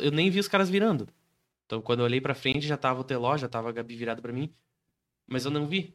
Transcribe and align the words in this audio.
eu 0.00 0.10
nem 0.10 0.30
vi 0.30 0.40
os 0.40 0.48
caras 0.48 0.68
virando. 0.68 1.08
Então, 1.66 1.80
quando 1.80 2.00
eu 2.00 2.04
olhei 2.04 2.20
pra 2.20 2.34
frente, 2.34 2.66
já 2.66 2.76
tava 2.76 3.00
o 3.00 3.04
Teló, 3.04 3.36
já 3.36 3.48
tava 3.48 3.68
a 3.68 3.72
Gabi 3.72 3.94
virada 3.94 4.20
pra 4.20 4.32
mim. 4.32 4.52
Mas 5.28 5.44
eu 5.44 5.50
não 5.50 5.66
vi. 5.66 5.94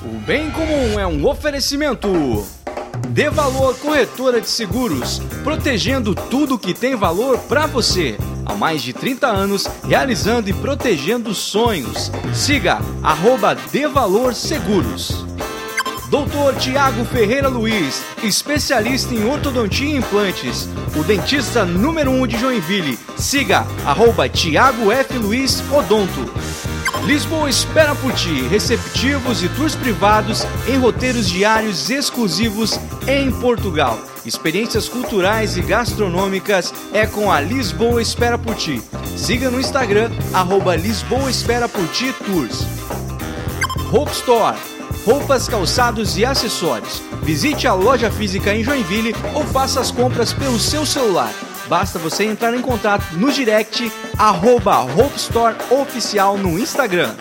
O 0.00 0.18
Bem 0.20 0.50
Comum 0.50 0.98
é 0.98 1.06
um 1.06 1.26
oferecimento. 1.26 2.08
Dê 3.10 3.28
Valor 3.30 3.78
Corretora 3.78 4.40
de 4.40 4.48
Seguros, 4.48 5.18
protegendo 5.42 6.14
tudo 6.14 6.58
que 6.58 6.72
tem 6.72 6.94
valor 6.94 7.38
para 7.40 7.66
você. 7.66 8.16
Há 8.46 8.54
mais 8.54 8.82
de 8.82 8.92
30 8.92 9.26
anos, 9.26 9.66
realizando 9.84 10.48
e 10.48 10.52
protegendo 10.52 11.34
sonhos. 11.34 12.10
Siga 12.34 12.78
arroba 13.02 13.54
Dê 13.54 13.86
Valor 13.86 14.34
Seguros. 14.34 15.26
Doutor 16.10 16.54
Tiago 16.54 17.04
Ferreira 17.04 17.48
Luiz, 17.48 18.02
especialista 18.22 19.12
em 19.12 19.28
ortodontia 19.28 19.86
e 19.86 19.96
implantes. 19.96 20.66
O 20.96 21.04
dentista 21.04 21.66
número 21.66 22.10
1 22.10 22.22
um 22.22 22.26
de 22.26 22.38
Joinville. 22.38 22.98
Siga 23.18 23.66
arroba 23.84 24.26
Tiago 24.26 24.90
F. 24.90 25.18
Luiz 25.18 25.62
Odonto. 25.70 26.32
Lisboa 27.04 27.50
espera 27.50 27.94
por 27.94 28.12
ti, 28.14 28.40
receptivos 28.48 29.42
e 29.42 29.50
tours 29.50 29.76
privados 29.76 30.46
em 30.66 30.78
roteiros 30.78 31.28
diários 31.28 31.90
exclusivos 31.90 32.80
em 33.06 33.30
Portugal. 33.30 33.98
Experiências 34.24 34.88
culturais 34.88 35.58
e 35.58 35.62
gastronômicas 35.62 36.72
é 36.94 37.06
com 37.06 37.30
a 37.30 37.38
Lisboa 37.38 38.00
Espera 38.00 38.38
por 38.38 38.54
Ti. 38.54 38.82
Siga 39.14 39.50
no 39.50 39.60
Instagram, 39.60 40.10
arroba 40.32 40.74
Lisboa 40.74 41.30
Espera 41.30 41.68
por 41.68 41.86
Ti 41.88 42.14
Tours. 42.24 42.66
Hope 43.92 44.12
Store 44.12 44.56
roupas, 45.08 45.48
calçados 45.48 46.18
e 46.18 46.24
acessórios. 46.26 47.02
Visite 47.22 47.66
a 47.66 47.72
loja 47.72 48.10
física 48.10 48.54
em 48.54 48.62
Joinville 48.62 49.16
ou 49.32 49.42
faça 49.42 49.80
as 49.80 49.90
compras 49.90 50.34
pelo 50.34 50.58
seu 50.58 50.84
celular. 50.84 51.32
Basta 51.66 51.98
você 51.98 52.24
entrar 52.24 52.54
em 52.54 52.60
contato 52.60 53.14
no 53.14 53.32
direct 53.32 53.90
arroba 54.18 54.84
Oficial 55.70 56.36
no 56.36 56.58
Instagram. 56.58 57.14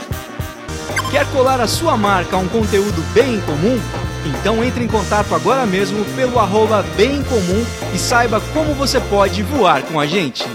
Quer 1.11 1.25
colar 1.31 1.61
a 1.61 1.67
sua 1.67 1.95
marca 1.95 2.35
a 2.35 2.39
um 2.39 2.49
conteúdo 2.49 3.02
bem 3.13 3.39
comum? 3.41 3.79
Então 4.25 4.61
entre 4.61 4.83
em 4.83 4.88
contato 4.88 5.33
agora 5.33 5.66
mesmo 5.66 6.03
pelo 6.13 6.39
arroba 6.39 6.83
bem 6.97 7.23
comum 7.23 7.66
e 7.95 7.97
saiba 7.97 8.41
como 8.53 8.73
você 8.73 8.99
pode 8.99 9.41
voar 9.44 9.81
com 9.83 9.97
a 9.97 10.05
gente. 10.05 10.45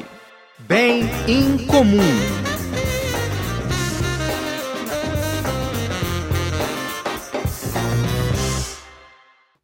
Bem 0.59 1.11
em 1.27 1.57
comum. 1.67 2.42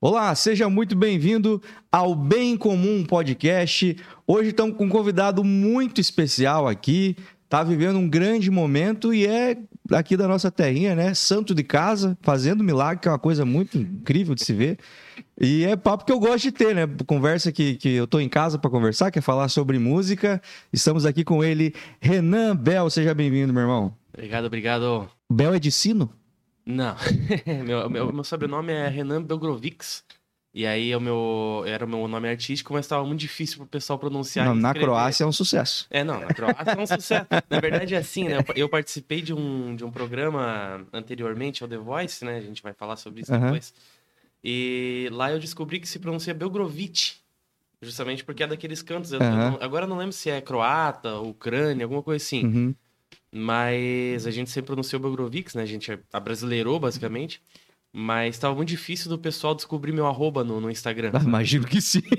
Olá, 0.01 0.33
seja 0.37 0.71
muito 0.71 0.95
bem-vindo 0.95 1.61
ao 1.91 2.15
Bem 2.15 2.57
Comum 2.57 3.05
Podcast. 3.05 3.97
Hoje 4.29 4.51
estamos 4.51 4.77
com 4.77 4.85
um 4.85 4.89
convidado 4.89 5.43
muito 5.43 6.01
especial 6.01 6.69
aqui. 6.69 7.17
Está 7.43 7.65
vivendo 7.65 7.99
um 7.99 8.09
grande 8.09 8.49
momento 8.49 9.13
e 9.13 9.27
é 9.27 9.59
aqui 9.91 10.17
da 10.17 10.29
nossa 10.29 10.53
terrinha, 10.53 10.95
né? 10.95 11.15
Santo 11.15 11.53
de 11.53 11.65
casa, 11.65 12.17
fazendo 12.23 12.63
milagre, 12.63 13.03
que 13.03 13.09
é 13.09 13.11
uma 13.11 13.19
coisa 13.19 13.45
muito 13.45 13.77
incrível 13.77 14.37
de 14.37 14.45
se 14.45 14.53
ver. 14.53 14.79
E 15.41 15.65
é 15.65 15.75
papo 15.75 16.05
que 16.05 16.13
eu 16.13 16.21
gosto 16.21 16.45
de 16.45 16.53
ter, 16.53 16.77
né? 16.77 16.89
Conversa 17.05 17.51
que, 17.51 17.75
que 17.75 17.89
eu 17.89 18.05
estou 18.05 18.21
em 18.21 18.29
casa 18.29 18.57
para 18.57 18.71
conversar, 18.71 19.11
quer 19.11 19.21
falar 19.21 19.49
sobre 19.49 19.81
música. 19.81 20.41
Estamos 20.73 21.07
aqui 21.07 21.25
com 21.25 21.43
ele, 21.43 21.75
Renan 22.01 22.55
Bel. 22.55 22.89
Seja 22.89 23.13
bem-vindo, 23.15 23.53
meu 23.53 23.63
irmão. 23.63 23.93
Obrigado, 24.15 24.45
obrigado. 24.45 25.09
Bel 25.29 25.55
é 25.55 25.59
de 25.59 25.73
sino? 25.73 26.09
Não. 26.69 26.95
meu, 27.65 27.89
meu, 27.89 28.13
meu, 28.13 28.25
sobrenome 28.25 28.75
é 28.75 28.87
Renan 28.89 29.23
Belgrovics. 29.23 30.05
E 30.53 30.67
aí 30.67 30.95
o 30.95 31.01
meu, 31.01 31.63
era 31.67 31.85
o 31.85 31.89
meu 31.89 32.07
nome 32.07 32.29
artístico, 32.29 32.75
mas 32.75 32.85
estava 32.85 33.05
muito 33.07 33.21
difícil 33.21 33.57
para 33.59 33.65
o 33.65 33.69
pessoal 33.69 33.99
pronunciar. 33.99 34.45
Não, 34.45 34.55
na 34.55 34.75
Croácia 34.75 35.25
é 35.25 35.27
um 35.27 35.33
sucesso. 35.33 35.87
É, 35.91 36.05
não, 36.05 36.21
na 36.21 36.27
Croácia 36.27 36.73
é 36.73 36.79
um 36.79 36.87
sucesso. 36.87 37.27
Na 37.49 37.61
verdade 37.61 37.95
é 37.95 37.99
assim, 37.99 38.25
né? 38.25 38.45
Eu 38.55 38.69
participei 38.69 39.23
de 39.23 39.33
um, 39.33 39.75
de 39.77 39.85
um 39.85 39.91
programa 39.91 40.87
anteriormente 40.93 41.63
ao 41.63 41.69
The 41.69 41.79
Voice, 41.79 42.23
né? 42.23 42.37
A 42.37 42.41
gente 42.43 42.63
vai 42.63 42.75
falar 42.75 42.97
sobre 42.97 43.23
isso 43.23 43.33
uhum. 43.33 43.41
depois. 43.41 43.73
E 44.45 45.09
lá 45.13 45.31
eu 45.33 45.39
descobri 45.39 45.81
que 45.81 45.89
se 45.89 45.99
pronuncia 45.99 46.35
Belgrovitch. 46.35 47.15
Justamente 47.81 48.25
porque 48.25 48.43
é 48.43 48.47
daqueles 48.47 48.83
cantos. 48.83 49.13
Eu, 49.13 49.21
uhum. 49.21 49.55
eu 49.55 49.59
agora 49.63 49.85
eu 49.85 49.89
não 49.89 49.97
lembro 49.97 50.13
se 50.13 50.29
é 50.29 50.41
croata, 50.41 51.19
ucrânia, 51.19 51.85
alguma 51.85 52.03
coisa 52.03 52.23
assim. 52.23 52.45
Uhum. 52.45 52.75
Mas 53.33 54.27
a 54.27 54.31
gente 54.31 54.51
sempre 54.51 54.69
pronunciou 54.69 55.01
Belgrovics, 55.01 55.55
né? 55.55 55.63
A 55.63 55.67
gente 55.67 55.99
abrasileirou, 56.13 56.81
basicamente. 56.81 57.43
Mas 57.93 58.37
estava 58.37 58.55
muito 58.55 58.69
difícil 58.69 59.09
do 59.09 59.19
pessoal 59.19 59.55
descobrir 59.55 59.93
meu 59.93 60.07
arroba 60.07 60.45
no, 60.45 60.61
no 60.61 60.71
Instagram. 60.71 61.11
Ah, 61.15 61.23
imagino 61.23 61.67
que 61.67 61.81
sim. 61.81 62.03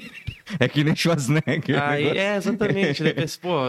É 0.59 0.67
que 0.67 0.83
nem 0.83 0.95
Schwarzenegger. 0.95 1.79
Aí, 1.79 2.07
é, 2.07 2.35
exatamente. 2.35 3.03
Depois, 3.05 3.37
pô, 3.37 3.59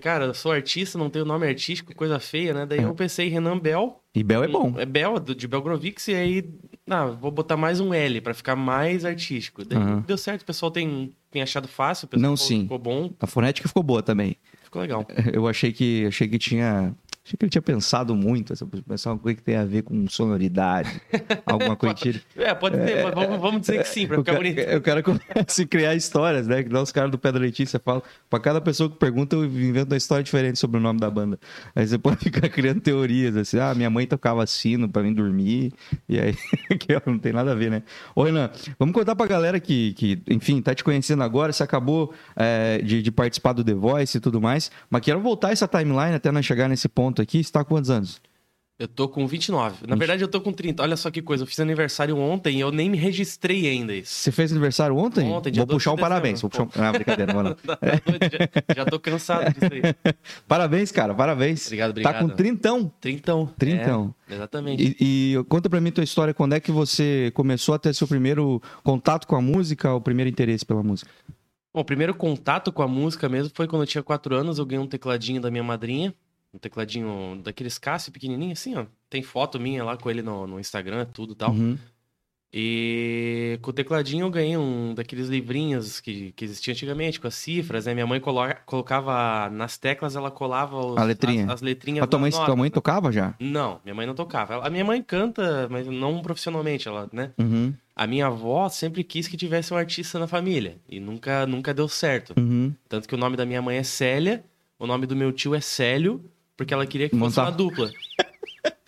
cara, 0.00 0.26
eu 0.26 0.34
sou 0.34 0.52
artista, 0.52 0.96
não 0.96 1.10
tenho 1.10 1.24
nome 1.24 1.44
artístico, 1.44 1.92
coisa 1.92 2.20
feia, 2.20 2.54
né? 2.54 2.64
Daí 2.64 2.78
é. 2.78 2.84
eu 2.84 2.94
pensei 2.94 3.28
Renan 3.28 3.58
Bel. 3.58 4.00
E 4.14 4.22
Bel 4.22 4.44
é 4.44 4.46
bom. 4.46 4.74
É 4.78 4.86
Bel, 4.86 5.18
de 5.18 5.48
Belgrovics, 5.48 6.06
e 6.06 6.14
aí, 6.14 6.50
ah, 6.88 7.06
vou 7.06 7.32
botar 7.32 7.56
mais 7.56 7.80
um 7.80 7.92
L 7.92 8.20
para 8.20 8.32
ficar 8.32 8.54
mais 8.54 9.04
artístico. 9.04 9.64
Daí 9.64 9.76
uhum. 9.76 10.02
deu 10.02 10.16
certo, 10.16 10.42
o 10.42 10.44
pessoal 10.44 10.70
tem, 10.70 11.12
tem 11.32 11.42
achado 11.42 11.66
fácil, 11.66 12.06
o 12.06 12.08
pessoal 12.08 12.30
não, 12.30 12.36
sim. 12.36 12.62
ficou 12.62 12.78
bom. 12.78 13.12
A 13.18 13.26
fonética 13.26 13.66
ficou 13.66 13.82
boa 13.82 14.00
também 14.00 14.36
ficou 14.53 14.53
legal. 14.78 15.06
Eu 15.32 15.46
achei 15.48 15.72
que, 15.72 16.06
achei 16.06 16.28
que 16.28 16.38
tinha. 16.38 16.94
Achei 17.24 17.36
que 17.36 17.44
ele 17.44 17.50
tinha 17.50 17.62
pensado 17.62 18.14
muito, 18.14 18.54
pensar 18.86 19.12
uma 19.12 19.18
coisa 19.18 19.36
que 19.36 19.42
tem 19.42 19.56
a 19.56 19.64
ver 19.64 19.82
com 19.82 20.08
sonoridade, 20.08 21.00
alguma 21.46 21.76
coisa 21.76 21.94
que 21.94 22.20
É, 22.36 22.54
pode 22.54 22.76
ser, 22.76 23.04
mas 23.04 23.14
vamos, 23.14 23.40
vamos 23.40 23.60
dizer 23.60 23.82
que 23.82 23.88
sim, 23.88 24.06
pra 24.06 24.18
ficar 24.18 24.34
bonito. 24.34 24.58
Eu 24.58 24.80
quero 24.80 25.02
começar 25.02 25.62
a 25.62 25.66
criar 25.66 25.94
histórias, 25.94 26.46
né? 26.46 26.62
Que 26.62 26.74
os 26.74 26.92
caras 26.92 27.10
do 27.10 27.18
Pedro 27.18 27.40
Letícia 27.40 27.78
falam. 27.78 28.02
Pra 28.28 28.40
cada 28.40 28.60
pessoa 28.60 28.90
que 28.90 28.96
pergunta, 28.96 29.36
eu 29.36 29.44
invento 29.44 29.92
uma 29.92 29.96
história 29.96 30.22
diferente 30.24 30.58
sobre 30.58 30.78
o 30.78 30.80
nome 30.80 31.00
da 31.00 31.10
banda. 31.10 31.38
Aí 31.74 31.86
você 31.86 31.96
pode 31.98 32.18
ficar 32.18 32.48
criando 32.48 32.80
teorias, 32.80 33.36
assim, 33.36 33.58
ah, 33.58 33.74
minha 33.74 33.90
mãe 33.90 34.06
tocava 34.06 34.46
sino 34.46 34.88
pra 34.88 35.02
mim 35.02 35.12
dormir, 35.12 35.72
e 36.08 36.18
aí, 36.18 36.34
que 36.78 36.88
não 37.06 37.18
tem 37.18 37.32
nada 37.32 37.52
a 37.52 37.54
ver, 37.54 37.70
né? 37.70 37.82
Ô, 38.14 38.22
Renan, 38.22 38.50
vamos 38.78 38.94
contar 38.94 39.16
pra 39.16 39.26
galera 39.26 39.60
que, 39.60 39.92
que 39.94 40.22
enfim, 40.28 40.60
tá 40.60 40.74
te 40.74 40.84
conhecendo 40.84 41.22
agora, 41.22 41.52
você 41.52 41.62
acabou 41.62 42.12
é, 42.36 42.78
de, 42.82 43.02
de 43.02 43.10
participar 43.10 43.52
do 43.52 43.64
The 43.64 43.74
Voice 43.74 44.16
e 44.16 44.20
tudo 44.20 44.40
mais 44.40 44.54
mais. 44.54 44.70
Mas 44.88 45.02
quero 45.02 45.20
voltar 45.20 45.52
essa 45.52 45.66
timeline 45.66 46.14
até 46.14 46.30
nós 46.30 46.46
chegar 46.46 46.68
nesse 46.68 46.88
ponto 46.88 47.13
aqui. 47.22 47.42
Você 47.42 47.52
tá 47.52 47.64
com 47.64 47.74
quantos 47.74 47.90
anos? 47.90 48.20
Eu 48.76 48.88
tô 48.88 49.08
com 49.08 49.24
29. 49.24 49.86
Na 49.86 49.94
verdade, 49.94 50.24
eu 50.24 50.26
tô 50.26 50.40
com 50.40 50.52
30. 50.52 50.82
Olha 50.82 50.96
só 50.96 51.08
que 51.08 51.22
coisa. 51.22 51.44
Eu 51.44 51.46
fiz 51.46 51.60
aniversário 51.60 52.18
ontem 52.18 52.56
e 52.56 52.60
eu 52.60 52.72
nem 52.72 52.90
me 52.90 52.98
registrei 52.98 53.68
ainda. 53.68 53.94
Isso. 53.94 54.12
Você 54.12 54.32
fez 54.32 54.50
aniversário 54.50 54.96
ontem? 54.96 55.30
Ontem, 55.30 55.52
dia 55.52 55.64
Vou 55.64 55.76
puxar 55.76 55.92
um 55.92 55.96
parabéns. 55.96 56.40
Vou 56.40 56.50
puxar 56.50 56.64
um... 56.64 56.68
Ah, 56.82 56.90
brincadeira, 56.90 57.32
mano. 57.32 57.56
já, 57.64 58.74
já 58.74 58.84
tô 58.84 58.98
cansado 58.98 59.44
disso 59.54 59.72
aí. 59.72 60.14
Parabéns, 60.48 60.90
cara. 60.90 61.14
Parabéns. 61.14 61.66
Obrigado, 61.66 61.90
obrigado. 61.90 62.12
Tá 62.14 62.18
com 62.18 62.28
trintão? 62.28 62.92
Trintão. 63.00 63.46
Trintão. 63.56 64.14
É, 64.28 64.34
exatamente. 64.34 64.96
E, 65.00 65.36
e, 65.36 65.44
conta 65.44 65.70
pra 65.70 65.80
mim 65.80 65.92
tua 65.92 66.02
história. 66.02 66.34
Quando 66.34 66.54
é 66.54 66.60
que 66.60 66.72
você 66.72 67.30
começou 67.32 67.76
a 67.76 67.78
ter 67.78 67.94
seu 67.94 68.08
primeiro 68.08 68.60
contato 68.82 69.28
com 69.28 69.36
a 69.36 69.40
música, 69.40 69.94
o 69.94 70.00
primeiro 70.00 70.28
interesse 70.28 70.66
pela 70.66 70.82
música? 70.82 71.08
Bom, 71.72 71.80
o 71.80 71.84
primeiro 71.84 72.12
contato 72.12 72.72
com 72.72 72.82
a 72.82 72.88
música 72.88 73.28
mesmo 73.28 73.52
foi 73.54 73.68
quando 73.68 73.82
eu 73.82 73.86
tinha 73.86 74.02
quatro 74.02 74.34
anos. 74.34 74.58
Eu 74.58 74.66
ganhei 74.66 74.84
um 74.84 74.88
tecladinho 74.88 75.40
da 75.40 75.48
minha 75.48 75.62
madrinha. 75.62 76.12
Um 76.54 76.58
tecladinho 76.58 77.40
daqueles 77.42 77.78
Cássio 77.78 78.12
pequenininho, 78.12 78.52
assim, 78.52 78.76
ó. 78.76 78.86
Tem 79.10 79.22
foto 79.22 79.58
minha 79.58 79.82
lá 79.82 79.96
com 79.96 80.08
ele 80.08 80.22
no, 80.22 80.46
no 80.46 80.60
Instagram, 80.60 81.04
tudo 81.06 81.32
e 81.32 81.36
tal. 81.36 81.50
Uhum. 81.50 81.76
E 82.56 83.58
com 83.62 83.70
o 83.70 83.74
tecladinho 83.74 84.26
eu 84.26 84.30
ganhei 84.30 84.56
um 84.56 84.94
daqueles 84.94 85.26
livrinhos 85.26 85.98
que, 85.98 86.30
que 86.36 86.44
existiam 86.44 86.72
antigamente, 86.72 87.18
com 87.18 87.26
as 87.26 87.34
cifras, 87.34 87.86
né? 87.86 87.94
Minha 87.94 88.06
mãe 88.06 88.20
colo 88.20 88.42
colocava 88.64 89.50
nas 89.50 89.76
teclas, 89.76 90.14
ela 90.14 90.30
colava 90.30 90.76
os, 90.78 91.04
letrinha. 91.04 91.46
As, 91.46 91.54
as 91.54 91.62
letrinhas. 91.62 92.04
A 92.04 92.06
tua 92.06 92.20
mãe, 92.20 92.30
tua 92.30 92.54
mãe 92.54 92.70
tocava 92.70 93.10
já? 93.10 93.34
Não, 93.40 93.80
minha 93.82 93.92
mãe 93.92 94.06
não 94.06 94.14
tocava. 94.14 94.64
A 94.64 94.70
minha 94.70 94.84
mãe 94.84 95.02
canta, 95.02 95.66
mas 95.68 95.88
não 95.88 96.22
profissionalmente, 96.22 96.86
ela, 96.86 97.08
né? 97.12 97.32
Uhum. 97.36 97.74
A 97.96 98.06
minha 98.06 98.26
avó 98.26 98.68
sempre 98.68 99.02
quis 99.02 99.26
que 99.26 99.36
tivesse 99.36 99.74
um 99.74 99.76
artista 99.76 100.20
na 100.20 100.28
família 100.28 100.76
e 100.88 101.00
nunca, 101.00 101.44
nunca 101.46 101.74
deu 101.74 101.88
certo. 101.88 102.34
Uhum. 102.38 102.72
Tanto 102.88 103.08
que 103.08 103.16
o 103.16 103.18
nome 103.18 103.36
da 103.36 103.44
minha 103.44 103.60
mãe 103.60 103.78
é 103.78 103.82
Célia, 103.82 104.44
o 104.78 104.86
nome 104.86 105.06
do 105.06 105.16
meu 105.16 105.32
tio 105.32 105.56
é 105.56 105.60
Célio, 105.60 106.24
porque 106.56 106.72
ela 106.72 106.86
queria 106.86 107.08
que 107.08 107.16
fosse 107.16 107.38
uma 107.38 107.50
dupla. 107.50 107.90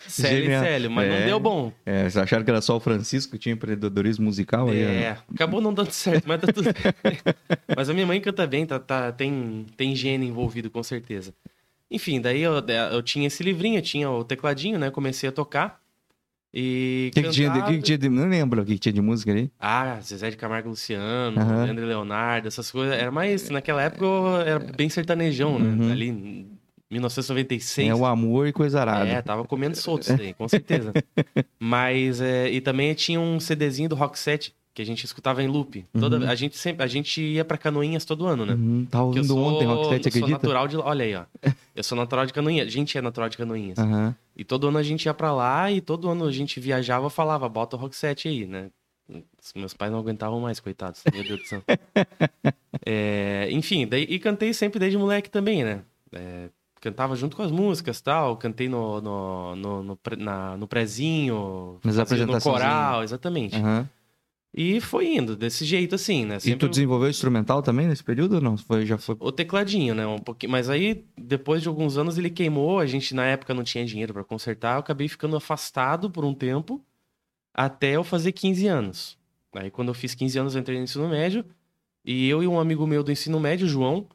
Célio 0.07 0.43
Genial. 0.43 0.63
e 0.63 0.67
Célio, 0.67 0.91
mas 0.91 1.07
é, 1.09 1.19
não 1.19 1.25
deu 1.25 1.39
bom. 1.39 1.73
É, 1.85 2.01
vocês 2.01 2.17
acharam 2.17 2.43
que 2.43 2.49
era 2.49 2.61
só 2.61 2.77
o 2.77 2.79
Francisco 2.79 3.33
que 3.33 3.37
tinha 3.37 3.53
empreendedorismo 3.53 4.25
musical? 4.25 4.69
Aí, 4.69 4.79
é, 4.79 5.17
acabou 5.33 5.59
não 5.59 5.73
dando 5.73 5.91
certo, 5.91 6.25
mas 6.27 6.39
tá 6.39 6.47
tudo 6.47 6.69
Mas 7.75 7.89
a 7.89 7.93
minha 7.93 8.05
mãe 8.05 8.21
canta 8.21 8.47
bem, 8.47 8.65
tá, 8.65 8.79
tá, 8.79 9.11
tem, 9.11 9.65
tem 9.75 9.95
gênio 9.95 10.27
envolvido, 10.27 10.69
com 10.69 10.81
certeza. 10.81 11.33
Enfim, 11.89 12.19
daí 12.19 12.41
eu, 12.41 12.53
eu 12.91 13.01
tinha 13.01 13.27
esse 13.27 13.43
livrinho, 13.43 13.77
eu 13.77 13.81
tinha 13.81 14.09
o 14.09 14.23
tecladinho, 14.23 14.79
né? 14.79 14.89
Comecei 14.89 15.29
a 15.29 15.31
tocar. 15.31 15.81
E. 16.53 17.09
O 17.11 17.15
que, 17.15 17.23
que, 17.23 17.29
tinha, 17.29 17.49
de, 17.49 17.61
que, 17.63 17.73
que 17.77 17.81
tinha 17.81 17.97
de, 17.97 18.09
Não 18.09 18.27
lembro 18.27 18.61
o 18.61 18.65
que, 18.65 18.73
que 18.73 18.79
tinha 18.79 18.93
de 18.93 19.01
música 19.01 19.31
ali. 19.31 19.51
Ah, 19.59 19.99
Zezé 20.01 20.29
de 20.29 20.37
Camargo 20.37 20.69
Luciano. 20.69 21.37
Leandro 21.63 21.85
Leonardo, 21.85 22.47
essas 22.47 22.69
coisas. 22.71 22.95
Era 22.97 23.11
mais. 23.11 23.49
Naquela 23.49 23.81
época 23.81 24.05
eu 24.05 24.41
era 24.41 24.59
bem 24.59 24.89
sertanejão, 24.89 25.59
né? 25.59 25.85
Uhum. 25.85 25.91
Ali 25.91 26.56
1996. 26.89 27.89
É 27.89 27.93
o 27.95 28.05
amor 28.05 28.47
e 28.47 28.53
coisa 28.53 28.79
arada. 28.81 29.09
É, 29.09 29.21
tava 29.21 29.43
comendo 29.45 29.75
solto 29.75 30.03
isso 30.03 30.21
aí, 30.21 30.33
com 30.33 30.47
certeza. 30.47 30.93
Mas, 31.59 32.21
é, 32.21 32.49
e 32.49 32.61
também 32.61 32.93
tinha 32.93 33.19
um 33.19 33.39
CDzinho 33.39 33.89
do 33.89 33.95
Rock 33.95 34.17
7, 34.17 34.53
que 34.73 34.81
a 34.81 34.85
gente 34.85 35.03
escutava 35.03 35.41
em 35.43 35.47
loop. 35.47 35.85
Toda, 35.99 36.17
Uhum. 36.19 36.29
a 36.29 36.35
gente 36.35 36.55
sempre, 36.57 36.83
a 36.83 36.87
gente 36.87 37.19
ia 37.21 37.43
pra 37.43 37.57
Canoinhas 37.57 38.05
todo 38.05 38.25
ano, 38.27 38.45
né? 38.45 38.53
Uhum, 38.53 38.85
tava 38.89 39.03
eu 39.03 39.07
ouvindo 39.07 39.27
sou, 39.27 39.39
ontem 39.39 39.65
Rock 39.65 39.89
7, 39.89 39.89
você 39.89 40.07
eu 40.07 40.11
sou 40.11 40.19
acredita? 40.19 40.31
natural 40.31 40.67
de. 40.67 40.77
Olha 40.77 41.03
aí, 41.05 41.15
ó. 41.15 41.23
Eu 41.75 41.83
sou 41.83 41.95
natural 41.95 42.25
de 42.25 42.33
Canoinhas. 42.33 42.67
A 42.67 42.71
gente 42.71 42.97
é 42.97 43.01
natural 43.01 43.29
de 43.29 43.37
Canoinhas. 43.37 43.77
Aham. 43.77 44.15
E 44.35 44.43
todo 44.43 44.67
ano 44.67 44.79
a 44.79 44.83
gente 44.83 45.05
ia 45.05 45.13
pra 45.13 45.31
lá 45.31 45.71
e 45.71 45.79
todo 45.79 46.09
ano 46.09 46.25
a 46.25 46.31
gente 46.31 46.59
viajava 46.59 47.07
falava, 47.09 47.47
bota 47.47 47.75
o 47.75 47.79
Rock 47.79 47.95
7 47.95 48.27
aí, 48.27 48.45
né? 48.47 48.69
Os 49.09 49.53
Meus 49.55 49.73
pais 49.75 49.91
não 49.91 49.99
aguentavam 49.99 50.39
mais, 50.39 50.59
coitados. 50.59 51.01
Meu 51.13 51.23
Deus 51.23 51.39
do 51.41 51.45
céu. 51.45 51.61
É, 52.85 53.47
enfim, 53.51 53.85
daí, 53.87 54.03
e 54.09 54.17
cantei 54.19 54.53
sempre 54.53 54.79
desde 54.79 54.97
moleque 54.97 55.29
também, 55.29 55.63
né? 55.63 55.81
É, 56.13 56.47
cantava 56.81 57.15
junto 57.15 57.35
com 57.35 57.43
as 57.43 57.51
músicas 57.51 57.99
tal. 58.01 58.37
Cantei 58.37 58.67
no, 58.69 59.01
no, 59.01 59.55
no, 59.55 59.83
no, 59.83 59.99
na- 60.17 60.57
no 60.57 60.67
prezinho, 60.67 61.79
no 61.83 62.01
apresentaçõezinhas. 62.01 62.43
coral, 62.43 63.03
exatamente. 63.03 63.55
aham. 63.55 63.89
E 64.59 64.81
foi 64.81 65.15
indo, 65.15 65.35
desse 65.35 65.63
jeito 65.65 65.93
assim, 65.93 66.25
né? 66.25 66.37
E 66.37 66.41
Sempre 66.41 66.59
tu 66.67 66.69
desenvolveu 66.69 67.09
instrumental 67.09 67.61
também 67.61 67.85
nesse 67.85 68.03
período 68.03 68.35
ou 68.35 68.41
não? 68.41 68.57
Foi, 68.57 68.85
já 68.87 68.97
foi. 68.97 69.15
o 69.19 69.31
tecladinho, 69.31 69.93
né? 69.93 70.07
Um 70.07 70.17
pouquinho. 70.17 70.51
Mas 70.51 70.67
aí, 70.67 71.05
depois 71.15 71.61
de 71.61 71.67
alguns 71.67 71.95
anos, 71.97 72.17
ele 72.17 72.29
queimou. 72.29 72.79
A 72.79 72.85
gente, 72.87 73.13
na 73.13 73.23
época, 73.25 73.53
não 73.53 73.63
tinha 73.63 73.85
dinheiro 73.85 74.13
pra 74.13 74.23
consertar. 74.23 74.75
Eu 74.75 74.79
acabei 74.79 75.07
ficando 75.07 75.35
afastado 75.35 76.09
por 76.09 76.25
um 76.25 76.33
tempo 76.33 76.81
até 77.53 77.95
eu 77.97 78.03
fazer 78.03 78.31
15 78.31 78.65
anos. 78.67 79.17
Aí, 79.53 79.69
quando 79.69 79.89
eu 79.89 79.93
fiz 79.93 80.15
15 80.15 80.39
anos, 80.39 80.55
eu 80.55 80.61
entrei 80.61 80.77
no 80.77 80.85
ensino 80.85 81.07
médio. 81.07 81.45
E 82.03 82.27
eu 82.27 82.41
e 82.41 82.47
um 82.47 82.59
amigo 82.59 82.87
meu 82.87 83.03
do 83.03 83.11
ensino 83.11 83.39
médio, 83.39 83.67
João, 83.67 84.07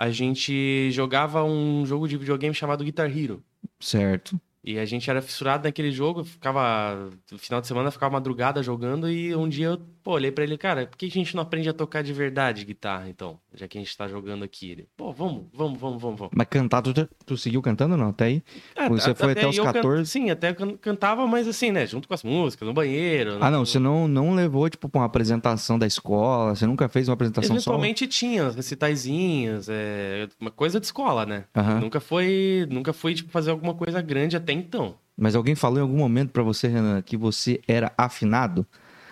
a 0.00 0.10
gente 0.10 0.90
jogava 0.92 1.44
um 1.44 1.84
jogo 1.84 2.08
de 2.08 2.16
videogame 2.16 2.54
chamado 2.54 2.82
Guitar 2.82 3.14
Hero. 3.14 3.44
Certo. 3.78 4.40
E 4.62 4.78
a 4.78 4.84
gente 4.84 5.08
era 5.08 5.22
fissurado 5.22 5.64
naquele 5.64 5.90
jogo, 5.90 6.22
ficava. 6.22 7.08
No 7.32 7.38
final 7.38 7.62
de 7.62 7.66
semana 7.66 7.90
ficava 7.90 8.12
madrugada 8.12 8.62
jogando. 8.62 9.08
E 9.10 9.34
um 9.34 9.48
dia 9.48 9.68
eu 9.68 9.80
pô, 10.02 10.12
olhei 10.12 10.30
pra 10.30 10.44
ele, 10.44 10.58
cara, 10.58 10.86
por 10.86 10.98
que 10.98 11.06
a 11.06 11.10
gente 11.10 11.34
não 11.34 11.42
aprende 11.42 11.68
a 11.68 11.72
tocar 11.72 12.02
de 12.02 12.12
verdade 12.12 12.64
guitarra, 12.64 13.08
então? 13.08 13.38
Já 13.54 13.66
que 13.66 13.78
a 13.78 13.80
gente 13.80 13.96
tá 13.96 14.06
jogando 14.06 14.44
aqui. 14.44 14.70
Ele, 14.72 14.86
pô, 14.96 15.12
vamos, 15.12 15.44
vamos, 15.52 15.78
vamos, 15.80 16.00
vamos, 16.02 16.18
vamos. 16.18 16.32
Mas 16.36 16.46
cantar, 16.48 16.82
tu, 16.82 16.92
tu 17.24 17.36
seguiu 17.38 17.62
cantando 17.62 17.96
não? 17.96 18.10
Até 18.10 18.24
aí? 18.26 18.42
É, 18.76 18.86
Você 18.88 19.14
foi 19.14 19.32
até 19.32 19.46
os 19.48 19.56
eu 19.56 19.64
can- 19.64 19.72
14? 19.72 20.10
Sim, 20.10 20.28
até 20.30 20.52
can- 20.52 20.76
cantava, 20.76 21.26
mas 21.26 21.48
assim, 21.48 21.70
né? 21.72 21.86
Junto 21.86 22.06
com 22.06 22.12
as 22.12 22.22
músicas, 22.22 22.66
no 22.68 22.74
banheiro. 22.74 23.38
Ah, 23.40 23.50
no- 23.50 23.58
não. 23.58 23.64
Você 23.64 23.78
não, 23.78 24.06
não 24.06 24.34
levou, 24.34 24.68
tipo, 24.68 24.88
pra 24.90 25.00
uma 25.00 25.06
apresentação 25.06 25.78
da 25.78 25.86
escola? 25.86 26.54
Você 26.54 26.66
nunca 26.66 26.86
fez 26.88 27.08
uma 27.08 27.14
apresentação 27.14 27.48
solo? 27.48 27.58
Eventualmente 27.60 28.06
tinha 28.06 28.50
recitaizinhos, 28.50 29.68
é, 29.70 30.28
uma 30.40 30.50
coisa 30.50 30.78
de 30.80 30.86
escola, 30.86 31.24
né? 31.24 31.44
Nunca 31.80 31.98
foi, 32.00 32.66
nunca 32.70 32.92
foi 32.92 33.14
tipo 33.14 33.30
fazer 33.30 33.50
alguma 33.50 33.74
coisa 33.74 34.00
grande 34.02 34.36
até 34.36 34.49
então. 34.52 34.96
Mas 35.16 35.34
alguém 35.36 35.54
falou 35.54 35.78
em 35.78 35.82
algum 35.82 35.96
momento 35.98 36.30
pra 36.30 36.42
você, 36.42 36.66
Renan, 36.68 37.02
que 37.02 37.16
você 37.16 37.60
era 37.68 37.92
afinado? 37.96 38.66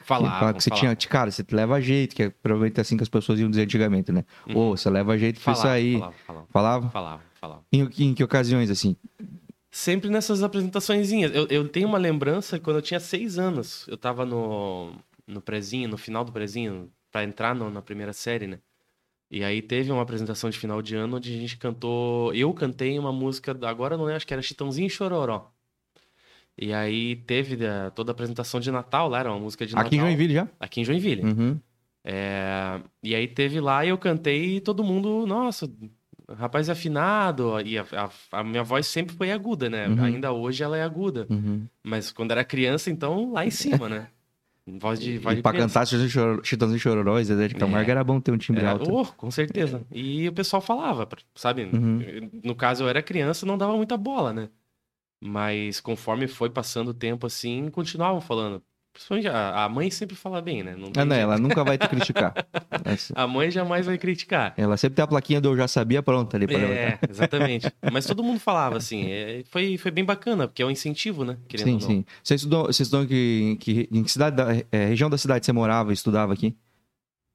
Falar, 0.04 0.38
Fala 0.38 0.54
que 0.54 0.62
você 0.62 0.70
tinha, 0.70 0.96
cara, 0.96 1.30
você 1.30 1.44
leva 1.52 1.78
jeito, 1.82 2.16
que 2.16 2.22
é 2.22 2.30
provavelmente 2.30 2.80
assim 2.80 2.96
que 2.96 3.02
as 3.02 3.10
pessoas 3.10 3.38
iam 3.40 3.50
dizer 3.50 3.64
antigamente, 3.64 4.10
né? 4.10 4.24
Ô, 4.54 4.70
você 4.74 4.88
leva 4.88 5.18
jeito 5.18 5.38
pra 5.38 5.52
isso 5.52 5.66
aí. 5.66 5.94
Uhum. 5.96 6.00
Falava, 6.00 6.16
falava, 6.26 6.46
Falava? 6.50 6.90
falava, 6.90 7.22
falava. 7.38 7.62
Em, 7.70 7.86
em 7.98 8.14
que 8.14 8.24
ocasiões, 8.24 8.70
assim? 8.70 8.96
Sempre 9.70 10.08
nessas 10.08 10.42
apresentaçõezinhas. 10.42 11.34
Eu, 11.34 11.46
eu 11.48 11.68
tenho 11.68 11.86
uma 11.86 11.98
lembrança 11.98 12.58
quando 12.58 12.76
eu 12.76 12.82
tinha 12.82 12.98
seis 12.98 13.38
anos. 13.38 13.86
Eu 13.86 13.98
tava 13.98 14.24
no, 14.24 14.94
no 15.26 15.42
prezinho, 15.42 15.88
no 15.90 15.98
final 15.98 16.24
do 16.24 16.32
prezinho, 16.32 16.90
pra 17.12 17.22
entrar 17.22 17.54
no- 17.54 17.70
na 17.70 17.82
primeira 17.82 18.14
série, 18.14 18.46
né? 18.46 18.58
E 19.30 19.44
aí 19.44 19.60
teve 19.60 19.92
uma 19.92 20.02
apresentação 20.02 20.48
de 20.48 20.58
final 20.58 20.80
de 20.80 20.96
ano 20.96 21.16
onde 21.18 21.34
a 21.34 21.38
gente 21.38 21.56
cantou. 21.58 22.32
Eu 22.34 22.52
cantei 22.54 22.98
uma 22.98 23.12
música, 23.12 23.56
agora 23.68 23.96
não 23.96 24.04
lembro, 24.04 24.16
acho 24.16 24.26
que 24.26 24.32
era 24.32 24.42
Chitãozinho 24.42 24.86
e 24.86 24.90
Chororó. 24.90 25.50
E 26.56 26.72
aí 26.72 27.14
teve 27.14 27.64
eh, 27.64 27.90
toda 27.94 28.10
a 28.10 28.12
apresentação 28.14 28.58
de 28.58 28.70
Natal 28.70 29.08
lá, 29.08 29.20
era 29.20 29.30
uma 29.30 29.38
música 29.38 29.64
de 29.66 29.74
Natal. 29.74 29.86
Aqui 29.86 29.96
em 29.96 30.00
Joinville 30.00 30.34
já? 30.34 30.48
Aqui 30.58 30.80
em 30.80 30.84
Joinville. 30.84 31.22
Uhum. 31.24 31.60
É, 32.04 32.80
e 33.02 33.14
aí 33.14 33.28
teve 33.28 33.60
lá 33.60 33.84
e 33.84 33.90
eu 33.90 33.98
cantei 33.98 34.56
e 34.56 34.60
todo 34.60 34.82
mundo, 34.82 35.26
nossa, 35.26 35.70
rapaz 36.36 36.68
afinado. 36.70 37.60
E 37.60 37.78
a, 37.78 37.84
a- 37.92 38.38
a 38.40 38.42
minha 38.44 38.64
voz 38.64 38.86
sempre 38.86 39.14
foi 39.14 39.30
aguda, 39.30 39.68
né? 39.70 39.88
Uhum. 39.88 40.02
Ainda 40.04 40.32
hoje 40.32 40.62
ela 40.64 40.76
é 40.76 40.82
aguda. 40.82 41.26
Uhum. 41.30 41.66
Mas 41.82 42.10
quando 42.10 42.30
era 42.32 42.42
criança, 42.44 42.90
então 42.90 43.30
lá 43.32 43.44
em 43.46 43.50
cima, 43.50 43.88
né? 43.88 44.08
Voz 44.80 45.00
de, 45.00 45.18
voz 45.18 45.34
E 45.34 45.36
de 45.36 45.42
pra 45.42 45.52
criança. 45.52 45.80
cantar 45.80 45.86
Chitãozinho 46.44 46.76
e 46.76 46.80
Chororó- 46.80 47.22
Zezé 47.22 47.48
de 47.48 47.54
Camargo, 47.54 47.88
É. 47.88 47.92
era 47.92 48.04
bom 48.04 48.20
ter 48.20 48.32
um 48.32 48.36
timbre 48.38 48.64
É, 48.64 48.68
alto. 48.68 48.92
oh, 48.92 49.06
com 49.06 49.30
certeza. 49.30 49.82
E 49.90 50.28
o 50.28 50.32
pessoal 50.32 50.60
falava, 50.60 51.08
sabe? 51.34 51.64
Uhum. 51.72 52.30
No 52.44 52.54
caso, 52.54 52.84
eu 52.84 52.88
era 52.88 53.02
criança, 53.02 53.46
não 53.46 53.56
dava 53.56 53.76
muita 53.76 53.96
bola, 53.96 54.32
né? 54.32 54.48
Mas 55.20 55.80
conforme 55.80 56.28
foi 56.28 56.50
passando 56.50 56.88
o 56.88 56.94
tempo 56.94 57.26
assim, 57.26 57.68
continuavam 57.70 58.20
falando. 58.20 58.62
Principalmente 58.98 59.28
a, 59.28 59.64
a 59.64 59.68
mãe 59.68 59.90
sempre 59.92 60.16
fala 60.16 60.42
bem, 60.42 60.64
né? 60.64 60.74
Não 60.76 60.88
Ah, 60.96 61.04
não, 61.04 61.14
jeito. 61.14 61.22
ela 61.22 61.38
nunca 61.38 61.62
vai 61.62 61.78
te 61.78 61.86
criticar. 61.88 62.34
Essa- 62.84 63.14
A 63.16 63.28
mãe 63.28 63.48
jamais 63.48 63.86
vai 63.86 63.96
criticar. 63.96 64.52
Ela 64.56 64.76
sempre 64.76 64.96
tem 64.96 65.04
a 65.04 65.06
plaquinha 65.06 65.40
do 65.40 65.50
Eu 65.50 65.56
Já 65.56 65.68
Sabia 65.68 66.02
pronta 66.02 66.36
ali 66.36 66.46
pra 66.48 66.56
levantar. 66.58 66.76
É, 66.80 66.98
exatamente. 67.08 67.72
Mas 67.92 68.06
todo 68.06 68.24
mundo 68.24 68.40
falava 68.40 68.76
assim. 68.78 69.04
é, 69.08 69.44
foi, 69.50 69.76
foi 69.78 69.92
bem 69.92 70.04
bacana, 70.04 70.48
porque 70.48 70.62
é 70.62 70.66
um 70.66 70.70
incentivo, 70.70 71.24
né? 71.24 71.36
Querendo 71.46 71.66
Sim, 71.66 71.74
ou 71.74 71.80
não. 71.80 71.86
sim. 71.88 72.04
Você 72.24 72.34
estudou, 72.34 72.66
você 72.66 72.82
estudou 72.82 73.04
em 73.04 73.06
que, 73.06 73.56
que- 73.60 73.88
em 73.92 74.02
que 74.02 74.10
cidade, 74.10 74.34
da, 74.36 74.46
é, 74.72 74.86
região 74.86 75.08
da 75.08 75.16
cidade 75.16 75.46
você 75.46 75.52
morava 75.52 75.90
e 75.90 75.94
estudava 75.94 76.32
aqui? 76.32 76.56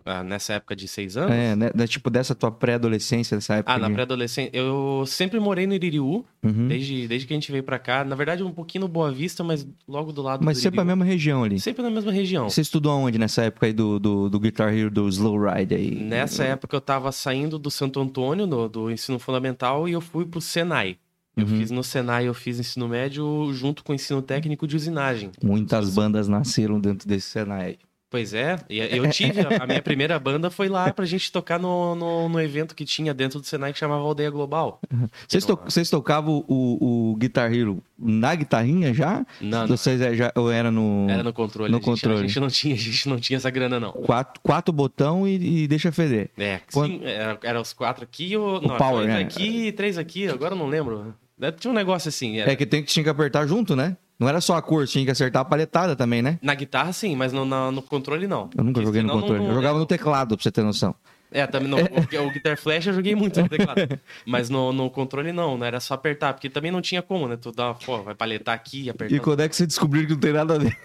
Ah, 0.05 0.23
nessa 0.23 0.53
época 0.53 0.75
de 0.75 0.87
seis 0.87 1.15
anos. 1.15 1.31
É, 1.31 1.55
né, 1.55 1.69
da- 1.73 1.87
tipo 1.87 2.09
dessa 2.09 2.35
tua 2.35 2.51
pré-adolescência, 2.51 3.37
dessa 3.37 3.55
época. 3.55 3.73
Ah, 3.73 3.77
na 3.79 3.89
pré-adolescência. 3.89 4.51
Eu 4.53 5.03
sempre 5.07 5.39
morei 5.39 5.65
no 5.67 5.73
Iririú, 5.73 6.25
Uhum. 6.43 6.67
desde, 6.67 7.07
desde 7.07 7.25
que 7.27 7.33
a 7.33 7.37
gente 7.37 7.51
veio 7.51 7.63
pra 7.63 7.79
cá. 7.79 8.03
Na 8.03 8.15
verdade, 8.15 8.43
um 8.43 8.51
pouquinho 8.51 8.81
no 8.83 8.87
Boa 8.87 9.11
Vista, 9.11 9.43
mas 9.43 9.65
logo 9.87 10.11
do 10.11 10.21
lado 10.21 10.43
Mas 10.43 10.57
do 10.57 10.61
sempre 10.61 10.79
a 10.79 10.83
Iririú. 10.83 10.97
mesma 10.97 11.11
região 11.11 11.43
ali. 11.43 11.59
Sempre 11.59 11.81
na 11.83 11.89
mesma 11.89 12.11
região. 12.11 12.49
Você 12.49 12.61
estudou 12.61 12.91
aonde 12.91 13.17
nessa 13.17 13.43
época 13.43 13.65
aí 13.65 13.73
do, 13.73 13.99
do, 13.99 14.29
do 14.29 14.39
Guitar 14.39 14.73
Hero, 14.73 14.91
do 14.91 15.07
Slow 15.07 15.37
Ride 15.39 15.73
aí? 15.75 15.91
Nessa 15.95 16.43
época 16.43 16.75
eu 16.75 16.81
tava 16.81 17.11
saindo 17.11 17.57
do 17.57 17.71
Santo 17.71 17.99
Antônio, 18.01 18.45
do, 18.45 18.67
do 18.67 18.91
ensino 18.91 19.17
fundamental, 19.19 19.87
e 19.87 19.93
eu 19.93 20.01
fui 20.01 20.25
pro 20.25 20.41
Senai. 20.41 20.97
Eu 21.35 21.45
Uhum. 21.47 21.57
fiz 21.59 21.71
no 21.71 21.83
Senai, 21.83 22.27
eu 22.27 22.33
fiz 22.35 22.59
ensino 22.59 22.87
médio 22.87 23.49
junto 23.53 23.83
com 23.83 23.91
o 23.91 23.95
ensino 23.95 24.21
técnico 24.21 24.67
de 24.67 24.75
usinagem. 24.75 25.31
Muitas 25.43 25.89
bandas 25.95 26.27
nasceram 26.27 26.79
dentro 26.79 27.07
desse 27.07 27.27
Senai. 27.31 27.77
Pois 28.13 28.31
é, 28.31 28.59
eu 28.69 29.09
tive, 29.09 29.39
a 29.59 29.65
minha 29.65 29.81
primeira 29.81 30.19
banda 30.19 30.51
foi 30.51 30.69
lá 30.69 30.93
pra 30.93 31.03
gente 31.03 31.31
tocar 31.31 31.57
no, 31.59 31.95
no, 31.95 32.29
no 32.29 32.39
evento 32.39 32.75
que 32.75 32.85
tinha 32.85 33.11
dentro 33.11 33.39
do 33.39 33.45
Senai 33.47 33.73
que 33.73 33.79
chamava 33.79 34.03
Aldeia 34.03 34.29
Global. 34.29 34.79
Vocês, 35.27 35.43
to- 35.43 35.59
vocês 35.65 35.89
tocavam 35.89 36.45
o, 36.47 37.11
o 37.11 37.15
Guitar 37.15 37.51
Hero 37.51 37.81
na 37.97 38.35
guitarrinha 38.35 38.93
já? 38.93 39.25
Não, 39.41 39.61
não, 39.61 39.67
Vocês 39.75 39.99
é, 39.99 40.13
já, 40.13 40.31
ou 40.35 40.51
era 40.51 40.69
no... 40.69 41.07
era 41.09 41.23
no 41.23 41.33
controle. 41.33 41.71
no 41.71 41.77
a 41.77 41.79
gente, 41.79 41.85
controle. 41.89 42.19
A 42.19 42.27
gente 42.27 42.39
não 42.39 42.49
tinha, 42.49 42.75
a 42.75 42.77
gente 42.77 43.09
não 43.09 43.19
tinha 43.19 43.37
essa 43.37 43.49
grana, 43.49 43.79
não. 43.79 43.91
Quatro, 43.93 44.39
quatro 44.43 44.71
botão 44.71 45.27
e, 45.27 45.63
e 45.63 45.67
deixa 45.67 45.91
feder. 45.91 46.29
É, 46.37 46.59
Quando- 46.71 46.91
sim, 46.91 47.01
era, 47.03 47.39
era 47.41 47.59
os 47.59 47.73
quatro 47.73 48.03
aqui, 48.03 48.37
ou, 48.37 48.61
não, 48.61 48.77
power, 48.77 49.05
três 49.05 49.17
né? 49.17 49.23
aqui 49.23 49.67
e 49.67 49.71
três 49.71 49.97
aqui, 49.97 50.27
agora 50.27 50.53
eu 50.53 50.59
não 50.59 50.67
lembro. 50.67 51.15
Tinha 51.59 51.71
um 51.71 51.75
negócio 51.75 52.09
assim, 52.09 52.37
era- 52.37 52.51
É 52.51 52.55
que 52.55 52.65
tem 52.65 52.83
que 52.83 52.89
tinha 52.93 53.03
que 53.03 53.09
apertar 53.09 53.47
junto, 53.47 53.75
né? 53.75 53.97
Não 54.23 54.29
era 54.29 54.39
só 54.39 54.55
a 54.55 54.61
cor, 54.61 54.87
tinha 54.87 55.03
que 55.03 55.11
acertar 55.11 55.41
a 55.41 55.45
paletada 55.45 55.97
também, 55.97 56.21
né? 56.21 56.39
na 56.41 56.55
guitarra 56.55 56.93
sim, 56.93 57.13
mas 57.13 57.33
no, 57.33 57.43
na- 57.43 57.71
no 57.73 57.81
controle 57.81 58.25
não. 58.25 58.49
Eu 58.57 58.63
nunca 58.63 58.75
Porque 58.81 58.85
joguei 58.85 59.03
no 59.03 59.11
controle. 59.11 59.41
não- 59.41 59.49
eu 59.49 59.53
jogava 59.55 59.77
no 59.77 59.85
teclado, 59.85 60.37
pra 60.37 60.43
você 60.43 60.49
ter 60.51 60.63
noção. 60.63 60.95
É, 61.29 61.45
também 61.47 61.73
o, 61.73 62.27
o 62.27 62.31
Guitar 62.31 62.55
Flash 62.55 62.85
eu 62.85 62.93
joguei 62.93 63.15
muito 63.15 63.41
no 63.41 63.49
teclado. 63.49 63.99
Mas 64.25 64.49
no, 64.51 64.71
no 64.71 64.87
controle 64.89 65.33
não, 65.33 65.57
não 65.57 65.65
era 65.65 65.79
só 65.79 65.95
apertar, 65.95 66.31
porque 66.33 66.47
também 66.47 66.71
não 66.71 66.79
tinha 66.79 67.01
como, 67.01 67.27
né? 67.27 67.35
Tu 67.35 67.51
dá, 67.51 67.73
pô, 67.73 68.01
vai 68.03 68.13
paletar 68.15 68.53
aqui, 68.55 68.87
apertar. 68.89 69.15
E 69.15 69.19
quando 69.19 69.39
é 69.41 69.49
que 69.49 69.55
você 69.55 69.65
descobriu 69.67 70.05
que 70.05 70.13
não 70.13 70.19
tem 70.19 70.31
nada 70.31 70.55
a 70.55 70.57
ver? 70.59 70.77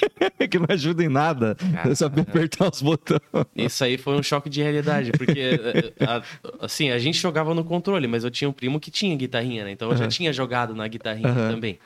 que 0.48 0.58
não 0.60 0.66
ajuda 0.70 1.02
em 1.04 1.08
nada. 1.08 1.56
Ah, 1.76 1.88
é 1.90 1.94
saber 1.96 2.20
apertar 2.22 2.70
os 2.72 2.80
botões. 2.80 3.20
Isso 3.56 3.82
aí 3.84 3.98
foi 3.98 4.14
um 4.16 4.22
choque 4.22 4.48
de 4.48 4.62
realidade, 4.62 5.10
porque 5.12 5.40
eh, 5.98 6.04
a- 6.06 6.22
assim, 6.60 6.90
a 6.90 6.98
gente 7.00 7.18
jogava 7.18 7.52
no 7.52 7.64
controle, 7.64 8.06
mas 8.06 8.22
eu 8.24 8.30
tinha 8.30 8.48
um 8.48 8.52
primo 8.52 8.78
que 8.78 8.90
tinha 8.92 9.14
guitarrinha, 9.16 9.64
né? 9.64 9.72
Então 9.72 9.90
eu 9.90 9.96
já 9.96 10.06
tinha 10.06 10.32
jogado 10.32 10.72
na 10.74 10.86
guitarrinha 10.86 11.34
também. 11.34 11.78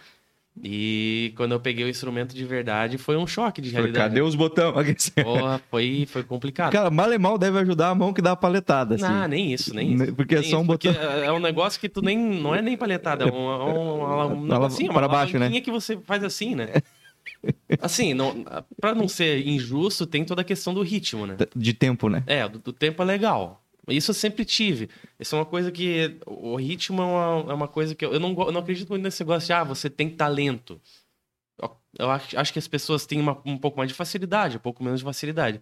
E 0.62 1.32
quando 1.36 1.52
eu 1.52 1.60
peguei 1.60 1.84
o 1.84 1.88
instrumento 1.88 2.34
de 2.34 2.44
verdade, 2.44 2.98
foi 2.98 3.16
um 3.16 3.26
choque 3.26 3.60
de 3.62 3.70
realidade. 3.70 4.08
Cadê 4.08 4.20
os 4.20 4.34
botões? 4.34 5.08
Porra, 5.22 5.60
foi, 5.70 6.06
foi 6.10 6.22
complicado. 6.22 6.72
Cara, 6.72 6.90
mal 6.90 7.10
e 7.12 7.18
mal 7.18 7.38
deve 7.38 7.58
ajudar 7.60 7.90
a 7.90 7.94
mão 7.94 8.12
que 8.12 8.20
dá 8.20 8.32
a 8.32 8.36
paletada, 8.36 8.96
assim. 8.96 9.04
Não, 9.04 9.28
nem 9.28 9.52
isso, 9.52 9.74
nem 9.74 9.94
isso. 9.94 10.14
Porque 10.14 10.34
é 10.34 10.40
Nem 10.40 10.50
só 10.50 10.60
um 10.60 10.66
botão. 10.66 10.92
É 10.92 11.26
é 11.26 11.32
um 11.32 11.38
negócio 11.38 11.80
que 11.80 11.88
tu 11.88 12.02
nem. 12.02 12.18
Não 12.18 12.54
é 12.54 12.60
nem 12.60 12.76
paletada, 12.76 13.24
é 13.24 13.30
uma, 13.30 13.64
uma, 13.64 13.74
uma, 13.74 14.26
um 14.26 14.46
Ela- 14.46 14.58
negocinho, 14.60 14.92
para 14.92 15.06
uma 15.06 15.08
baixo, 15.08 15.38
né? 15.38 15.60
que 15.60 15.70
você 15.70 15.98
faz 16.04 16.22
assim, 16.24 16.54
né? 16.54 16.68
Assim, 17.80 18.12
não, 18.12 18.44
pra 18.80 18.94
não 18.94 19.06
ser 19.06 19.46
injusto, 19.46 20.06
tem 20.06 20.24
toda 20.24 20.40
a 20.40 20.44
questão 20.44 20.74
do 20.74 20.82
ritmo, 20.82 21.26
né? 21.26 21.36
De 21.54 21.72
tempo, 21.72 22.08
né? 22.08 22.22
É, 22.26 22.48
do, 22.48 22.58
do 22.58 22.72
tempo 22.72 23.02
é 23.02 23.04
legal. 23.04 23.62
Isso 23.90 24.10
eu 24.10 24.14
sempre 24.14 24.44
tive. 24.44 24.88
Isso 25.18 25.34
é 25.34 25.38
uma 25.38 25.44
coisa 25.46 25.70
que. 25.72 26.18
O 26.26 26.56
ritmo 26.56 27.00
é 27.02 27.04
uma, 27.04 27.52
é 27.52 27.54
uma 27.54 27.68
coisa 27.68 27.94
que 27.94 28.04
eu, 28.04 28.12
eu, 28.12 28.20
não, 28.20 28.30
eu 28.40 28.52
não 28.52 28.60
acredito 28.60 28.88
muito 28.90 29.02
nesse 29.02 29.22
negócio 29.22 29.46
de, 29.46 29.52
ah, 29.52 29.64
você 29.64 29.88
tem 29.90 30.08
talento. 30.10 30.80
Eu, 31.60 31.76
eu 31.98 32.10
acho, 32.10 32.38
acho 32.38 32.52
que 32.52 32.58
as 32.58 32.68
pessoas 32.68 33.06
têm 33.06 33.20
uma- 33.20 33.40
um 33.44 33.58
pouco 33.58 33.76
mais 33.78 33.88
de 33.88 33.94
facilidade, 33.94 34.56
um 34.56 34.60
pouco 34.60 34.82
menos 34.82 35.00
de 35.00 35.04
facilidade. 35.04 35.60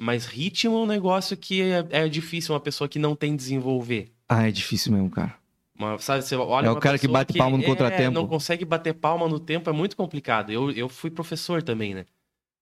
Mas 0.00 0.26
ritmo 0.26 0.76
é 0.76 0.80
um 0.80 0.86
negócio 0.86 1.36
que 1.36 1.60
é, 1.62 1.86
é 1.90 2.08
difícil 2.08 2.54
uma 2.54 2.60
pessoa 2.60 2.88
que 2.88 2.98
não 2.98 3.16
tem 3.16 3.34
desenvolver. 3.36 4.12
Ah, 4.28 4.46
é 4.48 4.50
difícil 4.50 4.92
mesmo, 4.92 5.10
cara. 5.10 5.34
Uma- 5.76 5.98
sabe, 5.98 6.22
você 6.24 6.34
olha 6.36 6.66
É 6.66 6.70
o 6.70 6.76
cara 6.76 6.98
que 6.98 7.06
bate 7.08 7.36
palma 7.38 7.56
no 7.56 7.62
é, 7.62 7.66
contratempo. 7.66 8.10
não 8.12 8.26
consegue 8.26 8.64
bater 8.64 8.92
palma 8.94 9.28
no 9.28 9.38
tempo, 9.40 9.70
é 9.70 9.72
muito 9.72 9.96
complicado. 9.96 10.50
Eu, 10.50 10.70
eu 10.72 10.88
fui 10.88 11.10
professor 11.10 11.62
também, 11.62 11.94
né? 11.94 12.04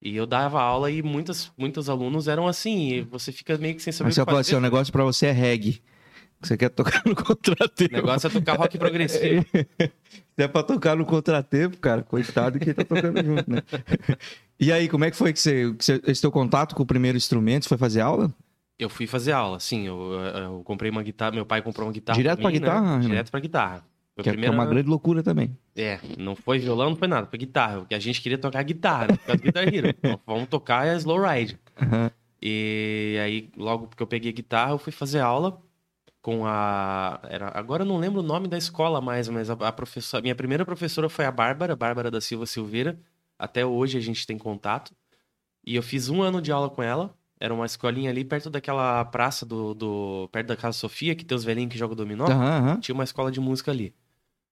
E 0.07 0.17
eu 0.17 0.27
dava 0.27 0.61
aula 0.61 0.91
e 0.91 1.03
muitos, 1.03 1.51
muitos 1.59 1.89
alunos 1.91 2.29
eram 2.29 2.47
assim, 2.47 2.89
e 2.93 3.01
você 3.03 3.33
fica 3.33 3.57
meio 3.59 3.75
que 3.75 3.83
sem 3.83 3.93
saber 3.93 4.09
Mas 4.09 4.17
o 4.17 4.21
que 4.21 4.25
falou 4.25 4.39
fazer. 4.39 4.51
assim, 4.53 4.57
o 4.59 4.61
negócio 4.61 4.93
pra 4.93 5.03
você 5.05 5.27
é 5.27 5.33
reggae. 5.33 5.83
Você 6.41 6.57
quer 6.57 6.69
tocar 6.69 7.03
no 7.07 7.13
O 7.13 7.17
contratempo. 7.17 7.95
negócio 7.95 8.27
é 8.27 8.31
tocar 8.31 8.57
rock 8.57 8.79
progressivo. 8.79 9.45
É 10.39 10.47
pra 10.47 10.63
tocar 10.63 10.95
no 10.95 11.07
contratempo, 11.07 11.79
cara, 11.79 12.03
coitado 12.03 12.59
quem 12.59 12.75
tá 12.75 12.85
tocando 12.85 13.25
junto, 13.25 13.51
né? 13.51 13.63
E 14.61 14.71
aí, 14.71 14.87
como 14.87 15.03
é 15.07 15.11
que 15.11 15.17
foi 15.17 15.33
que 15.33 15.41
você, 15.41 15.73
que 15.73 15.83
você- 15.83 16.01
esse 16.07 16.21
teu 16.21 16.31
contato 16.31 16.75
com 16.75 16.83
o 16.83 16.87
primeiro 16.87 17.17
instrumento? 17.17 17.63
Você 17.65 17.71
foi 17.71 17.79
fazer 17.79 18.03
aula? 18.03 18.31
Eu 18.79 18.91
fui 18.91 19.07
fazer 19.07 19.33
aula, 19.33 19.59
sim. 19.59 19.87
Eu, 19.87 20.13
eu 20.13 20.63
comprei 20.63 20.91
uma 20.91 21.03
guitarra, 21.03 21.33
meu 21.33 21.47
pai 21.47 21.63
comprou 21.63 21.87
uma 21.87 21.93
guitarra. 21.93 22.19
Direto 22.19 22.41
pra 22.43 22.51
mim, 22.51 22.59
guitarra, 22.59 22.81
Né? 22.83 22.89
Renan? 22.99 23.01
Direto 23.09 23.31
pra 23.31 23.41
guitarra. 23.41 23.85
Foi 24.17 24.23
Que 24.25 24.31
é- 24.31 24.33
que 24.33 24.39
é 24.39 24.41
primeira- 24.41 24.55
uma 24.55 24.65
grande 24.67 24.89
loucura 24.89 25.23
também. 25.23 25.57
É, 25.77 26.01
não 26.19 26.35
foi 26.35 26.59
violão, 26.59 26.89
não 26.91 26.97
foi 26.97 27.07
nada, 27.07 27.27
foi 27.29 27.39
guitarra. 27.39 27.79
Porque 27.81 27.95
a 27.95 27.99
gente 27.99 28.21
queria 28.23 28.39
tocar 28.39 28.63
guitarra? 28.65 29.09
Por 29.09 29.19
causa 29.19 29.37
do 29.37 29.43
Guitar 29.45 29.69
Hero. 29.73 29.89
Então, 30.03 30.21
vamos 30.27 30.49
tocar 30.49 30.89
a 30.89 30.95
Slow 30.97 31.21
Ride. 31.23 31.59
Aham. 31.81 32.11
E 32.43 33.19
aí, 33.23 33.51
logo 33.57 33.89
que 33.89 34.03
eu 34.03 34.07
peguei 34.07 34.33
guitarra, 34.33 34.73
eu 34.73 34.79
fui 34.79 34.93
fazer 34.93 35.21
aula 35.21 35.61
com 36.23 36.47
a. 36.47 37.21
Era... 37.29 37.51
Agora 37.55 37.83
eu 37.83 37.87
não 37.87 37.99
lembro 37.99 38.21
o 38.21 38.23
nome 38.23 38.49
da 38.49 38.57
escola 38.59 39.01
mais, 39.01 39.29
mas 39.29 39.51
a, 39.51 39.53
a 39.55 39.73
professora. 39.73 40.23
Minha 40.23 40.35
primeira 40.35 40.65
professora 40.65 41.09
foi 41.09 41.25
a 41.27 41.31
Bárbara, 41.31 41.77
Bárbara 41.77 42.11
da 42.11 42.21
Silva 42.21 42.47
Silveira. 42.47 42.99
Até 43.39 43.65
hoje 43.67 43.99
a 43.99 44.01
gente 44.01 44.27
tem 44.27 44.39
contato. 44.39 44.93
E 45.65 45.77
eu 45.77 45.83
fiz 45.83 46.09
um 46.09 46.23
ano 46.23 46.41
de 46.41 46.51
aula 46.51 46.71
com 46.71 46.83
ela. 46.83 47.15
Era 47.39 47.53
uma 47.53 47.67
escolinha 47.67 48.09
ali 48.11 48.25
perto 48.25 48.49
daquela 48.49 49.05
praça 49.05 49.45
do. 49.45 49.75
do... 49.75 50.29
perto 50.33 50.47
da 50.49 50.57
Casa 50.57 50.79
Sofia, 50.79 51.15
que 51.15 51.25
tem 51.25 51.37
os 51.37 51.45
velhinhos 51.45 51.71
que 51.73 51.79
jogam 51.79 51.95
dominó. 51.97 52.27
Aham. 52.27 52.81
Tinha 52.81 52.95
uma 52.95 53.05
escola 53.05 53.31
de 53.31 53.41
música 53.41 53.71
ali. 53.71 53.95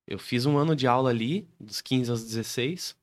Eu 0.06 0.18
fiz 0.18 0.46
um 0.46 0.56
ano 0.58 0.76
de 0.76 0.86
aula 0.86 1.10
ali, 1.10 1.48
dos 1.58 1.80
15 1.80 2.10
aos 2.10 2.24
16. 2.24 2.96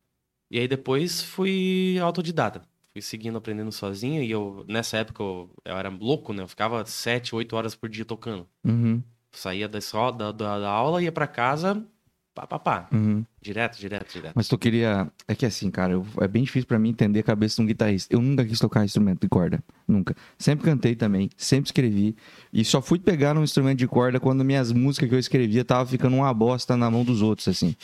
E 0.50 0.60
aí 0.60 0.68
depois 0.68 1.22
fui 1.22 1.98
autodidata. 2.00 2.62
Fui 2.94 3.02
seguindo, 3.02 3.38
aprendendo 3.38 3.72
sozinho. 3.72 4.22
E 4.22 4.30
eu, 4.30 4.66
nessa 4.68 4.98
época, 4.98 5.24
eu, 5.24 5.50
eu 5.64 5.78
era 5.78 5.90
louco, 5.90 6.34
né? 6.34 6.44
Eu 6.44 6.48
ficava 6.48 6.86
7, 6.86 7.34
8 7.34 7.56
horas 7.56 7.74
por 7.74 7.90
dia 7.90 8.04
tocando. 8.06 8.48
Uhum, 8.64 9.02
Saía 9.32 9.68
da, 9.68 9.80
escola, 9.80 10.12
da, 10.12 10.32
da, 10.32 10.60
da 10.60 10.70
aula, 10.70 11.02
ia 11.02 11.12
pra 11.12 11.26
casa, 11.26 11.86
pá, 12.34 12.48
pá, 12.48 12.60
pá. 12.60 12.88
uhum. 12.92 13.26
Direto, 13.42 13.78
direto, 13.80 14.12
direto. 14.14 14.34
Mas 14.36 14.48
tu 14.48 14.58
queria. 14.58 15.12
É 15.28 15.36
que 15.36 15.46
assim, 15.46 15.70
cara, 15.72 15.94
eu- 15.94 16.06
é 16.20 16.28
bem 16.28 16.44
difícil 16.44 16.68
pra 16.68 16.78
mim 16.80 16.90
entender 16.90 17.20
a 17.20 17.24
cabeça 17.24 17.56
de 17.56 17.62
um 17.62 17.66
guitarrista. 17.66 18.14
Eu 18.16 18.22
nunca 18.22 18.46
quis 18.46 18.60
tocar 18.60 18.84
instrumento 18.86 19.22
de 19.22 19.30
corda. 19.30 19.64
Nunca. 19.88 20.16
Sempre 20.38 20.66
cantei 20.66 20.96
também, 20.96 21.30
sempre 21.36 21.68
escrevi. 21.68 22.16
E 22.54 22.64
só 22.64 22.82
fui 22.82 23.00
pegar 23.00 23.38
um 23.38 23.44
instrumento 23.44 23.80
de 23.80 23.88
corda 23.88 24.20
quando 24.20 24.44
minhas 24.46 24.72
músicas 24.72 25.10
que 25.10 25.16
eu 25.16 25.20
escrevia 25.20 25.66
tava 25.66 25.86
ficando 25.90 26.16
uma 26.16 26.34
bosta 26.34 26.78
na 26.78 26.90
mão 26.90 27.04
dos 27.04 27.22
outros, 27.22 27.48
assim. 27.48 27.76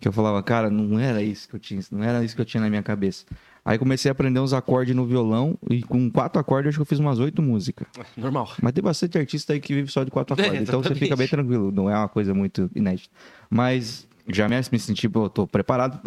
Que 0.00 0.08
eu 0.08 0.12
falava, 0.12 0.42
cara, 0.42 0.68
não 0.68 0.98
era 0.98 1.22
isso 1.22 1.48
que 1.48 1.54
eu 1.54 1.60
tinha, 1.60 1.80
não 1.90 2.02
era 2.02 2.22
isso 2.24 2.34
que 2.34 2.40
eu 2.40 2.44
tinha 2.44 2.60
na 2.60 2.68
minha 2.68 2.82
cabeça. 2.82 3.24
Aí 3.64 3.78
comecei 3.78 4.10
a 4.10 4.12
aprender 4.12 4.40
uns 4.40 4.52
acordes 4.52 4.94
no 4.94 5.06
violão 5.06 5.56
e 5.70 5.82
com 5.82 6.10
quatro 6.10 6.38
acordes 6.38 6.68
acho 6.68 6.78
que 6.78 6.82
eu 6.82 6.86
fiz 6.86 6.98
umas 6.98 7.18
oito 7.18 7.40
músicas. 7.40 7.86
Normal. 8.16 8.50
Mas 8.60 8.72
tem 8.74 8.84
bastante 8.84 9.16
artista 9.16 9.54
aí 9.54 9.60
que 9.60 9.72
vive 9.74 9.90
só 9.90 10.04
de 10.04 10.10
quatro 10.10 10.36
É, 10.38 10.42
acordes. 10.44 10.68
então 10.68 10.82
você 10.82 10.94
fica 10.94 11.16
bem 11.16 11.26
tranquilo, 11.26 11.72
não 11.72 11.88
é 11.88 11.96
uma 11.96 12.08
coisa 12.08 12.34
muito 12.34 12.70
inédita. 12.74 13.08
Mas 13.48 14.06
já 14.28 14.48
me 14.48 14.56
me 14.70 14.78
senti, 14.78 15.08
pô, 15.08 15.24
eu 15.24 15.30
tô 15.30 15.46
preparado. 15.46 15.98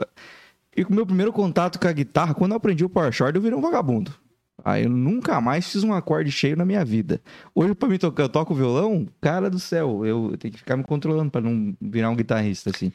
E 0.76 0.86
com 0.86 0.94
o 0.94 0.96
meu 0.96 1.06
primeiro 1.06 1.34
contato 1.34 1.80
com 1.80 1.88
a 1.88 1.92
guitarra, 1.92 2.36
quando 2.36 2.52
eu 2.52 2.58
aprendi 2.58 2.86
o 2.86 2.90
Power 2.90 3.12
Chord, 3.12 3.36
eu 3.36 3.42
virei 3.42 3.58
um 3.58 3.62
vagabundo. 3.62 4.14
Aí 4.66 4.84
eu 4.86 4.90
nunca 4.90 5.40
mais 5.40 5.72
fiz 5.72 5.84
um 5.84 5.94
acorde 5.94 6.32
cheio 6.32 6.58
na 6.58 6.66
minha 6.66 6.84
vida. 6.84 7.22
Hoje, 7.54 7.76
pra 7.76 7.88
mim 7.88 7.98
tocar, 7.98 8.24
eu 8.24 8.30
toco 8.30 8.56
violão, 8.56 9.06
cara 9.22 9.50
do 9.50 9.60
céu, 9.60 10.06
eu 10.06 10.36
tenho 10.38 10.52
que 10.52 10.58
ficar 10.60 10.76
me 10.76 10.84
controlando 10.84 11.30
pra 11.30 11.40
não 11.42 11.76
virar 11.80 12.10
um 12.10 12.16
guitarrista, 12.16 12.72
assim. 12.72 12.92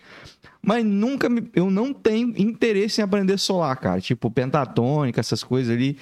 Mas 0.60 0.84
nunca 0.84 1.28
me, 1.28 1.48
eu 1.54 1.70
não 1.70 1.92
tenho 1.92 2.34
interesse 2.36 3.00
em 3.00 3.04
aprender 3.04 3.38
solar, 3.38 3.76
cara. 3.76 4.00
Tipo, 4.00 4.30
pentatônica, 4.30 5.20
essas 5.20 5.42
coisas 5.44 5.74
ali. 5.74 5.96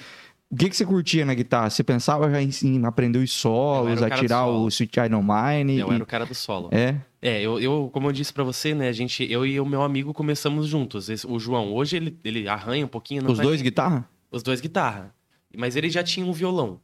O 0.49 0.55
que, 0.55 0.69
que 0.69 0.75
você 0.75 0.85
curtia 0.85 1.25
na 1.25 1.33
guitarra? 1.33 1.69
Você 1.69 1.83
pensava 1.83 2.29
já 2.29 2.41
em, 2.41 2.49
em 2.63 2.85
aprender 2.85 3.19
os 3.19 3.31
solos, 3.31 4.01
o 4.01 4.05
a 4.05 4.09
tirar 4.09 4.43
solo. 4.43 4.65
o 4.65 4.67
Sweet 4.67 4.99
I 4.99 5.07
Don't 5.09 5.25
Mind? 5.25 5.79
Eu 5.79 5.91
e- 5.91 5.95
era 5.95 6.03
o 6.03 6.07
cara 6.07 6.25
do 6.25 6.35
solo. 6.35 6.67
É? 6.71 6.95
É, 7.21 7.39
eu, 7.41 7.59
eu, 7.59 7.89
como 7.93 8.07
eu 8.09 8.11
disse 8.11 8.33
pra 8.33 8.43
você, 8.43 8.73
né, 8.75 8.89
a 8.89 8.91
gente, 8.91 9.23
eu 9.31 9.45
e 9.45 9.59
o 9.61 9.65
meu 9.65 9.81
amigo 9.83 10.11
começamos 10.13 10.67
juntos. 10.67 11.07
Esse- 11.07 11.25
o 11.25 11.39
João, 11.39 11.71
hoje 11.71 11.95
ele, 11.95 12.17
ele 12.23 12.49
arranha 12.49 12.83
um 12.83 12.89
pouquinho. 12.89 13.31
Os 13.31 13.39
dois 13.39 13.61
guitarra? 13.61 14.09
Os 14.29 14.43
dois 14.43 14.59
guitarra. 14.59 15.13
Mas 15.57 15.75
ele 15.75 15.89
já 15.89 16.03
tinha 16.03 16.25
um 16.25 16.31
violão. 16.33 16.79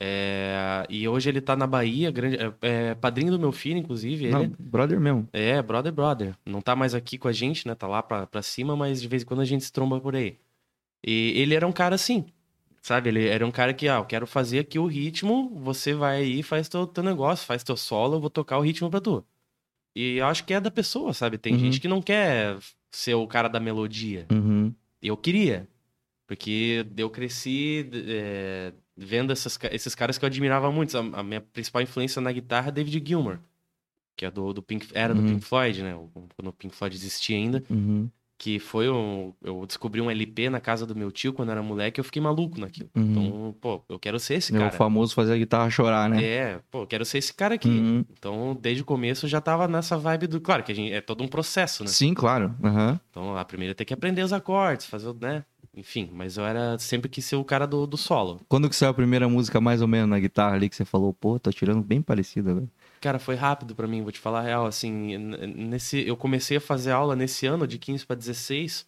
É, 0.00 0.86
e 0.88 1.08
hoje 1.08 1.28
ele 1.28 1.40
tá 1.40 1.56
na 1.56 1.66
Bahia, 1.66 2.10
grande, 2.10 2.36
é, 2.36 2.52
é 2.62 2.94
padrinho 2.94 3.32
do 3.32 3.38
meu 3.38 3.50
filho, 3.50 3.78
inclusive. 3.78 4.26
Ele 4.26 4.32
Não, 4.32 4.52
brother 4.58 5.00
mesmo. 5.00 5.28
é 5.32 5.60
brother, 5.60 5.92
brother. 5.92 6.34
Não 6.46 6.60
tá 6.60 6.76
mais 6.76 6.94
aqui 6.94 7.18
com 7.18 7.26
a 7.28 7.32
gente, 7.32 7.66
né? 7.66 7.74
Tá 7.74 7.86
lá 7.86 8.02
pra, 8.02 8.26
pra 8.26 8.42
cima, 8.42 8.76
mas 8.76 9.00
de 9.00 9.08
vez 9.08 9.22
em 9.22 9.26
quando 9.26 9.40
a 9.40 9.44
gente 9.44 9.64
se 9.64 9.72
tromba 9.72 10.00
por 10.00 10.14
aí. 10.14 10.38
E 11.04 11.32
ele 11.36 11.54
era 11.54 11.66
um 11.66 11.72
cara 11.72 11.94
assim, 11.96 12.26
sabe? 12.82 13.08
Ele 13.08 13.26
era 13.26 13.44
um 13.46 13.50
cara 13.50 13.74
que, 13.74 13.88
ah, 13.88 13.96
eu 13.96 14.04
quero 14.04 14.26
fazer 14.26 14.60
aqui 14.60 14.78
o 14.78 14.86
ritmo, 14.86 15.50
você 15.60 15.94
vai 15.94 16.18
aí, 16.22 16.42
faz 16.42 16.68
teu, 16.68 16.86
teu 16.86 17.02
negócio, 17.02 17.46
faz 17.46 17.64
teu 17.64 17.76
solo, 17.76 18.16
eu 18.16 18.20
vou 18.20 18.30
tocar 18.30 18.58
o 18.58 18.62
ritmo 18.62 18.90
pra 18.90 19.00
tu. 19.00 19.24
E 19.96 20.18
eu 20.18 20.26
acho 20.26 20.44
que 20.44 20.54
é 20.54 20.60
da 20.60 20.70
pessoa, 20.70 21.12
sabe? 21.12 21.38
Tem 21.38 21.54
Uhum. 21.54 21.58
gente 21.58 21.80
que 21.80 21.88
não 21.88 22.00
quer 22.00 22.56
ser 22.90 23.14
o 23.14 23.26
cara 23.26 23.48
da 23.48 23.58
melodia. 23.58 24.26
Uhum. 24.30 24.72
Eu 25.02 25.16
queria. 25.16 25.66
Porque 26.28 26.86
eu 26.96 27.08
cresci 27.10 27.88
é, 28.06 28.72
vendo 28.96 29.32
essas 29.32 29.58
esses 29.72 29.94
caras 29.94 30.18
que 30.18 30.24
eu 30.24 30.28
admirava 30.28 30.70
muito. 30.70 30.96
A, 30.96 31.00
a 31.00 31.22
minha 31.22 31.40
principal 31.40 31.82
influência 31.82 32.20
na 32.20 32.30
guitarra 32.30 32.68
é 32.68 32.72
David 32.72 33.02
Gilmour. 33.08 33.38
Que 34.14 34.26
é 34.26 34.30
do, 34.30 34.52
do 34.52 34.62
Pink, 34.62 34.88
era 34.92 35.14
do 35.14 35.20
Uhum. 35.22 35.28
Pink 35.28 35.44
Floyd, 35.44 35.82
né? 35.82 35.98
Quando 36.36 36.48
o 36.48 36.52
Pink 36.52 36.74
Floyd 36.74 36.94
existia 36.94 37.36
ainda. 37.36 37.64
Uhum. 37.70 38.10
Que 38.40 38.58
foi 38.60 38.88
um... 38.88 39.32
Eu 39.42 39.64
descobri 39.66 40.00
um 40.00 40.08
LP 40.10 40.48
na 40.50 40.60
casa 40.60 40.86
do 40.86 40.94
meu 40.94 41.10
tio 41.10 41.32
quando 41.32 41.50
era 41.50 41.60
moleque. 41.62 41.98
Eu 41.98 42.04
fiquei 42.04 42.20
maluco 42.22 42.60
naquilo. 42.60 42.88
Uhum. 42.94 43.10
Então, 43.10 43.56
pô, 43.60 43.82
eu 43.88 43.98
quero 43.98 44.20
ser 44.20 44.34
esse 44.34 44.52
É 44.54 44.56
o 44.56 44.60
cara. 44.60 44.70
famoso 44.72 45.12
fazer 45.14 45.32
a 45.32 45.36
guitarra 45.36 45.68
chorar, 45.70 46.08
né? 46.10 46.22
É, 46.22 46.60
pô, 46.70 46.82
eu 46.82 46.86
quero 46.86 47.04
ser 47.04 47.18
esse 47.18 47.32
cara 47.34 47.54
aqui. 47.56 47.68
Uhum. 47.68 48.04
Então, 48.12 48.56
desde 48.60 48.82
o 48.82 48.84
começo 48.84 49.24
eu 49.26 49.30
já 49.30 49.40
tava 49.40 49.66
nessa 49.66 49.96
vibe 49.96 50.26
do... 50.28 50.40
Claro 50.40 50.62
que 50.62 50.70
a 50.70 50.74
gente, 50.74 50.92
é 50.92 51.00
todo 51.00 51.24
um 51.24 51.28
processo, 51.28 51.82
né? 51.82 51.88
Sim, 51.90 52.12
claro. 52.14 52.54
Então, 53.10 53.36
a 53.36 53.44
primeira 53.44 53.74
tem 53.74 53.86
que 53.86 53.94
aprender 53.94 54.22
os 54.22 54.32
acordes, 54.32 54.86
fazer, 54.86 55.08
o- 55.08 55.16
né? 55.20 55.44
Enfim, 55.78 56.10
mas 56.12 56.36
eu 56.36 56.44
era 56.44 56.76
sempre 56.76 57.08
quis 57.08 57.24
ser 57.24 57.36
o 57.36 57.44
cara 57.44 57.64
do, 57.64 57.86
do 57.86 57.96
solo. 57.96 58.40
Quando 58.48 58.68
que 58.68 58.74
saiu 58.74 58.90
a 58.90 58.94
primeira 58.94 59.28
música 59.28 59.60
mais 59.60 59.80
ou 59.80 59.86
menos 59.86 60.10
na 60.10 60.18
guitarra 60.18 60.56
ali 60.56 60.68
que 60.68 60.74
você 60.74 60.84
falou, 60.84 61.14
pô, 61.14 61.38
tá 61.38 61.52
tirando 61.52 61.84
bem 61.84 62.02
parecida, 62.02 62.52
velho? 62.52 62.68
Cara, 63.00 63.20
foi 63.20 63.36
rápido 63.36 63.76
pra 63.76 63.86
mim, 63.86 64.02
vou 64.02 64.10
te 64.10 64.18
falar 64.18 64.40
a 64.40 64.42
real, 64.42 64.66
assim, 64.66 65.16
nesse 65.16 66.04
eu 66.04 66.16
comecei 66.16 66.56
a 66.56 66.60
fazer 66.60 66.90
aula 66.90 67.14
nesse 67.14 67.46
ano 67.46 67.64
de 67.64 67.78
15 67.78 68.04
pra 68.04 68.16
16 68.16 68.84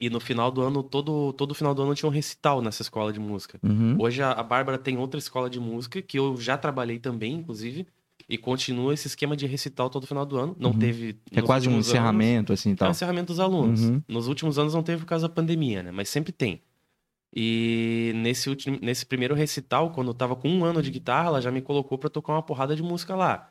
e 0.00 0.08
no 0.08 0.20
final 0.20 0.52
do 0.52 0.62
ano 0.62 0.84
todo 0.84 1.32
todo 1.32 1.52
final 1.52 1.74
do 1.74 1.82
ano 1.82 1.96
tinha 1.96 2.08
um 2.08 2.12
recital 2.12 2.62
nessa 2.62 2.82
escola 2.82 3.12
de 3.12 3.18
música. 3.18 3.58
Uhum. 3.60 3.96
Hoje 3.98 4.22
a, 4.22 4.30
a 4.30 4.42
Bárbara 4.44 4.78
tem 4.78 4.96
outra 4.96 5.18
escola 5.18 5.50
de 5.50 5.58
música 5.58 6.00
que 6.00 6.16
eu 6.16 6.36
já 6.36 6.56
trabalhei 6.56 7.00
também, 7.00 7.34
inclusive, 7.34 7.88
e 8.28 8.36
continua 8.36 8.92
esse 8.92 9.06
esquema 9.06 9.34
de 9.36 9.46
recital 9.46 9.88
todo 9.88 10.06
final 10.06 10.26
do 10.26 10.36
ano. 10.36 10.56
Não 10.58 10.70
Uhum. 10.70 10.78
teve 10.78 11.16
É 11.32 11.40
quase 11.40 11.66
um 11.66 11.70
últimos 11.72 11.86
anos- 11.86 11.88
encerramento, 11.88 12.52
assim, 12.52 12.70
e 12.70 12.72
É 12.72 12.76
tal. 12.76 12.90
encerramento 12.90 13.26
dos 13.28 13.40
alunos. 13.40 13.80
Uhum. 13.80 14.02
Nos 14.06 14.28
últimos 14.28 14.58
anos 14.58 14.74
não 14.74 14.82
teve 14.82 15.00
por 15.00 15.06
causa 15.08 15.26
da 15.28 15.34
pandemia, 15.34 15.82
né? 15.82 15.90
Mas 15.90 16.08
sempre 16.08 16.32
tem. 16.32 16.60
E 17.34 18.12
nesse, 18.16 18.48
último, 18.48 18.78
nesse 18.80 19.04
primeiro 19.04 19.34
recital, 19.34 19.90
quando 19.90 20.08
eu 20.08 20.14
tava 20.14 20.34
com 20.34 20.48
um 20.48 20.64
ano 20.64 20.82
de 20.82 20.90
guitarra, 20.90 21.28
ela 21.28 21.40
já 21.42 21.50
me 21.50 21.60
colocou 21.60 21.98
pra 21.98 22.08
tocar 22.08 22.32
uma 22.32 22.42
porrada 22.42 22.74
de 22.74 22.82
música 22.82 23.14
lá. 23.14 23.50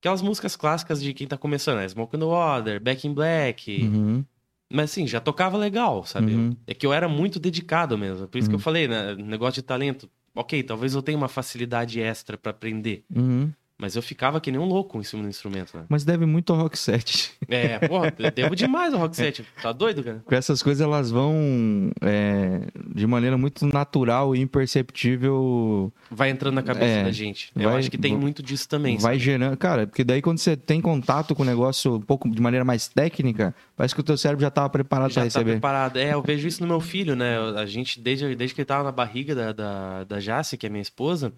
Aquelas 0.00 0.20
músicas 0.20 0.56
clássicas 0.56 1.02
de 1.02 1.14
quem 1.14 1.26
tá 1.26 1.38
começando, 1.38 1.78
né? 1.78 1.88
Smoke 1.88 2.16
on 2.16 2.18
the 2.20 2.24
Water, 2.26 2.82
Back 2.82 3.06
in 3.06 3.14
Black. 3.14 3.82
Uhum. 3.82 4.24
Mas 4.72 4.90
assim, 4.90 5.06
já 5.06 5.20
tocava 5.20 5.56
legal, 5.56 6.04
sabe? 6.04 6.34
Uhum. 6.34 6.56
É 6.66 6.74
que 6.74 6.84
eu 6.84 6.92
era 6.92 7.08
muito 7.08 7.38
dedicado 7.38 7.96
mesmo. 7.96 8.26
Por 8.26 8.38
isso 8.38 8.48
que 8.48 8.54
Uhum. 8.54 8.58
eu 8.58 8.62
falei, 8.62 8.88
né? 8.88 9.14
Negócio 9.14 9.54
de 9.54 9.62
talento. 9.62 10.10
Ok, 10.34 10.62
talvez 10.64 10.94
eu 10.94 11.02
tenha 11.02 11.16
uma 11.16 11.28
facilidade 11.28 12.00
extra 12.00 12.36
pra 12.36 12.50
aprender. 12.50 13.04
Uhum. 13.14 13.50
Mas 13.76 13.96
eu 13.96 14.02
ficava 14.02 14.40
que 14.40 14.52
nem 14.52 14.60
um 14.60 14.64
louco 14.66 14.98
em 15.00 15.02
cima 15.02 15.22
do 15.24 15.28
instrumento, 15.28 15.76
né? 15.76 15.84
Mas 15.88 16.04
deve 16.04 16.24
muito 16.24 16.52
ao 16.52 16.58
rock 16.60 16.78
set. 16.78 17.32
É, 17.48 17.78
porra, 17.88 18.14
eu 18.18 18.30
devo 18.30 18.54
demais 18.54 18.94
ao 18.94 19.00
Rock 19.00 19.16
Set. 19.16 19.44
Tá 19.60 19.72
doido, 19.72 20.02
cara? 20.04 20.20
Porque 20.24 20.36
essas 20.36 20.62
coisas 20.62 20.80
elas 20.80 21.10
vão 21.10 21.90
é, 22.00 22.68
de 22.94 23.04
maneira 23.06 23.36
muito 23.36 23.66
natural 23.66 24.34
e 24.34 24.40
imperceptível. 24.40 25.92
vai 26.10 26.30
entrando 26.30 26.54
na 26.54 26.62
cabeça 26.62 26.86
É, 26.86 27.02
da 27.04 27.10
gente. 27.10 27.50
Eu 27.56 27.64
vai- 27.70 27.78
acho 27.80 27.90
que 27.90 27.98
tem 27.98 28.16
muito 28.16 28.42
disso 28.42 28.68
também. 28.68 28.96
vai 28.96 29.14
sabe? 29.14 29.24
gerando. 29.24 29.56
Cara, 29.56 29.86
porque 29.86 30.04
daí 30.04 30.22
quando 30.22 30.38
você 30.38 30.56
tem 30.56 30.80
contato 30.80 31.34
com 31.34 31.42
o 31.42 31.46
negócio 31.46 31.96
um 31.96 32.00
pouco 32.00 32.30
de 32.30 32.40
maneira 32.40 32.64
mais 32.64 32.88
técnica, 32.88 33.54
parece 33.76 33.94
que 33.94 34.00
o 34.00 34.04
teu 34.04 34.16
cérebro 34.16 34.42
já 34.42 34.50
tava 34.50 34.68
preparado 34.70 35.10
Já 35.10 35.22
pra 35.22 35.30
tá 35.30 35.38
receber. 35.38 35.50
preparado. 35.52 35.96
É, 35.98 36.14
eu 36.14 36.22
vejo 36.22 36.46
isso 36.46 36.60
no 36.62 36.68
meu 36.68 36.80
filho, 36.80 37.14
né? 37.16 37.36
A 37.56 37.66
gente, 37.66 38.00
desde, 38.00 38.34
desde 38.34 38.54
que 38.54 38.60
ele 38.60 38.66
tava 38.66 38.84
na 38.84 38.92
barriga 38.92 39.34
da, 39.34 39.52
da, 39.52 40.04
da 40.04 40.20
Jace, 40.20 40.56
que 40.56 40.66
é 40.66 40.70
minha 40.70 40.82
esposa, 40.82 41.32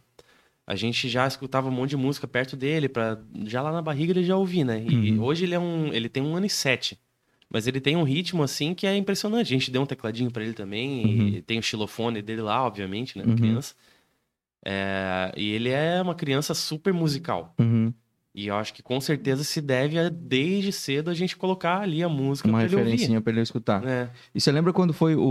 a 0.66 0.75
gente 0.75 1.08
já 1.08 1.26
escutava 1.26 1.68
um 1.68 1.73
monte 1.73 1.90
de 1.90 1.96
música 1.96 2.26
perto 2.26 2.56
dele, 2.56 2.88
pra, 2.88 3.18
já 3.44 3.62
lá 3.62 3.70
na 3.70 3.80
barriga 3.80 4.12
ele 4.12 4.25
já 4.25 4.37
ouvia, 4.37 4.64
né? 4.64 4.85
E 4.88 5.12
Uhum. 5.12 5.23
hoje 5.23 5.44
ele 5.44 5.54
é 5.54 5.58
um. 5.58 5.92
Ele 5.92 6.08
tem 6.08 6.23
um 6.23 6.35
ano 6.35 6.46
e 6.46 6.50
sete. 6.50 6.99
Mas 7.49 7.68
ele 7.68 7.80
tem 7.80 7.94
um 7.96 8.02
ritmo, 8.02 8.42
assim, 8.42 8.75
que 8.75 8.87
é 8.88 8.96
impressionante. 8.96 9.46
A 9.46 9.56
gente 9.56 9.70
deu 9.70 9.80
um 9.80 9.87
tecladinho 9.87 10.30
pra 10.32 10.42
ele 10.42 10.52
também, 10.52 11.37
e 11.37 11.42
tem 11.42 11.61
o 11.61 11.62
xilofone 11.62 12.20
dele 12.20 12.42
lá, 12.42 12.66
obviamente, 12.66 13.16
né? 13.16 13.25
Uhum. 13.25 13.37
Criança. 13.37 13.75
É, 14.64 15.32
e 15.37 15.50
ele 15.52 15.68
é 15.70 16.02
uma 16.02 16.14
criança 16.16 16.52
super 16.54 16.92
musical. 16.92 17.54
Uhum. 17.61 17.94
E 18.38 18.48
eu 18.48 18.54
acho 18.56 18.74
que 18.74 18.82
com 18.82 19.00
certeza 19.00 19.42
se 19.42 19.62
deve 19.62 19.98
a, 19.98 20.10
desde 20.10 20.70
cedo 20.70 21.08
a 21.10 21.14
gente 21.14 21.34
colocar 21.38 21.80
ali 21.80 22.02
a 22.02 22.08
música 22.08 22.46
Uma 22.50 22.60
referencinha 22.60 23.18
pra 23.18 23.32
ele 23.32 23.40
escutar. 23.40 23.82
É. 23.82 24.10
E 24.34 24.38
você 24.40 24.52
lembra 24.52 24.74
quando 24.74 24.92
foi 24.92 25.16
o, 25.16 25.22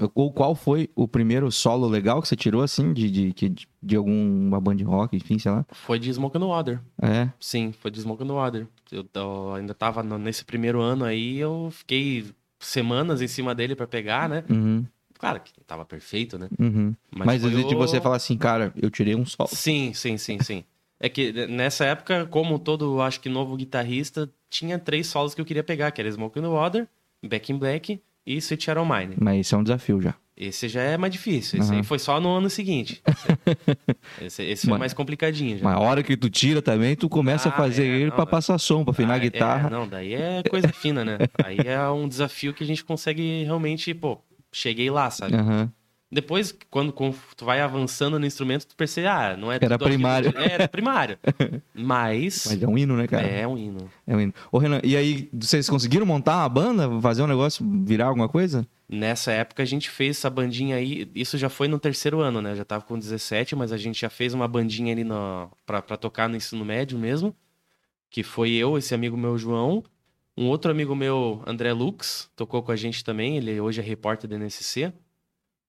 o- 0.00 0.10
Ou 0.14 0.32
qual 0.32 0.54
foi 0.54 0.88
o 0.96 1.06
primeiro 1.06 1.52
solo 1.52 1.86
legal 1.86 2.22
que 2.22 2.28
você 2.28 2.34
tirou, 2.34 2.62
assim, 2.62 2.94
de, 2.94 3.10
de, 3.10 3.30
de, 3.50 3.68
de 3.82 3.96
alguma 3.96 4.58
banda 4.58 4.78
de 4.78 4.84
rock, 4.84 5.14
enfim, 5.14 5.38
sei 5.38 5.52
lá? 5.52 5.66
Foi 5.70 5.98
de 5.98 6.10
Smoke 6.14 6.38
on 6.38 6.48
Water. 6.48 6.80
É. 7.02 7.28
Sim, 7.38 7.72
foi 7.72 7.90
de 7.90 8.00
Smoke 8.00 8.22
on 8.24 8.34
Water. 8.34 8.66
Eu, 8.90 9.06
eu 9.14 9.54
ainda 9.54 9.74
tava 9.74 10.02
nesse 10.02 10.46
primeiro 10.46 10.80
ano 10.80 11.04
aí, 11.04 11.36
eu 11.36 11.68
fiquei 11.72 12.24
semanas 12.58 13.20
em 13.20 13.28
cima 13.28 13.54
dele 13.54 13.76
pra 13.76 13.86
pegar, 13.86 14.30
né? 14.30 14.44
Uhum, 14.48 14.86
Claro 15.18 15.40
que 15.40 15.52
tava 15.66 15.84
perfeito, 15.84 16.38
né? 16.38 16.48
uhum. 16.58 16.94
Mas, 17.14 17.42
foi 17.42 17.50
de 17.50 17.74
o- 17.74 17.78
você 17.78 18.00
falar 18.00 18.16
assim, 18.16 18.38
cara, 18.38 18.72
eu 18.80 18.90
tirei 18.90 19.14
um 19.14 19.26
solo. 19.26 19.50
Sim, 19.52 19.92
sim, 19.92 20.16
sim, 20.16 20.38
sim. 20.42 20.64
É 21.00 21.08
que 21.08 21.32
nessa 21.48 21.84
época, 21.84 22.24
como 22.26 22.58
todo, 22.58 23.00
acho 23.02 23.20
que 23.20 23.28
novo 23.28 23.56
guitarrista, 23.56 24.30
tinha 24.48 24.78
três 24.78 25.06
solos 25.06 25.34
que 25.34 25.40
eu 25.40 25.44
queria 25.44 25.64
pegar, 25.64 25.90
que 25.90 26.00
era 26.00 26.10
Smoke 26.10 26.38
on 26.38 26.42
the 26.42 26.48
Water, 26.48 26.88
Back 27.22 27.52
in 27.52 27.58
Black 27.58 28.00
e 28.26 28.36
Sweet 28.36 28.64
Shadow 28.64 28.86
Mine. 28.86 29.16
Mas 29.18 29.46
isso 29.46 29.54
é 29.54 29.58
um 29.58 29.62
desafio 29.62 30.00
já. 30.00 30.14
Esse 30.36 30.68
já 30.68 30.82
é 30.82 30.96
mais 30.96 31.12
difícil. 31.12 31.60
Esse 31.60 31.68
Aham. 31.70 31.78
aí 31.78 31.84
foi 31.84 31.98
só 31.98 32.18
no 32.20 32.28
ano 32.36 32.50
seguinte. 32.50 33.00
Esse, 34.20 34.42
esse 34.42 34.62
foi 34.62 34.70
Mas- 34.72 34.78
mais 34.80 34.94
complicadinho 34.94 35.58
já. 35.58 35.64
Mas 35.64 35.74
a 35.76 35.78
hora 35.80 36.02
que 36.02 36.16
tu 36.16 36.28
tira 36.30 36.60
também, 36.62 36.96
tu 36.96 37.08
começa 37.08 37.48
a 37.48 37.52
Ah, 37.52 37.56
fazer 37.56 37.84
é, 37.84 37.86
ele 38.00 38.10
é. 38.10 38.26
passar 38.26 38.58
som, 38.58 38.84
pra 38.84 38.92
afinar 38.92 39.14
Ah, 39.14 39.16
a 39.16 39.18
guitarra. 39.18 39.68
É, 39.68 39.70
não, 39.70 39.88
daí 39.88 40.14
é 40.14 40.42
coisa 40.42 40.68
fina, 40.68 41.04
né? 41.04 41.18
Aí 41.44 41.58
é 41.66 41.88
um 41.90 42.08
desafio 42.08 42.52
que 42.54 42.64
a 42.64 42.66
gente 42.66 42.84
consegue 42.84 43.44
realmente, 43.44 43.92
pô, 43.94 44.18
cheguei 44.52 44.90
lá, 44.90 45.10
sabe? 45.10 45.34
Aham. 45.36 45.70
Depois, 46.14 46.56
quando 46.70 46.94
tu 47.36 47.44
vai 47.44 47.60
avançando 47.60 48.20
no 48.20 48.24
instrumento, 48.24 48.66
tu 48.68 48.76
percebe, 48.76 49.08
ah, 49.08 49.36
não 49.36 49.50
é 49.50 49.56
Era 49.60 49.74
aquilo- 49.74 49.90
primário. 49.90 50.32
É, 50.36 50.52
era 50.52 50.68
primário. 50.68 51.18
Mas, 51.74 52.44
Mas 52.46 52.62
é 52.62 52.68
um 52.68 52.78
hino, 52.78 52.96
né, 52.96 53.08
cara? 53.08 53.26
é 53.26 53.44
um 53.48 53.58
hino. 53.58 53.90
É 54.06 54.14
um 54.14 54.20
hino. 54.20 54.34
Ô, 54.52 54.58
Renan, 54.58 54.80
e 54.84 54.96
aí, 54.96 55.28
vocês 55.32 55.68
conseguiram 55.68 56.06
montar 56.06 56.36
uma 56.36 56.48
banda? 56.48 57.00
Fazer 57.00 57.22
um 57.22 57.26
negócio, 57.26 57.66
virar 57.84 58.06
alguma 58.06 58.28
coisa? 58.28 58.64
Nessa 58.88 59.32
época 59.32 59.64
a 59.64 59.66
gente 59.66 59.90
fez 59.90 60.18
essa 60.18 60.30
bandinha 60.30 60.76
aí, 60.76 61.10
isso 61.16 61.36
já 61.36 61.48
foi 61.48 61.66
no 61.66 61.80
terceiro 61.80 62.20
ano, 62.20 62.40
né? 62.40 62.52
Eu 62.52 62.56
já 62.56 62.64
tava 62.64 62.84
com 62.84 62.96
17, 62.96 63.56
mas 63.56 63.72
a 63.72 63.76
gente 63.76 64.00
já 64.00 64.08
fez 64.08 64.34
uma 64.34 64.46
bandinha 64.46 64.92
ali 64.92 65.02
no, 65.02 65.50
pra, 65.66 65.82
pra 65.82 65.96
tocar 65.96 66.28
no 66.28 66.36
ensino 66.36 66.64
médio 66.64 66.96
mesmo. 66.96 67.34
Que 68.08 68.22
foi 68.22 68.52
eu, 68.52 68.78
esse 68.78 68.94
amigo 68.94 69.16
meu, 69.16 69.36
João. 69.36 69.82
Um 70.36 70.46
outro 70.46 70.70
amigo 70.70 70.94
meu, 70.94 71.42
André 71.44 71.72
Lux, 71.72 72.30
tocou 72.36 72.62
com 72.62 72.70
a 72.70 72.76
gente 72.76 73.02
também. 73.02 73.36
Ele 73.36 73.60
hoje 73.60 73.80
é 73.80 73.84
repórter 73.84 74.30
da 74.30 74.36
NSC. 74.36 74.92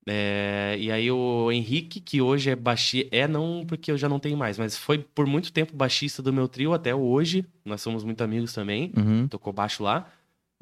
É, 0.08 0.76
e 0.80 0.92
aí 0.92 1.10
o 1.10 1.52
Henrique, 1.52 2.00
que 2.00 2.22
hoje 2.22 2.52
é 2.52 2.56
baixista. 2.56 3.10
É, 3.16 3.28
não 3.28 3.66
porque 3.68 3.92
eu 3.92 3.98
já 3.98 4.08
não 4.08 4.20
tenho 4.20 4.38
mais, 4.38 4.58
mas 4.58 4.78
foi 4.78 5.00
por 5.00 5.26
muito 5.26 5.52
tempo 5.52 5.76
baixista 5.76 6.22
do 6.22 6.32
meu 6.32 6.48
trio 6.48 6.74
até 6.74 6.94
hoje. 6.94 7.44
Nós 7.66 7.82
somos 7.82 8.04
muito 8.04 8.24
amigos 8.24 8.54
também 8.54 8.92
Uhum. 8.96 9.28
tocou 9.28 9.52
baixo 9.52 9.84
lá. 9.84 10.08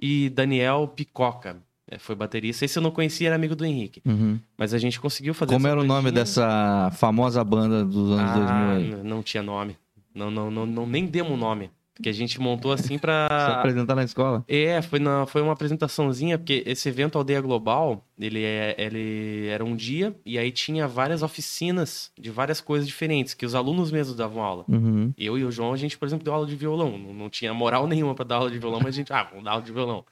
E 0.02 0.30
Daniel 0.30 0.88
Picoca, 0.96 1.58
é, 1.90 2.00
foi 2.00 2.16
baterista. 2.16 2.64
Esse 2.66 2.80
eu 2.80 2.84
não 2.84 2.92
conhecia, 2.92 3.28
era 3.28 3.36
amigo 3.36 3.56
do 3.56 3.66
Henrique. 3.66 4.02
uhum. 4.06 4.40
Mas 4.58 4.74
a 4.74 4.78
gente 4.78 5.00
conseguiu 5.00 5.34
fazer 5.34 5.54
Como 5.54 5.68
era 5.68 5.80
o 5.80 5.84
nome 5.84 6.10
dessa 6.12 6.90
famosa 6.94 7.44
banda 7.44 7.84
dos 7.84 8.12
anos 8.18 8.32
ah, 8.50 8.74
2000 8.76 8.98
aí? 8.98 9.04
Não 9.04 9.22
tinha 9.22 9.44
nome. 9.44 9.78
Não, 10.16 10.32
não, 10.32 10.50
não, 10.50 10.66
não 10.66 10.86
nem 10.88 11.06
demos 11.06 11.38
nome. 11.38 11.70
Porque 11.94 12.10
a 12.10 12.14
gente 12.14 12.40
montou 12.40 12.72
assim 12.72 12.96
Se 12.96 13.00
pra. 13.00 13.28
apresentar 13.60 13.94
na 13.96 14.04
escola? 14.04 14.44
É, 14.48 14.82
foi, 14.82 15.00
na, 15.00 15.28
foi 15.28 15.42
uma 15.42 15.54
apresentaçãozinha, 15.54 16.40
porque 16.40 16.64
esse 16.66 16.90
evento 16.90 17.18
Aldeia 17.18 17.40
Global, 17.40 18.04
ele, 18.20 18.44
é, 18.44 18.76
ele 18.80 19.48
era 19.48 19.64
um 19.64 19.76
dia, 19.76 20.16
e 20.26 20.40
aí 20.40 20.52
tinha 20.52 20.88
várias 20.88 21.22
oficinas 21.22 22.12
de 22.18 22.32
várias 22.32 22.60
coisas 22.60 22.88
diferentes, 22.88 23.36
que 23.36 23.46
os 23.46 23.54
alunos 23.54 23.92
mesmos 23.92 24.18
davam 24.18 24.42
aula. 24.42 24.66
Uhum. 24.68 25.14
Eu 25.16 25.38
e 25.38 25.46
o 25.46 25.52
João, 25.52 25.72
a 25.72 25.78
gente, 25.78 25.96
por 25.98 26.08
exemplo, 26.08 26.26
deu 26.26 26.34
aula 26.34 26.48
de 26.48 26.56
violão. 26.56 26.98
Não, 26.98 27.14
não 27.14 27.30
tinha 27.30 27.54
moral 27.54 27.86
nenhuma 27.88 28.16
pra 28.16 28.26
dar 28.26 28.38
aula 28.38 28.50
de 28.50 28.58
violão, 28.58 28.80
mas 28.80 28.96
a 28.96 28.98
gente, 28.98 29.14
ah, 29.14 29.24
vamos 29.24 29.44
dar 29.44 29.52
aula 29.52 29.64
de 29.64 29.72
violão. 29.72 30.04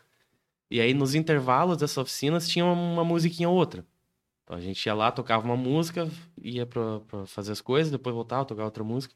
E 0.69 0.79
aí, 0.79 0.93
nos 0.93 1.15
intervalos 1.15 1.77
dessas 1.77 1.97
oficinas, 1.97 2.47
tinha 2.47 2.63
uma, 2.63 2.73
uma 2.73 3.03
musiquinha 3.03 3.50
ou 3.50 3.55
outra. 3.55 3.83
Então 4.43 4.55
a 4.55 4.61
gente 4.61 4.85
ia 4.85 4.93
lá, 4.93 5.11
tocava 5.11 5.43
uma 5.45 5.57
música, 5.57 6.07
ia 6.41 6.65
pra, 6.65 7.00
pra 7.01 7.25
fazer 7.25 7.53
as 7.53 7.61
coisas, 7.61 7.91
depois 7.91 8.13
voltava, 8.13 8.45
tocava 8.45 8.67
outra 8.67 8.83
música. 8.83 9.15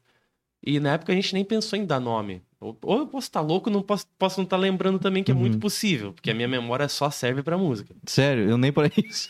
E 0.64 0.80
na 0.80 0.94
época 0.94 1.12
a 1.12 1.14
gente 1.14 1.32
nem 1.32 1.44
pensou 1.44 1.78
em 1.78 1.84
dar 1.84 2.00
nome. 2.00 2.42
Ou, 2.60 2.76
ou 2.82 2.98
eu 3.00 3.06
posso 3.06 3.26
estar 3.28 3.40
louco, 3.40 3.68
não 3.68 3.82
posso, 3.82 4.06
posso 4.18 4.38
não 4.40 4.44
estar 4.44 4.56
lembrando 4.56 4.98
também, 4.98 5.22
que 5.22 5.30
é 5.30 5.34
Uhum. 5.34 5.40
muito 5.40 5.58
possível, 5.58 6.12
porque 6.12 6.30
a 6.30 6.34
minha 6.34 6.48
memória 6.48 6.88
só 6.88 7.10
serve 7.10 7.42
pra 7.42 7.58
música. 7.58 7.94
Sério, 8.06 8.48
eu 8.48 8.56
nem 8.56 8.72
para 8.72 8.90
isso. 8.96 9.28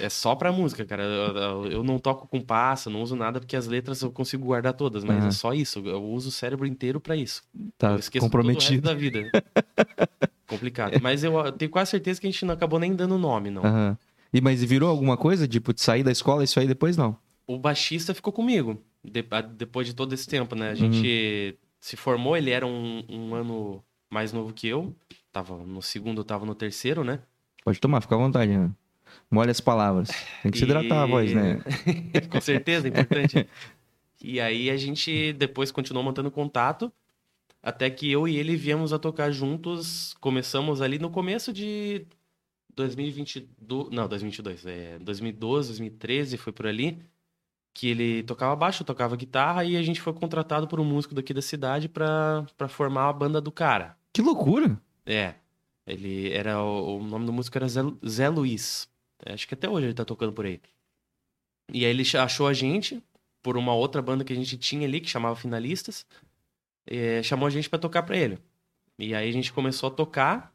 É 0.00 0.08
só 0.08 0.34
pra 0.34 0.50
música, 0.52 0.84
cara. 0.84 1.02
Eu, 1.04 1.66
eu- 1.70 1.84
não 1.84 1.98
toco 1.98 2.26
com 2.26 2.40
passo, 2.40 2.90
não 2.90 3.00
uso 3.02 3.14
nada, 3.16 3.38
porque 3.40 3.56
as 3.56 3.66
letras 3.66 4.00
eu 4.02 4.10
consigo 4.10 4.44
guardar 4.44 4.72
todas, 4.72 5.04
mas 5.04 5.18
Aham. 5.18 5.28
é 5.28 5.30
só 5.30 5.52
isso. 5.54 5.80
Eu 5.86 6.02
uso 6.02 6.28
o 6.28 6.32
cérebro 6.32 6.66
inteiro 6.66 7.00
pra 7.00 7.16
isso. 7.16 7.42
Tá 7.78 7.92
eu 7.92 7.98
esqueço 7.98 8.24
comprometido. 8.26 8.82
Da 8.82 8.94
vida. 8.94 9.30
Complicado. 10.46 11.00
Mas 11.00 11.24
eu, 11.24 11.32
eu 11.38 11.52
tenho 11.52 11.70
quase 11.70 11.92
certeza 11.92 12.20
que 12.20 12.26
a 12.26 12.30
gente 12.30 12.44
não 12.44 12.54
acabou 12.54 12.78
nem 12.78 12.94
dando 12.94 13.16
nome, 13.18 13.50
não. 13.50 13.64
Aham. 13.64 13.98
E 14.32 14.40
mas 14.40 14.62
virou 14.64 14.90
alguma 14.90 15.16
coisa? 15.16 15.46
Tipo, 15.46 15.72
de 15.72 15.80
sair 15.80 16.02
da 16.02 16.10
escola 16.12 16.42
isso 16.44 16.58
aí 16.58 16.66
depois 16.66 16.96
não? 16.96 17.16
O 17.46 17.56
baixista 17.58 18.12
ficou 18.14 18.32
comigo, 18.32 18.80
de- 19.04 19.24
depois 19.56 19.86
de 19.86 19.94
todo 19.94 20.12
esse 20.12 20.26
tempo, 20.26 20.54
né? 20.56 20.70
A 20.70 20.74
gente 20.74 21.56
se 21.84 21.98
formou, 21.98 22.34
ele 22.34 22.50
era 22.50 22.66
um, 22.66 23.04
um 23.10 23.34
ano 23.34 23.84
mais 24.08 24.32
novo 24.32 24.54
que 24.54 24.66
eu. 24.66 24.96
Tava 25.30 25.58
no 25.58 25.82
segundo, 25.82 26.22
eu 26.22 26.24
tava 26.24 26.46
no 26.46 26.54
terceiro, 26.54 27.04
né? 27.04 27.20
Pode 27.62 27.78
tomar, 27.78 28.00
fica 28.00 28.14
à 28.14 28.18
vontade, 28.18 28.56
né? 28.56 28.70
Molha 29.30 29.50
as 29.50 29.60
palavras. 29.60 30.08
Tem 30.42 30.50
que 30.50 30.56
se 30.56 30.64
hidratar 30.64 31.02
a 31.02 31.06
voz, 31.06 31.34
né? 31.34 31.60
Com 32.32 32.40
certeza, 32.40 32.88
é 32.88 32.90
importante. 32.90 33.46
e 34.22 34.40
aí 34.40 34.70
a 34.70 34.78
gente 34.78 35.34
depois 35.34 35.70
continuou 35.70 36.02
mantendo 36.02 36.30
contato, 36.30 36.90
até 37.62 37.90
que 37.90 38.10
eu 38.10 38.26
e 38.26 38.34
ele 38.38 38.56
viemos 38.56 38.94
a 38.94 38.98
tocar 38.98 39.30
juntos. 39.30 40.14
Começamos 40.22 40.80
ali 40.80 40.98
no 40.98 41.10
começo 41.10 41.52
de 41.52 42.06
2022, 42.74 43.90
não, 43.90 44.08
2022, 44.08 44.64
é 44.64 44.98
2012, 45.00 45.68
2013, 45.68 46.38
foi 46.38 46.52
por 46.54 46.66
ali, 46.66 46.98
que 47.74 47.88
ele 47.88 48.22
tocava 48.22 48.54
baixo, 48.56 48.84
tocava 48.84 49.16
guitarra 49.16 49.64
e 49.64 49.76
a 49.76 49.82
gente 49.82 50.00
foi 50.00 50.12
contratado 50.12 50.68
por 50.68 50.78
um 50.80 50.84
músico 50.84 51.14
daqui 51.14 51.34
da 51.34 51.42
cidade 51.42 51.88
pra 51.88 52.46
pra 52.56 52.68
formar 52.68 53.08
a 53.08 53.12
banda 53.12 53.40
do 53.40 53.50
cara. 53.52 53.96
Que 54.12 54.22
loucura! 54.22 54.80
É. 55.04 55.34
Ele 55.86 56.32
era. 56.32 56.62
O, 56.62 56.98
o 57.00 57.02
nome 57.04 57.26
do 57.26 57.32
músico 57.32 57.58
era 57.58 57.68
Zé, 57.68 57.80
Zé 58.08 58.28
Luiz. 58.28 58.88
É, 59.26 59.34
Acho 59.34 59.46
que 59.48 59.54
até 59.54 59.68
hoje 59.68 59.86
ele 59.86 59.94
tá 59.94 60.04
tocando 60.04 60.32
por 60.32 60.46
aí. 60.46 60.60
E 61.72 61.84
aí 61.84 61.90
ele 61.90 62.04
achou 62.16 62.46
a 62.46 62.52
gente 62.54 63.02
por 63.42 63.56
uma 63.58 63.74
outra 63.74 64.00
banda 64.00 64.24
que 64.24 64.32
a 64.32 64.36
gente 64.36 64.56
tinha 64.56 64.86
ali, 64.86 65.00
que 65.00 65.08
chamava 65.10 65.36
Finalistas. 65.36 66.06
é, 66.86 67.22
chamou 67.22 67.46
a 67.46 67.50
gente 67.50 67.68
pra 67.68 67.78
tocar 67.78 68.02
pra 68.04 68.16
ele. 68.16 68.38
E 68.98 69.14
aí 69.14 69.28
a 69.28 69.32
gente 69.32 69.52
começou 69.52 69.88
a 69.88 69.92
tocar. 69.92 70.53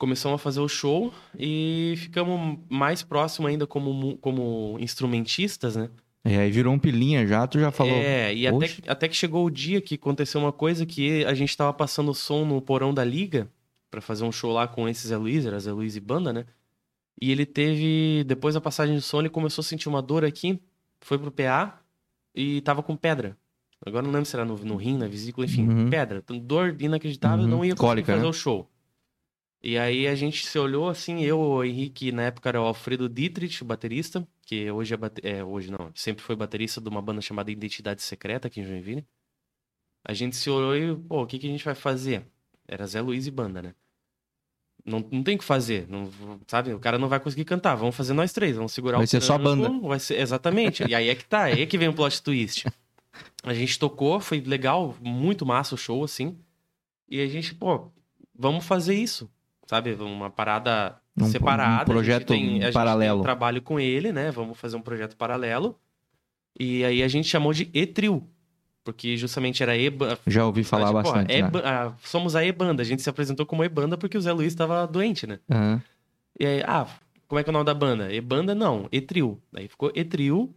Começamos 0.00 0.36
a 0.36 0.38
fazer 0.38 0.60
o 0.60 0.66
show 0.68 1.12
e 1.38 1.92
ficamos 1.98 2.58
mais 2.70 3.02
próximo 3.02 3.46
ainda 3.46 3.66
como, 3.66 4.16
como 4.16 4.78
instrumentistas, 4.80 5.76
né? 5.76 5.90
E 6.24 6.34
aí 6.36 6.50
virou 6.50 6.72
um 6.72 6.78
pilinha 6.78 7.26
já, 7.26 7.46
tu 7.46 7.60
já 7.60 7.70
falou. 7.70 7.92
É, 7.94 8.34
e 8.34 8.46
até, 8.46 8.66
até 8.86 9.08
que 9.08 9.14
chegou 9.14 9.44
o 9.44 9.50
dia 9.50 9.78
que 9.78 9.96
aconteceu 9.96 10.40
uma 10.40 10.52
coisa 10.52 10.86
que 10.86 11.22
a 11.26 11.34
gente 11.34 11.54
tava 11.54 11.74
passando 11.74 12.12
o 12.12 12.14
som 12.14 12.46
no 12.46 12.62
porão 12.62 12.94
da 12.94 13.04
liga 13.04 13.46
pra 13.90 14.00
fazer 14.00 14.24
um 14.24 14.32
show 14.32 14.50
lá 14.50 14.66
com 14.66 14.88
esse 14.88 15.06
Zé 15.06 15.18
Luiz, 15.18 15.44
era 15.44 15.60
Zé 15.60 15.70
Luiz 15.70 15.94
e 15.96 16.00
banda, 16.00 16.32
né? 16.32 16.46
E 17.20 17.30
ele 17.30 17.44
teve, 17.44 18.24
depois 18.26 18.54
da 18.54 18.60
passagem 18.62 18.94
do 18.94 19.02
som, 19.02 19.20
ele 19.20 19.28
começou 19.28 19.60
a 19.60 19.64
sentir 19.66 19.86
uma 19.90 20.00
dor 20.00 20.24
aqui, 20.24 20.58
foi 21.02 21.18
pro 21.18 21.30
PA 21.30 21.78
e 22.34 22.62
tava 22.62 22.82
com 22.82 22.96
pedra. 22.96 23.36
Agora 23.84 24.02
não 24.02 24.12
lembro 24.12 24.24
se 24.24 24.34
era 24.34 24.46
no, 24.46 24.56
no 24.56 24.76
rim, 24.76 24.96
na 24.96 25.06
vesícula, 25.08 25.44
enfim, 25.46 25.68
Uhum. 25.68 25.90
pedra. 25.90 26.24
Dor 26.42 26.74
inacreditável, 26.80 27.44
Uhum. 27.44 27.50
não 27.50 27.64
ia 27.64 27.74
conseguir 27.74 27.86
Cólica, 27.86 28.12
fazer 28.14 28.24
né? 28.24 28.28
o 28.30 28.32
show. 28.32 28.66
E 29.62 29.76
aí 29.76 30.06
a 30.06 30.14
gente 30.14 30.46
se 30.46 30.58
olhou 30.58 30.88
assim, 30.88 31.22
eu, 31.22 31.38
o 31.38 31.62
Henrique, 31.62 32.10
na 32.12 32.22
época 32.22 32.48
era 32.48 32.60
o 32.60 32.64
Alfredo 32.64 33.08
Dietrich, 33.08 33.62
o 33.62 33.66
baterista, 33.66 34.26
que 34.46 34.70
hoje 34.70 34.94
é, 34.94 34.96
bate- 34.96 35.20
é, 35.22 35.44
hoje 35.44 35.70
não, 35.70 35.90
sempre 35.94 36.22
foi 36.24 36.34
baterista 36.34 36.80
de 36.80 36.88
uma 36.88 37.02
banda 37.02 37.20
chamada 37.20 37.50
Identidade 37.50 38.00
Secreta 38.02 38.48
aqui 38.48 38.60
em 38.60 38.64
Joinville. 38.64 39.06
A 40.02 40.14
gente 40.14 40.34
se 40.34 40.48
olhou 40.48 40.74
e, 40.74 40.96
pô, 40.96 41.22
o 41.22 41.26
que, 41.26 41.38
que 41.38 41.46
a 41.46 41.50
gente 41.50 41.64
vai 41.64 41.74
fazer? 41.74 42.24
Era 42.66 42.86
Zé 42.86 43.02
Luiz 43.02 43.26
e 43.26 43.30
banda, 43.30 43.60
né? 43.60 43.74
Não, 44.82 45.06
não 45.12 45.22
tem 45.22 45.36
o 45.36 45.38
que 45.38 45.44
fazer, 45.44 45.86
não, 45.90 46.10
sabe? 46.46 46.72
O 46.72 46.78
cara 46.80 46.98
não 46.98 47.06
vai 47.08 47.20
conseguir 47.20 47.44
cantar, 47.44 47.74
vamos 47.74 47.94
fazer 47.94 48.14
nós 48.14 48.32
três, 48.32 48.56
vamos 48.56 48.72
segurar 48.72 48.96
Vai 48.96 49.04
o 49.04 49.08
ser 49.08 49.20
só 49.20 49.38
tranco, 49.38 49.62
banda. 49.62 49.88
Vai 49.88 50.00
ser, 50.00 50.18
exatamente, 50.18 50.84
e 50.88 50.94
aí 50.94 51.10
é 51.10 51.14
que 51.14 51.24
tá, 51.26 51.42
aí 51.44 51.60
é 51.60 51.66
que 51.66 51.76
vem 51.76 51.88
o 51.88 51.92
plot 51.92 52.22
twist. 52.22 52.66
A 53.42 53.52
gente 53.52 53.78
tocou, 53.78 54.20
foi 54.20 54.40
legal, 54.40 54.96
muito 55.02 55.44
massa 55.44 55.74
o 55.74 55.78
show, 55.78 56.02
assim. 56.02 56.38
E 57.06 57.20
a 57.20 57.26
gente, 57.26 57.54
pô, 57.54 57.90
vamos 58.34 58.64
fazer 58.64 58.94
isso, 58.94 59.30
sabe? 59.70 59.94
Uma 59.94 60.28
parada 60.30 60.96
Um- 61.16 61.24
um 61.24 61.28
separada. 61.28 61.84
projeto 61.84 62.32
a 62.32 62.36
gente 62.36 62.58
tem, 62.60 62.64
a 62.68 62.72
paralelo. 62.72 63.20
um 63.20 63.22
trabalho 63.22 63.62
com 63.62 63.78
ele, 63.78 64.10
né? 64.12 64.30
Vamos 64.32 64.58
fazer 64.58 64.76
um 64.76 64.80
projeto 64.82 65.16
paralelo. 65.16 65.78
E 66.58 66.84
aí 66.84 67.02
a 67.02 67.08
gente 67.08 67.28
chamou 67.28 67.52
de 67.52 67.70
E-Trio. 67.72 68.26
Porque 68.82 69.16
justamente 69.16 69.62
era 69.62 69.76
E-Banda. 69.76 70.18
Já 70.26 70.44
ouvi 70.46 70.64
falar 70.64 70.86
Tipo, 70.88 71.02
bastante. 71.02 71.32
já. 71.38 71.46
E-Ba- 71.46 71.62
ah, 71.64 71.92
somos 72.02 72.34
a 72.34 72.44
E-Banda. 72.44 72.82
A 72.82 72.84
gente 72.84 73.00
se 73.02 73.08
apresentou 73.10 73.46
como 73.46 73.62
E-Banda 73.62 73.96
porque 73.96 74.16
o 74.18 74.20
Zé 74.20 74.32
Luiz 74.32 74.48
estava 74.52 74.86
doente, 74.86 75.26
né? 75.26 75.38
Aham. 75.50 75.80
E 76.38 76.46
aí, 76.46 76.62
ah, 76.66 76.86
como 77.28 77.38
é 77.38 77.44
que 77.44 77.50
é 77.50 77.52
o 77.52 77.52
nome 77.52 77.66
da 77.66 77.74
banda? 77.74 78.12
E-Banda 78.12 78.54
não, 78.54 78.88
E-Trio. 78.90 79.38
Aí 79.54 79.68
ficou 79.68 79.92
E-Trio. 79.94 80.52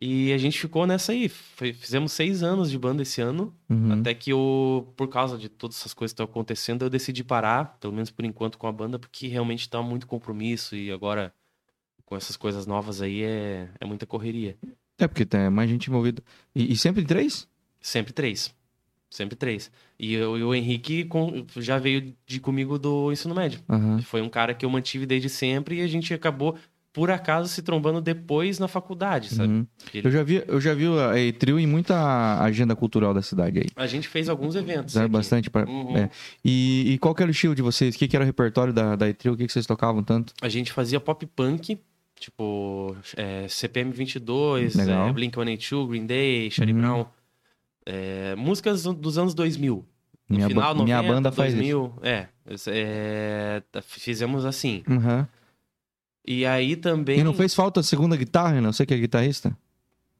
E 0.00 0.32
a 0.32 0.38
gente 0.38 0.58
ficou 0.60 0.86
nessa 0.86 1.10
aí. 1.12 1.28
Foi- 1.28 1.72
fizemos 1.72 2.12
seis 2.12 2.42
anos 2.42 2.70
de 2.70 2.78
banda 2.78 3.02
esse 3.02 3.20
ano. 3.20 3.52
Uhum. 3.68 3.94
Até 4.00 4.14
que 4.14 4.30
eu, 4.30 4.92
por 4.96 5.08
causa 5.08 5.36
de 5.36 5.48
todas 5.48 5.76
essas 5.76 5.92
coisas 5.92 6.12
que 6.12 6.22
estão 6.22 6.24
acontecendo, 6.24 6.84
eu 6.84 6.90
decidi 6.90 7.24
parar, 7.24 7.76
pelo 7.80 7.92
menos 7.92 8.10
por 8.10 8.24
enquanto, 8.24 8.58
com 8.58 8.68
a 8.68 8.72
banda, 8.72 8.98
porque 8.98 9.26
realmente 9.26 9.68
tá 9.68 9.82
muito 9.82 10.06
compromisso 10.06 10.76
e 10.76 10.92
agora, 10.92 11.34
com 12.04 12.16
essas 12.16 12.36
coisas 12.36 12.64
novas 12.66 13.02
aí, 13.02 13.22
é, 13.24 13.68
é 13.80 13.84
muita 13.84 14.06
correria. 14.06 14.56
É, 14.98 15.08
porque 15.08 15.24
tem 15.26 15.50
mais 15.50 15.68
gente 15.68 15.88
envolvida. 15.88 16.22
E, 16.54 16.72
e 16.72 16.76
sempre 16.76 17.04
três? 17.04 17.48
Sempre 17.80 18.12
três. 18.12 18.54
Sempre 19.10 19.36
três. 19.36 19.70
E, 19.98 20.12
eu, 20.14 20.36
e 20.38 20.42
o 20.44 20.54
Henrique 20.54 21.04
com- 21.06 21.44
já 21.56 21.78
veio 21.78 22.14
de 22.26 22.38
comigo 22.38 22.78
do 22.78 23.10
ensino 23.10 23.34
médio. 23.34 23.60
Aham. 23.68 24.00
Foi 24.02 24.20
um 24.20 24.28
cara 24.28 24.54
que 24.54 24.64
eu 24.66 24.70
mantive 24.70 25.06
desde 25.06 25.28
sempre 25.28 25.78
e 25.78 25.82
a 25.82 25.86
gente 25.88 26.12
acabou, 26.14 26.56
por 26.98 27.12
acaso, 27.12 27.48
se 27.48 27.62
trombando 27.62 28.00
depois 28.00 28.58
na 28.58 28.66
faculdade, 28.66 29.28
sabe? 29.32 29.52
Uhum. 29.52 29.66
Ele- 29.94 30.08
Eu 30.08 30.10
já 30.10 30.22
vi, 30.24 30.42
eu 30.48 30.60
já 30.60 30.74
vi 30.74 30.86
a 30.98 31.16
E-Trio 31.16 31.56
em 31.60 31.66
muita 31.66 32.42
agenda 32.42 32.74
cultural 32.74 33.14
da 33.14 33.22
cidade 33.22 33.60
aí. 33.60 33.66
A 33.76 33.86
gente 33.86 34.08
fez 34.08 34.28
alguns 34.28 34.56
eventos. 34.56 34.96
Aqui. 34.96 35.08
bastante. 35.08 35.48
Pra... 35.48 35.64
Uhum. 35.64 35.96
é. 35.96 36.10
E, 36.44 36.94
e 36.94 36.98
qual 36.98 37.14
que 37.14 37.22
era 37.22 37.28
o 37.28 37.32
estilo 37.32 37.54
de 37.54 37.62
vocês? 37.62 37.94
O 37.94 37.98
que, 37.98 38.08
que 38.08 38.16
era 38.16 38.24
o 38.24 38.26
repertório 38.26 38.72
da, 38.72 38.96
da 38.96 39.08
E-Trio? 39.08 39.34
O 39.34 39.36
que, 39.36 39.46
que 39.46 39.52
vocês 39.52 39.64
tocavam 39.64 40.02
tanto? 40.02 40.32
A 40.42 40.48
gente 40.48 40.72
fazia 40.72 40.98
pop 40.98 41.24
punk, 41.26 41.78
tipo 42.18 42.96
é, 43.16 43.46
CPM 43.48 43.92
22, 43.92 44.74
Legal. 44.74 45.08
é, 45.08 45.12
Blink-182, 45.12 45.86
Green 45.88 46.04
Day, 46.06 46.50
Charlie 46.50 46.74
Uhum. 46.74 46.80
Brown. 46.80 47.06
é, 47.86 48.34
músicas 48.34 48.82
dos 48.82 49.18
anos 49.18 49.34
2000. 49.34 49.86
No 50.28 50.36
Minha, 50.36 50.48
final, 50.48 50.74
ba- 50.74 50.82
minha 50.84 50.96
90, 50.96 51.14
banda 51.14 51.32
faz 51.32 51.54
2000, 51.54 51.94
É, 52.02 52.26
é, 52.66 53.62
tá- 53.72 53.80
fizemos 53.80 54.44
assim. 54.44 54.82
isso. 54.86 54.90
Uhum. 54.92 55.26
E 56.30 56.44
aí 56.44 56.76
também... 56.76 57.20
E 57.20 57.24
não 57.24 57.32
fez 57.32 57.54
falta 57.54 57.80
a 57.80 57.82
segunda 57.82 58.14
guitarra, 58.16 58.60
não? 58.60 58.70
Você 58.72 58.84
que 58.84 58.92
é 58.92 58.98
guitarrista? 58.98 59.56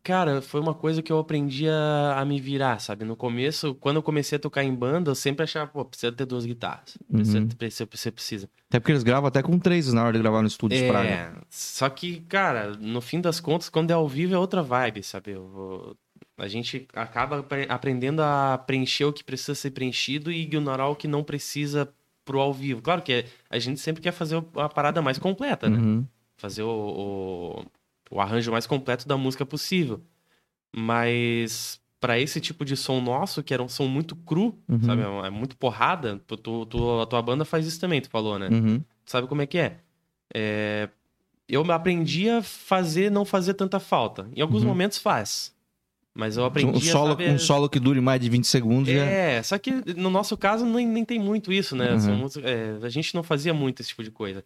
Cara, 0.02 0.40
foi 0.40 0.58
uma 0.58 0.72
coisa 0.72 1.02
que 1.02 1.12
eu 1.12 1.18
aprendi 1.18 1.68
a, 1.68 2.18
a 2.18 2.24
me 2.24 2.40
virar, 2.40 2.78
sabe? 2.78 3.04
No 3.04 3.14
começo, 3.14 3.74
quando 3.74 3.96
eu 3.96 4.02
comecei 4.02 4.36
a 4.36 4.38
tocar 4.38 4.64
em 4.64 4.74
banda, 4.74 5.10
eu 5.10 5.14
sempre 5.14 5.42
achava, 5.44 5.66
pô, 5.70 5.84
precisa 5.84 6.10
ter 6.10 6.24
duas 6.24 6.46
guitarras. 6.46 6.96
Precisa, 7.12 7.40
Uhum. 7.40 7.48
precisa, 7.48 7.86
você 7.92 8.10
precisa. 8.10 8.48
Até 8.70 8.80
porque 8.80 8.92
eles 8.92 9.02
gravam 9.02 9.28
até 9.28 9.42
com 9.42 9.58
três 9.58 9.92
na 9.92 10.02
hora 10.04 10.12
de 10.14 10.18
gravar 10.20 10.40
no 10.40 10.48
estúdio 10.48 10.78
de 10.78 10.88
Praga. 10.88 11.08
É, 11.08 11.32
só 11.50 11.90
que, 11.90 12.20
cara, 12.22 12.72
no 12.80 13.02
fim 13.02 13.20
das 13.20 13.38
contas, 13.38 13.68
quando 13.68 13.90
é 13.90 13.94
ao 13.94 14.08
vivo 14.08 14.34
é 14.34 14.38
outra 14.38 14.62
vibe, 14.62 15.02
sabe? 15.02 15.34
Vou- 15.34 15.94
A 16.38 16.48
gente 16.48 16.86
acaba 16.94 17.40
apre- 17.40 17.66
aprendendo 17.68 18.22
a 18.22 18.56
preencher 18.56 19.04
o 19.04 19.12
que 19.12 19.22
precisa 19.24 19.54
ser 19.56 19.72
preenchido 19.72 20.30
e 20.32 20.40
ignorar 20.40 20.88
o 20.88 20.96
que 20.96 21.08
não 21.08 21.22
precisa 21.22 21.92
pro 22.28 22.38
ao 22.40 22.52
vivo. 22.52 22.82
Claro 22.82 23.00
que 23.02 23.24
a 23.48 23.58
gente 23.58 23.80
sempre 23.80 24.02
quer 24.02 24.12
fazer 24.12 24.36
a 24.56 24.68
parada 24.68 25.00
mais 25.02 25.18
completa, 25.18 25.68
né? 25.70 25.78
Uhum. 25.78 26.06
Fazer 26.36 26.62
o, 26.62 26.68
o, 26.68 27.64
o 28.16 28.20
arranjo 28.20 28.52
mais 28.52 28.66
completo 28.66 29.08
da 29.08 29.16
música 29.16 29.44
possível. 29.46 30.00
Mas 30.74 31.80
para 32.00 32.18
esse 32.18 32.40
tipo 32.40 32.64
de 32.64 32.76
som 32.76 33.00
nosso, 33.00 33.42
que 33.42 33.52
era 33.52 33.62
um 33.62 33.68
som 33.68 33.86
muito 33.88 34.14
cru, 34.14 34.56
Uhum. 34.68 34.82
sabe? 34.82 35.02
É 35.02 35.26
é 35.26 35.30
muito 35.30 35.56
porrada. 35.56 36.20
Tu, 36.26 36.36
tu- 36.36 36.66
tu- 36.66 37.00
a 37.00 37.06
tua 37.06 37.22
banda 37.22 37.44
faz 37.44 37.66
isso 37.66 37.80
também, 37.80 38.00
tu 38.00 38.08
falou, 38.10 38.38
né? 38.38 38.48
Uhum. 38.48 38.82
sabe 39.04 39.26
como 39.26 39.42
é 39.42 39.46
que 39.46 39.58
é? 39.58 39.78
É, 40.34 40.88
Eu 41.48 41.62
aprendi 41.72 42.28
a 42.28 42.42
fazer, 42.42 43.10
não 43.10 43.24
fazer 43.24 43.54
tanta 43.54 43.80
falta. 43.80 44.28
Em 44.36 44.42
alguns 44.42 44.62
Uhum. 44.62 44.68
momentos 44.68 44.98
faz. 44.98 45.56
Mas 46.18 46.36
eu 46.36 46.42
Um 46.42 46.46
aprendi 46.46 46.84
solo, 46.84 47.06
a 47.06 47.10
saber... 47.10 47.30
um 47.30 47.38
solo 47.38 47.68
que 47.68 47.78
dure 47.78 48.00
mais 48.00 48.20
de 48.20 48.28
20 48.28 48.44
segundos 48.44 48.92
já... 48.92 49.04
É, 49.04 49.40
só 49.40 49.56
que 49.56 49.70
no 49.94 50.10
nosso 50.10 50.36
caso 50.36 50.66
nem, 50.66 50.84
nem 50.84 51.04
tem 51.04 51.16
muito 51.16 51.52
isso, 51.52 51.76
né? 51.76 51.92
Uhum. 51.92 52.26
É, 52.42 52.84
a 52.84 52.88
gente 52.88 53.14
não 53.14 53.22
fazia 53.22 53.54
muito 53.54 53.80
esse 53.80 53.90
tipo 53.90 54.02
de 54.02 54.10
coisa. 54.10 54.44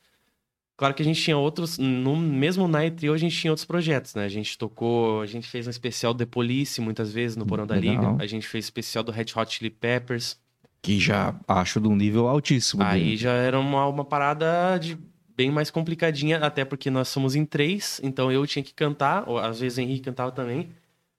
Claro 0.77 0.93
que 0.93 1.01
a 1.01 1.05
gente 1.05 1.23
tinha 1.23 1.35
outros, 1.35 1.79
no, 1.79 2.15
mesmo 2.15 2.69
na 2.69 2.85
E-Trio 2.85 3.15
a 3.15 3.17
gente 3.17 3.35
tinha 3.35 3.51
outros 3.51 3.65
projetos, 3.65 4.15
né? 4.15 4.27
A 4.27 4.29
gente 4.29 4.59
tocou, 4.59 5.23
a 5.23 5.27
gente 5.27 5.49
fez 5.49 5.67
um 5.67 5.71
especial 5.71 6.15
The 6.15 6.27
Police 6.27 6.79
muitas 6.79 7.11
vezes 7.11 7.39
no 7.39 7.47
Porão 7.47 7.67
da 7.67 7.75
Legal. 7.75 8.13
Liga. 8.13 8.23
A 8.23 8.27
gente 8.27 8.47
fez 8.47 8.67
especial 8.67 9.03
do 9.03 9.11
Red 9.11 9.27
Hot 9.35 9.55
Chili 9.55 9.71
Peppers. 9.71 10.37
Que 10.83 11.01
já 11.01 11.35
acho 11.49 11.81
de 11.81 11.89
um 11.89 11.97
nível 11.97 12.29
altíssimo. 12.29 12.83
Aí 12.83 13.03
dele. 13.03 13.17
já 13.17 13.33
era 13.33 13.59
uma, 13.59 13.87
uma 13.87 14.05
parada 14.05 14.77
de 14.77 14.99
bem 15.35 15.51
mais 15.51 15.71
complicadinha, 15.71 16.37
até 16.37 16.67
porque 16.67 16.91
nós 16.91 17.09
somos 17.09 17.35
em 17.35 17.47
três, 17.47 17.99
então 18.03 18.31
eu 18.31 18.47
tinha 18.47 18.63
que 18.63 18.75
cantar, 18.75 19.27
ou 19.27 19.39
às 19.39 19.61
vezes 19.61 19.79
o 19.79 19.81
Henrique 19.81 20.03
cantava 20.03 20.31
também. 20.31 20.69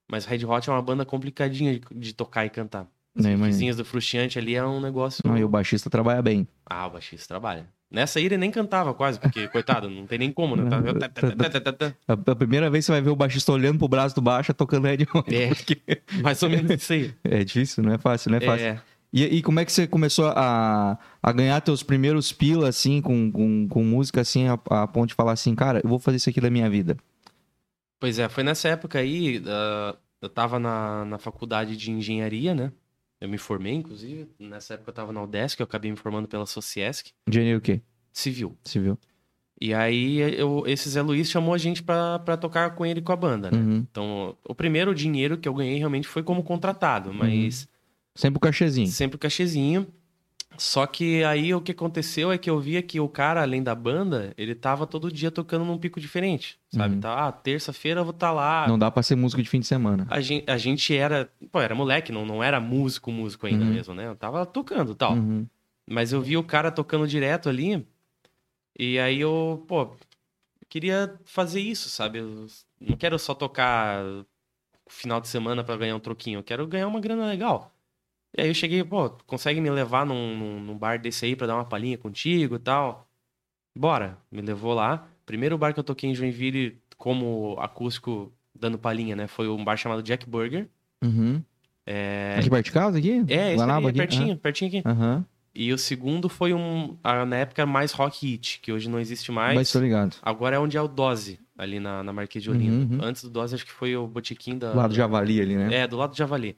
Mas 0.10 0.26
Red 0.26 0.46
Hot 0.46 0.70
é 0.70 0.74
uma 0.74 0.82
banda 0.82 1.06
complicadinha 1.06 1.80
de, 1.80 1.82
de 1.96 2.14
tocar 2.14 2.46
e 2.46 2.50
cantar. 2.50 2.88
As 3.16 3.26
vizinhas 3.48 3.76
do 3.78 3.86
Frustiante 3.86 4.40
ali 4.40 4.56
é 4.56 4.66
um 4.66 4.82
negócio. 4.82 5.22
Não, 5.26 5.38
e 5.38 5.44
o 5.44 5.50
baixista 5.50 5.90
trabalha 5.90 6.22
bem. 6.22 6.48
Ah, 6.66 6.88
o 6.88 6.92
baixista 6.92 7.28
trabalha. 7.28 7.68
Nessa 7.92 8.18
aí 8.18 8.26
ele 8.26 8.38
nem 8.38 8.50
cantava 8.50 8.92
quase, 8.92 9.20
porque, 9.20 9.48
coitado, 9.50 9.88
não 9.88 10.08
tem 10.08 10.18
nem 10.18 10.32
como, 10.32 10.56
né? 10.56 10.64
Tá- 10.68 11.12
A, 12.08 12.14
a 12.14 12.36
primeira 12.36 12.70
vez 12.72 12.84
que 12.84 12.88
você 12.88 12.92
vai 12.94 13.02
ver 13.02 13.12
o 13.12 13.16
baixista 13.16 13.52
olhando 13.52 13.78
pro 13.78 13.88
braço 13.88 14.16
do 14.16 14.22
baixo 14.22 14.52
tocando 14.54 14.86
Red 14.86 15.06
Hot. 15.14 15.36
É, 15.36 16.02
mais 16.24 16.42
ou 16.42 16.50
menos 16.50 16.72
isso 16.72 16.92
aí. 16.94 17.14
É 17.24 17.44
difícil, 17.44 17.84
não 17.84 17.94
é 17.94 18.00
fácil, 18.00 18.32
não 18.32 18.38
é 18.40 18.42
fácil. 18.42 18.66
É, 18.66 18.82
E, 19.14 19.24
e 19.38 19.42
como 19.44 19.60
é 19.60 19.66
que 19.66 19.72
você 19.72 19.86
começou 19.86 20.26
a, 20.36 20.98
a 21.22 21.32
ganhar 21.32 21.62
teus 21.62 21.84
primeiros 21.84 22.32
pila, 22.32 22.68
assim, 22.70 23.00
com, 23.00 23.32
com, 23.32 23.68
com 23.68 23.84
música, 23.84 24.22
assim, 24.22 24.48
a, 24.48 24.54
a 24.72 24.88
ponto 24.88 25.10
de 25.10 25.14
falar 25.14 25.34
assim, 25.34 25.54
cara, 25.54 25.80
eu 25.84 25.90
vou 25.90 26.00
fazer 26.00 26.18
isso 26.18 26.32
aqui 26.32 26.42
da 26.42 26.50
minha 26.50 26.68
vida? 26.68 26.98
Pois 28.04 28.20
é, 28.20 28.28
foi 28.28 28.44
nessa 28.44 28.68
época 28.68 29.00
aí, 29.00 29.42
ah, 29.48 29.96
eu 30.22 30.28
tava 30.28 30.60
na, 30.60 31.06
na 31.06 31.18
faculdade 31.18 31.78
de 31.78 31.90
engenharia, 31.90 32.54
né? 32.54 32.70
Eu 33.22 33.30
me 33.30 33.38
formei, 33.38 33.76
inclusive. 33.76 34.28
Nessa 34.38 34.74
época 34.74 34.90
eu 34.90 34.94
tava 34.94 35.14
na 35.14 35.24
UDESC, 35.24 35.62
eu 35.62 35.64
acabei 35.64 35.90
me 35.90 35.96
formando 35.96 36.28
pela 36.28 36.46
Sociesc, 36.46 37.12
Engenheiro 37.26 37.60
o 37.60 37.62
quê? 37.62 37.80
civil. 38.12 38.58
Civil. 38.66 39.00
E 39.62 39.74
aí 39.74 40.18
eu, 40.38 40.66
esse 40.68 40.90
Zé 40.90 41.02
Luiz 41.02 41.32
chamou 41.32 41.54
a 41.54 41.58
gente 41.58 41.82
pra, 41.82 42.20
pra 42.20 42.36
tocar 42.36 42.76
com 42.76 42.86
ele 42.86 43.00
e 43.00 43.02
com 43.02 43.14
a 43.14 43.16
banda, 43.16 43.50
né? 43.50 43.58
Uhum. 43.58 43.88
Então, 43.90 44.36
o 44.44 44.54
primeiro 44.54 44.94
dinheiro 44.94 45.38
que 45.38 45.48
eu 45.48 45.54
ganhei 45.54 45.78
realmente 45.78 46.06
foi 46.06 46.24
como 46.24 46.44
contratado, 46.44 47.14
mas 47.14 47.70
Sempre 48.14 48.36
o 48.36 48.42
cachezinho. 48.42 48.88
sempre 48.90 49.16
o 49.16 49.20
cachezinho. 49.20 49.88
Só 50.58 50.86
que 50.86 51.24
aí 51.24 51.54
o 51.54 51.62
que 51.62 51.72
aconteceu 51.72 52.32
é 52.32 52.38
que 52.38 52.50
eu 52.50 52.60
via 52.60 52.82
que 52.82 53.00
o 53.00 53.10
cara, 53.10 53.42
além 53.42 53.64
da 53.64 53.74
banda, 53.74 54.34
ele 54.38 54.54
tava 54.54 54.86
todo 54.86 55.12
dia 55.12 55.32
tocando 55.32 55.66
num 55.66 55.78
pico 55.78 56.00
diferente, 56.00 56.60
sabe? 56.70 56.96
Uhum. 56.96 57.02
Tá, 57.02 57.28
ah, 57.28 57.32
terça-feira 57.32 58.02
eu 58.02 58.06
vou 58.06 58.14
estar 58.14 58.32
lá. 58.32 58.68
Não 58.68 58.78
dá 58.78 58.92
pra 58.92 59.02
ser 59.04 59.16
músico 59.16 59.42
de 59.42 59.50
fim 59.50 59.60
de 59.60 59.66
semana. 59.68 60.06
A 60.10 60.22
gente, 60.22 60.50
a 60.50 60.58
gente 60.58 60.96
era, 60.96 61.30
pô, 61.52 61.60
era 61.60 61.74
moleque, 61.74 62.12
não, 62.12 62.26
não 62.26 62.44
era 62.44 62.60
músico, 62.60 63.12
músico 63.12 63.48
ainda 63.48 63.66
Uhum. 63.66 63.72
mesmo, 63.72 63.94
né? 63.94 64.08
Eu 64.08 64.16
tava 64.16 64.46
tocando 64.46 64.92
e 64.92 64.96
tal. 64.96 65.14
Uhum. 65.14 65.48
Mas 65.90 66.14
eu 66.14 66.22
vi 66.22 66.38
o 66.38 66.44
cara 66.44 66.72
tocando 66.72 67.08
direto 67.08 67.50
ali, 67.50 67.86
e 68.78 68.98
aí 69.00 69.20
eu, 69.20 69.66
pô, 69.68 69.96
queria 70.70 71.20
fazer 71.26 71.60
isso, 71.60 71.90
sabe? 71.90 72.20
Eu 72.20 72.48
não 72.80 72.96
quero 72.96 73.18
só 73.20 73.34
tocar 73.34 74.02
final 74.88 75.20
de 75.20 75.28
semana 75.28 75.64
pra 75.64 75.76
ganhar 75.76 75.96
um 75.96 76.00
troquinho, 76.00 76.40
eu 76.40 76.44
quero 76.44 76.66
ganhar 76.68 76.88
uma 76.88 77.00
grana 77.02 77.26
legal. 77.26 77.73
E 78.36 78.42
aí 78.42 78.48
eu 78.48 78.54
cheguei, 78.54 78.84
pô, 78.84 79.10
consegue 79.28 79.62
me 79.62 79.70
levar 79.70 80.06
num, 80.06 80.38
num, 80.38 80.60
num 80.60 80.78
bar 80.78 81.00
desse 81.00 81.26
aí 81.26 81.36
pra 81.36 81.46
dar 81.48 81.56
uma 81.56 81.66
palhinha 81.66 81.98
contigo 81.98 82.56
e 82.56 82.60
tal? 82.60 83.08
Bora, 83.78 84.18
me 84.32 84.42
levou 84.42 84.74
lá. 84.74 85.08
Primeiro 85.26 85.58
bar 85.58 85.74
que 85.74 85.80
eu 85.80 85.84
toquei 85.84 86.10
em 86.10 86.16
Joinville 86.16 86.80
como 86.98 87.56
acústico 87.60 88.34
dando 88.54 88.78
palhinha, 88.78 89.16
né? 89.16 89.28
Foi 89.28 89.48
um 89.48 89.64
bar 89.64 89.78
chamado 89.78 90.02
Jack 90.04 90.28
Burger. 90.28 90.68
Uhum. 91.04 91.42
É, 91.86 92.36
Aqui 92.40 92.50
perto 92.50 92.66
de 92.66 92.72
casa, 92.72 92.98
aqui? 92.98 93.24
é 93.28 93.54
esse 93.54 93.64
ali, 93.64 93.86
é 93.86 93.90
aqui? 93.90 93.98
pertinho, 93.98 94.38
pertinho 94.38 94.68
aqui. 94.70 94.82
Aham. 94.88 95.26
E 95.56 95.72
o 95.72 95.78
segundo 95.78 96.30
foi 96.30 96.52
um, 96.52 96.98
na 97.04 97.36
época, 97.36 97.64
mais 97.66 97.92
Rock 97.92 98.32
It, 98.32 98.60
que 98.60 98.72
hoje 98.72 98.90
não 98.90 99.00
existe 99.00 99.32
mais. 99.32 99.54
Mas 99.54 99.72
tô 99.72 99.80
ligado. 99.80 100.16
Agora 100.24 100.56
é 100.56 100.60
onde 100.60 100.78
é 100.78 100.82
o 100.82 100.88
Dose, 100.88 101.40
ali 101.56 101.80
na, 101.80 102.02
na 102.02 102.12
Marquês 102.12 102.44
de 102.44 102.50
Olinda. 102.50 102.96
Uhum, 102.96 103.00
Antes 103.04 103.24
do 103.24 103.30
Dose, 103.30 103.54
acho 103.54 103.66
que 103.66 103.72
foi 103.72 103.96
o 103.96 104.08
Botequim 104.08 104.58
da... 104.58 104.72
Do 104.72 104.78
lado 104.78 104.90
do 104.90 104.96
Javali 104.96 105.40
ali, 105.40 105.56
né? 105.56 105.82
É, 105.82 105.88
do 105.88 105.96
lado 105.96 106.12
do 106.12 106.18
Javali. 106.18 106.58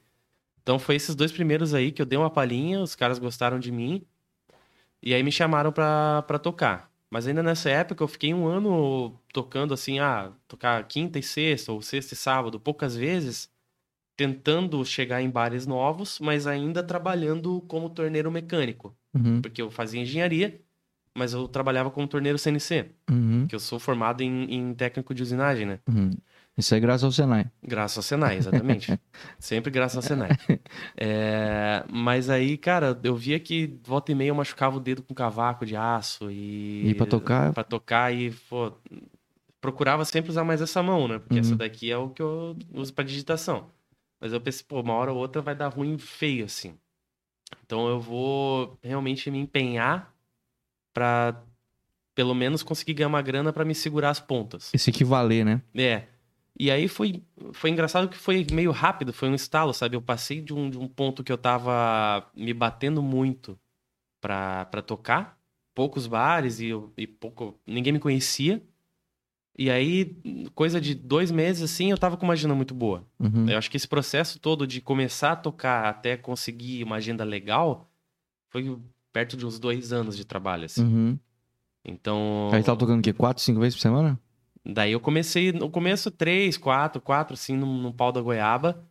Então 0.65 0.79
foi 0.79 0.95
esses 0.95 1.13
dois 1.13 1.31
primeiros 1.31 1.75
aí 1.75 1.91
que 1.91 2.01
eu 2.01 2.07
dei 2.07 2.17
uma 2.17 2.27
palhinha, 2.31 2.81
os 2.81 2.95
caras 2.95 3.19
gostaram 3.19 3.59
de 3.59 3.71
mim. 3.71 4.01
E 4.99 5.13
aí 5.13 5.21
me 5.21 5.31
chamaram 5.31 5.71
pra, 5.71 6.23
pra 6.23 6.39
tocar. 6.39 6.91
Mas 7.11 7.27
ainda 7.27 7.43
nessa 7.43 7.69
época 7.69 8.03
eu 8.03 8.07
fiquei 8.07 8.33
um 8.33 8.47
ano 8.47 9.13
tocando 9.31 9.75
assim, 9.75 9.99
ah, 9.99 10.31
tocar 10.47 10.83
quinta 10.87 11.19
e 11.19 11.23
sexta, 11.23 11.71
ou 11.71 11.83
sexta 11.83 12.15
e 12.15 12.17
sábado, 12.17 12.59
poucas 12.59 12.95
vezes, 12.95 13.47
tentando 14.17 14.83
chegar 14.83 15.21
em 15.21 15.29
bares 15.29 15.67
novos, 15.67 16.19
mas 16.19 16.47
ainda 16.47 16.81
trabalhando 16.81 17.61
como 17.67 17.87
torneiro 17.87 18.31
mecânico. 18.31 18.97
Uhum. 19.13 19.43
Porque 19.43 19.61
eu 19.61 19.69
fazia 19.69 20.01
engenharia, 20.01 20.59
mas 21.15 21.33
eu 21.33 21.47
trabalhava 21.47 21.91
como 21.91 22.07
torneiro 22.07 22.39
CNC, 22.39 22.89
Uhum. 23.11 23.45
que 23.47 23.53
eu 23.53 23.59
sou 23.59 23.77
formado 23.77 24.23
em, 24.23 24.51
em 24.51 24.73
técnico 24.73 25.13
de 25.13 25.21
usinagem, 25.21 25.67
né? 25.67 25.79
Uhum. 25.87 26.09
Isso 26.57 26.73
é 26.73 26.79
graças 26.79 27.03
ao 27.03 27.11
Senai. 27.11 27.45
Graças 27.61 27.97
ao 27.97 28.03
Senai, 28.03 28.37
exatamente. 28.37 28.97
Sempre 29.37 29.69
graças 29.69 29.97
ao 29.97 30.01
Senai. 30.01 30.29
É, 30.95 31.83
mas 31.91 32.29
aí, 32.29 32.57
cara, 32.57 32.97
eu 33.03 33.15
via 33.15 33.39
que 33.39 33.77
volta 33.83 34.11
e 34.11 34.15
meia 34.15 34.29
eu 34.29 34.35
machucava 34.35 34.77
o 34.77 34.79
dedo 34.79 35.03
com 35.03 35.13
cavaco 35.13 35.65
de 35.65 35.75
aço 35.75 36.31
e. 36.31 36.89
E 36.89 36.95
pra 36.95 37.05
tocar? 37.05 37.53
Pra 37.53 37.63
tocar 37.63 38.13
e, 38.13 38.31
pô. 38.49 38.71
Procurava 39.59 40.05
sempre 40.05 40.29
usar 40.29 40.43
mais 40.43 40.61
essa 40.61 40.81
mão, 40.83 41.07
né? 41.07 41.19
Porque 41.19 41.33
Uhum. 41.35 41.39
essa 41.41 41.55
daqui 41.55 41.91
é 41.91 41.97
o 41.97 42.09
que 42.09 42.21
eu 42.21 42.55
uso 42.73 42.93
pra 42.93 43.03
digitação. 43.03 43.69
Mas 44.21 44.31
eu 44.31 44.39
pensei, 44.39 44.63
pô, 44.67 44.79
uma 44.79 44.93
hora 44.93 45.11
ou 45.11 45.17
outra 45.17 45.41
vai 45.41 45.55
dar 45.55 45.67
ruim 45.67 45.97
feio, 45.97 46.45
assim. 46.45 46.77
Então 47.65 47.87
eu 47.87 47.99
vou 47.99 48.77
realmente 48.81 49.29
me 49.29 49.39
empenhar 49.39 50.13
pra 50.93 51.41
pelo 52.15 52.33
menos 52.33 52.63
conseguir 52.63 52.93
ganhar 52.93 53.09
uma 53.09 53.21
grana 53.21 53.51
pra 53.51 53.65
me 53.65 53.75
segurar 53.75 54.11
as 54.11 54.19
pontas. 54.19 54.71
Esse 54.73 54.89
equivaler, 54.89 55.43
né? 55.43 55.61
É. 55.75 56.03
E 56.57 56.71
aí 56.71 56.87
foi, 56.87 57.21
foi 57.51 57.69
engraçado 57.69 58.07
que 58.07 58.17
foi 58.17 58.45
meio 58.51 58.71
rápido, 58.71 59.11
foi 59.11 59.29
um 59.29 59.35
estalo, 59.35 59.73
sabe? 59.73 59.97
Eu 59.97 60.01
passei 60.01 60.41
de 60.41 60.53
um, 60.53 60.69
de 60.69 60.77
um 60.77 60.87
ponto 60.87 61.23
que 61.23 61.31
eu 61.31 61.37
tava 61.37 62.25
me 62.33 62.53
batendo 62.53 63.03
muito 63.03 63.59
pra, 64.21 64.65
pra 64.65 64.81
tocar, 64.81 65.37
poucos 65.73 66.07
bares 66.07 66.61
e, 66.61 66.69
e 66.97 67.05
pouco. 67.05 67.59
ninguém 67.67 67.91
me 67.91 67.99
conhecia. 67.99 68.63
E 69.57 69.69
aí, 69.69 70.17
coisa 70.53 70.81
de 70.81 70.93
dois 70.93 71.31
meses 71.31 71.63
assim, 71.63 71.91
eu 71.91 71.97
tava 71.97 72.17
com 72.17 72.25
uma 72.25 72.33
agenda 72.33 72.55
muito 72.55 72.73
boa. 72.73 73.05
Uhum. 73.19 73.49
Eu 73.49 73.57
acho 73.57 73.69
que 73.69 73.77
esse 73.77 73.87
processo 73.87 74.39
todo 74.39 74.65
de 74.67 74.81
começar 74.81 75.33
a 75.33 75.37
tocar 75.37 75.87
até 75.87 76.17
conseguir 76.17 76.83
uma 76.83 76.97
agenda 76.97 77.23
legal 77.23 77.89
foi 78.49 78.77
perto 79.13 79.37
de 79.37 79.45
uns 79.45 79.59
dois 79.59 79.93
anos 79.93 80.17
de 80.17 80.25
trabalho, 80.25 80.65
assim. 80.65 80.83
Uhum. 80.83 81.19
Então. 81.85 82.49
Aí 82.51 82.63
tava 82.63 82.77
tocando 82.77 82.99
o 82.99 83.01
quê? 83.01 83.13
Quatro, 83.13 83.43
cinco 83.43 83.59
vezes 83.59 83.75
por 83.75 83.81
semana? 83.81 84.19
Daí 84.65 84.93
eu 84.93 84.99
comecei, 84.99 85.51
no 85.51 85.69
começo, 85.69 86.09
três, 86.09 86.57
quatro, 86.57 86.99
quatro, 87.01 87.35
assim, 87.35 87.55
no, 87.55 87.65
no 87.65 87.93
pau 87.93 88.11
da 88.11 88.19
goiaba. 88.21 88.83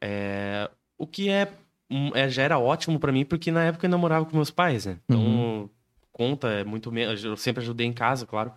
É, 0.00 0.70
o 0.98 1.06
que 1.06 1.30
é, 1.30 1.50
um, 1.90 2.14
é, 2.14 2.28
já 2.28 2.42
era 2.42 2.58
ótimo 2.58 3.00
pra 3.00 3.10
mim, 3.10 3.24
porque 3.24 3.50
na 3.50 3.64
época 3.64 3.86
eu 3.86 3.90
namorava 3.90 4.26
com 4.26 4.36
meus 4.36 4.50
pais, 4.50 4.84
né? 4.86 4.98
Então, 5.04 5.20
Uhum. 5.20 5.70
conta 6.12 6.48
é 6.48 6.64
muito 6.64 6.92
menos. 6.92 7.24
Eu 7.24 7.36
sempre 7.36 7.62
ajudei 7.62 7.86
em 7.86 7.92
casa, 7.92 8.26
claro. 8.26 8.52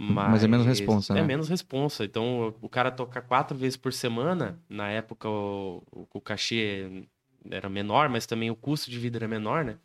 Mas, 0.00 0.30
Mas 0.30 0.44
é 0.44 0.48
menos 0.48 0.66
responsa, 0.66 1.14
É 1.14 1.16
né? 1.16 1.22
menos 1.26 1.48
responsa. 1.48 2.04
Então, 2.04 2.54
o 2.60 2.68
cara 2.68 2.90
tocar 2.90 3.22
quatro 3.22 3.56
vezes 3.56 3.76
por 3.76 3.92
semana, 3.92 4.60
na 4.68 4.88
época 4.90 5.28
o, 5.28 5.82
o, 5.90 6.06
o 6.14 6.20
cachê 6.20 7.06
era 7.50 7.68
menor, 7.68 8.08
mas 8.08 8.26
também 8.26 8.50
o 8.50 8.54
custo 8.54 8.90
de 8.90 8.98
vida 8.98 9.18
era 9.18 9.26
menor, 9.26 9.64
né? 9.64 9.76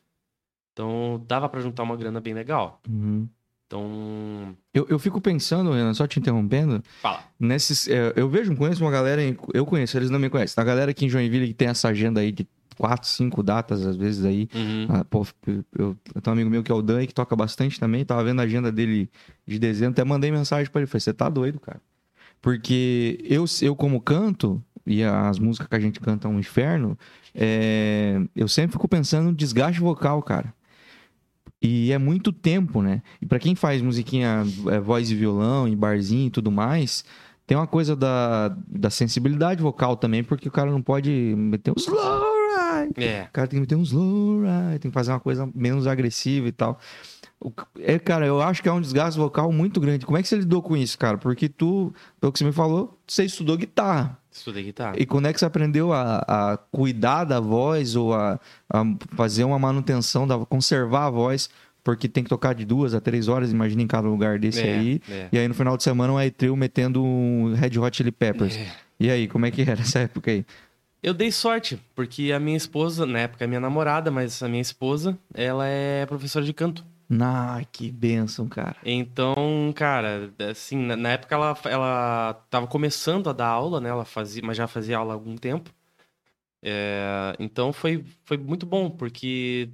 Então, 0.74 1.24
dava 1.28 1.48
pra 1.50 1.62
juntar 1.62 1.84
uma 1.84 1.96
grana 1.96 2.20
bem 2.20 2.34
legal. 2.34 2.82
Uhum. 2.88 3.28
Então, 3.74 4.56
Eu, 4.72 4.86
eu 4.88 5.00
fico 5.00 5.20
pensando, 5.20 5.72
Renan, 5.72 5.94
só 5.96 6.06
te 6.06 6.20
interrompendo, 6.20 6.84
fala. 7.02 7.24
nesses. 7.40 7.88
é, 7.88 8.14
eu 8.16 8.30
vejo, 8.30 8.56
conheço 8.56 8.84
uma 8.84 8.92
galera, 8.92 9.22
eu 9.54 9.66
conheço, 9.66 9.98
eles 9.98 10.12
não 10.12 10.20
me 10.20 10.30
conhecem. 10.30 10.62
A 10.62 10.66
galera 10.66 10.92
aqui 10.92 11.06
em 11.06 11.10
Joinville 11.10 11.48
que 11.48 11.54
tem 11.56 11.68
essa 11.70 11.88
agenda 11.90 12.22
aí 12.22 12.32
de 12.32 12.48
quatro, 12.78 13.08
cinco 13.10 13.42
datas, 13.42 13.86
às 13.86 13.96
vezes 13.96 14.24
aí. 14.26 14.48
Uhum. 14.54 14.88
Ah, 14.90 15.04
pô, 15.04 15.26
eu, 15.48 15.98
eu 16.14 16.22
tenho 16.22 16.28
um 16.28 16.32
amigo 16.32 16.50
meu 16.50 16.64
que 16.64 16.72
é 16.72 16.76
o 16.76 16.82
Dan, 16.84 17.06
que 17.06 17.14
toca 17.14 17.36
bastante 17.36 17.80
também. 17.80 18.06
Tava 18.06 18.24
vendo 18.24 18.40
a 18.42 18.44
agenda 18.44 18.72
dele 18.72 19.10
de 19.46 19.58
dezembro, 19.58 19.94
até 19.94 20.04
mandei 20.04 20.32
mensagem 20.32 20.72
pra 20.72 20.82
ele. 20.82 20.88
Falei, 20.88 21.02
você 21.02 21.14
tá 21.14 21.28
doido, 21.30 21.60
cara. 21.60 21.82
Porque 22.42 23.20
eu, 23.24 23.46
eu 23.62 23.76
como 23.76 24.02
canto, 24.02 24.62
e 24.86 25.04
as 25.04 25.40
músicas 25.40 25.68
que 25.68 25.76
a 25.76 25.80
gente 25.80 26.00
canta 26.00 26.28
é 26.28 26.32
um 26.32 26.40
inferno, 26.40 26.98
é, 27.34 28.22
eu 28.36 28.48
sempre 28.48 28.74
fico 28.74 28.88
pensando 28.88 29.26
no 29.28 29.34
desgaste 29.34 29.80
vocal, 29.80 30.22
cara. 30.22 30.54
E 31.64 31.94
é 31.94 31.98
muito 31.98 32.34
tempo, 32.34 32.82
né? 32.82 33.02
E 33.22 33.26
pra 33.26 33.40
quem 33.40 33.56
faz 33.56 33.82
musiquinha, 33.82 34.44
é, 34.70 34.80
voz 34.82 35.10
e 35.10 35.16
violão, 35.16 35.66
em 35.66 35.78
barzinho 35.78 36.28
e 36.28 36.30
tudo 36.30 36.52
mais, 36.52 37.06
tem 37.48 37.56
uma 37.56 37.66
coisa 37.66 37.96
da, 37.96 38.50
da 38.68 38.90
sensibilidade 38.90 39.62
vocal 39.62 39.96
também, 39.96 40.26
porque 40.26 40.50
o 40.50 40.52
cara 40.52 40.70
não 40.70 40.82
pode 40.82 41.10
meter 41.10 41.72
um 41.72 41.76
slow 41.78 42.22
ride. 42.82 43.06
É. 43.06 43.28
O 43.30 43.32
cara 43.32 43.48
tem 43.48 43.58
que 43.58 43.62
meter 43.62 43.76
um 43.76 43.84
slow 43.84 44.42
ride, 44.42 44.80
tem 44.80 44.92
que 44.92 44.94
fazer 44.94 45.12
uma 45.12 45.22
coisa 45.22 45.50
menos 45.56 45.88
agressiva 45.88 46.50
e 46.50 46.52
tal. 46.52 46.78
É, 47.80 47.98
cara, 47.98 48.26
eu 48.26 48.42
acho 48.42 48.62
que 48.62 48.68
é 48.68 48.72
um 48.72 48.82
desgaste 48.82 49.18
vocal 49.18 49.50
muito 49.52 49.80
grande. 49.80 50.06
Como 50.06 50.18
é 50.18 50.22
que 50.22 50.28
você 50.28 50.36
lidou 50.36 50.62
com 50.62 50.76
isso, 50.76 50.98
cara? 50.98 51.18
Porque 51.18 51.48
tu, 51.48 51.94
pelo 52.20 52.32
que 52.34 52.40
você 52.40 52.46
me 52.46 52.52
falou, 52.52 53.00
você 53.08 53.24
estudou 53.24 53.56
guitarra. 53.56 54.18
Estudei 54.34 54.64
guitarra. 54.64 54.96
E 54.98 55.06
quando 55.06 55.28
é 55.28 55.34
que 55.34 55.40
você 55.40 55.46
aprendeu 55.46 55.94
a, 55.94 56.24
a 56.28 56.58
cuidar 56.58 57.24
da 57.24 57.40
voz 57.40 57.96
ou 57.96 58.14
a, 58.14 58.40
a 58.72 58.84
fazer 59.16 59.44
uma 59.44 59.60
manutenção, 59.60 60.28
da, 60.28 60.38
conservar 60.40 61.06
a 61.06 61.10
voz? 61.10 61.50
Porque 61.84 62.08
tem 62.08 62.24
que 62.24 62.30
tocar 62.30 62.54
de 62.56 62.64
duas 62.64 62.94
a 62.94 63.02
três 63.02 63.28
horas, 63.28 63.52
imagina 63.52 63.82
em 63.82 63.88
cada 63.88 64.08
lugar 64.08 64.40
desse 64.40 64.62
É, 64.62 64.74
aí. 64.74 65.02
é. 65.10 65.28
E 65.34 65.38
aí 65.38 65.48
no 65.48 65.54
final 65.54 65.76
de 65.76 65.84
semana 65.84 66.14
um 66.14 66.20
E-Trio 66.20 66.56
metendo 66.56 67.04
um 67.04 67.54
Red 67.54 67.78
Hot 67.78 67.96
Chili 67.96 68.12
Peppers. 68.12 68.56
É. 68.56 68.72
E 69.00 69.10
aí, 69.10 69.28
como 69.28 69.46
é 69.46 69.52
que 69.52 69.62
era 69.64 69.74
essa 69.82 70.00
época 70.00 70.32
aí? 70.32 70.46
Eu 71.02 71.14
dei 71.14 71.30
sorte, 71.30 71.78
porque 71.94 72.32
a 72.32 72.40
minha 72.40 72.56
esposa, 72.56 73.06
na 73.06 73.20
época 73.20 73.44
é 73.44 73.48
minha 73.48 73.60
namorada, 73.60 74.10
mas 74.10 74.42
a 74.42 74.48
minha 74.48 74.62
esposa, 74.62 75.18
ela 75.34 75.68
é 75.68 76.06
professora 76.06 76.46
de 76.46 76.54
canto. 76.54 76.86
Ah, 77.22 77.62
que 77.72 77.92
bênção, 77.92 78.48
cara. 78.48 78.78
Então, 78.84 79.72
cara, 79.76 80.34
assim, 80.50 80.78
na, 80.78 80.96
na 80.96 81.10
época 81.12 81.36
ela, 81.36 81.56
ela 81.66 82.34
tava 82.50 82.66
começando 82.68 83.30
a 83.30 83.34
dar 83.34 83.48
aula, 83.48 83.80
né? 83.80 83.90
Ela 83.90 84.06
fazia, 84.06 84.42
mas 84.44 84.58
já 84.58 84.68
fazia 84.68 84.98
aula 84.98 85.14
há 85.14 85.16
algum 85.16 85.36
tempo. 85.36 85.72
É, 86.64 87.36
então 87.40 87.74
foi, 87.74 88.06
foi 88.26 88.38
muito 88.38 88.66
bom, 88.66 88.90
porque, 88.90 89.70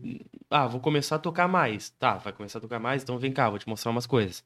ah, 0.49 0.67
vou 0.67 0.81
começar 0.81 1.17
a 1.17 1.19
tocar 1.19 1.47
mais. 1.47 1.89
Tá, 1.91 2.17
vai 2.17 2.33
começar 2.33 2.59
a 2.59 2.61
tocar 2.61 2.79
mais, 2.79 3.03
então 3.03 3.17
vem 3.19 3.31
cá, 3.31 3.49
vou 3.49 3.59
te 3.59 3.69
mostrar 3.69 3.91
umas 3.91 4.07
coisas. 4.07 4.43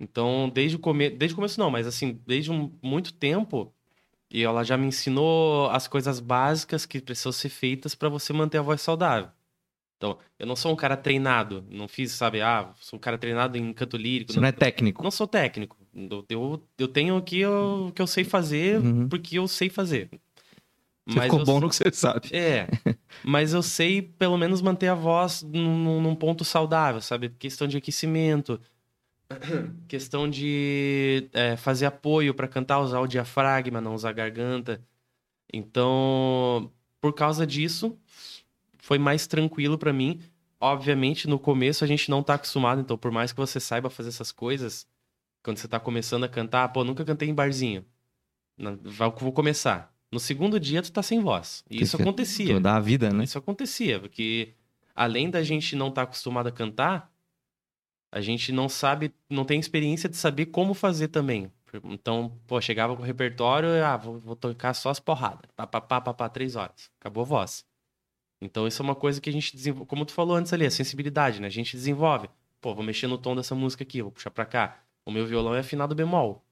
Então, 0.00 0.50
desde 0.50 0.76
o 0.76 0.80
começo, 0.80 1.16
desde 1.16 1.34
o 1.34 1.36
começo 1.36 1.60
não, 1.60 1.70
mas 1.70 1.86
assim, 1.86 2.20
desde 2.26 2.50
um- 2.52 2.72
muito 2.82 3.12
tempo, 3.14 3.72
e 4.30 4.42
ela 4.44 4.64
já 4.64 4.76
me 4.76 4.86
ensinou 4.88 5.70
as 5.70 5.88
coisas 5.88 6.20
básicas 6.20 6.86
que 6.86 7.00
precisam 7.00 7.32
ser 7.32 7.50
feitas 7.50 7.94
para 7.94 8.08
você 8.08 8.32
manter 8.32 8.58
a 8.58 8.62
voz 8.62 8.80
saudável. 8.82 9.30
Então, 9.96 10.18
eu 10.38 10.46
não 10.46 10.56
sou 10.56 10.72
um 10.72 10.76
cara 10.76 10.96
treinado, 10.96 11.64
não 11.70 11.88
fiz, 11.88 12.12
sabe, 12.12 12.40
ah, 12.40 12.72
sou 12.80 12.96
um 12.96 13.00
cara 13.00 13.16
treinado 13.16 13.56
em 13.56 13.72
canto 13.72 13.96
lírico. 13.96 14.32
Você 14.32 14.40
não 14.40 14.48
é 14.48 14.52
técnico. 14.52 15.02
Não 15.02 15.10
sou 15.10 15.26
técnico. 15.26 15.76
Eu, 16.28 16.62
eu, 16.78 16.88
tenho 16.88 17.16
o 17.16 17.22
que 17.22 17.38
eu, 17.38 17.92
que 17.94 18.02
eu 18.02 18.06
sei 18.06 18.24
fazer 18.24 18.80
Uhum. 18.80 19.08
porque 19.08 19.38
eu 19.38 19.46
sei 19.46 19.70
fazer. 19.70 20.10
Você 21.06 21.20
ficou 21.20 21.40
eu, 21.40 21.44
bom 21.44 21.60
no 21.60 21.68
que 21.68 21.76
você 21.76 21.92
sabe. 21.92 22.28
É, 22.32 22.66
mas 23.22 23.52
eu 23.52 23.62
sei 23.62 24.02
pelo 24.02 24.36
menos 24.36 24.60
manter 24.60 24.88
a 24.88 24.94
voz 24.94 25.42
num, 25.42 26.00
num 26.00 26.14
ponto 26.14 26.44
saudável, 26.44 27.00
sabe? 27.00 27.28
Questão 27.28 27.68
de 27.68 27.76
aquecimento, 27.76 28.60
questão 29.86 30.28
de 30.28 31.28
é, 31.32 31.56
fazer 31.56 31.86
apoio 31.86 32.34
para 32.34 32.48
cantar, 32.48 32.80
usar 32.80 33.00
o 33.00 33.06
diafragma, 33.06 33.80
não 33.80 33.94
usar 33.94 34.10
a 34.10 34.12
garganta. 34.12 34.82
Então, 35.52 36.72
por 37.00 37.12
causa 37.12 37.46
disso, 37.46 37.98
foi 38.84 38.98
mais 38.98 39.26
tranquilo 39.26 39.78
para 39.78 39.94
mim. 39.94 40.20
Obviamente, 40.60 41.26
no 41.26 41.38
começo 41.38 41.82
a 41.82 41.86
gente 41.86 42.10
não 42.10 42.22
tá 42.22 42.34
acostumado, 42.34 42.82
então 42.82 42.98
por 42.98 43.10
mais 43.10 43.32
que 43.32 43.38
você 43.38 43.58
saiba 43.58 43.88
fazer 43.88 44.10
essas 44.10 44.30
coisas, 44.30 44.86
quando 45.42 45.56
você 45.56 45.66
tá 45.66 45.80
começando 45.80 46.24
a 46.24 46.28
cantar, 46.28 46.68
pô, 46.68 46.84
nunca 46.84 47.02
cantei 47.02 47.26
em 47.30 47.34
barzinho. 47.34 47.82
Não, 48.58 48.78
Vou 49.16 49.32
começar. 49.32 49.90
No 50.12 50.20
segundo 50.20 50.60
dia 50.60 50.82
tu 50.82 50.92
tá 50.92 51.02
sem 51.02 51.18
voz. 51.18 51.64
E 51.70 51.82
isso 51.82 51.96
acontecia. 51.96 52.54
Toda 52.54 52.76
a 52.76 52.80
vida, 52.80 53.10
né? 53.10 53.24
Isso 53.24 53.38
acontecia, 53.38 53.98
porque 53.98 54.52
além 54.94 55.30
da 55.30 55.42
gente 55.42 55.74
não 55.74 55.88
estar 55.88 56.02
acostumado 56.02 56.48
a 56.48 56.52
cantar, 56.52 57.10
a 58.12 58.20
gente 58.20 58.52
não 58.52 58.68
sabe, 58.68 59.14
não 59.30 59.46
tem 59.46 59.58
experiência 59.58 60.10
de 60.10 60.16
saber 60.16 60.46
como 60.46 60.74
fazer 60.74 61.08
também. 61.08 61.50
Então, 61.84 62.38
pô, 62.46 62.60
chegava 62.60 62.94
com 62.94 63.02
o 63.02 63.06
repertório, 63.06 63.82
ah, 63.82 63.96
vou, 63.96 64.20
vou 64.20 64.36
tocar 64.36 64.74
só 64.74 64.90
as 64.90 65.00
porradas. 65.00 65.50
Pá, 65.56 65.66
pá, 65.66 65.80
pá, 65.80 66.00
pá, 66.02 66.12
pá, 66.12 66.28
três 66.28 66.54
horas. 66.54 66.90
Acabou 67.00 67.22
a 67.22 67.26
voz. 67.26 67.64
Então, 68.44 68.66
isso 68.66 68.80
é 68.82 68.84
uma 68.84 68.94
coisa 68.94 69.20
que 69.20 69.30
a 69.30 69.32
gente 69.32 69.54
desenvolve, 69.56 69.86
como 69.88 70.04
tu 70.04 70.12
falou 70.12 70.36
antes 70.36 70.52
ali, 70.52 70.66
a 70.66 70.70
sensibilidade, 70.70 71.40
né? 71.40 71.46
A 71.46 71.50
gente 71.50 71.76
desenvolve. 71.76 72.28
Pô, 72.60 72.74
vou 72.74 72.84
mexer 72.84 73.06
no 73.06 73.18
tom 73.18 73.34
dessa 73.36 73.54
música 73.54 73.82
aqui, 73.82 74.02
vou 74.02 74.10
puxar 74.12 74.30
pra 74.30 74.44
cá. 74.44 74.78
O 75.06 75.10
meu 75.10 75.26
violão 75.26 75.54
é 75.54 75.60
afinado 75.60 75.94
bemol, 75.94 76.44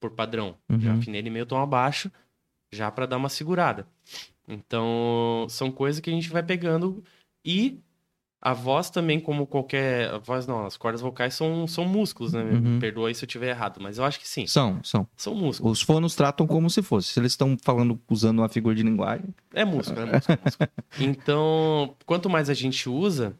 por 0.00 0.10
padrão. 0.10 0.56
Já 0.78 0.92
Uhum. 0.92 0.98
afinei 0.98 1.20
ele 1.20 1.30
meio 1.30 1.46
tom 1.46 1.58
abaixo, 1.58 2.10
já 2.72 2.90
pra 2.90 3.06
dar 3.06 3.16
uma 3.16 3.28
segurada. 3.28 3.86
Então, 4.48 5.46
são 5.48 5.70
coisas 5.70 6.00
que 6.00 6.10
a 6.10 6.12
gente 6.12 6.28
vai 6.28 6.42
pegando 6.42 7.04
e 7.44 7.80
a 8.42 8.54
voz 8.54 8.88
também, 8.88 9.20
como 9.20 9.46
qualquer. 9.46 10.10
A 10.10 10.18
voz 10.18 10.46
não, 10.46 10.64
as 10.64 10.76
cordas 10.76 11.02
vocais 11.02 11.34
são, 11.34 11.66
são 11.66 11.84
músculos, 11.84 12.32
né? 12.32 12.42
Uhum. 12.42 12.78
Perdoa 12.78 13.08
aí 13.08 13.14
se 13.14 13.22
eu 13.22 13.26
estiver 13.26 13.50
errado, 13.50 13.78
mas 13.80 13.98
eu 13.98 14.04
acho 14.04 14.18
que 14.18 14.26
sim. 14.26 14.46
São, 14.46 14.82
são. 14.82 15.06
São 15.14 15.34
músculos. 15.34 15.78
Os 15.78 15.82
fonos 15.82 16.14
tratam 16.14 16.46
como 16.46 16.70
se 16.70 16.80
fosse. 16.82 17.12
Se 17.12 17.20
eles 17.20 17.32
estão 17.32 17.56
falando, 17.62 18.00
usando 18.08 18.38
uma 18.38 18.48
figura 18.48 18.74
de 18.74 18.82
linguagem. 18.82 19.26
É 19.52 19.62
músculo, 19.62 20.00
é 20.00 20.06
músculo. 20.06 20.38
é 20.38 20.44
músculo. 20.44 20.70
Então, 21.00 21.94
quanto 22.06 22.30
mais 22.30 22.48
a 22.48 22.54
gente 22.54 22.88
usa, 22.88 23.36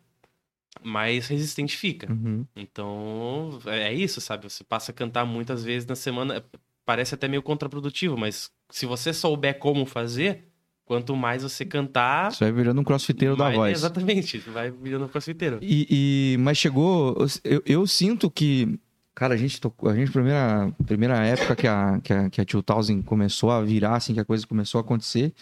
mais 0.82 1.28
resistente 1.28 1.76
fica. 1.78 2.12
Uhum. 2.12 2.44
Então, 2.54 3.58
é 3.66 3.90
é 3.90 3.94
isso, 3.94 4.20
sabe? 4.20 4.50
Você 4.50 4.62
passa 4.62 4.92
a 4.92 4.94
cantar 4.94 5.24
muitas 5.24 5.64
vezes 5.64 5.86
na 5.86 5.96
semana. 5.96 6.44
Parece 6.84 7.14
até 7.14 7.26
meio 7.26 7.42
contraprodutivo, 7.42 8.18
mas 8.18 8.50
se 8.68 8.84
você 8.84 9.14
souber 9.14 9.58
como 9.58 9.86
fazer, 9.86 10.49
quanto 10.90 11.14
mais 11.14 11.44
você 11.44 11.64
cantar. 11.64 12.32
Isso 12.32 12.40
vai 12.42 12.50
virando 12.50 12.80
um 12.80 12.84
crossfiteiro 12.84 13.36
da 13.36 13.44
mais- 13.44 13.56
voz. 13.56 13.78
Exatamente, 13.78 14.38
vai 14.38 14.72
virando 14.72 15.08
crossfiteiro. 15.08 15.60
E, 15.62 15.86
e- 16.34 16.36
mas 16.38 16.58
chegou, 16.58 17.16
eu, 17.44 17.62
eu 17.64 17.86
sinto 17.86 18.28
que, 18.28 18.76
cara, 19.14 19.34
a 19.34 19.36
gente 19.36 19.60
tocou, 19.60 19.88
a 19.88 19.94
gente 19.94 20.10
primeira 20.10 20.72
primeira 20.84 21.24
época 21.24 21.54
que 21.54 21.68
a 21.68 22.00
que 22.02 22.12
a, 22.12 22.28
que 22.28 22.40
a 22.40 22.44
2000 22.44 23.04
começou 23.04 23.52
a 23.52 23.62
virar, 23.62 23.94
assim 23.94 24.14
que 24.14 24.18
a 24.18 24.24
coisa 24.24 24.44
começou 24.44 24.80
a 24.80 24.82
acontecer, 24.82 25.32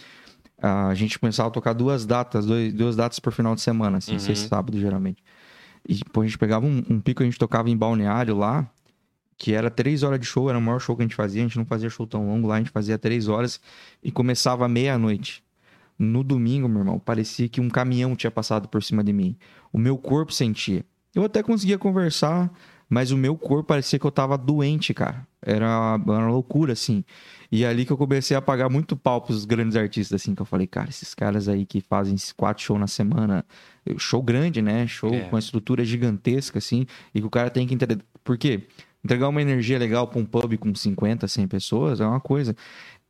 a 0.61 0.93
gente 0.95 1.19
começava 1.19 1.49
a 1.49 1.53
tocar 1.53 1.73
duas 1.73 2.05
datas, 2.05 2.45
dois, 2.45 2.71
duas 2.75 2.95
datas 2.95 3.19
por 3.19 3.33
final 3.33 3.55
de 3.55 3.63
semana, 3.63 3.97
assim, 3.97 4.13
Uhum. 4.13 4.19
sexta 4.19 4.45
e 4.45 4.49
sábado 4.51 4.79
geralmente. 4.79 5.25
E 5.89 6.05
pô, 6.13 6.21
a 6.21 6.25
gente 6.27 6.37
pegava 6.37 6.67
um, 6.67 6.83
um 6.91 7.01
pico, 7.01 7.23
a 7.23 7.25
gente 7.25 7.39
tocava 7.39 7.71
em 7.71 7.77
balneário 7.77 8.37
lá, 8.37 8.69
que 9.39 9.55
era 9.55 9.71
três 9.71 10.03
horas 10.03 10.19
de 10.19 10.27
show, 10.27 10.51
era 10.51 10.59
o 10.59 10.61
maior 10.61 10.81
show 10.81 10.97
que 10.97 11.03
a 11.03 11.05
gente 11.05 11.15
fazia, 11.15 11.41
a 11.41 11.47
gente 11.47 11.57
não 11.57 11.65
fazia 11.65 11.89
show 11.89 12.07
tão 12.07 12.27
longo 12.27 12.49
lá, 12.49 12.57
a 12.57 12.59
gente 12.59 12.71
fazia 12.71 12.99
três 12.99 13.29
horas 13.29 13.61
e 14.03 14.11
começava 14.11 14.69
meia-noite. 14.69 15.45
No 15.97 16.23
domingo, 16.25 16.69
meu 16.69 16.81
irmão, 16.81 16.99
parecia 16.99 17.49
que 17.49 17.61
um 17.61 17.69
caminhão 17.69 18.15
tinha 18.15 18.31
passado 18.31 18.69
por 18.69 18.83
cima 18.83 19.03
de 19.03 19.13
mim. 19.13 19.37
O 19.73 19.79
meu 19.79 19.97
corpo 19.97 20.33
sentia. 20.33 20.85
Eu 21.15 21.25
até 21.25 21.43
conseguia 21.43 21.79
conversar 21.79 22.53
Mas 22.89 23.11
o 23.11 23.19
meu 23.19 23.37
corpo 23.37 23.65
parecia 23.65 23.99
que 23.99 24.07
eu 24.07 24.11
tava 24.11 24.39
doente, 24.39 24.95
cara. 24.95 25.27
Era 25.43 25.97
uma, 25.97 26.27
loucura, 26.29 26.73
assim. 26.73 27.05
E 27.53 27.63
é 27.65 27.69
ali 27.69 27.85
que 27.85 27.93
eu 27.93 27.99
comecei 27.99 28.37
a 28.37 28.41
pagar 28.41 28.71
muito 28.71 28.97
pau 28.97 29.21
pros 29.21 29.45
grandes 29.45 29.77
artistas, 29.77 30.23
assim, 30.23 30.35
que 30.35 30.41
eu 30.41 30.47
falei, 30.47 30.67
cara, 30.67 30.89
esses 30.89 31.15
caras 31.15 31.49
aí 31.49 31.67
que 31.67 31.81
fazem 31.83 32.17
quatro 32.37 32.65
shows 32.65 32.81
na 32.81 32.87
semana, 32.87 33.45
show 33.99 34.23
grande, 34.23 34.63
né? 34.63 34.87
Show 34.87 35.13
é. 35.13 35.21
com 35.21 35.37
uma 35.37 35.39
estrutura 35.39 35.85
gigantesca, 35.85 36.59
assim, 36.59 36.87
e 37.15 37.21
que 37.21 37.27
o 37.27 37.31
cara 37.31 37.51
tem 37.51 37.67
que 37.67 37.75
entender. 37.75 37.99
Por 38.25 38.39
quê? 38.39 38.67
Entregar 39.05 39.29
uma 39.29 39.41
energia 39.41 39.79
legal 39.79 40.09
pra 40.09 40.19
um 40.19 40.25
pub 40.25 40.57
com 40.59 40.75
50, 40.75 41.27
100 41.27 41.49
pessoas 41.49 42.01
é 42.01 42.07
uma 42.07 42.21
coisa. 42.21 42.55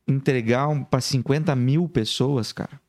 Entregar 0.07 0.67
um, 0.67 0.83
para 0.83 1.01
50 1.01 1.55
mil 1.55 1.87
pessoas, 1.87 2.51
cara, 2.51 2.79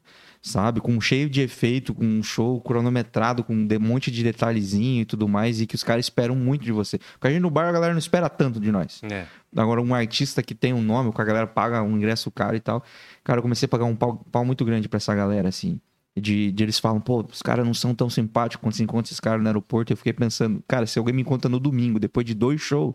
sabe? 0.43 0.81
Com 0.81 1.01
cheio 1.01 1.29
de 1.29 1.41
efeito, 1.41 1.95
com 1.95 2.05
um 2.05 2.23
show 2.23 2.61
cronometrado, 2.61 3.43
com 3.43 3.55
um 3.55 3.69
monte 3.81 4.11
de 4.11 4.23
detalhezinho 4.23 5.03
e 5.03 5.05
tudo 5.05 5.29
mais, 5.29 5.61
e 5.61 5.67
que 5.67 5.75
os 5.75 5.85
caras 5.85 6.07
esperam 6.07 6.35
muito 6.35 6.65
de 6.65 6.73
você. 6.73 6.99
Porque 6.99 7.29
a 7.29 7.31
gente 7.31 7.43
no 7.43 7.51
bar, 7.51 7.69
a 7.69 7.73
galera 7.73 7.93
não 7.93 7.99
espera 7.99 8.29
tanto 8.29 8.61
de 8.61 8.71
nós. 8.71 9.03
É. 9.05 9.27
Agora, 9.57 9.81
um 9.81 9.95
artista 9.95 10.43
que 10.43 10.55
tem 10.55 10.73
um 10.73 10.83
nome, 10.83 11.13
que 11.13 11.21
a 11.21 11.25
galera 11.25 11.47
paga 11.47 11.83
um 11.83 11.97
ingresso 11.97 12.31
caro 12.31 12.57
e 12.57 12.61
tal. 12.61 12.83
Cara, 13.25 13.39
eu 13.39 13.43
comecei 13.43 13.67
a 13.67 13.69
pagar 13.69 13.85
um 13.85 13.97
pau, 13.97 14.25
pau 14.31 14.45
muito 14.45 14.65
grande 14.65 14.89
para 14.89 14.99
essa 14.99 15.15
galera, 15.15 15.49
assim. 15.49 15.81
De, 16.17 16.51
de, 16.51 16.65
eles 16.65 16.79
falam, 16.79 17.01
pô, 17.01 17.21
os 17.21 17.41
caras 17.41 17.65
não 17.65 17.73
são 17.73 17.95
tão 17.95 18.11
simpáticos 18.11 18.63
quando 18.63 18.75
se 18.75 18.83
encontra 18.83 19.07
esses 19.07 19.21
caras 19.21 19.41
no 19.41 19.49
aeroporto. 19.49 19.93
Eu 19.93 19.97
fiquei 19.97 20.13
pensando, 20.13 20.63
cara, 20.67 20.87
se 20.87 20.99
alguém 20.99 21.15
me 21.15 21.23
encontra 21.23 21.49
no 21.49 21.61
domingo, 21.61 22.01
depois 22.01 22.27
de 22.27 22.35
dois 22.35 22.61
shows, 22.61 22.95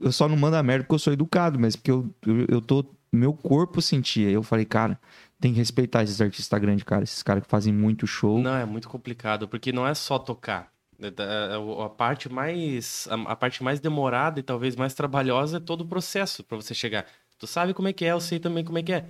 eu 0.00 0.12
só 0.12 0.28
não 0.28 0.36
mando 0.36 0.56
a 0.56 0.62
merda 0.62 0.84
porque 0.84 0.94
eu 0.94 0.98
sou 0.98 1.12
educado, 1.12 1.58
mas 1.58 1.76
porque 1.76 1.90
eu, 1.90 2.10
eu, 2.26 2.46
eu 2.48 2.60
tô. 2.60 2.84
Meu 3.12 3.32
corpo 3.32 3.80
sentia. 3.80 4.28
Eu 4.28 4.42
falei, 4.42 4.64
cara, 4.64 4.98
tem 5.38 5.52
que 5.52 5.58
respeitar 5.58 6.02
esses 6.02 6.20
artistas 6.20 6.60
grandes, 6.60 6.82
cara. 6.82 7.04
Esses 7.04 7.22
caras 7.22 7.44
que 7.44 7.48
fazem 7.48 7.72
muito 7.72 8.06
show. 8.06 8.40
Não, 8.40 8.56
é 8.56 8.64
muito 8.64 8.88
complicado, 8.88 9.46
porque 9.46 9.72
não 9.72 9.86
é 9.86 9.94
só 9.94 10.18
tocar. 10.18 10.72
É, 11.00 11.06
é, 11.06 11.10
é 11.54 11.84
a 11.84 11.88
parte 11.88 12.28
mais 12.28 13.06
a 13.10 13.36
parte 13.36 13.62
mais 13.62 13.80
demorada 13.80 14.40
e 14.40 14.42
talvez 14.42 14.76
mais 14.76 14.94
trabalhosa 14.94 15.58
é 15.58 15.60
todo 15.60 15.82
o 15.82 15.86
processo 15.86 16.42
para 16.42 16.56
você 16.56 16.74
chegar. 16.74 17.06
Tu 17.38 17.46
sabe 17.46 17.74
como 17.74 17.88
é 17.88 17.92
que 17.92 18.04
é, 18.04 18.12
eu 18.12 18.20
sei 18.20 18.38
também 18.38 18.64
como 18.64 18.78
é 18.78 18.82
que 18.82 18.92
é. 18.92 19.06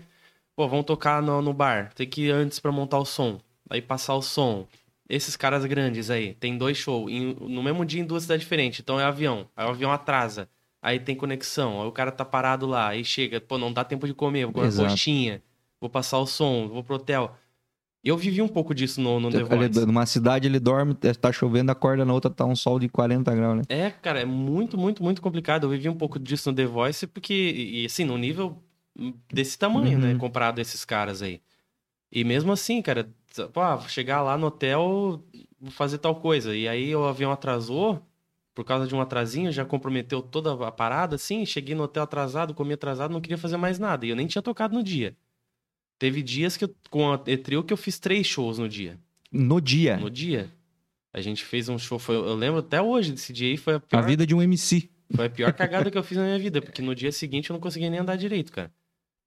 Pô, 0.56 0.68
vamos 0.68 0.84
tocar 0.84 1.22
no, 1.22 1.42
no 1.42 1.52
bar, 1.52 1.92
tem 1.94 2.08
que 2.08 2.26
ir 2.26 2.30
antes 2.30 2.60
para 2.60 2.70
montar 2.70 2.98
o 2.98 3.04
som, 3.04 3.40
aí 3.68 3.82
passar 3.82 4.14
o 4.14 4.22
som. 4.22 4.66
Esses 5.08 5.36
caras 5.36 5.64
grandes 5.64 6.10
aí, 6.10 6.34
tem 6.34 6.56
dois 6.56 6.78
shows 6.78 7.10
no 7.40 7.62
mesmo 7.62 7.84
dia 7.84 8.00
em 8.00 8.06
duas 8.06 8.22
cidades 8.22 8.42
diferentes, 8.42 8.80
então 8.80 8.98
é 8.98 9.04
avião, 9.04 9.46
aí 9.56 9.66
o 9.66 9.70
avião 9.70 9.92
atrasa, 9.92 10.48
aí 10.80 10.98
tem 10.98 11.14
conexão, 11.14 11.82
aí 11.82 11.88
o 11.88 11.92
cara 11.92 12.10
tá 12.10 12.24
parado 12.24 12.66
lá, 12.66 12.88
aí 12.88 13.04
chega, 13.04 13.40
pô, 13.40 13.58
não 13.58 13.72
dá 13.72 13.84
tempo 13.84 14.06
de 14.06 14.14
comer, 14.14 14.44
vou 14.46 14.54
comer 14.54 14.74
coxinha. 14.74 15.42
Vou 15.84 15.90
passar 15.90 16.18
o 16.18 16.26
som, 16.26 16.66
vou 16.66 16.82
pro 16.82 16.96
hotel. 16.96 17.36
Eu 18.02 18.16
vivi 18.16 18.40
um 18.40 18.48
pouco 18.48 18.74
disso 18.74 19.02
no, 19.02 19.20
no 19.20 19.30
The 19.30 19.42
Voice. 19.42 19.84
Numa 19.84 20.06
cidade 20.06 20.48
ele 20.48 20.58
dorme, 20.58 20.94
tá 20.94 21.30
chovendo, 21.30 21.70
acorda 21.70 22.06
na 22.06 22.12
outra, 22.14 22.30
tá 22.30 22.46
um 22.46 22.56
sol 22.56 22.78
de 22.78 22.88
40 22.88 23.34
graus, 23.34 23.56
né? 23.58 23.62
É, 23.68 23.90
cara, 23.90 24.20
é 24.20 24.24
muito, 24.24 24.78
muito, 24.78 25.02
muito 25.02 25.20
complicado. 25.20 25.64
Eu 25.64 25.70
vivi 25.70 25.86
um 25.86 25.94
pouco 25.94 26.18
disso 26.18 26.50
no 26.50 26.56
The 26.56 26.64
Voice, 26.64 27.06
porque, 27.06 27.34
e 27.34 27.84
assim, 27.84 28.02
no 28.02 28.16
nível 28.16 28.62
desse 29.32 29.58
tamanho, 29.58 29.98
né, 29.98 30.06
uhum. 30.06 30.12
né? 30.14 30.18
Comparado 30.18 30.60
a 30.60 30.62
esses 30.62 30.84
caras 30.84 31.22
aí. 31.22 31.40
E 32.10 32.22
mesmo 32.22 32.52
assim, 32.52 32.80
cara, 32.80 33.08
pô, 33.52 33.60
ah, 33.60 33.80
chegar 33.88 34.22
lá 34.22 34.38
no 34.38 34.46
hotel, 34.46 35.22
fazer 35.70 35.98
tal 35.98 36.14
coisa. 36.16 36.54
E 36.54 36.68
aí 36.68 36.94
o 36.94 37.04
avião 37.04 37.32
atrasou, 37.32 38.00
por 38.54 38.64
causa 38.64 38.86
de 38.86 38.94
um 38.94 39.00
atrasinho, 39.00 39.50
já 39.50 39.64
comprometeu 39.64 40.22
toda 40.22 40.52
a 40.66 40.70
parada, 40.70 41.16
assim. 41.16 41.44
Cheguei 41.44 41.74
no 41.74 41.82
hotel 41.82 42.04
atrasado, 42.04 42.54
comi 42.54 42.74
atrasado, 42.74 43.12
não 43.12 43.20
queria 43.20 43.38
fazer 43.38 43.56
mais 43.56 43.78
nada. 43.78 44.06
E 44.06 44.10
eu 44.10 44.16
nem 44.16 44.28
tinha 44.28 44.42
tocado 44.42 44.74
no 44.74 44.82
dia. 44.82 45.16
Teve 45.98 46.22
dias 46.22 46.56
que 46.56 46.64
eu, 46.64 46.74
com 46.90 47.12
a 47.12 47.20
Etril 47.26 47.64
que 47.64 47.72
eu 47.72 47.76
fiz 47.76 47.98
três 47.98 48.26
shows 48.26 48.58
no 48.58 48.68
dia. 48.68 48.98
No 49.32 49.60
dia? 49.60 49.96
No 49.96 50.10
dia. 50.10 50.52
A 51.12 51.20
gente 51.20 51.44
fez 51.44 51.68
um 51.68 51.78
show, 51.78 51.98
foi, 51.98 52.16
eu 52.16 52.34
lembro 52.34 52.60
até 52.60 52.82
hoje 52.82 53.12
desse 53.12 53.32
dia 53.32 53.48
aí, 53.48 53.56
foi 53.56 53.74
a 53.74 53.80
pior... 53.80 53.98
A 53.98 54.02
vida 54.02 54.26
de 54.26 54.34
um 54.34 54.42
MC. 54.42 54.88
Foi 55.14 55.26
a 55.26 55.30
pior 55.30 55.52
cagada 55.52 55.90
que 55.90 55.96
eu 55.96 56.02
fiz 56.02 56.18
na 56.18 56.24
minha 56.24 56.38
vida, 56.38 56.60
porque 56.60 56.82
no 56.82 56.94
dia 56.94 57.12
seguinte 57.12 57.50
eu 57.50 57.54
não 57.54 57.60
conseguia 57.60 57.88
nem 57.88 58.00
andar 58.00 58.16
direito, 58.16 58.50
cara. 58.50 58.72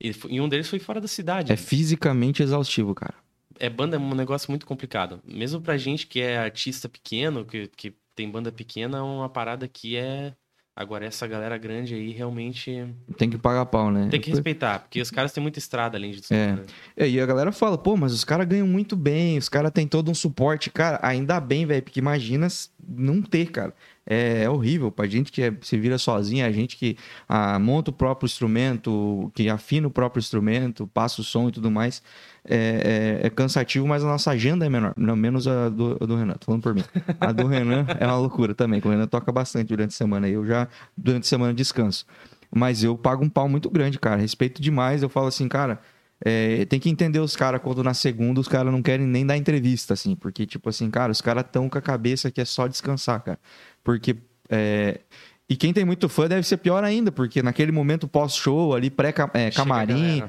E, 0.02 0.12
e 0.30 0.42
um 0.42 0.48
deles 0.48 0.70
foi 0.70 0.80
fora 0.80 1.02
da 1.02 1.08
cidade. 1.08 1.52
É 1.52 1.56
fisicamente 1.56 2.44
exaustivo, 2.44 2.94
cara. 2.94 3.16
É 3.60 3.70
banda 3.70 3.96
é 3.96 4.00
um 4.00 4.14
negócio 4.14 4.52
muito 4.52 4.66
complicado. 4.66 5.20
Mesmo 5.26 5.62
pra 5.62 5.78
gente 5.78 6.06
que 6.06 6.22
é 6.22 6.38
artista 6.38 6.88
pequeno, 6.88 7.44
que, 7.44 7.68
que 7.76 7.96
tem 8.16 8.30
banda 8.30 8.52
pequena, 8.52 9.00
é 9.00 9.02
uma 9.02 9.30
parada 9.30 9.68
que 9.68 9.96
é 9.98 10.34
Agora, 10.78 11.08
essa 11.08 11.26
galera 11.26 11.58
grande 11.58 11.96
aí 11.96 12.12
realmente. 12.12 12.88
Tem 13.18 13.32
que 13.32 13.38
pagar 13.40 13.66
pau, 13.66 13.90
né? 13.90 14.10
Tem 14.12 14.22
que 14.22 14.30
respeitar, 14.30 14.78
porque 14.78 15.02
os 15.02 15.10
caras 15.10 15.34
têm 15.34 15.42
muita 15.42 15.58
estrada 15.58 15.98
além 15.98 16.12
disso. 16.12 16.32
É. 16.32 16.52
Né? 16.52 16.66
é 16.96 17.10
e 17.10 17.20
a 17.20 17.26
galera 17.26 17.52
fala, 17.52 17.80
pô, 17.80 17.98
mas 17.98 18.14
os 18.14 18.24
caras 18.24 18.48
ganham 18.48 18.68
muito 18.68 18.96
bem, 18.96 19.40
os 19.40 19.50
caras 19.50 19.72
têm 19.72 19.88
todo 19.88 20.12
um 20.12 20.14
suporte. 20.14 20.70
Cara, 20.70 21.00
ainda 21.02 21.40
bem, 21.40 21.66
velho, 21.66 21.82
porque 21.82 22.00
imagina 22.00 22.48
não 22.88 23.24
ter, 23.24 23.48
cara 23.48 23.74
é, 24.08 24.44
é 24.44 24.50
horrível. 24.50 24.92
Pra 24.92 25.06
gente 25.06 25.32
que 25.32 25.44
é, 25.44 25.54
se 25.62 25.78
vira 25.78 25.98
sozinha, 25.98 26.46
a 26.46 26.52
gente 26.52 26.78
que 26.78 26.98
ah, 27.28 27.60
monta 27.60 27.92
o 27.92 27.94
próprio 27.94 28.26
instrumento, 28.26 29.32
que 29.36 29.50
afina 29.50 29.88
o 29.88 29.92
próprio 29.92 30.20
instrumento, 30.20 30.88
passa 30.88 31.22
o 31.22 31.24
som 31.24 31.50
e 31.50 31.52
tudo 31.52 31.70
mais, 31.70 32.02
é, 32.46 33.20
é, 33.24 33.28
é 33.28 33.30
cansativo, 33.30 33.86
mas 33.86 34.04
a 34.04 34.08
nossa 34.08 34.32
agenda 34.32 34.66
é 34.66 34.70
menor. 34.70 34.94
Não, 34.96 35.16
menos 35.16 35.48
a 35.48 35.70
do, 35.70 35.98
a 36.02 36.06
do 36.06 36.16
Renan, 36.16 36.34
tô 36.34 36.46
falando 36.46 36.64
por 36.64 36.74
mim. 36.74 36.84
A 37.20 37.32
do 37.32 37.46
Renan 37.46 37.86
é 38.00 38.06
uma 38.06 38.18
loucura 38.18 38.56
também, 38.56 38.82
o 38.84 38.90
Renan 38.90 39.08
toca 39.08 39.32
bastante 39.32 39.68
durante 39.68 39.90
a 39.90 39.98
semana. 39.98 40.28
Eu 40.28 40.46
já, 40.46 40.68
durante 40.96 41.24
a 41.24 41.28
semana, 41.28 41.54
descanso. 41.54 42.06
Mas 42.50 42.84
eu 42.84 42.98
pago 42.98 43.24
um 43.24 43.30
pau 43.30 43.50
muito 43.50 43.70
grande, 43.70 44.00
cara. 44.00 44.22
Respeito 44.22 44.62
demais. 44.62 45.04
Eu 45.04 45.10
falo 45.10 45.28
assim, 45.28 45.48
cara. 45.48 45.80
É, 46.24 46.66
tem 46.66 46.80
que 46.80 46.90
entender 46.90 47.20
os 47.20 47.36
caras 47.36 47.62
quando 47.62 47.84
na 47.84 47.94
segunda 47.94 48.40
os 48.40 48.48
caras 48.48 48.72
não 48.72 48.82
querem 48.82 49.06
nem 49.06 49.26
dar 49.26 49.38
entrevista, 49.38 49.94
assim, 49.94 50.16
porque, 50.16 50.46
tipo 50.46 50.70
assim, 50.70 50.90
cara, 50.90 51.12
os 51.12 51.22
caras 51.22 51.46
tão 51.52 51.70
com 51.70 51.78
a 51.78 51.82
cabeça 51.82 52.32
que 52.32 52.42
é 52.42 52.46
só 52.46 52.68
descansar, 52.68 53.22
cara. 53.22 53.40
Porque. 53.84 54.16
É... 54.50 55.02
E 55.50 55.56
quem 55.56 55.72
tem 55.72 55.86
muito 55.86 56.10
fã 56.10 56.28
deve 56.28 56.46
ser 56.46 56.58
pior 56.58 56.84
ainda, 56.84 57.10
porque 57.10 57.42
naquele 57.42 57.72
momento 57.72 58.06
pós-show, 58.06 58.76
ali, 58.76 58.90
pré-camarim, 58.90 60.22
é, 60.22 60.28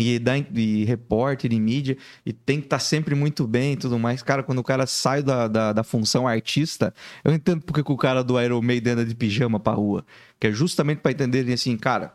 e, 0.00 0.18
da, 0.20 0.38
e 0.38 0.84
repórter 0.84 1.52
e 1.52 1.58
mídia, 1.58 1.96
e 2.24 2.32
tem 2.32 2.60
que 2.60 2.66
estar 2.66 2.76
tá 2.76 2.80
sempre 2.80 3.16
muito 3.16 3.46
bem 3.46 3.72
e 3.72 3.76
tudo 3.76 3.98
mais. 3.98 4.22
Cara, 4.22 4.44
quando 4.44 4.60
o 4.60 4.64
cara 4.64 4.86
sai 4.86 5.20
da, 5.22 5.48
da, 5.48 5.72
da 5.72 5.82
função 5.82 6.28
artista, 6.28 6.94
eu 7.24 7.32
entendo 7.32 7.62
porque 7.62 7.82
que 7.82 7.92
o 7.92 7.96
cara 7.96 8.22
do 8.22 8.40
Iron 8.40 8.62
Maiden 8.62 8.92
anda 8.92 9.04
de 9.04 9.16
pijama 9.16 9.58
pra 9.58 9.72
rua. 9.72 10.04
Que 10.38 10.46
é 10.46 10.52
justamente 10.52 11.00
para 11.00 11.10
entenderem 11.10 11.52
assim, 11.52 11.76
cara, 11.76 12.14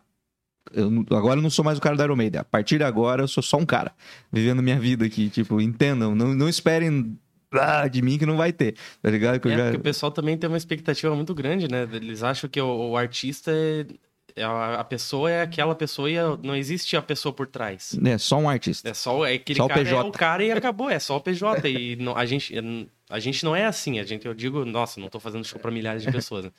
eu, 0.73 1.05
agora 1.15 1.39
eu 1.39 1.43
não 1.43 1.49
sou 1.49 1.63
mais 1.63 1.77
o 1.77 1.81
cara 1.81 1.95
do 1.95 2.03
Iron 2.03 2.15
Maiden. 2.15 2.41
A 2.41 2.43
partir 2.43 2.77
de 2.77 2.83
agora 2.83 3.23
eu 3.23 3.27
sou 3.27 3.43
só 3.43 3.57
um 3.57 3.65
cara 3.65 3.91
vivendo 4.31 4.61
minha 4.61 4.79
vida 4.79 5.05
aqui. 5.05 5.29
Tipo, 5.29 5.61
entendam, 5.61 6.15
não, 6.15 6.33
não 6.33 6.49
esperem 6.49 7.17
ah, 7.51 7.87
de 7.87 8.01
mim 8.01 8.17
que 8.17 8.25
não 8.25 8.37
vai 8.37 8.51
ter, 8.51 8.75
tá 9.01 9.09
ligado? 9.09 9.39
Que 9.39 9.49
é, 9.49 9.57
já... 9.57 9.63
porque 9.65 9.77
o 9.77 9.81
pessoal 9.81 10.11
também 10.11 10.37
tem 10.37 10.47
uma 10.47 10.57
expectativa 10.57 11.15
muito 11.15 11.33
grande, 11.33 11.69
né? 11.69 11.87
Eles 11.91 12.23
acham 12.23 12.49
que 12.49 12.59
o, 12.59 12.91
o 12.91 12.97
artista 12.97 13.51
é, 13.51 13.85
é 14.35 14.43
a, 14.43 14.83
pessoa 14.83 15.31
é 15.31 15.41
aquela 15.41 15.75
pessoa 15.75 16.09
e 16.09 16.15
não 16.43 16.55
existe 16.55 16.97
a 16.97 17.01
pessoa 17.01 17.33
por 17.33 17.47
trás. 17.47 17.97
É 18.03 18.17
só 18.17 18.37
um 18.37 18.49
artista. 18.49 18.89
É 18.89 18.93
só 18.93 19.25
é 19.25 19.35
aquele 19.35 19.57
só 19.57 19.67
cara, 19.67 19.81
o 19.81 19.83
PJ. 19.83 19.95
É 19.95 20.09
o 20.09 20.11
cara 20.11 20.43
e 20.43 20.51
acabou, 20.51 20.89
é 20.89 20.99
só 20.99 21.17
o 21.17 21.21
PJ. 21.21 21.69
e 21.69 21.95
não, 21.95 22.15
a, 22.15 22.25
gente, 22.25 22.53
a 23.09 23.19
gente 23.19 23.45
não 23.45 23.55
é 23.55 23.65
assim, 23.65 23.99
a 23.99 24.03
gente, 24.03 24.25
eu 24.25 24.33
digo, 24.33 24.65
nossa, 24.65 24.99
não 24.99 25.07
tô 25.07 25.19
fazendo 25.19 25.45
show 25.45 25.59
pra 25.59 25.71
milhares 25.71 26.03
de 26.03 26.11
pessoas, 26.11 26.45
né? 26.45 26.51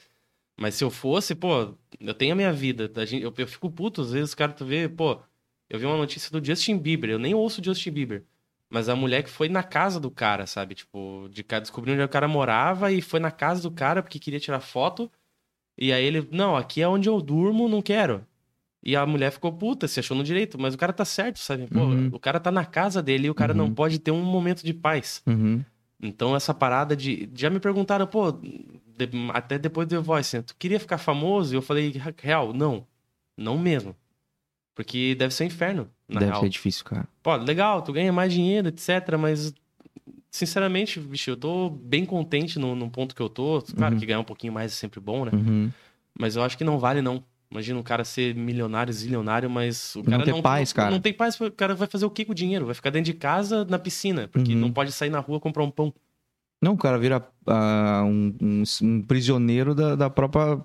Mas 0.56 0.74
se 0.74 0.84
eu 0.84 0.90
fosse, 0.90 1.34
pô, 1.34 1.74
eu 2.00 2.14
tenho 2.14 2.32
a 2.32 2.36
minha 2.36 2.52
vida, 2.52 2.90
a 2.96 3.04
gente, 3.04 3.22
eu, 3.22 3.32
eu 3.36 3.46
fico 3.46 3.70
puto, 3.70 4.00
às 4.00 4.12
vezes 4.12 4.32
o 4.32 4.36
cara 4.36 4.52
tu 4.52 4.64
vê, 4.64 4.88
pô, 4.88 5.20
eu 5.68 5.78
vi 5.78 5.84
uma 5.84 5.96
notícia 5.96 6.30
do 6.30 6.44
Justin 6.44 6.78
Bieber, 6.78 7.10
eu 7.10 7.18
nem 7.18 7.34
ouço 7.34 7.62
Justin 7.62 7.90
Bieber. 7.90 8.24
Mas 8.68 8.88
a 8.88 8.96
mulher 8.96 9.22
que 9.22 9.30
foi 9.30 9.48
na 9.48 9.62
casa 9.62 10.00
do 10.00 10.10
cara, 10.10 10.46
sabe? 10.46 10.74
Tipo, 10.74 11.28
de 11.30 11.42
descobriu 11.42 11.94
onde 11.94 12.02
o 12.02 12.08
cara 12.08 12.26
morava 12.26 12.90
e 12.90 13.00
foi 13.00 13.20
na 13.20 13.30
casa 13.30 13.62
do 13.62 13.70
cara 13.70 14.02
porque 14.02 14.18
queria 14.18 14.40
tirar 14.40 14.60
foto. 14.60 15.10
E 15.78 15.92
aí 15.92 16.04
ele, 16.04 16.26
não, 16.32 16.56
aqui 16.56 16.82
é 16.82 16.88
onde 16.88 17.08
eu 17.08 17.20
durmo, 17.20 17.68
não 17.68 17.80
quero. 17.80 18.26
E 18.82 18.96
a 18.96 19.04
mulher 19.06 19.30
ficou 19.30 19.52
puta, 19.52 19.86
se 19.86 20.00
achou 20.00 20.16
no 20.16 20.24
direito, 20.24 20.58
mas 20.60 20.74
o 20.74 20.78
cara 20.78 20.92
tá 20.92 21.04
certo, 21.04 21.38
sabe? 21.38 21.66
Pô, 21.66 21.80
uhum. 21.80 22.08
o 22.12 22.18
cara 22.18 22.40
tá 22.40 22.50
na 22.50 22.64
casa 22.64 23.02
dele 23.02 23.26
e 23.26 23.30
o 23.30 23.34
cara 23.34 23.52
uhum. 23.52 23.58
não 23.58 23.74
pode 23.74 23.98
ter 23.98 24.10
um 24.10 24.22
momento 24.22 24.64
de 24.64 24.72
paz. 24.72 25.22
Uhum. 25.26 25.64
Então 26.00 26.36
essa 26.36 26.52
parada 26.52 26.96
de. 26.96 27.28
Já 27.34 27.50
me 27.50 27.60
perguntaram, 27.60 28.06
pô, 28.06 28.32
de... 28.96 29.08
até 29.32 29.58
depois 29.58 29.86
do 29.86 29.96
The 29.96 30.02
Voice, 30.02 30.42
tu 30.42 30.54
queria 30.58 30.80
ficar 30.80 30.98
famoso? 30.98 31.54
E 31.54 31.56
eu 31.56 31.62
falei, 31.62 31.94
real, 32.18 32.52
não. 32.52 32.86
Não 33.36 33.58
mesmo. 33.58 33.94
Porque 34.74 35.14
deve 35.14 35.34
ser 35.34 35.44
um 35.44 35.46
inferno. 35.46 35.90
Na 36.08 36.20
deve 36.20 36.32
real. 36.32 36.42
ser 36.42 36.48
difícil, 36.48 36.84
cara. 36.84 37.08
Pô, 37.22 37.34
legal, 37.36 37.82
tu 37.82 37.92
ganha 37.92 38.12
mais 38.12 38.32
dinheiro, 38.32 38.68
etc. 38.68 39.16
Mas, 39.18 39.52
sinceramente, 40.30 41.00
bicho, 41.00 41.30
eu 41.30 41.36
tô 41.36 41.70
bem 41.70 42.04
contente 42.04 42.58
no, 42.58 42.74
no 42.74 42.90
ponto 42.90 43.14
que 43.14 43.22
eu 43.22 43.28
tô. 43.28 43.62
Claro 43.76 43.94
uhum. 43.94 44.00
que 44.00 44.06
ganhar 44.06 44.20
um 44.20 44.24
pouquinho 44.24 44.52
mais 44.52 44.72
é 44.72 44.74
sempre 44.74 45.00
bom, 45.00 45.24
né? 45.24 45.30
Uhum. 45.34 45.70
Mas 46.18 46.36
eu 46.36 46.42
acho 46.42 46.56
que 46.56 46.64
não 46.64 46.78
vale, 46.78 47.00
não. 47.00 47.22
Imagina 47.50 47.78
um 47.78 47.82
cara 47.82 48.04
ser 48.04 48.34
milionário, 48.34 48.92
zilionário, 48.92 49.48
mas 49.48 49.94
o 49.96 50.02
cara 50.02 50.18
não, 50.18 50.24
tem 50.24 50.42
paz, 50.42 50.72
cara. 50.72 50.90
Não 50.90 51.00
tem 51.00 51.12
paz, 51.12 51.40
o 51.40 51.50
cara 51.50 51.74
vai 51.74 51.86
fazer 51.86 52.04
o 52.04 52.10
que 52.10 52.24
com 52.24 52.32
o 52.32 52.34
dinheiro? 52.34 52.66
Vai 52.66 52.74
ficar 52.74 52.90
dentro 52.90 53.12
de 53.12 53.14
casa, 53.14 53.64
na 53.64 53.78
piscina, 53.78 54.28
porque 54.28 54.52
uhum. 54.52 54.58
não 54.58 54.72
pode 54.72 54.90
sair 54.92 55.10
na 55.10 55.20
rua 55.20 55.38
comprar 55.38 55.62
um 55.62 55.70
pão. 55.70 55.94
Não, 56.60 56.72
o 56.72 56.76
cara 56.76 56.98
vira 56.98 57.18
uh, 57.46 58.04
um, 58.04 58.34
um, 58.40 58.62
um, 58.82 59.02
prisioneiro 59.02 59.74
da, 59.74 59.94
da 59.94 60.10
própria 60.10 60.58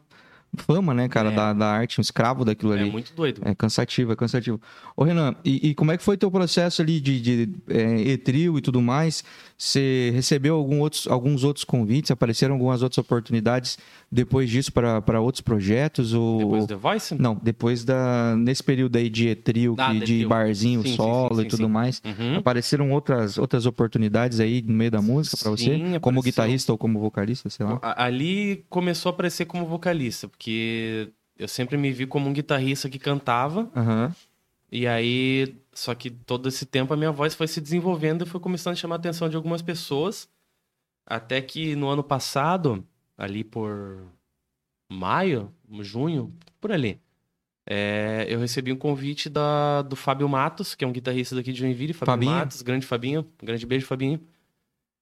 fama, 0.58 0.94
né, 0.94 1.08
cara, 1.08 1.32
é. 1.32 1.36
da, 1.36 1.54
da 1.54 1.66
arte, 1.68 2.00
um 2.00 2.02
escravo 2.02 2.44
daquilo 2.44 2.74
é 2.74 2.80
ali. 2.80 2.89
É 2.89 2.92
muito 2.92 3.14
doido. 3.14 3.42
É 3.44 3.56
cansativo, 3.56 4.12
é 4.12 4.16
cansativo. 4.16 4.60
Ô, 4.96 5.04
Renan, 5.04 5.36
e, 5.46 5.70
e 5.70 5.76
como 5.76 5.92
é 5.92 5.98
que 5.98 6.04
foi 6.04 6.18
teu 6.18 6.30
processo 6.30 6.82
ali 6.82 7.00
de, 7.00 7.22
de 7.22 7.54
é, 7.70 8.02
etril 8.10 8.58
e 8.58 8.62
tudo 8.62 8.82
mais? 8.82 9.24
Você 9.58 10.12
recebeu 10.14 10.56
algum 10.56 10.80
outros, 10.80 11.08
alguns 11.08 11.44
outros 11.44 11.64
convites? 11.64 12.12
Apareceram 12.12 12.56
algumas 12.56 12.82
outras 12.82 12.98
oportunidades 12.98 13.78
depois 14.12 14.49
disso 14.49 14.72
para 14.74 15.22
outros 15.22 15.39
projetos? 15.41 16.14
Ou... 16.14 16.39
Depois 16.39 16.64
do 16.64 16.68
The 16.68 16.76
Voice? 16.76 17.16
Não, 17.16 17.39
depois 17.41 17.86
da. 17.86 18.36
Nesse 18.36 18.62
período 18.62 18.95
aí 18.97 19.09
de 19.09 19.34
trio, 19.36 19.76
Ah, 19.80 19.93
de 19.93 20.01
Trio. 20.01 20.28
barzinho, 20.30 20.84
Sim, 20.84 20.95
solo 20.95 21.36
sim, 21.36 21.41
e 21.41 21.43
sim, 21.43 21.49
tudo 21.49 21.64
sim. 21.66 21.70
mais. 21.72 22.01
Uhum. 22.03 22.38
Apareceram 22.38 22.91
outras, 22.91 23.38
outras 23.38 23.66
oportunidades 23.66 24.39
aí 24.39 24.62
no 24.62 24.74
meio 24.74 24.91
da 24.91 25.01
música 25.01 25.38
pra 25.38 25.51
você? 25.51 25.64
Sim, 25.64 25.80
como 26.01 26.20
apareceu. 26.20 26.24
guitarrista 26.24 26.72
ou 26.74 26.78
como 26.78 26.99
vocalista, 26.99 27.49
sei 27.49 27.66
lá. 27.66 27.80
Ali 27.95 28.66
começou 28.70 29.09
a 29.12 29.14
aparecer 29.14 29.45
como 29.45 29.66
vocalista, 29.66 30.28
porque 30.28 31.09
eu 31.39 31.47
sempre 31.47 31.78
me 31.78 31.91
vi 31.91 32.05
como 32.05 32.30
um 32.30 32.34
guitarrista 32.34 32.89
que 32.89 32.99
cantava, 32.99 33.70
Aham. 33.76 34.14
e 34.72 34.86
aí, 34.88 35.55
só 35.74 35.95
que 35.95 36.09
todo 36.12 36.49
esse 36.49 36.66
tempo 36.66 36.93
a 36.93 36.97
minha 36.97 37.12
voz 37.12 37.34
foi 37.34 37.47
se 37.47 37.62
desenvolvendo 37.62 38.26
e 38.26 38.28
foi 38.28 38.39
começando 38.41 38.74
a 38.74 38.76
chamar 38.76 38.95
a 38.95 38.97
atenção 38.99 39.30
de 39.30 39.36
algumas 39.38 39.62
pessoas, 39.62 40.28
até 41.07 41.41
que 41.41 41.76
no 41.76 41.88
ano 41.89 42.03
passado, 42.03 42.84
ali 43.22 43.44
por 43.44 44.04
maio, 44.90 45.54
junho, 45.82 46.34
por 46.60 46.72
ali, 46.72 47.00
é, 47.70 48.26
eu 48.28 48.40
recebi 48.40 48.72
um 48.72 48.76
convite 48.76 49.30
da, 49.30 49.84
do 49.84 49.96
Fábio 49.96 50.28
Matos, 50.28 50.74
que 50.74 50.84
é 50.84 50.88
um 50.88 50.92
guitarrista 50.92 51.36
daqui 51.36 51.54
de 51.54 51.60
Joinville, 51.60 51.94
Fábio 51.94 52.14
Fabinho. 52.14 52.32
Matos, 52.32 52.62
grande 52.62 52.86
Fabinho, 52.86 53.28
grande 53.42 53.66
beijo, 53.66 53.86
Fabinho. 53.86 54.20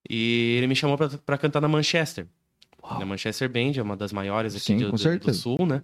E 0.08 0.56
ele 0.58 0.66
me 0.66 0.76
chamou 0.76 0.96
pra, 0.98 1.08
pra 1.08 1.38
cantar 1.38 1.60
na 1.60 1.68
Manchester. 1.68 2.26
Na 2.82 3.06
Manchester 3.06 3.48
Band, 3.48 3.72
é 3.76 3.82
uma 3.82 3.96
das 3.96 4.12
maiores 4.12 4.54
aqui 4.54 4.64
Sim, 4.64 4.78
do, 4.78 4.92
do-. 4.92 5.34
Sul, 5.34 5.66
né? 5.66 5.82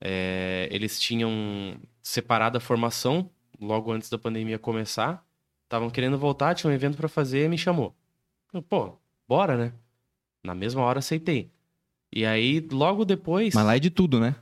É, 0.00 0.68
eles 0.70 1.00
tinham 1.00 1.30
separado 2.02 2.58
a 2.58 2.60
formação 2.60 3.30
logo 3.60 3.90
antes 3.92 4.08
da 4.08 4.18
pandemia 4.18 4.58
começar. 4.58 5.24
Estavam 5.64 5.90
querendo 5.90 6.18
voltar, 6.18 6.54
tinha 6.54 6.70
um 6.70 6.74
evento 6.74 6.96
pra 6.96 7.08
fazer, 7.08 7.48
me 7.48 7.58
chamou. 7.58 7.94
Eu, 8.52 8.62
Pô, 8.62 8.96
bora, 9.28 9.56
né? 9.56 9.72
Na 10.44 10.54
mesma 10.54 10.82
hora 10.82 11.00
aceitei. 11.00 11.50
E 12.16 12.24
aí, 12.24 12.66
logo 12.72 13.04
depois. 13.04 13.52
Mas 13.54 13.66
lá 13.66 13.76
é 13.76 13.78
de 13.78 13.90
tudo, 13.90 14.18
né? 14.18 14.34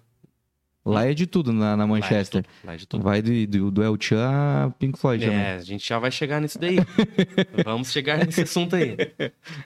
Lá 0.85 1.07
é 1.07 1.13
de 1.13 1.27
tudo 1.27 1.53
na, 1.53 1.77
na 1.77 1.85
Lá 1.85 1.85
é 1.85 1.87
de 1.87 1.89
Manchester. 1.89 2.43
tudo, 2.45 2.53
lá 2.63 2.75
é 2.75 2.77
de 2.77 2.87
tudo. 2.87 3.03
Vai 3.03 3.21
do, 3.21 3.47
do, 3.49 3.71
do 3.73 3.83
El 3.83 3.97
Chan 3.99 4.31
a 4.31 4.71
Pink 4.79 4.97
Floyd 4.97 5.25
também. 5.25 5.41
É, 5.41 5.55
a 5.55 5.59
gente 5.61 5.89
já 5.89 5.99
vai 5.99 6.13
chegar 6.13 6.41
nisso 6.41 6.57
daí. 6.57 6.77
Vamos 7.65 7.91
chegar 7.91 8.25
nesse 8.25 8.43
assunto 8.43 8.77
aí. 8.77 8.97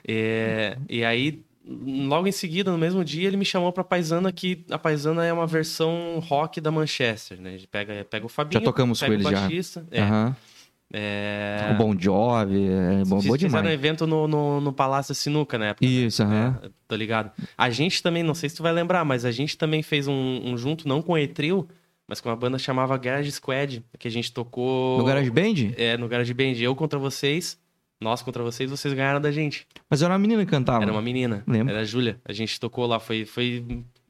É, 0.07 0.75
e 0.89 1.03
aí, 1.05 1.43
logo 1.67 2.25
em 2.25 2.31
seguida, 2.31 2.71
no 2.71 2.79
mesmo 2.79 3.05
dia, 3.05 3.27
ele 3.27 3.37
me 3.37 3.45
chamou 3.45 3.71
pra 3.71 3.83
Paisana, 3.83 4.31
que 4.31 4.65
a 4.71 4.79
Paisana 4.79 5.23
é 5.23 5.31
uma 5.31 5.45
versão 5.45 6.17
rock 6.19 6.59
da 6.59 6.71
Manchester, 6.71 7.39
né? 7.39 7.59
Pega, 7.69 8.03
pega 8.09 8.25
o 8.25 8.29
Fabinho, 8.29 8.59
Já 8.61 8.65
tocamos 8.65 8.99
pega 8.99 9.11
com 9.11 9.17
o 9.17 9.21
eles 9.21 9.29
já. 9.31 9.41
baixista. 9.41 9.87
É, 9.91 10.01
Aham. 10.01 10.35
É, 10.91 11.69
O 11.71 11.77
Bon 11.77 11.95
Jovi, 11.97 12.67
é 12.67 13.03
bom, 13.05 13.17
bom 13.17 13.21
Fizeram 13.21 13.35
um 13.35 13.37
demais. 13.37 13.73
evento 13.73 14.07
no, 14.07 14.27
no, 14.27 14.59
no 14.59 14.73
Palácio 14.73 15.13
Sinuca, 15.13 15.57
época. 15.57 15.85
Isso, 15.85 16.23
aham. 16.23 16.59
É, 16.63 16.69
tô 16.87 16.95
ligado. 16.95 17.31
A 17.57 17.69
gente 17.69 18.01
também, 18.01 18.23
não 18.23 18.33
sei 18.33 18.49
se 18.49 18.55
tu 18.55 18.63
vai 18.63 18.71
lembrar, 18.73 19.05
mas 19.05 19.23
a 19.25 19.31
gente 19.31 19.57
também 19.57 19.83
fez 19.83 20.07
um, 20.07 20.41
um 20.43 20.57
junto, 20.57 20.87
não 20.87 21.01
com 21.01 21.13
o 21.13 21.17
E-Trio, 21.17 21.67
mas 22.07 22.19
com 22.19 22.29
uma 22.29 22.35
banda 22.35 22.57
chamava 22.57 22.97
Garage 22.97 23.31
Squad, 23.31 23.83
que 23.99 24.07
a 24.07 24.11
gente 24.11 24.33
tocou... 24.33 24.97
No 24.97 25.05
Garage 25.05 25.29
Band? 25.29 25.73
É, 25.77 25.95
no 25.95 26.07
Garage 26.07 26.33
Band. 26.33 26.53
Eu 26.57 26.75
contra 26.75 26.97
vocês, 26.97 27.59
nós 28.01 28.23
contra 28.23 28.41
vocês, 28.41 28.69
vocês 28.71 28.93
ganharam 28.93 29.21
da 29.21 29.31
gente. 29.31 29.67
Mas 29.87 30.01
era 30.01 30.11
uma 30.11 30.19
menina 30.19 30.43
que 30.43 30.49
cantava. 30.49 30.83
Era 30.83 30.91
uma 30.91 31.01
menina. 31.03 31.43
Lembro. 31.45 31.71
Era 31.71 31.81
a 31.81 31.85
Júlia. 31.85 32.19
A 32.25 32.33
gente 32.33 32.59
tocou 32.59 32.87
lá, 32.87 32.99
foi, 32.99 33.25
foi 33.25 33.63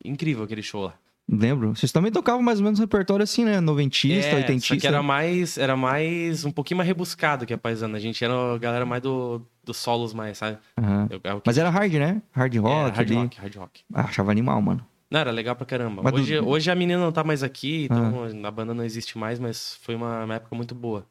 incrível 0.04 0.46
aquele 0.46 0.62
show 0.64 0.84
lá. 0.84 0.94
Lembro. 1.32 1.76
Vocês 1.76 1.92
também 1.92 2.12
tocavam 2.12 2.42
mais 2.42 2.60
ou 2.60 2.64
menos 2.64 2.80
um 2.80 2.84
repertório 2.84 3.24
assim, 3.24 3.46
né? 3.46 3.60
Noventista, 3.60 4.32
é, 4.32 4.36
oitentista. 4.36 4.74
Só 4.74 4.80
que 4.82 4.88
era 4.88 5.04
mais, 5.04 5.58
era 5.58 5.78
mais, 5.78 6.44
um 6.44 6.52
pouquinho 6.52 6.78
mais 6.78 6.88
rebuscado 6.88 7.46
que 7.46 7.54
a 7.54 7.58
Paisana. 7.58 7.98
A 7.98 8.02
gente 8.02 8.24
era 8.24 8.34
a 8.56 8.58
galera 8.58 8.86
mais 8.86 9.02
do, 9.04 9.42
dos 9.64 9.78
solos 9.78 10.14
mais, 10.14 10.38
sabe? 10.40 10.58
Aham. 10.78 11.08
Eu, 11.12 11.22
eu, 11.24 11.42
Mas 11.46 11.58
era 11.58 11.70
hard, 11.70 11.94
né? 11.94 12.22
Hard 12.32 12.56
rock 12.56 12.74
é, 12.74 12.82
hard 12.96 12.98
ali. 13.00 13.16
rock, 13.16 13.40
hard 13.40 13.56
rock. 13.58 13.82
Ah, 13.94 14.02
achava 14.06 14.32
animal, 14.32 14.60
mano. 14.62 14.84
Não, 15.12 15.20
era 15.20 15.32
legal 15.32 15.56
pra 15.56 15.66
caramba. 15.66 16.02
Mas 16.04 16.14
do- 16.14 16.20
Hoje, 16.20 16.40
hoje 16.40 16.72
a 16.72 16.76
menina 16.76 17.00
não 17.00 17.12
tá 17.12 17.24
mais 17.24 17.44
aqui, 17.44 17.86
então 17.86 18.24
a 18.44 18.52
banda 18.52 18.74
não 18.74 18.84
existe 18.84 19.18
mais, 19.18 19.40
mas 19.40 19.78
foi 19.82 19.94
uma, 19.96 20.24
uma 20.24 20.36
época 20.36 20.56
muito 20.56 20.74
boa. 20.74 21.06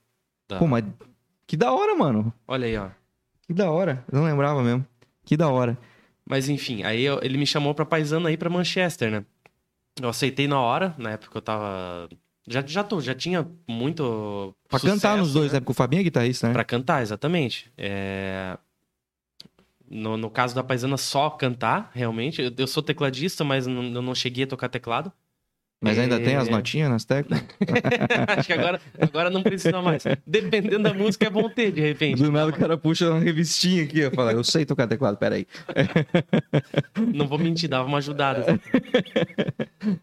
Da- 0.49 0.59
Pô, 0.59 0.67
mas 0.67 0.85
que 1.47 1.57
da 1.57 1.73
hora, 1.73 1.95
mano. 1.97 2.33
Olha 2.47 2.67
aí, 2.67 2.77
ó. 2.77 2.89
Que 3.47 3.55
da 3.55 3.71
hora. 3.71 4.05
Eu 4.11 4.19
não 4.19 4.27
lembrava 4.27 4.63
mesmo. 4.63 4.85
Que 5.25 5.37
da 5.37 5.49
hora. 5.49 5.79
Mas 6.29 6.49
enfim, 6.49 6.83
aí 6.83 7.07
ele 7.23 7.39
me 7.39 7.47
chamou 7.47 7.75
pra 7.75 7.87
paisana 7.87 8.29
aí 8.29 8.37
pra 8.37 8.51
Manchester, 8.51 9.11
né? 9.11 9.25
Eu 10.01 10.09
aceitei 10.09 10.47
na 10.47 10.61
hora, 10.61 10.95
na 10.99 11.11
época 11.13 11.39
eu 11.39 11.43
tava. 11.43 12.09
Já, 12.47 12.65
já, 12.67 12.83
tô, 12.83 13.01
já 13.01 13.15
tinha 13.15 13.47
muito. 13.69 14.55
Pra 14.69 14.79
sucesso, 14.79 15.01
cantar 15.01 15.19
nos 15.19 15.33
dois, 15.33 15.53
né? 15.53 15.57
né? 15.57 15.61
Porque 15.61 15.73
o 15.73 15.75
Fabinho 15.75 16.01
é 16.01 16.05
guitarrista, 16.05 16.47
né? 16.47 16.53
Pra 16.53 16.65
cantar, 16.65 17.03
exatamente. 17.03 17.71
É, 17.77 18.57
No, 19.91 20.17
no 20.17 20.31
caso 20.31 20.55
da 20.55 20.63
paisana, 20.63 20.97
só 20.97 21.31
cantar, 21.31 21.91
realmente. 21.95 22.43
Eu, 22.43 22.53
eu 22.57 22.67
sou 22.67 22.83
tecladista, 22.83 23.45
mas 23.45 23.67
eu 23.67 23.73
não 24.03 24.15
cheguei 24.15 24.45
a 24.45 24.47
tocar 24.47 24.69
teclado. 24.69 25.13
Mas 25.81 25.97
ainda 25.97 26.17
É. 26.17 26.19
tem 26.19 26.35
as 26.35 26.49
notinhas 26.49 26.91
nas 26.91 27.05
teclas. 27.05 27.41
Acho 28.37 28.47
que 28.49 28.53
agora, 28.53 28.81
agora 29.01 29.31
não 29.31 29.45
precisa 29.45 29.81
mais. 29.81 30.03
Dependendo 30.27 30.83
da 30.83 30.93
música, 30.93 31.27
é 31.27 31.31
bom 31.31 31.49
ter, 31.49 31.71
de 31.71 31.81
repente. 31.81 32.21
Do 32.21 32.33
nada 32.33 32.51
o 32.51 32.53
cara 32.53 32.77
puxa 32.77 33.09
uma 33.11 33.21
revistinha 33.21 33.85
aqui, 33.85 34.05
ó. 34.05 34.11
Fala, 34.11 34.33
eu 34.33 34.43
sei 34.43 34.67
tocar 34.67 34.89
teclado, 34.89 35.17
peraí. 35.17 35.47
Não 37.15 37.29
vou 37.29 37.39
mentir, 37.39 37.69
dava 37.69 37.87
uma 37.87 37.99
ajudada. 37.99 38.59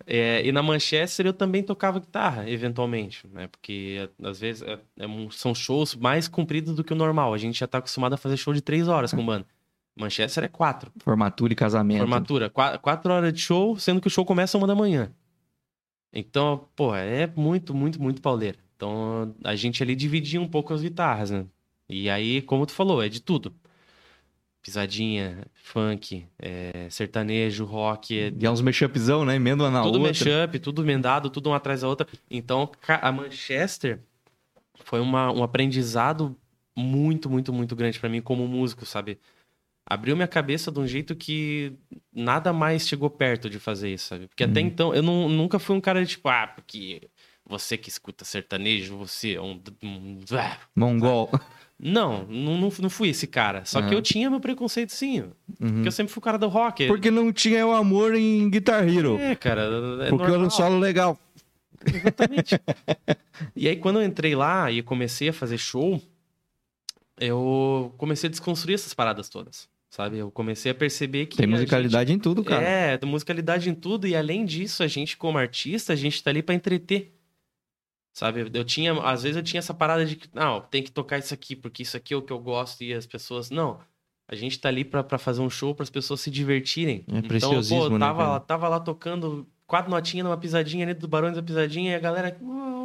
É, 0.07 0.45
e 0.45 0.51
na 0.51 0.63
Manchester 0.63 1.25
eu 1.25 1.33
também 1.33 1.61
tocava 1.61 1.99
guitarra, 1.99 2.49
eventualmente, 2.49 3.27
né? 3.33 3.47
Porque 3.47 4.09
às 4.23 4.39
vezes 4.39 4.61
é- 4.61 4.79
é 4.99 5.05
são 5.31 5.53
shows 5.53 5.93
mais 5.95 6.27
compridos 6.27 6.73
do 6.73 6.83
que 6.83 6.93
o 6.93 6.95
normal. 6.95 7.33
A 7.33 7.37
gente 7.37 7.59
já 7.59 7.67
tá 7.67 7.79
acostumado 7.79 8.13
a 8.13 8.17
fazer 8.17 8.37
show 8.37 8.53
de 8.53 8.61
três 8.61 8.87
horas 8.87 9.11
com 9.13 9.25
banda. 9.25 9.45
Manchester 9.97 10.43
é 10.45 10.47
quatro. 10.47 10.91
Formatura 11.03 11.53
e 11.53 11.55
casamento. 11.55 11.99
Formatura, 11.99 12.49
qua- 12.49 12.77
quatro 12.77 13.11
horas 13.13 13.33
de 13.33 13.39
show, 13.41 13.77
sendo 13.77 13.99
que 14.01 14.07
o 14.07 14.09
show 14.09 14.25
começa 14.25 14.57
uma 14.57 14.67
da 14.67 14.75
manhã. 14.75 15.09
Então, 16.15 16.69
pô, 16.77 16.95
é 16.95 17.27
muito, 17.35 17.75
muito, 17.75 18.01
muito 18.01 18.21
pauleira. 18.21 18.57
Então, 18.77 19.35
a 19.43 19.53
gente 19.53 19.83
ali 19.83 19.95
dividia 19.95 20.39
um 20.39 20.47
pouco 20.47 20.73
as 20.73 20.81
guitarras, 20.81 21.29
né? 21.29 21.45
E 21.89 22.09
aí, 22.09 22.41
como 22.41 22.65
tu 22.65 22.71
falou, 22.71 23.03
é 23.03 23.09
de 23.09 23.21
tudo. 23.21 23.53
Pisadinha, 24.61 25.45
funk, 25.53 26.25
é, 26.39 26.87
sertanejo, 26.89 27.65
rock, 27.65 28.17
é 28.17 28.33
E 28.35 28.45
é 28.45 28.49
uns 28.49 28.61
mashupzão, 28.61 29.25
né? 29.25 29.35
Emenda 29.35 29.69
na 29.69 29.83
tudo 29.83 29.99
outra. 29.99 30.07
mashup, 30.09 30.59
tudo 30.59 30.81
emendado, 30.81 31.29
tudo 31.29 31.49
uma 31.49 31.57
atrás 31.57 31.81
da 31.81 31.87
outra. 31.87 32.07
Então, 32.31 32.71
a 32.87 33.11
Manchester 33.11 33.99
foi 34.83 35.01
uma, 35.01 35.31
um 35.31 35.43
aprendizado 35.43 36.35
muito, 36.75 37.29
muito, 37.29 37.53
muito 37.53 37.75
grande 37.75 37.99
pra 37.99 38.09
mim 38.09 38.21
como 38.21 38.47
músico, 38.47 38.85
sabe? 38.85 39.19
Abriu 39.87 40.15
minha 40.15 40.27
cabeça 40.27 40.71
de 40.71 40.79
um 40.79 40.87
jeito 40.87 41.15
que 41.15 41.73
nada 42.11 42.51
mais 42.51 42.87
chegou 42.87 43.09
perto 43.09 43.49
de 43.49 43.59
fazer 43.59 43.93
isso, 43.93 44.07
sabe? 44.07 44.27
Porque 44.27 44.43
até 44.43 44.59
Uhum. 44.59 44.65
então 44.67 44.95
eu 44.95 45.03
não- 45.03 45.29
nunca 45.29 45.59
fui 45.59 45.75
um 45.75 45.81
cara 45.81 46.03
de 46.03 46.09
tipo, 46.11 46.27
ah, 46.27 46.47
porque 46.47 47.03
você 47.45 47.77
que 47.77 47.87
escuta 47.89 48.25
sertanejo, 48.25 48.97
você 48.97 49.33
é 49.35 49.41
um. 49.41 49.61
ah. 50.31 50.57
Mongol. 50.75 51.29
Não, 51.77 52.25
não, 52.27 52.71
não, 52.79 52.89
fui 52.89 53.09
esse 53.09 53.27
cara. 53.27 53.65
Só 53.65 53.79
que 53.81 53.87
Aham. 53.87 53.95
eu 53.95 54.01
tinha 54.01 54.29
meu 54.29 54.39
preconceito 54.39 54.91
sim. 54.93 55.19
Uhum. 55.21 55.33
Porque 55.73 55.87
eu 55.89 55.91
sempre 55.91 56.11
fui 56.13 56.19
o 56.19 56.23
cara 56.23 56.37
do 56.39 56.47
rock. 56.47 56.87
Porque 56.87 57.11
não 57.11 57.31
tinha 57.33 57.67
o 57.67 57.73
amor 57.73 58.15
em 58.15 58.49
Guitar 58.49 58.87
Hero. 58.87 59.19
É, 59.19 59.35
cara. 59.35 59.63
É 60.05 60.09
porque 60.09 60.23
era 60.23 60.31
normal. 60.31 60.47
um 60.47 60.49
solo 60.49 60.79
legal. 60.79 61.19
Exatamente. 61.85 62.55
e 63.55 63.67
aí, 63.67 63.75
quando 63.75 63.99
eu 63.99 64.05
entrei 64.05 64.33
lá 64.35 64.71
e 64.71 64.81
comecei 64.81 65.27
a 65.29 65.33
fazer 65.33 65.57
show, 65.57 66.01
eu 67.19 67.93
comecei 67.97 68.27
a 68.27 68.31
desconstruir 68.31 68.75
essas 68.75 68.93
paradas 68.93 69.29
todas, 69.29 69.67
sabe? 69.95 70.17
Eu 70.17 70.29
comecei 70.29 70.71
a 70.71 70.75
perceber 70.75 71.25
que. 71.27 71.37
Tem 71.37 71.47
musicalidade 71.47 72.11
em 72.11 72.19
tudo, 72.19 72.41
gente- 72.41 72.49
cara. 72.49 72.63
É, 72.65 72.97
tem 72.97 73.09
musicalidade 73.09 73.69
em 73.69 73.73
tudo. 73.73 74.05
E 74.07 74.15
além 74.15 74.43
disso, 74.45 74.83
a 74.83 74.87
gente, 74.87 75.15
como 75.15 75.37
artista, 75.37 75.93
a 75.93 75.95
gente 75.95 76.21
tá 76.21 76.29
ali 76.29 76.43
pra 76.43 76.53
entreter. 76.53 77.13
Sabe? 78.13 78.49
Eu 78.53 78.63
tinha. 78.63 78.93
Às 79.01 79.23
vezes 79.23 79.37
eu 79.37 79.43
tinha 79.43 79.59
essa 79.59 79.73
parada 79.73 80.05
de 80.05 80.15
que, 80.15 80.29
não, 80.33 80.61
tem 80.61 80.83
que 80.83 80.91
tocar 80.91 81.17
isso 81.17 81.33
aqui, 81.33 81.55
porque 81.55 81.83
isso 81.83 81.95
aqui 81.97 82.13
é 82.13 82.17
o 82.17 82.21
que 82.21 82.31
eu 82.31 82.39
gosto 82.39 82.81
e 82.83 82.93
as 82.93 83.05
pessoas. 83.05 83.49
Não. 83.49 83.79
A 84.27 84.35
gente 84.35 84.57
tá 84.59 84.69
ali 84.69 84.83
pra, 84.83 85.03
pra 85.03 85.17
fazer 85.17 85.41
um 85.41 85.49
show 85.49 85.75
para 85.75 85.83
as 85.83 85.89
pessoas 85.89 86.19
se 86.21 86.31
divertirem. 86.31 87.03
É 87.07 87.17
então, 87.17 87.21
preciosismo, 87.27 87.89
pô, 87.91 87.97
né, 87.97 87.99
tava, 87.99 88.27
lá, 88.27 88.39
tava 88.39 88.67
lá 88.69 88.79
tocando 88.79 89.47
quatro 89.67 89.91
notinhas 89.91 90.25
numa 90.25 90.37
pisadinha 90.37 90.83
ali 90.85 90.93
do 90.95 91.07
Barões 91.07 91.35
da 91.35 91.43
Pisadinha 91.43 91.91
e 91.91 91.95
a 91.95 91.99
galera. 91.99 92.35
"Oh". 92.41 92.84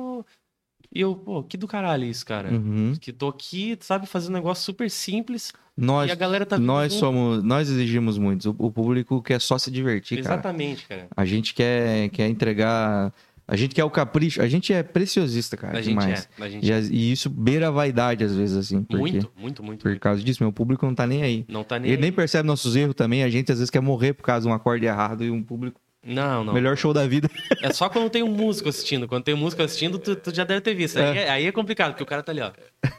E 0.93 1.01
eu, 1.01 1.15
pô, 1.15 1.43
que 1.45 1.57
do 1.57 1.69
caralho 1.69 2.05
isso, 2.05 2.27
cara. 2.27 2.51
Uhum. 2.51 2.95
Que 3.01 3.13
tô 3.13 3.29
aqui, 3.29 3.79
sabe, 3.81 4.07
fazendo 4.07 4.31
um 4.31 4.35
negócio 4.35 4.65
super 4.65 4.91
simples 4.91 5.53
Nós, 5.77 6.09
e 6.09 6.13
a 6.13 6.17
galera 6.17 6.45
tá 6.45 6.59
nós 6.59 6.93
somos, 6.95 7.45
nós 7.45 7.71
exigimos 7.71 8.19
muito. 8.19 8.51
O, 8.59 8.67
o 8.67 8.73
público 8.73 9.23
quer 9.23 9.41
só 9.41 9.57
se 9.57 9.71
divertir, 9.71 10.21
cara. 10.23 10.35
Exatamente, 10.35 10.87
cara. 10.89 11.07
A 11.17 11.25
gente 11.25 11.55
quer, 11.55 12.09
quer 12.09 12.29
entregar. 12.29 13.13
A 13.47 13.57
gente 13.57 13.73
quer 13.75 13.85
o 13.85 13.91
capricho. 13.91 14.43
A 14.43 14.49
gente 14.49 14.73
é 14.73 14.83
preciosista, 14.83 15.57
cara. 15.57 15.79
a 15.79 15.83
gente 15.83 15.99
demais. 15.99 16.29
é. 16.39 16.45
A 16.45 16.49
gente 16.49 16.67
E, 16.67 16.73
é. 16.73 16.81
e 16.81 17.13
isso 17.13 17.31
beira 17.31 17.69
a 17.69 17.71
vaidade, 17.71 18.25
às 18.25 18.35
vezes, 18.35 18.57
assim. 18.57 18.83
Porque, 18.83 18.97
Muito, 18.97 19.33
muito, 19.37 19.63
muito. 19.63 19.83
Por 19.83 19.89
muito. 19.91 20.01
causa 20.01 20.23
disso, 20.23 20.43
meu 20.43 20.53
público 20.53 20.85
não 20.87 20.95
tá 20.95 21.07
nem 21.07 21.23
aí. 21.23 21.45
Não 21.49 21.63
tá 21.63 21.79
nem. 21.79 21.93
Ele 21.93 22.03
nem 22.03 22.13
percebe 22.13 22.47
nossos 22.47 22.75
erros 22.75 22.97
também. 22.97 23.23
A 23.23 23.31
gente, 23.31 23.51
às 23.53 23.59
vezes, 23.59 23.71
quer 23.71 23.81
morrer 23.81 24.13
por 24.13 24.25
causa 24.25 24.47
de 24.47 24.53
um 24.53 24.55
acorde 24.55 24.87
errado 24.87 25.25
e 25.25 25.31
um 25.31 25.43
público. 25.43 25.81
Não, 26.03 26.43
não. 26.45 26.55
Melhor 26.55 26.77
show 26.77 26.93
da 26.95 27.07
vida. 27.07 27.29
É 27.63 27.73
só 27.73 27.89
quando 27.89 28.09
tem 28.11 28.23
um 28.23 28.31
músico 28.33 28.69
assistindo. 28.69 29.07
Quando 29.07 29.25
tem 29.25 29.35
um 29.35 29.39
músico 29.39 29.63
assistindo, 29.63 29.99
tu, 29.99 30.17
tu 30.17 30.35
já 30.35 30.45
deve 30.45 30.61
ter 30.63 30.75
visto. 30.75 30.99
Aí, 30.99 31.19
é. 31.19 31.31
aí 31.31 31.47
é 31.47 31.53
complicado, 31.53 31.93
porque 31.93 32.03
o 32.03 32.07
cara 32.07 32.23
tá 32.23 32.33
ali, 32.33 32.41
ó. 32.41 32.51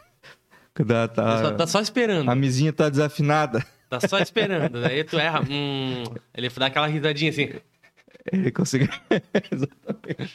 Tá, 0.74 1.08
tá- 1.08 1.42
Só- 1.44 1.52
tá 1.52 1.68
só 1.68 1.82
esperando. 1.82 2.32
a 2.32 2.34
mizinha 2.34 2.72
tá 2.74 2.90
desafinada. 2.90 3.64
Tá 3.90 4.00
só 4.00 4.18
esperando. 4.20 4.82
Daí 4.82 5.04
tu 5.04 5.20
erra. 5.20 5.42
Hum, 5.42 6.04
ele 6.34 6.50
dá 6.50 6.68
aquela 6.68 6.88
risadinha 6.88 7.30
assim. 7.30 7.50
Ele 8.32 8.52
conseguiu. 8.52 8.88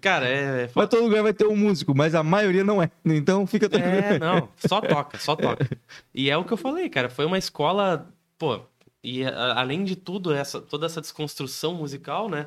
Cara, 0.00 0.28
é. 0.28 0.70
Mas 0.74 0.88
todo 0.88 1.02
lugar 1.02 1.22
vai 1.22 1.32
ter 1.32 1.46
um 1.46 1.56
músico, 1.56 1.94
mas 1.94 2.14
a 2.14 2.22
maioria 2.22 2.62
não 2.62 2.82
é. 2.82 2.90
Então 3.04 3.46
fica 3.46 3.68
tranquilo. 3.68 3.96
É, 3.96 4.18
não. 4.18 4.48
Só 4.56 4.80
toca, 4.80 5.18
só 5.18 5.34
toca. 5.34 5.68
E 6.14 6.30
é 6.30 6.36
o 6.36 6.44
que 6.44 6.52
eu 6.52 6.56
falei, 6.56 6.88
cara. 6.88 7.08
Foi 7.08 7.24
uma 7.24 7.38
escola. 7.38 8.08
Pô, 8.38 8.60
e 9.02 9.24
a- 9.24 9.58
além 9.60 9.84
de 9.84 9.96
tudo, 9.96 10.32
essa, 10.32 10.60
toda 10.60 10.86
essa 10.86 11.00
desconstrução 11.00 11.74
musical, 11.74 12.28
né? 12.28 12.46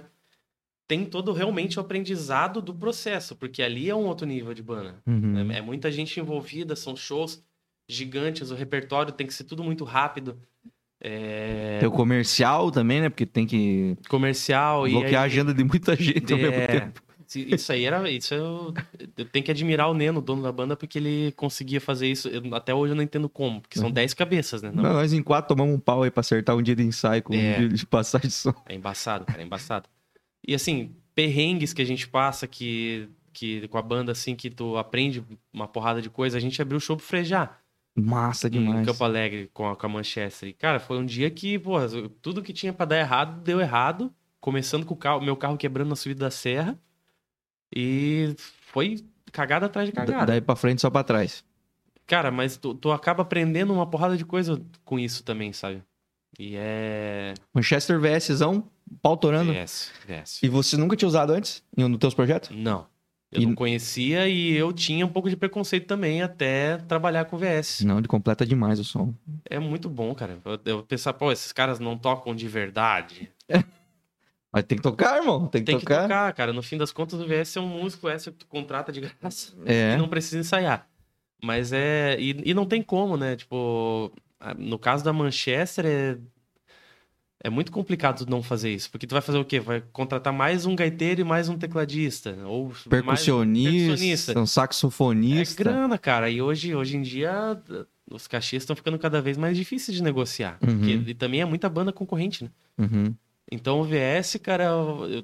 Tem 0.88 1.06
todo 1.06 1.32
realmente 1.32 1.78
o 1.80 1.82
aprendizado 1.82 2.62
do 2.62 2.74
processo, 2.74 3.36
porque 3.36 3.64
ali 3.64 3.90
é 3.90 3.96
um 3.96 4.06
outro 4.08 4.26
nível 4.28 4.54
de 4.54 4.62
banda. 4.62 4.96
Uhum. 5.08 5.52
É, 5.52 5.60
é 5.60 5.62
muita 5.62 5.90
gente 5.92 6.20
envolvida, 6.20 6.76
são 6.76 6.96
shows 6.96 7.42
gigantes, 7.88 8.52
o 8.52 8.56
repertório 8.56 9.12
tem 9.14 9.26
que 9.26 9.34
ser 9.34 9.46
tudo 9.46 9.64
muito 9.64 9.84
rápido. 9.86 10.38
É, 11.04 11.78
Tem 11.80 11.88
o 11.90 11.92
comercial 11.92 12.70
também, 12.70 13.02
né? 13.02 13.10
Porque 13.10 13.26
tem 13.26 13.48
que 13.48 13.98
comercial 14.08 14.88
e 14.88 14.92
bloquear 14.92 15.24
a 15.24 15.26
agenda 15.26 15.54
de 15.54 15.64
muita 15.64 15.96
gente 15.96 16.32
ao 16.32 16.38
mesmo 16.40 16.56
É, 16.56 16.68
tempo. 16.68 17.02
Isso 17.36 17.72
aí 17.72 17.86
era. 17.86 18.10
Isso 18.10 18.34
eu, 18.34 18.74
eu 19.18 19.26
tenho 19.26 19.44
que 19.46 19.52
admirar 19.52 19.90
o 19.90 19.94
Neno, 19.94 20.22
dono 20.22 20.42
da 20.44 20.52
banda, 20.52 20.76
porque 20.76 20.98
ele 21.00 21.32
conseguia 21.34 21.80
fazer 21.82 22.08
isso. 22.08 22.28
Eu- 22.28 22.54
até 22.56 22.74
hoje 22.74 22.92
eu 22.94 22.96
não 22.96 23.04
entendo 23.04 23.30
como, 23.30 23.62
porque 23.62 23.80
são 23.80 23.90
10 23.92 24.14
cabeças, 24.14 24.62
né? 24.62 24.72
Não, 24.74 24.84
Não, 24.84 24.94
nós 24.94 25.14
em 25.14 25.22
quatro 25.24 25.50
tomamos 25.50 25.76
um 25.76 25.80
pau 25.80 26.04
aí 26.04 26.12
pra 26.12 26.22
acertar 26.22 26.56
um 26.56 26.62
dia 26.62 26.76
de 26.76 26.84
ensaio 26.84 27.22
com 27.24 27.34
É. 27.34 27.56
um 27.56 27.60
dia 27.60 27.70
de 27.70 27.86
passagem 27.86 28.28
de 28.28 28.34
som. 28.34 28.54
É 28.68 28.76
embaçado, 28.76 29.26
cara, 29.26 29.42
é 29.42 29.46
embaçado. 29.46 29.88
E 30.48 30.54
assim, 30.56 30.96
perrengues 31.14 31.74
que 31.74 31.82
a 31.82 31.86
gente 31.86 32.08
passa 32.08 32.48
que, 32.48 33.08
que 33.32 33.68
com 33.68 33.78
a 33.78 33.82
banda, 33.82 34.12
assim, 34.12 34.36
que 34.36 34.50
tu 34.50 34.76
aprende 34.78 35.24
uma 35.54 35.68
porrada 35.68 36.02
de 36.02 36.10
coisa. 36.10 36.38
A 36.38 36.42
gente 36.42 36.62
abriu 36.62 36.78
o 36.78 36.82
show 36.82 36.98
pro 36.98 37.06
Frejar. 37.06 37.60
Massa 37.96 38.48
em 38.48 38.52
demais. 38.52 38.86
Campo 38.88 39.04
Alegre 39.04 39.50
com 39.54 39.70
a, 39.70 39.76
com 39.76 39.86
a 39.86 39.90
Manchester. 39.90 40.48
E, 40.50 40.54
cara, 40.54 40.80
foi 40.80 40.98
um 40.98 41.06
dia 41.06 41.30
que, 41.30 41.60
pô, 41.60 41.76
tudo 42.22 42.42
que 42.42 42.54
tinha 42.54 42.72
pra 42.72 42.86
dar 42.86 42.98
errado, 42.98 43.42
deu 43.44 43.60
errado. 43.60 44.12
Começando 44.40 44.86
com 44.86 44.94
o 44.94 44.98
carro, 44.98 45.22
meu 45.22 45.36
carro 45.36 45.58
quebrando 45.58 45.90
na 45.90 45.96
subida 45.96 46.22
da 46.26 46.32
serra. 46.32 46.80
E 47.76 48.36
foi 48.68 49.04
cagada 49.32 49.66
atrás 49.68 49.88
de 49.90 49.94
Da- 49.96 50.06
cagada. 50.06 50.26
Daí 50.26 50.42
pra 50.42 50.56
frente, 50.56 50.82
só 50.82 50.90
pra 50.90 51.04
trás. 51.04 51.44
Cara, 52.08 52.30
mas 52.32 52.58
tu, 52.58 52.74
tu 52.74 52.92
acaba 52.92 53.22
aprendendo 53.24 53.74
uma 53.74 53.86
porrada 53.90 54.18
de 54.18 54.26
coisa 54.26 54.62
com 54.84 55.00
isso 55.00 55.24
também, 55.24 55.54
sabe? 55.54 55.82
E 56.38 56.56
é. 56.58 57.34
Manchester 57.54 58.00
VSzão, 58.00 58.68
pau 59.02 59.16
torando. 59.16 59.54
VS, 59.54 59.92
VS. 60.08 60.40
E 60.44 60.50
você 60.50 60.76
nunca 60.78 60.96
tinha 60.96 61.08
usado 61.08 61.32
antes 61.32 61.64
em 61.78 61.84
um 61.84 61.90
dos 61.90 62.00
teus 62.00 62.14
projetos? 62.14 62.50
Não. 62.52 62.86
Eu 63.32 63.42
E- 63.44 63.46
não 63.46 63.56
conhecia 63.56 64.28
e 64.28 64.52
eu 64.54 64.74
tinha 64.74 65.06
um 65.06 65.10
pouco 65.10 65.30
de 65.30 65.38
preconceito 65.38 65.88
também 65.88 66.22
até 66.22 66.76
trabalhar 66.80 67.24
com 67.26 67.38
VS. 67.38 67.86
Não, 67.86 67.98
ele 67.98 68.08
completa 68.08 68.46
demais 68.46 68.78
o 68.78 68.84
som. 68.84 69.14
É 69.50 69.58
muito 69.58 69.90
bom, 69.90 70.14
cara. 70.14 70.38
Eu, 70.44 70.60
eu 70.66 70.84
pensar, 70.84 71.14
pô, 71.14 71.32
esses 71.32 71.54
caras 71.54 71.80
não 71.80 71.98
tocam 71.98 72.36
de 72.36 72.48
verdade. 72.50 73.32
Mas 74.52 74.64
tem 74.66 74.78
que 74.78 74.82
tocar, 74.84 75.18
irmão. 75.18 75.48
Tem 75.48 75.62
que 75.62 75.66
Tem 75.68 75.78
que 75.80 75.86
tocar. 75.86 76.02
tocar, 76.04 76.34
cara. 76.34 76.52
No 76.52 76.62
fim 76.62 76.78
das 76.78 76.92
contas, 76.92 77.20
o 77.20 77.26
VS 77.26 77.56
é 77.56 77.60
um 77.62 77.68
músico, 77.68 78.10
essa 78.10 78.32
que 78.32 78.38
tu 78.38 78.48
contrata 78.48 78.92
de 78.92 79.02
graça. 79.02 79.54
É. 79.66 79.94
E 79.94 79.98
não 79.98 80.10
precisa 80.10 80.38
ensaiar. 80.40 80.88
Mas 81.44 81.72
é. 81.72 82.18
E, 82.20 82.42
e 82.46 82.54
não 82.54 82.66
tem 82.66 82.82
como, 82.84 83.16
né? 83.18 83.36
Tipo, 83.36 84.12
no 84.58 84.78
caso 84.78 85.04
da 85.04 85.14
Manchester, 85.14 85.86
é. 85.86 86.18
É 87.44 87.50
muito 87.50 87.72
complicado 87.72 88.24
não 88.30 88.44
fazer 88.44 88.72
isso. 88.72 88.92
Porque 88.92 89.08
tu 89.08 89.14
vai 89.14 89.22
fazer 89.22 89.40
o 89.40 89.44
quê? 89.46 89.60
Vai 89.60 89.82
contratar 89.92 90.32
mais 90.32 90.68
um 90.68 90.76
gaiteiro 90.76 91.22
e 91.22 91.24
mais 91.24 91.50
um 91.50 91.58
tecladista. 91.58 92.38
Ou 92.46 92.66
mais 92.68 92.86
um 92.86 92.90
Percussionista, 92.90 93.74
percussionista. 93.88 94.40
um 94.40 94.44
É 94.44 94.46
saxofonista. 94.46 95.64
grana, 95.64 95.98
cara. 95.98 96.30
E 96.30 96.40
hoje, 96.40 96.76
hoje 96.76 96.98
em 96.98 97.02
dia, 97.02 97.60
os 98.12 98.28
cachês 98.28 98.62
estão 98.62 98.76
ficando 98.76 99.00
cada 99.00 99.20
vez 99.24 99.38
mais 99.38 99.58
difíceis 99.58 99.98
de 99.98 100.04
negociar. 100.04 100.60
Uhum. 100.62 100.78
Porque, 100.78 100.92
e 101.10 101.14
também 101.16 101.42
é 101.42 101.46
muita 101.46 101.68
banda 101.68 101.92
concorrente, 101.92 102.44
né? 102.44 102.52
Uhum. 102.78 103.16
Então 103.52 103.82
o 103.82 103.84
VS, 103.84 104.38
cara, 104.42 104.70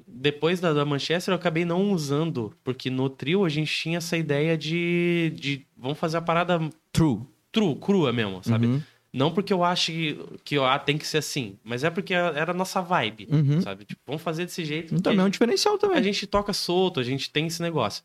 depois 0.06 0.60
da, 0.60 0.72
da 0.74 0.84
Manchester 0.84 1.32
eu 1.32 1.36
acabei 1.38 1.64
não 1.64 1.90
usando, 1.92 2.52
porque 2.62 2.90
no 2.90 3.08
trio 3.08 3.44
a 3.44 3.48
gente 3.48 3.72
tinha 3.74 3.96
essa 3.98 4.18
ideia 4.18 4.56
de, 4.56 5.32
de 5.34 5.66
vamos 5.76 5.98
fazer 5.98 6.18
a 6.18 6.22
parada 6.22 6.60
True. 6.92 7.20
true, 7.50 7.74
crua 7.76 8.12
mesmo, 8.12 8.42
sabe? 8.44 8.66
Uhum. 8.66 8.82
Não 9.10 9.32
porque 9.32 9.50
eu 9.50 9.64
acho 9.64 9.90
que, 9.90 10.18
que 10.44 10.58
ah, 10.58 10.78
tem 10.78 10.98
que 10.98 11.06
ser 11.06 11.18
assim, 11.18 11.56
mas 11.64 11.82
é 11.82 11.88
porque 11.88 12.12
era 12.12 12.50
a 12.50 12.54
nossa 12.54 12.82
vibe, 12.82 13.26
Uhum. 13.32 13.62
sabe? 13.62 13.86
Tipo, 13.86 14.02
vamos 14.06 14.20
fazer 14.20 14.44
desse 14.44 14.62
jeito. 14.62 14.88
Também 15.00 15.20
é 15.20 15.22
porque 15.22 15.26
um 15.28 15.30
diferencial 15.30 15.76
a 15.76 15.78
também. 15.78 16.02
gente 16.02 16.26
toca 16.26 16.52
solto, 16.52 17.00
a 17.00 17.02
gente 17.02 17.30
tem 17.30 17.46
esse 17.46 17.62
negócio. 17.62 18.04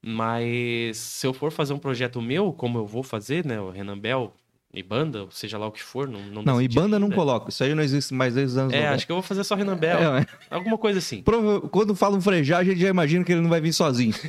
Mas 0.00 0.96
se 0.98 1.26
eu 1.26 1.32
for 1.32 1.50
fazer 1.50 1.72
um 1.72 1.78
projeto 1.80 2.22
meu, 2.22 2.52
como 2.52 2.78
eu 2.78 2.86
vou 2.86 3.02
fazer, 3.02 3.44
né? 3.44 3.60
O 3.60 3.70
Renan 3.70 3.98
Bell 3.98 4.32
e 4.74 4.82
banda, 4.82 5.22
ou 5.22 5.30
seja 5.30 5.56
lá 5.56 5.66
o 5.66 5.72
que 5.72 5.82
for, 5.82 6.06
não 6.08 6.20
Não, 6.26 6.42
Não, 6.42 6.60
e 6.60 6.68
decidi 6.68 6.74
banda 6.80 6.98
não 6.98 7.10
coloca. 7.10 7.48
Isso 7.48 7.62
aí 7.64 7.74
não 7.74 7.82
existe 7.82 8.12
mais 8.12 8.34
desde 8.34 8.52
os 8.52 8.58
anos 8.58 8.72
É, 8.74 8.78
90. 8.80 8.94
acho 8.94 9.06
que 9.06 9.12
eu 9.12 9.16
vou 9.16 9.22
fazer 9.22 9.44
só 9.44 9.54
Renan 9.54 9.76
Bell. 9.76 9.98
É, 9.98 10.10
mas- 10.10 10.26
Alguma 10.50 10.76
coisa 10.76 10.98
assim. 10.98 11.22
Prova- 11.22 11.60
Quando 11.68 11.94
fala 11.94 12.16
um 12.16 12.20
frejar, 12.20 12.60
a 12.60 12.64
gente 12.64 12.80
já 12.80 12.88
imagina 12.88 13.24
que 13.24 13.32
ele 13.32 13.40
não 13.40 13.48
vai 13.48 13.60
vir 13.60 13.72
sozinho. 13.72 14.14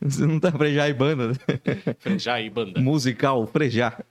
Você 0.00 0.26
não 0.26 0.38
tá 0.40 0.50
frejar 0.52 0.88
e 0.88 0.94
banda. 0.94 1.28
né? 1.28 1.34
Já 2.18 2.34
aí, 2.34 2.48
banda. 2.50 2.80
Musical, 2.80 3.46
frejar. 3.46 4.04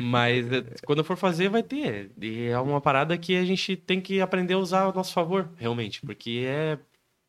Mas 0.00 0.50
é, 0.52 0.64
quando 0.84 0.98
eu 0.98 1.04
for 1.04 1.16
fazer, 1.16 1.48
vai 1.48 1.62
ter. 1.62 2.10
E 2.20 2.46
é 2.46 2.58
uma 2.58 2.80
parada 2.80 3.16
que 3.18 3.36
a 3.36 3.44
gente 3.44 3.76
tem 3.76 4.00
que 4.00 4.20
aprender 4.20 4.54
a 4.54 4.58
usar 4.58 4.82
ao 4.82 4.94
nosso 4.94 5.12
favor, 5.12 5.48
realmente. 5.56 6.00
Porque 6.02 6.44
é, 6.46 6.78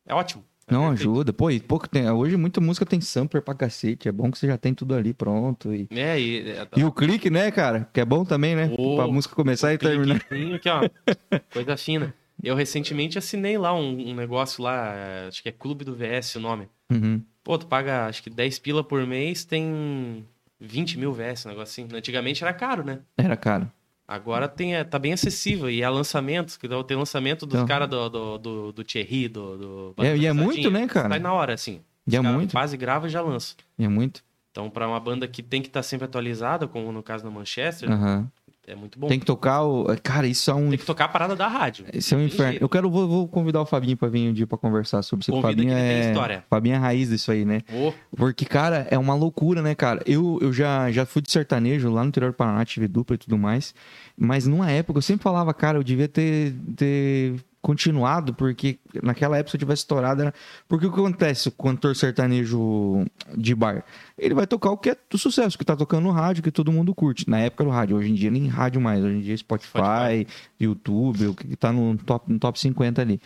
é 0.05 0.13
ótimo. 0.13 0.43
É 0.69 0.73
Não, 0.73 0.89
perfeito. 0.89 1.01
ajuda. 1.09 1.33
Pô, 1.33 1.49
e 1.49 1.59
pouco 1.59 1.87
tem. 1.87 2.09
Hoje 2.09 2.35
muita 2.35 2.59
música 2.59 2.85
tem 2.85 2.99
sampler 2.99 3.41
pra 3.41 3.53
cacete. 3.55 4.07
É 4.07 4.11
bom 4.11 4.29
que 4.29 4.37
você 4.37 4.47
já 4.47 4.57
tem 4.57 4.73
tudo 4.73 4.93
ali 4.93 5.13
pronto. 5.13 5.73
E, 5.73 5.87
É, 5.91 6.19
e... 6.19 6.49
é, 6.49 6.67
e 6.75 6.83
o 6.83 6.91
clique, 6.91 7.29
né, 7.29 7.49
cara? 7.51 7.89
Que 7.93 8.01
é 8.01 8.05
bom 8.05 8.25
também, 8.25 8.55
né? 8.55 8.69
Ô, 8.77 8.97
pra 8.97 9.07
música 9.07 9.33
começar 9.33 9.73
e 9.73 9.77
terminar. 9.77 10.17
aqui, 10.17 10.69
ó. 10.69 10.81
Coisa 11.53 11.77
fina. 11.77 12.13
Eu 12.43 12.55
recentemente 12.55 13.17
assinei 13.17 13.57
lá 13.57 13.73
um, 13.73 14.09
um 14.11 14.13
negócio 14.13 14.61
lá, 14.61 14.93
é, 14.93 15.27
acho 15.27 15.41
que 15.41 15.49
é 15.49 15.51
Clube 15.51 15.83
do 15.83 15.95
VS 15.95 16.35
o 16.35 16.39
nome. 16.39 16.67
Uhum. 16.91 17.21
Pô, 17.43 17.57
tu 17.57 17.65
paga 17.65 18.05
acho 18.05 18.21
que 18.21 18.29
10 18.29 18.59
pila 18.59 18.83
por 18.83 19.05
mês, 19.07 19.43
tem 19.43 20.23
20 20.59 20.99
mil 20.99 21.13
VS, 21.13 21.45
um 21.45 21.49
negócio 21.49 21.83
assim. 21.83 21.95
Antigamente 21.95 22.43
era 22.43 22.53
caro, 22.53 22.83
né? 22.83 22.99
Era 23.17 23.35
caro. 23.35 23.71
Agora 24.07 24.47
tem, 24.47 24.75
é, 24.75 24.83
tá 24.85 24.97
bem 24.97 25.11
acessível. 25.11 25.69
E 25.69 25.83
há 25.83 25.89
lançamentos, 25.89 26.55
que 26.55 26.67
tem 26.85 26.95
lançamento 26.97 27.45
dos 27.45 27.55
Então. 27.55 27.67
caras 27.67 27.89
do, 27.89 28.09
do, 28.09 28.37
do, 28.37 28.71
do 28.71 28.83
Thierry, 28.83 29.27
do. 29.27 29.93
do 29.93 30.03
É, 30.03 30.15
e 30.15 30.25
é 30.25 30.31
muito, 30.31 30.71
né, 30.71 30.87
cara? 30.87 31.09
Sai 31.09 31.19
na 31.19 31.33
hora, 31.33 31.53
assim. 31.53 31.81
E 32.07 32.15
é 32.15 32.21
muito. 32.21 32.51
Faz 32.51 32.71
e 32.71 32.77
grava 32.77 33.07
e 33.07 33.09
já 33.09 33.21
lança. 33.21 33.55
E 33.77 33.83
é 33.83 33.87
muito. 33.89 34.23
Então, 34.51 34.69
pra 34.69 34.87
uma 34.87 34.99
banda 34.99 35.27
que 35.27 35.43
tem 35.43 35.61
que 35.61 35.67
estar 35.67 35.83
sempre 35.83 36.05
atualizada, 36.05 36.67
como 36.67 36.91
no 36.91 37.03
caso 37.03 37.23
da 37.25 37.29
Manchester, 37.29 37.91
Aham. 37.91 38.31
É 38.67 38.75
muito 38.75 38.99
bom. 38.99 39.07
Tem 39.07 39.17
que 39.17 39.25
tocar 39.25 39.63
o. 39.63 39.85
Cara, 40.03 40.27
isso 40.27 40.51
é 40.51 40.53
um. 40.53 40.69
Tem 40.69 40.77
que 40.77 40.85
tocar 40.85 41.05
a 41.05 41.07
parada 41.07 41.37
da 41.37 41.47
rádio. 41.47 41.85
Isso 41.93 42.13
é 42.13 42.17
um 42.17 42.21
inferno. 42.25 42.51
jeito. 42.51 42.61
Eu 42.61 42.67
quero, 42.67 42.91
vou, 42.91 43.07
vou 43.07 43.25
convidar 43.25 43.61
o 43.61 43.65
Fabinho 43.65 43.95
pra 43.95 44.09
vir 44.09 44.29
um 44.29 44.33
dia 44.33 44.45
pra 44.45 44.57
conversar 44.57 45.01
sobre 45.03 45.23
isso. 45.23 45.31
O 45.31 45.41
Convida 45.41 45.61
Fabinho 45.61 45.73
é. 45.73 46.09
história. 46.09 46.43
Fabinho 46.49 46.75
é 46.75 46.77
raiz 46.77 47.07
disso 47.07 47.31
aí, 47.31 47.45
né? 47.45 47.61
Ô, 47.71 47.93
Porque, 48.13 48.43
cara, 48.43 48.85
é 48.91 48.97
uma 48.97 49.15
loucura, 49.15 49.61
né, 49.61 49.73
cara? 49.73 50.01
Eu, 50.05 50.37
eu 50.41 50.51
já, 50.51 50.91
já 50.91 51.05
fui 51.05 51.21
de 51.21 51.31
sertanejo 51.31 51.89
lá 51.89 52.03
no 52.03 52.09
interior 52.09 52.33
do 52.33 52.35
Paraná, 52.35 52.65
tive 52.65 52.89
dupla 52.89 53.15
e 53.15 53.17
tudo 53.17 53.37
mais. 53.37 53.73
Mas 54.17 54.45
numa 54.45 54.69
época 54.69 54.97
eu 54.97 55.01
sempre 55.01 55.23
falava, 55.23 55.53
cara, 55.53 55.77
eu 55.77 55.83
devia 55.83 56.09
ter, 56.09 56.53
ter 56.75 57.35
continuado, 57.67 58.33
porque 58.33 58.79
naquela 59.03 59.37
época 59.37 59.51
se 59.51 59.57
eu 59.57 59.59
tivesse 59.59 59.81
estourado 59.81 60.21
era. 60.21 60.33
Porque 60.67 60.85
o 60.85 60.91
que 60.91 60.99
acontece 60.99 61.51
com 61.51 61.67
o 61.67 61.71
cantor 61.71 61.95
sertanejo 61.95 63.05
de 63.35 63.53
bar? 63.53 63.83
Ele 64.17 64.33
vai 64.33 64.47
tocar 64.47 64.71
o 64.71 64.77
que 64.77 64.91
é 64.91 64.97
do 65.09 65.17
sucesso, 65.17 65.57
que 65.57 65.65
tá 65.65 65.75
tocando 65.75 66.03
no 66.05 66.11
rádio, 66.11 66.41
que 66.41 66.49
todo 66.51 66.71
mundo 66.71 66.95
curte. 66.95 67.29
Na 67.29 67.39
época 67.39 67.63
do 67.65 67.69
rádio, 67.69 67.97
hoje 67.97 68.09
em 68.09 68.13
dia 68.13 68.31
nem 68.31 68.47
rádio 68.47 68.79
mais, 68.79 69.03
hoje 69.03 69.17
em 69.17 69.21
dia 69.21 69.33
é 69.33 69.37
Spotify, 69.37 69.69
Spotify. 69.77 70.27
YouTube, 70.59 71.27
o 71.27 71.33
que 71.33 71.55
tá 71.57 71.71
no 71.73 71.97
top, 71.97 72.31
no 72.31 72.39
top 72.39 72.57
50 72.59 73.01
ali. 73.01 73.19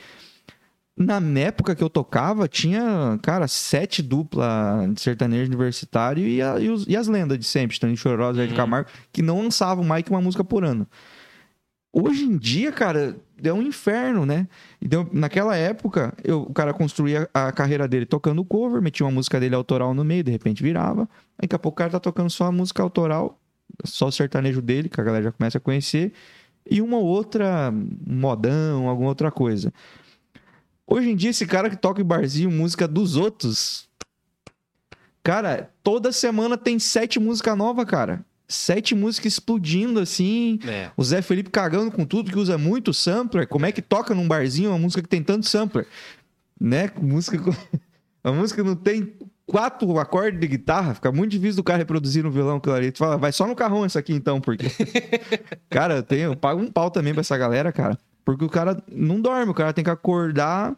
Na 0.97 1.19
época 1.39 1.73
que 1.73 1.83
eu 1.83 1.89
tocava, 1.89 2.47
tinha, 2.47 3.17
cara, 3.23 3.47
sete 3.47 4.01
dupla 4.03 4.87
de 4.93 4.99
sertanejo 5.01 5.47
universitário 5.49 6.27
e, 6.27 6.41
a- 6.41 6.59
e 6.59 6.69
os- 6.69 6.85
e 6.87 6.95
as 6.97 7.07
lendas 7.07 7.39
de 7.39 7.45
sempre, 7.45 7.73
Stanley 7.73 7.95
Chorosa, 7.97 8.39
Zé 8.39 8.45
de 8.45 8.51
Uhum. 8.51 8.57
Camargo, 8.57 8.89
que 9.11 9.21
não 9.21 9.41
lançavam 9.41 9.83
mais 9.83 10.03
que 10.03 10.09
uma 10.11 10.21
música 10.21 10.43
por 10.43 10.63
ano. 10.65 10.85
Hoje 11.93 12.23
em 12.23 12.37
dia, 12.37 12.71
cara, 12.71 13.17
é 13.43 13.53
um 13.53 13.61
inferno, 13.61 14.25
né? 14.25 14.47
Então, 14.81 15.07
naquela 15.11 15.55
época, 15.55 16.13
eu- 16.23 16.41
o 16.43 16.53
cara 16.53 16.73
construía 16.73 17.29
a 17.33 17.51
carreira 17.51 17.87
dele 17.87 18.05
tocando 18.05 18.43
cover, 18.43 18.81
metia 18.81 19.05
uma 19.05 19.11
música 19.11 19.39
dele 19.39 19.55
autoral 19.55 19.93
no 19.93 20.03
meio, 20.03 20.23
de 20.23 20.31
repente 20.31 20.61
virava. 20.61 21.03
Aí 21.37 21.43
daqui 21.43 21.55
a 21.55 21.59
pouco 21.59 21.75
o 21.75 21.77
cara 21.77 21.89
tá 21.91 21.99
tocando 21.99 22.29
só 22.29 22.45
a 22.45 22.51
música 22.51 22.83
autoral, 22.83 23.39
só 23.83 24.07
o 24.07 24.11
sertanejo 24.11 24.61
dele, 24.61 24.89
que 24.89 24.99
a 24.99 25.03
galera 25.03 25.25
já 25.25 25.31
começa 25.31 25.57
a 25.57 25.61
conhecer, 25.61 26.13
e 26.69 26.81
uma 26.81 26.97
outra 26.97 27.73
modão, 28.05 28.87
alguma 28.87 29.09
outra 29.09 29.31
coisa. 29.31 29.73
Hoje 30.85 31.09
em 31.09 31.15
dia, 31.15 31.29
esse 31.29 31.45
cara 31.45 31.69
que 31.69 31.77
toca 31.77 32.01
em 32.01 32.05
barzinho 32.05 32.51
música 32.51 32.87
dos 32.87 33.15
outros. 33.15 33.89
Cara, 35.23 35.71
toda 35.83 36.11
semana 36.11 36.57
tem 36.57 36.79
sete 36.79 37.19
músicas 37.19 37.57
novas, 37.57 37.85
cara. 37.85 38.25
Sete 38.51 38.93
músicas 38.93 39.33
explodindo 39.33 39.99
assim. 39.99 40.59
é. 40.67 40.91
O 40.97 41.03
Zé 41.03 41.21
Felipe 41.21 41.49
cagando 41.49 41.91
com 41.91 42.05
tudo, 42.05 42.31
que 42.31 42.37
usa 42.37 42.57
muito 42.57 42.93
sampler. 42.93 43.47
Como 43.47 43.65
é 43.65 43.71
que 43.71 43.81
toca 43.81 44.13
num 44.13 44.27
barzinho 44.27 44.71
uma 44.71 44.79
música 44.79 45.01
que 45.01 45.09
tem 45.09 45.23
tanto 45.23 45.47
sampler? 45.47 45.87
Né? 46.59 46.89
Música. 47.01 47.37
A 48.23 48.31
música 48.31 48.63
não 48.63 48.75
tem 48.75 49.13
quatro 49.47 49.97
acordes 49.99 50.39
de 50.39 50.47
guitarra, 50.47 50.93
fica 50.93 51.11
muito 51.11 51.31
difícil 51.31 51.57
do 51.57 51.63
cara 51.63 51.79
reproduzir 51.79 52.23
no 52.23 52.29
violão 52.29 52.57
aquilo 52.57 52.75
ali. 52.75 52.91
Tu 52.91 52.99
fala, 52.99 53.17
vai 53.17 53.31
só 53.31 53.47
no 53.47 53.55
carrão 53.55 53.85
isso 53.85 53.97
aqui 53.97 54.13
então, 54.13 54.39
porque. 54.39 54.67
cara, 55.69 55.95
eu, 55.95 56.03
tenho, 56.03 56.31
eu 56.31 56.35
pago 56.35 56.61
um 56.61 56.71
pau 56.71 56.91
também 56.91 57.13
pra 57.13 57.21
essa 57.21 57.37
galera, 57.37 57.71
cara. 57.71 57.97
Porque 58.23 58.45
o 58.45 58.49
cara 58.49 58.81
não 58.91 59.19
dorme, 59.19 59.51
o 59.51 59.55
cara 59.55 59.73
tem 59.73 59.83
que 59.83 59.89
acordar 59.89 60.75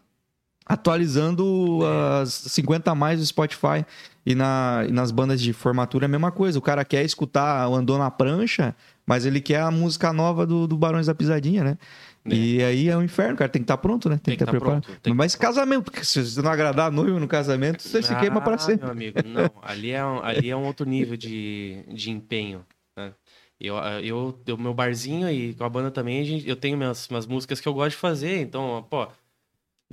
atualizando 0.65 1.79
é. 1.83 2.21
as 2.21 2.33
50 2.33 2.91
a 2.91 2.95
mais 2.95 3.19
do 3.19 3.25
Spotify. 3.25 3.85
E, 4.25 4.33
na, 4.35 4.85
e 4.87 4.91
nas 4.91 5.11
bandas 5.11 5.41
de 5.41 5.51
formatura 5.51 6.05
é 6.05 6.07
a 6.07 6.09
mesma 6.09 6.31
coisa. 6.31 6.57
O 6.57 6.61
cara 6.61 6.85
quer 6.85 7.03
escutar 7.03 7.67
o 7.67 7.75
Andou 7.75 7.97
na 7.97 8.09
Prancha, 8.09 8.73
mas 9.05 9.25
ele 9.25 9.41
quer 9.41 9.59
a 9.59 9.69
música 9.69 10.13
nova 10.13 10.47
do, 10.47 10.65
do 10.65 10.77
Barões 10.77 11.07
da 11.07 11.13
Pisadinha, 11.15 11.61
né? 11.61 11.77
É. 12.25 12.33
E 12.33 12.63
aí 12.63 12.89
é 12.89 12.95
um 12.95 13.03
inferno, 13.03 13.35
cara. 13.35 13.49
Tem 13.49 13.61
que 13.61 13.65
estar 13.65 13.75
tá 13.75 13.81
pronto, 13.81 14.07
né? 14.07 14.15
Tem, 14.15 14.35
tem 14.35 14.37
que 14.37 14.43
estar 14.43 14.45
tá 14.45 14.57
preparado. 14.57 14.83
Pronto, 14.83 15.15
Mas 15.15 15.35
casamento, 15.35 15.83
porque 15.83 16.05
se 16.05 16.23
você 16.23 16.41
não 16.41 16.51
agradar 16.51 16.87
a 16.87 16.91
noivo 16.91 17.19
no 17.19 17.27
casamento, 17.27 17.83
você 17.83 17.97
ah, 17.97 18.03
se 18.03 18.15
queima 18.15 18.39
para 18.39 18.57
sempre. 18.57 18.85
Meu 18.85 18.91
amigo, 18.91 19.19
não. 19.25 19.51
Ali 19.61 19.91
é 19.91 20.05
um, 20.05 20.23
ali 20.23 20.49
é 20.49 20.55
um 20.55 20.65
outro 20.65 20.85
nível 20.85 21.17
de, 21.17 21.83
de 21.89 22.11
empenho. 22.11 22.65
Né? 22.97 23.11
Eu, 23.59 23.75
eu, 23.75 24.39
eu, 24.45 24.57
meu 24.57 24.73
barzinho 24.73 25.29
e 25.29 25.53
com 25.53 25.63
a 25.63 25.69
banda 25.69 25.91
também, 25.91 26.43
eu 26.45 26.55
tenho 26.55 26.77
minhas, 26.77 27.07
minhas 27.07 27.25
músicas 27.25 27.59
que 27.59 27.67
eu 27.67 27.73
gosto 27.73 27.91
de 27.91 27.97
fazer. 27.97 28.41
Então, 28.41 28.85
pô, 28.89 29.07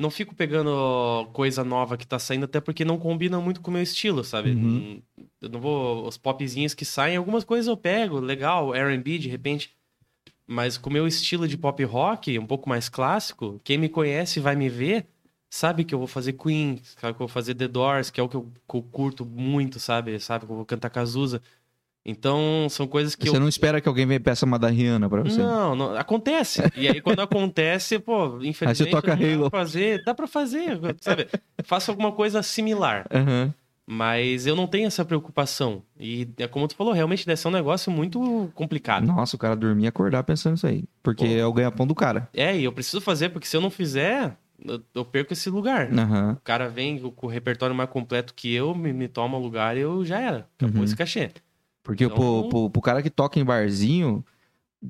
não 0.01 0.11
fico 0.11 0.35
pegando 0.35 1.29
coisa 1.35 1.63
nova 1.63 1.97
que 1.97 2.07
tá 2.07 2.19
saindo, 2.19 2.45
até 2.45 2.59
porque 2.59 2.85
não 2.85 2.99
combina 2.99 3.39
muito 3.39 3.61
com 3.61 3.71
o 3.71 3.75
meu 3.75 3.83
estilo, 3.83 4.25
sabe? 4.25 4.53
Uhum. 4.53 5.03
Eu 5.41 5.49
não 5.51 5.61
vou. 5.61 6.09
Os 6.09 6.17
popzinhos 6.17 6.73
que 6.73 6.87
saem, 6.87 7.17
algumas 7.17 7.45
coisas 7.45 7.67
eu 7.67 7.77
pego, 7.77 8.19
legal, 8.19 8.73
RB 8.73 9.19
de 9.19 9.29
repente. 9.29 9.77
Mas 10.47 10.79
com 10.79 10.89
o 10.89 10.93
meu 10.93 11.07
estilo 11.07 11.47
de 11.47 11.57
pop 11.57 11.85
rock, 11.85 12.37
um 12.39 12.47
pouco 12.47 12.69
mais 12.69 12.89
clássico, 12.89 13.61
quem 13.63 13.79
me 13.79 13.89
conhece 13.89 14.41
vai 14.41 14.57
me 14.57 14.69
ver, 14.69 15.07
sabe 15.49 15.85
que 15.85 15.95
eu 15.95 15.99
vou 15.99 16.09
fazer 16.09 16.33
Queen, 16.33 16.81
sabe 16.83 17.15
que 17.15 17.23
eu 17.23 17.27
vou 17.27 17.29
fazer 17.29 17.55
The 17.55 17.69
Doors, 17.69 18.11
que 18.11 18.19
é 18.21 18.23
o 18.23 18.29
que 18.29 18.37
eu, 18.37 18.51
que 18.69 18.77
eu 18.77 18.83
curto 18.83 19.25
muito, 19.25 19.79
sabe? 19.79 20.19
Sabe 20.19 20.47
que 20.47 20.51
eu 20.51 20.57
vou 20.57 20.65
cantar 20.65 20.91
Cazuza. 20.91 21.43
Então, 22.05 22.67
são 22.71 22.87
coisas 22.87 23.15
que 23.15 23.29
Você 23.29 23.37
eu... 23.37 23.41
não 23.41 23.49
espera 23.49 23.81
que 23.81 23.89
alguém 23.89 24.07
venha 24.07 24.21
peça 24.21 24.47
uma 24.47 24.59
da 24.59 24.69
Rihanna 24.69 25.09
pra 25.09 25.23
você? 25.23 25.39
Não, 25.39 25.77
não 25.77 25.97
acontece. 25.97 26.63
E 26.75 26.89
aí, 26.89 27.01
quando 27.01 27.21
acontece, 27.21 27.99
pô, 27.99 28.39
infelizmente... 28.43 28.69
Aí 28.69 28.75
você 28.75 28.87
toca 28.87 29.15
dá 29.15 29.25
Halo. 29.25 29.51
Pra 29.51 29.61
fazer, 29.61 30.03
dá 30.05 30.15
pra 30.15 30.27
fazer, 30.27 30.81
sabe? 31.01 31.29
Faça 31.65 31.93
alguma 31.93 32.13
coisa 32.13 32.43
similar. 32.43 33.07
Uhum. 33.13 33.53
Mas 33.87 34.47
eu 34.47 34.55
não 34.55 34.69
tenho 34.69 34.87
essa 34.87 35.05
preocupação. 35.05 35.83
E 35.99 36.29
é 36.39 36.47
como 36.47 36.69
tu 36.69 36.77
falou, 36.77 36.93
realmente 36.93 37.27
deve 37.27 37.41
ser 37.41 37.49
um 37.49 37.53
negócio 37.53 37.91
muito 37.91 38.49
complicado. 38.55 39.05
Nossa, 39.05 39.35
o 39.35 39.39
cara 39.39 39.57
dormir 39.57 39.85
e 39.85 39.89
acordar 39.89 40.23
pensando 40.23 40.57
isso 40.57 40.67
aí. 40.67 40.85
Porque 41.03 41.27
Pô. 41.27 41.33
é 41.33 41.45
o 41.45 41.53
ganha-pão 41.53 41.87
do 41.87 41.95
cara. 41.95 42.29
É, 42.33 42.57
e 42.57 42.63
eu 42.63 42.73
preciso 42.73 43.01
fazer, 43.01 43.31
porque 43.31 43.49
se 43.49 43.57
eu 43.57 43.61
não 43.61 43.69
fizer, 43.69 44.37
eu 44.95 45.05
perco 45.05 45.33
esse 45.33 45.51
lugar. 45.51 45.91
Uhum. 45.91 46.33
O 46.33 46.41
cara 46.45 46.69
vem 46.69 46.99
com 46.99 47.27
o 47.27 47.31
repertório 47.31 47.75
mais 47.75 47.91
completo 47.91 48.33
que 48.33 48.55
eu, 48.55 48.75
me, 48.77 48.93
me 48.93 49.09
toma 49.09 49.37
lugar 49.37 49.77
e 49.77 49.81
eu 49.81 50.05
já 50.05 50.21
era. 50.21 50.49
Acabou 50.57 50.79
uhum. 50.79 50.85
esse 50.85 50.97
cachê. 50.97 51.31
Porque 51.83 52.05
então... 52.05 52.17
pro, 52.17 52.49
pro, 52.49 52.71
pro 52.71 52.83
cara 52.83 53.03
que 53.03 53.11
toca 53.11 53.39
em 53.39 53.45
barzinho, 53.45 54.25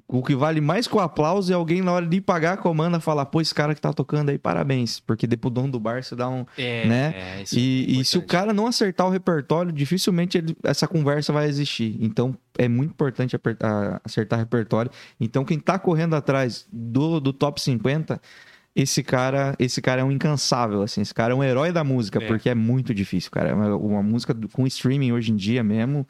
o 0.07 0.22
que 0.22 0.36
vale 0.36 0.61
mais 0.61 0.86
que 0.86 0.95
o 0.95 1.01
aplauso 1.01 1.53
é 1.53 1.55
alguém 1.55 1.82
na 1.82 1.93
hora 1.93 2.07
de 2.07 2.20
pagar 2.20 2.53
a 2.53 2.57
comanda 2.57 3.01
falar, 3.01 3.26
pô, 3.26 3.41
esse 3.41 3.53
cara 3.53 3.74
que 3.74 3.80
tá 3.80 3.93
tocando 3.93 4.28
aí, 4.28 4.38
parabéns. 4.38 5.01
Porque 5.01 5.26
depois 5.26 5.51
o 5.51 5.55
dono 5.55 5.72
do 5.72 5.80
bar 5.80 6.03
você 6.03 6.14
dá 6.14 6.28
um. 6.28 6.47
É, 6.57 6.86
né? 6.86 7.14
É, 7.16 7.45
e, 7.53 7.97
é 7.97 8.01
e 8.01 8.05
se 8.05 8.16
o 8.16 8.22
cara 8.22 8.53
não 8.53 8.66
acertar 8.66 9.07
o 9.07 9.11
repertório, 9.11 9.72
dificilmente 9.72 10.38
ele, 10.38 10.57
essa 10.62 10.86
conversa 10.86 11.32
vai 11.32 11.49
existir. 11.49 11.97
Então 12.01 12.36
é 12.57 12.68
muito 12.68 12.91
importante 12.91 13.34
apertar, 13.34 14.01
acertar 14.05 14.38
o 14.38 14.43
repertório. 14.43 14.91
Então 15.20 15.45
quem 15.45 15.59
tá 15.59 15.78
correndo 15.78 16.14
atrás 16.14 16.68
do, 16.72 17.18
do 17.18 17.32
top 17.32 17.61
50 17.61 18.20
esse 18.74 19.03
cara, 19.03 19.57
esse 19.59 19.82
cara 19.82 20.03
é 20.03 20.05
um 20.05 20.12
incansável, 20.12 20.82
assim, 20.82 21.01
esse 21.01 21.12
cara 21.12 21.32
é 21.32 21.36
um 21.36 21.43
herói 21.43 21.72
da 21.72 21.82
música, 21.82 22.22
é. 22.22 22.26
porque 22.28 22.49
é 22.49 22.55
muito 22.55 22.95
difícil, 22.95 23.28
cara. 23.28 23.53
Uma, 23.53 23.76
uma 23.76 24.03
música 24.03 24.32
com 24.53 24.64
streaming 24.64 25.11
hoje 25.11 25.32
em 25.32 25.36
dia 25.36 25.64
mesmo, 25.64 26.07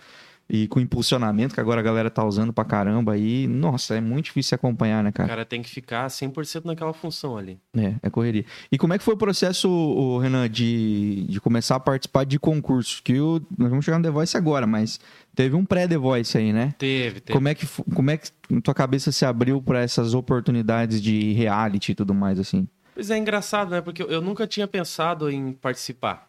e 0.52 0.66
com 0.66 0.80
impulsionamento 0.80 1.54
que 1.54 1.60
agora 1.60 1.80
a 1.80 1.82
galera 1.82 2.10
tá 2.10 2.24
usando 2.24 2.52
pra 2.52 2.64
caramba 2.64 3.12
aí, 3.12 3.46
nossa, 3.46 3.94
é 3.94 4.00
muito 4.00 4.24
difícil 4.26 4.56
acompanhar, 4.56 5.04
né, 5.04 5.12
cara? 5.12 5.26
O 5.26 5.30
cara 5.30 5.44
tem 5.44 5.62
que 5.62 5.70
ficar 5.70 6.08
100% 6.08 6.64
naquela 6.64 6.92
função 6.92 7.38
ali. 7.38 7.56
É, 7.76 7.94
é 8.02 8.10
correria. 8.10 8.44
E 8.70 8.76
como 8.76 8.92
é 8.92 8.98
que 8.98 9.04
foi 9.04 9.14
o 9.14 9.16
processo, 9.16 10.18
Renan, 10.18 10.50
de, 10.50 11.24
de 11.28 11.40
começar 11.40 11.76
a 11.76 11.80
participar 11.80 12.24
de 12.24 12.36
concursos? 12.36 12.98
Que 12.98 13.20
o, 13.20 13.40
nós 13.56 13.70
vamos 13.70 13.84
chegar 13.84 13.98
no 13.98 14.04
The 14.04 14.10
Voice 14.10 14.36
agora, 14.36 14.66
mas 14.66 14.98
teve 15.36 15.54
um 15.54 15.64
pré-The 15.64 15.96
Voice 15.96 16.36
aí, 16.36 16.52
né? 16.52 16.74
Teve, 16.76 17.20
teve. 17.20 17.32
Como 17.32 17.48
é 17.48 17.54
que, 17.54 17.66
como 17.94 18.10
é 18.10 18.16
que 18.16 18.30
tua 18.60 18.74
cabeça 18.74 19.12
se 19.12 19.24
abriu 19.24 19.62
para 19.62 19.80
essas 19.80 20.14
oportunidades 20.14 21.00
de 21.00 21.32
reality 21.32 21.92
e 21.92 21.94
tudo 21.94 22.12
mais, 22.12 22.40
assim? 22.40 22.66
Pois 22.92 23.08
é, 23.08 23.16
engraçado, 23.16 23.70
né? 23.70 23.80
Porque 23.80 24.02
eu 24.02 24.20
nunca 24.20 24.48
tinha 24.48 24.66
pensado 24.66 25.30
em 25.30 25.52
participar. 25.52 26.28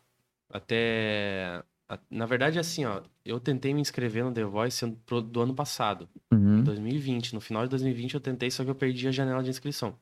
Até 0.54 1.64
na 2.10 2.26
verdade, 2.26 2.60
assim, 2.60 2.86
ó, 2.86 3.02
eu 3.26 3.40
tentei 3.40 3.74
me 3.74 3.82
inscrever 3.82 4.24
no 4.24 4.32
The 4.32 4.44
Voice 4.44 4.86
do 5.26 5.42
ano 5.42 5.54
passado, 5.54 6.08
uhum. 6.32 6.64
2020. 6.64 7.34
No 7.34 7.42
final 7.42 7.64
de 7.64 7.70
2020 7.70 8.14
eu 8.14 8.20
tentei, 8.20 8.50
só 8.52 8.64
que 8.64 8.70
eu 8.70 8.76
perdi 8.76 9.08
a 9.08 9.12
janela 9.12 9.44
de 9.44 9.50
inscrição. 9.50 9.96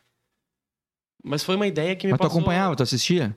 Mas 1.24 1.44
foi 1.44 1.56
uma 1.56 1.68
ideia 1.68 1.96
que 1.96 2.08
me 2.08 2.12
Mas 2.12 2.20
passou... 2.20 2.36
tu 2.36 2.38
acompanhava, 2.40 2.76
tu 2.76 2.84
assistia? 2.84 3.36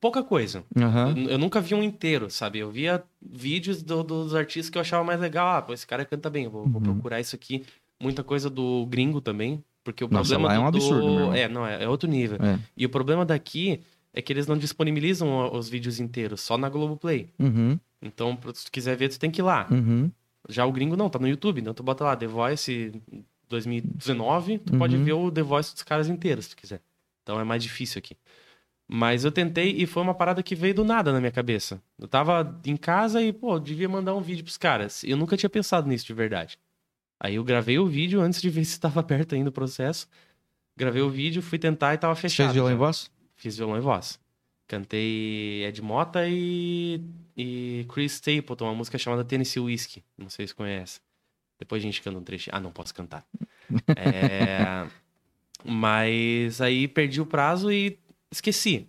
Pouca 0.00 0.22
coisa. 0.22 0.64
Uhum. 0.76 1.24
Eu, 1.24 1.30
eu, 1.30 1.38
nunca 1.38 1.60
vi 1.60 1.74
um 1.74 1.82
inteiro, 1.82 2.30
sabe? 2.30 2.60
Eu 2.60 2.70
via 2.70 3.02
vídeos 3.20 3.82
do, 3.82 4.02
dos 4.02 4.34
artistas 4.34 4.70
que 4.70 4.78
eu 4.78 4.82
achava 4.82 5.02
mais 5.02 5.20
legal. 5.20 5.56
Ah, 5.56 5.62
pô, 5.62 5.72
esse 5.72 5.86
cara 5.86 6.04
canta 6.04 6.30
bem, 6.30 6.48
vou, 6.48 6.64
uhum. 6.64 6.70
vou 6.70 6.80
procurar 6.80 7.20
isso 7.20 7.34
aqui. 7.34 7.64
Muita 8.00 8.22
coisa 8.22 8.48
do 8.48 8.86
gringo 8.86 9.20
também, 9.20 9.62
porque 9.82 10.04
o 10.04 10.08
Nossa, 10.08 10.30
problema 10.30 10.48
lá 10.48 10.54
é 10.54 10.58
um 10.58 10.66
absurdo, 10.66 11.00
do... 11.00 11.14
Meu 11.14 11.32
É, 11.32 11.48
não, 11.48 11.66
é, 11.66 11.82
é 11.82 11.88
outro 11.88 12.08
nível. 12.08 12.38
É. 12.40 12.58
E 12.76 12.86
o 12.86 12.88
problema 12.88 13.26
daqui 13.26 13.80
é 14.14 14.22
que 14.22 14.32
eles 14.32 14.46
não 14.46 14.56
disponibilizam 14.56 15.52
os 15.52 15.68
vídeos 15.68 15.98
inteiros, 15.98 16.40
só 16.40 16.56
na 16.56 16.68
Globoplay. 16.68 17.28
Uhum. 17.38 17.78
Então, 18.00 18.38
se 18.54 18.64
tu 18.64 18.72
quiser 18.72 18.96
ver, 18.96 19.08
tu 19.08 19.18
tem 19.18 19.30
que 19.30 19.40
ir 19.40 19.44
lá. 19.44 19.66
Uhum. 19.70 20.10
Já 20.48 20.64
o 20.64 20.72
gringo 20.72 20.96
não, 20.96 21.10
tá 21.10 21.18
no 21.18 21.28
YouTube. 21.28 21.60
Então 21.60 21.74
tu 21.74 21.82
bota 21.82 22.04
lá 22.04 22.16
The 22.16 22.26
Voice 22.26 22.92
2019, 23.48 24.58
tu 24.58 24.72
uhum. 24.72 24.78
pode 24.78 24.96
ver 24.96 25.12
o 25.12 25.30
The 25.30 25.42
Voice 25.42 25.72
dos 25.72 25.82
caras 25.82 26.08
inteiros, 26.08 26.46
se 26.46 26.50
tu 26.50 26.56
quiser. 26.56 26.80
Então 27.22 27.38
é 27.38 27.44
mais 27.44 27.62
difícil 27.62 27.98
aqui. 27.98 28.16
Mas 28.90 29.24
eu 29.24 29.30
tentei 29.30 29.74
e 29.76 29.86
foi 29.86 30.02
uma 30.02 30.14
parada 30.14 30.42
que 30.42 30.54
veio 30.54 30.74
do 30.74 30.84
nada 30.84 31.12
na 31.12 31.20
minha 31.20 31.30
cabeça. 31.30 31.82
Eu 31.98 32.08
tava 32.08 32.58
em 32.64 32.76
casa 32.76 33.20
e, 33.22 33.34
pô, 33.34 33.58
devia 33.58 33.88
mandar 33.88 34.14
um 34.14 34.22
vídeo 34.22 34.42
pros 34.42 34.56
caras. 34.56 35.04
Eu 35.04 35.16
nunca 35.16 35.36
tinha 35.36 35.50
pensado 35.50 35.86
nisso 35.86 36.06
de 36.06 36.14
verdade. 36.14 36.58
Aí 37.20 37.34
eu 37.34 37.44
gravei 37.44 37.78
o 37.78 37.86
vídeo 37.86 38.20
antes 38.20 38.40
de 38.40 38.48
ver 38.48 38.64
se 38.64 38.72
estava 38.72 39.02
perto 39.02 39.34
ainda 39.34 39.50
o 39.50 39.52
processo. 39.52 40.08
Gravei 40.74 41.02
o 41.02 41.10
vídeo, 41.10 41.42
fui 41.42 41.58
tentar 41.58 41.92
e 41.92 41.98
tava 41.98 42.14
fechado. 42.14 42.46
Fez 42.46 42.54
violão 42.54 42.70
já. 42.70 42.76
e 42.76 42.78
voz? 42.78 43.10
Fiz 43.36 43.56
violão 43.58 43.76
e 43.76 43.80
voz. 43.80 44.18
Cantei 44.68 45.64
Ed 45.64 45.80
Mota 45.80 46.28
e, 46.28 47.02
e 47.34 47.86
Chris 47.88 48.12
Stapleton, 48.12 48.66
uma 48.66 48.74
música 48.74 48.98
chamada 48.98 49.24
Tennessee 49.24 49.60
Whiskey. 49.60 50.04
Não 50.16 50.28
sei 50.28 50.46
se 50.46 50.54
conhece. 50.54 51.00
Depois 51.58 51.82
a 51.82 51.86
gente 51.86 52.02
canta 52.02 52.18
um 52.18 52.22
trecho. 52.22 52.50
Ah, 52.52 52.60
não 52.60 52.70
posso 52.70 52.94
cantar. 52.94 53.26
é... 53.96 54.86
Mas 55.64 56.60
aí 56.60 56.86
perdi 56.86 57.20
o 57.20 57.26
prazo 57.26 57.72
e 57.72 57.98
esqueci. 58.30 58.86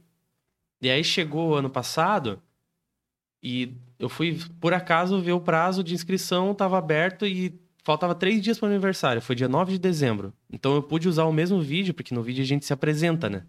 E 0.82 0.89
aí 0.89 1.03
chegou 1.03 1.49
o 1.49 1.55
ano 1.55 1.69
passado 1.69 2.41
e 3.41 3.73
eu 3.97 4.09
fui, 4.09 4.38
por 4.59 4.73
acaso, 4.73 5.21
ver 5.21 5.32
o 5.32 5.41
prazo 5.41 5.82
de 5.82 5.93
inscrição, 5.93 6.51
estava 6.51 6.77
aberto 6.77 7.25
e 7.25 7.57
faltava 7.84 8.13
três 8.13 8.41
dias 8.41 8.59
para 8.59 8.67
o 8.67 8.69
aniversário. 8.69 9.21
Foi 9.21 9.36
dia 9.36 9.47
9 9.47 9.73
de 9.73 9.80
dezembro. 9.80 10.34
Então 10.51 10.75
eu 10.75 10.84
pude 10.84 11.07
usar 11.07 11.23
o 11.23 11.34
mesmo 11.34 11.61
vídeo, 11.61 11.93
porque 11.93 12.13
no 12.13 12.21
vídeo 12.21 12.43
a 12.43 12.47
gente 12.47 12.65
se 12.65 12.73
apresenta, 12.73 13.30
né? 13.30 13.45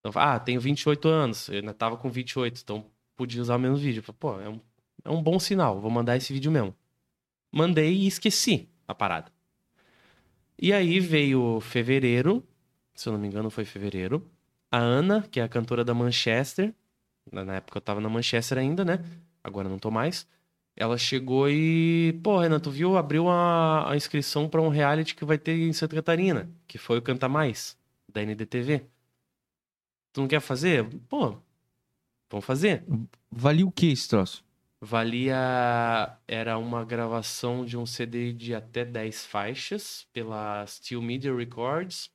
Então, 0.00 0.12
ah, 0.20 0.38
tenho 0.38 0.60
28 0.60 1.08
anos, 1.08 1.48
eu 1.48 1.56
ainda 1.56 1.74
tava 1.74 1.96
com 1.96 2.10
28, 2.10 2.60
então 2.62 2.86
podia 3.16 3.40
usar 3.40 3.56
o 3.56 3.58
mesmo 3.58 3.76
vídeo. 3.76 4.02
Falei, 4.02 4.16
Pô, 4.18 4.40
é 4.40 4.48
um, 4.48 4.60
é 5.04 5.10
um 5.10 5.22
bom 5.22 5.38
sinal, 5.38 5.80
vou 5.80 5.90
mandar 5.90 6.16
esse 6.16 6.32
vídeo 6.32 6.50
mesmo. 6.50 6.74
Mandei 7.52 7.92
e 7.92 8.06
esqueci 8.06 8.68
a 8.88 8.94
parada. 8.94 9.30
E 10.58 10.72
aí 10.72 11.00
veio 11.00 11.60
fevereiro, 11.60 12.46
se 12.94 13.08
eu 13.08 13.12
não 13.12 13.20
me 13.20 13.26
engano 13.28 13.50
foi 13.50 13.64
fevereiro, 13.64 14.26
a 14.70 14.78
Ana, 14.78 15.22
que 15.30 15.40
é 15.40 15.42
a 15.42 15.48
cantora 15.48 15.84
da 15.84 15.94
Manchester, 15.94 16.74
na 17.30 17.56
época 17.56 17.78
eu 17.78 17.82
tava 17.82 18.00
na 18.00 18.08
Manchester 18.08 18.58
ainda, 18.58 18.84
né? 18.84 19.04
Agora 19.42 19.68
não 19.68 19.78
tô 19.78 19.90
mais. 19.90 20.26
Ela 20.76 20.96
chegou 20.96 21.48
e, 21.48 22.18
pô, 22.22 22.38
Renan, 22.38 22.60
tu 22.60 22.70
viu? 22.70 22.96
Abriu 22.96 23.28
a, 23.28 23.90
a 23.90 23.96
inscrição 23.96 24.48
para 24.48 24.60
um 24.62 24.68
reality 24.68 25.14
que 25.14 25.24
vai 25.24 25.38
ter 25.38 25.56
em 25.56 25.72
Santa 25.72 25.96
Catarina, 25.96 26.48
que 26.66 26.78
foi 26.78 26.98
o 26.98 27.02
Canta 27.02 27.28
Mais, 27.28 27.76
da 28.08 28.22
NDTV. 28.22 28.86
Tu 30.12 30.20
não 30.20 30.28
quer 30.28 30.40
fazer? 30.40 30.84
Pô, 31.08 31.36
vamos 32.30 32.44
fazer. 32.44 32.84
Valia 33.30 33.66
o 33.66 33.70
que 33.70 33.92
esse 33.92 34.08
troço? 34.08 34.44
Valia. 34.80 36.16
Era 36.26 36.58
uma 36.58 36.84
gravação 36.84 37.64
de 37.64 37.76
um 37.76 37.84
CD 37.84 38.32
de 38.32 38.54
até 38.54 38.84
10 38.84 39.26
faixas 39.26 40.06
pela 40.12 40.66
Steel 40.66 41.02
Media 41.02 41.34
Records. 41.34 42.10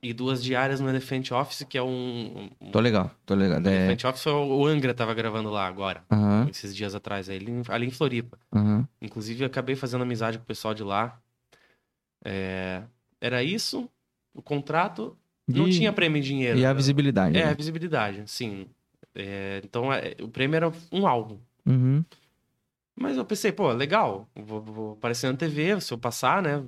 E 0.00 0.12
duas 0.12 0.42
diárias 0.42 0.78
no 0.78 0.88
Elephant 0.88 1.32
Office, 1.32 1.64
que 1.68 1.76
é 1.76 1.82
um. 1.82 2.48
Tô 2.70 2.78
legal, 2.78 3.10
tô 3.26 3.34
legal. 3.34 3.60
O 3.60 3.68
é... 3.68 3.86
Elephant 3.86 4.04
Office, 4.04 4.26
o 4.26 4.64
Angra 4.64 4.94
tava 4.94 5.12
gravando 5.12 5.50
lá 5.50 5.66
agora, 5.66 6.04
uhum. 6.08 6.48
esses 6.48 6.74
dias 6.74 6.94
atrás, 6.94 7.28
ali, 7.28 7.62
ali 7.68 7.86
em 7.86 7.90
Floripa. 7.90 8.38
Uhum. 8.52 8.86
Inclusive, 9.02 9.44
acabei 9.44 9.74
fazendo 9.74 10.02
amizade 10.02 10.38
com 10.38 10.44
o 10.44 10.46
pessoal 10.46 10.72
de 10.72 10.84
lá. 10.84 11.20
É... 12.24 12.82
Era 13.20 13.42
isso, 13.42 13.90
o 14.32 14.40
contrato, 14.40 15.18
não 15.48 15.68
tinha 15.70 15.92
prêmio 15.92 16.18
em 16.18 16.22
dinheiro. 16.22 16.58
E 16.58 16.64
a 16.66 16.72
visibilidade. 16.72 17.36
É, 17.36 17.44
né? 17.46 17.50
a 17.50 17.54
visibilidade, 17.54 18.22
sim. 18.26 18.66
É, 19.14 19.60
então, 19.64 19.92
é, 19.92 20.14
o 20.20 20.28
prêmio 20.28 20.56
era 20.56 20.72
um 20.92 21.06
álbum. 21.06 21.38
Uhum. 21.66 22.04
Mas 22.94 23.16
eu 23.16 23.24
pensei, 23.24 23.52
pô, 23.52 23.70
legal, 23.72 24.28
vou, 24.34 24.60
vou 24.60 24.92
aparecer 24.92 25.30
na 25.30 25.36
TV, 25.36 25.80
se 25.80 25.92
eu 25.92 25.98
passar, 25.98 26.42
né? 26.42 26.62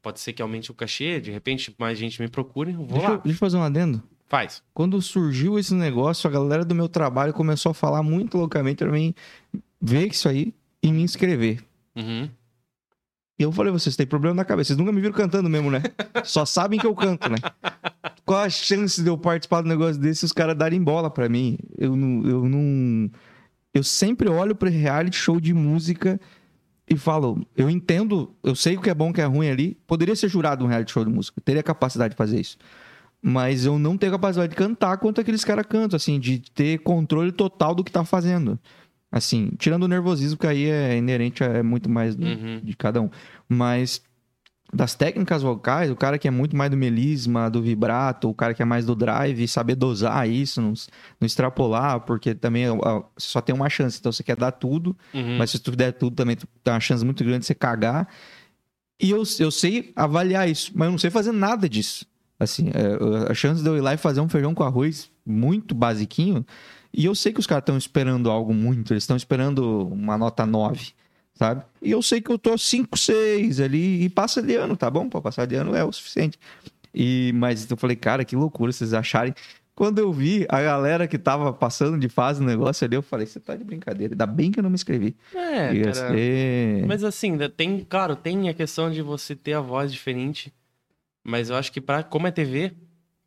Pode 0.00 0.20
ser 0.20 0.32
que 0.32 0.42
aumente 0.42 0.70
o 0.70 0.74
cachê, 0.74 1.20
de 1.20 1.30
repente 1.30 1.74
mais 1.78 1.98
gente 1.98 2.20
me 2.20 2.28
procure, 2.28 2.72
vou 2.72 2.86
Deixa, 2.86 3.08
lá. 3.08 3.14
eu- 3.14 3.20
deixa 3.20 3.36
eu 3.36 3.38
fazer 3.38 3.56
um 3.56 3.62
adendo. 3.62 4.02
Faz. 4.28 4.62
Quando 4.72 5.00
surgiu 5.02 5.58
esse 5.58 5.74
negócio, 5.74 6.28
a 6.28 6.32
galera 6.32 6.64
do 6.64 6.74
meu 6.74 6.88
trabalho 6.88 7.32
começou 7.32 7.70
a 7.70 7.74
falar 7.74 8.02
muito 8.02 8.38
loucamente 8.38 8.78
pra 8.78 8.90
mim 8.90 9.14
ver 9.80 10.08
isso 10.08 10.28
aí 10.28 10.54
e 10.82 10.90
me 10.90 11.02
inscrever. 11.02 11.62
Uhum. 11.94 12.30
E 13.38 13.42
eu 13.42 13.50
falei, 13.50 13.72
vocês 13.72 13.96
têm 13.96 14.06
problema 14.06 14.36
na 14.36 14.44
cabeça. 14.44 14.68
Vocês 14.68 14.78
nunca 14.78 14.92
me 14.92 15.00
viram 15.00 15.14
cantando 15.14 15.48
mesmo, 15.48 15.70
né? 15.70 15.82
Só 16.24 16.44
sabem 16.44 16.78
que 16.78 16.86
eu 16.86 16.94
canto, 16.94 17.28
né? 17.30 17.38
Qual 18.24 18.40
a 18.40 18.48
chance 18.48 19.02
de 19.02 19.08
eu 19.08 19.18
participar 19.18 19.62
do 19.62 19.68
negócio 19.68 20.00
desse 20.00 20.24
e 20.24 20.26
os 20.26 20.32
caras 20.32 20.56
darem 20.56 20.82
bola 20.82 21.10
pra 21.10 21.28
mim? 21.28 21.58
Eu 21.76 21.96
não, 21.96 22.28
eu 22.28 22.48
não. 22.48 23.10
Eu 23.74 23.82
sempre 23.82 24.28
olho 24.28 24.54
pro 24.54 24.68
reality 24.68 25.16
show 25.16 25.40
de 25.40 25.52
música 25.54 26.20
e 26.88 26.96
falo, 26.96 27.44
eu 27.56 27.70
entendo, 27.70 28.34
eu 28.42 28.54
sei 28.54 28.76
o 28.76 28.80
que 28.80 28.90
é 28.90 28.94
bom, 28.94 29.10
o 29.10 29.12
que 29.12 29.20
é 29.20 29.24
ruim 29.24 29.48
ali. 29.48 29.76
Poderia 29.86 30.14
ser 30.14 30.28
jurado 30.28 30.64
um 30.64 30.68
reality 30.68 30.92
show 30.92 31.04
de 31.04 31.10
música, 31.10 31.40
teria 31.40 31.62
capacidade 31.62 32.12
de 32.12 32.16
fazer 32.16 32.38
isso. 32.38 32.58
Mas 33.20 33.64
eu 33.64 33.78
não 33.78 33.96
tenho 33.96 34.12
capacidade 34.12 34.50
de 34.50 34.56
cantar 34.56 34.98
quanto 34.98 35.20
aqueles 35.20 35.44
caras 35.44 35.64
cantam, 35.66 35.96
assim, 35.96 36.18
de 36.18 36.40
ter 36.40 36.78
controle 36.80 37.32
total 37.32 37.74
do 37.74 37.84
que 37.84 37.90
tá 37.90 38.04
fazendo. 38.04 38.58
Assim, 39.12 39.50
tirando 39.58 39.82
o 39.82 39.88
nervosismo, 39.88 40.38
que 40.38 40.46
aí 40.46 40.64
é 40.64 40.96
inerente, 40.96 41.44
é 41.44 41.62
muito 41.62 41.88
mais 41.88 42.16
do- 42.16 42.26
Uhum. 42.26 42.60
de 42.64 42.74
cada 42.74 43.00
um. 43.02 43.10
Mas 43.46 44.00
das 44.74 44.94
técnicas 44.94 45.42
vocais, 45.42 45.90
o 45.90 45.96
cara 45.96 46.16
que 46.18 46.26
é 46.26 46.30
muito 46.30 46.56
mais 46.56 46.70
do 46.70 46.78
melisma, 46.78 47.50
do 47.50 47.60
vibrato, 47.60 48.30
o 48.30 48.34
cara 48.34 48.54
que 48.54 48.62
é 48.62 48.64
mais 48.64 48.86
do 48.86 48.94
drive, 48.96 49.46
saber 49.46 49.74
dosar 49.74 50.26
isso, 50.26 50.62
não, 50.62 50.72
não 51.20 51.26
extrapolar, 51.26 52.00
porque 52.00 52.34
também 52.34 52.70
ó, 52.70 53.02
só 53.18 53.42
tem 53.42 53.54
uma 53.54 53.68
chance. 53.68 53.98
Então 54.00 54.10
você 54.10 54.22
quer 54.22 54.34
dar 54.36 54.50
tudo, 54.52 54.96
Uhum. 55.12 55.36
mas 55.36 55.50
se 55.50 55.58
tu 55.58 55.72
der 55.72 55.92
tudo 55.92 56.16
também, 56.16 56.36
tu 56.36 56.46
tem 56.64 56.72
uma 56.72 56.80
chance 56.80 57.04
muito 57.04 57.22
grande 57.22 57.40
de 57.40 57.46
você 57.46 57.54
cagar. 57.54 58.08
E 58.98 59.10
eu, 59.10 59.22
eu 59.40 59.50
sei 59.50 59.92
avaliar 59.94 60.48
isso, 60.48 60.72
mas 60.74 60.86
eu 60.86 60.92
não 60.92 60.98
sei 60.98 61.10
fazer 61.10 61.32
nada 61.32 61.68
disso. 61.68 62.06
Assim, 62.40 62.70
é, 62.72 63.30
a 63.30 63.34
chance 63.34 63.62
de 63.62 63.68
eu 63.68 63.76
ir 63.76 63.80
lá 63.82 63.92
e 63.92 63.98
fazer 63.98 64.20
um 64.22 64.28
feijão 64.28 64.54
com 64.54 64.62
arroz 64.62 65.10
muito 65.26 65.74
basiquinho. 65.74 66.46
E 66.92 67.04
eu 67.04 67.14
sei 67.14 67.32
que 67.32 67.40
os 67.40 67.46
caras 67.46 67.62
estão 67.62 67.76
esperando 67.76 68.30
algo 68.30 68.52
muito, 68.52 68.92
eles 68.92 69.02
estão 69.02 69.16
esperando 69.16 69.88
uma 69.88 70.18
nota 70.18 70.44
9, 70.44 70.92
sabe? 71.34 71.64
E 71.80 71.90
eu 71.90 72.02
sei 72.02 72.20
que 72.20 72.30
eu 72.30 72.38
tô 72.38 72.56
5, 72.58 72.98
6 72.98 73.60
ali 73.60 74.04
e 74.04 74.10
passa 74.10 74.42
de 74.42 74.54
ano, 74.56 74.76
tá 74.76 74.90
bom? 74.90 75.08
Pra 75.08 75.20
passar 75.20 75.46
de 75.46 75.54
ano 75.54 75.74
é 75.74 75.82
o 75.82 75.92
suficiente. 75.92 76.38
E, 76.94 77.32
mas 77.34 77.70
eu 77.70 77.76
falei, 77.76 77.96
cara, 77.96 78.24
que 78.24 78.36
loucura 78.36 78.70
vocês 78.70 78.92
acharem. 78.92 79.34
Quando 79.74 79.98
eu 79.98 80.12
vi 80.12 80.46
a 80.50 80.60
galera 80.60 81.08
que 81.08 81.18
tava 81.18 81.50
passando 81.50 81.98
de 81.98 82.08
fase 82.08 82.40
no 82.40 82.46
negócio 82.46 82.84
ali, 82.84 82.94
eu 82.94 83.02
falei, 83.02 83.26
você 83.26 83.40
tá 83.40 83.56
de 83.56 83.64
brincadeira. 83.64 84.12
Ainda 84.12 84.26
bem 84.26 84.50
que 84.50 84.58
eu 84.58 84.62
não 84.62 84.68
me 84.68 84.74
inscrevi. 84.74 85.16
É, 85.34 85.72
cara. 85.92 86.14
Mas 86.86 87.02
assim, 87.02 87.38
tem, 87.56 87.80
claro, 87.88 88.14
tem 88.14 88.50
a 88.50 88.54
questão 88.54 88.90
de 88.90 89.00
você 89.00 89.34
ter 89.34 89.54
a 89.54 89.60
voz 89.60 89.90
diferente, 89.90 90.52
mas 91.24 91.48
eu 91.48 91.56
acho 91.56 91.72
que 91.72 91.80
para 91.80 92.02
como 92.02 92.26
é 92.26 92.30
TV, 92.30 92.74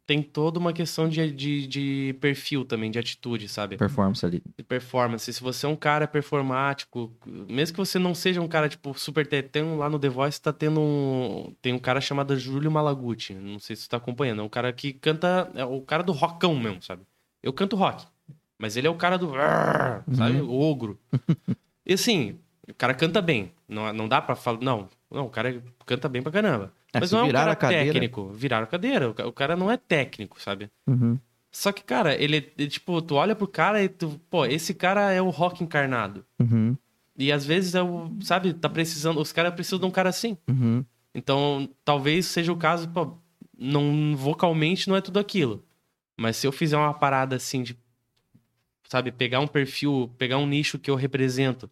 tem 0.05 0.21
toda 0.21 0.59
uma 0.59 0.71
questão 0.71 1.09
de, 1.09 1.31
de, 1.31 1.67
de 1.67 2.15
perfil 2.21 2.63
também, 2.63 2.91
de 2.91 2.99
atitude, 2.99 3.47
sabe? 3.47 3.77
performance 3.77 4.25
ali. 4.25 4.41
De 4.57 4.63
performance. 4.63 5.33
Se 5.33 5.41
você 5.41 5.65
é 5.65 5.69
um 5.69 5.75
cara 5.75 6.07
performático, 6.07 7.11
mesmo 7.25 7.73
que 7.73 7.79
você 7.79 7.97
não 7.97 8.13
seja 8.13 8.41
um 8.41 8.47
cara, 8.47 8.69
tipo, 8.69 8.93
super 8.93 9.25
tetão, 9.25 9.77
lá 9.77 9.89
no 9.89 9.99
The 9.99 10.09
Voice 10.09 10.41
tá 10.41 10.53
tendo 10.53 10.79
um... 10.79 11.53
Tem 11.61 11.73
um 11.73 11.79
cara 11.79 11.99
chamado 11.99 12.37
Júlio 12.37 12.71
Malaguti, 12.71 13.33
não 13.33 13.59
sei 13.59 13.75
se 13.75 13.83
você 13.83 13.89
tá 13.89 13.97
acompanhando, 13.97 14.41
é 14.41 14.43
um 14.43 14.49
cara 14.49 14.71
que 14.71 14.93
canta... 14.93 15.49
É 15.55 15.65
o 15.65 15.81
cara 15.81 16.03
do 16.03 16.11
rockão 16.11 16.55
mesmo, 16.55 16.81
sabe? 16.81 17.01
Eu 17.41 17.51
canto 17.51 17.75
rock, 17.75 18.05
mas 18.59 18.77
ele 18.77 18.87
é 18.87 18.89
o 18.89 18.95
cara 18.95 19.17
do... 19.17 19.31
Sabe? 20.13 20.41
O 20.41 20.59
ogro. 20.59 20.99
E 21.85 21.93
assim, 21.93 22.39
o 22.67 22.73
cara 22.73 22.93
canta 22.93 23.21
bem. 23.21 23.51
Não, 23.67 23.91
não 23.93 24.07
dá 24.07 24.21
pra 24.21 24.35
falar. 24.35 24.59
Não, 24.61 24.89
não, 25.09 25.25
o 25.25 25.29
cara 25.29 25.61
canta 25.85 26.09
bem 26.09 26.21
pra 26.21 26.31
caramba. 26.31 26.73
É, 26.95 26.99
Mas 27.01 27.11
não 27.11 27.19
é 27.19 27.23
um 27.23 27.31
cara 27.31 27.55
técnico. 27.55 28.29
Viraram 28.33 28.63
a 28.63 28.67
cadeira. 28.67 29.09
O 29.09 29.13
ca- 29.13 29.27
O 29.27 29.31
cara 29.33 29.55
não 29.55 29.69
é 29.71 29.77
técnico, 29.77 30.41
sabe? 30.41 30.69
Uhum. 30.87 31.19
Só 31.51 31.71
que, 31.71 31.83
cara, 31.83 32.13
ele, 32.15 32.51
ele, 32.57 32.67
tipo, 32.69 33.01
tu 33.01 33.15
olha 33.15 33.35
pro 33.35 33.47
cara 33.47 33.81
e 33.83 33.87
tu, 33.89 34.19
pô, 34.29 34.45
esse 34.45 34.73
cara 34.73 35.11
é 35.11 35.21
o 35.21 35.29
rock 35.29 35.63
encarnado. 35.63 36.25
Uhum. 36.39 36.75
E 37.17 37.31
às 37.31 37.45
vezes 37.45 37.75
é 37.75 37.81
o, 37.81 38.11
sabe, 38.21 38.53
tá 38.53 38.67
precisando, 38.67 39.21
os 39.21 39.31
caras 39.31 39.53
precisam 39.53 39.79
de 39.79 39.85
um 39.85 39.91
cara 39.91 40.09
assim. 40.09 40.37
Uhum. 40.49 40.83
Então, 41.13 41.69
talvez 41.85 42.25
seja 42.25 42.51
o 42.51 42.57
caso, 42.57 42.89
pô, 42.89 43.17
não, 43.57 44.15
vocalmente 44.17 44.89
não 44.89 44.97
é 44.97 45.01
tudo 45.01 45.17
aquilo. 45.17 45.63
Mas 46.17 46.35
se 46.37 46.45
eu 46.45 46.51
fizer 46.51 46.75
uma 46.77 46.93
parada 46.93 47.37
assim 47.37 47.63
de, 47.63 47.77
sabe, 48.87 49.11
pegar 49.11 49.39
um 49.39 49.47
perfil, 49.47 50.11
pegar 50.17 50.37
um 50.37 50.45
nicho 50.47 50.77
que 50.77 50.91
eu 50.91 50.95
represento, 50.95 51.69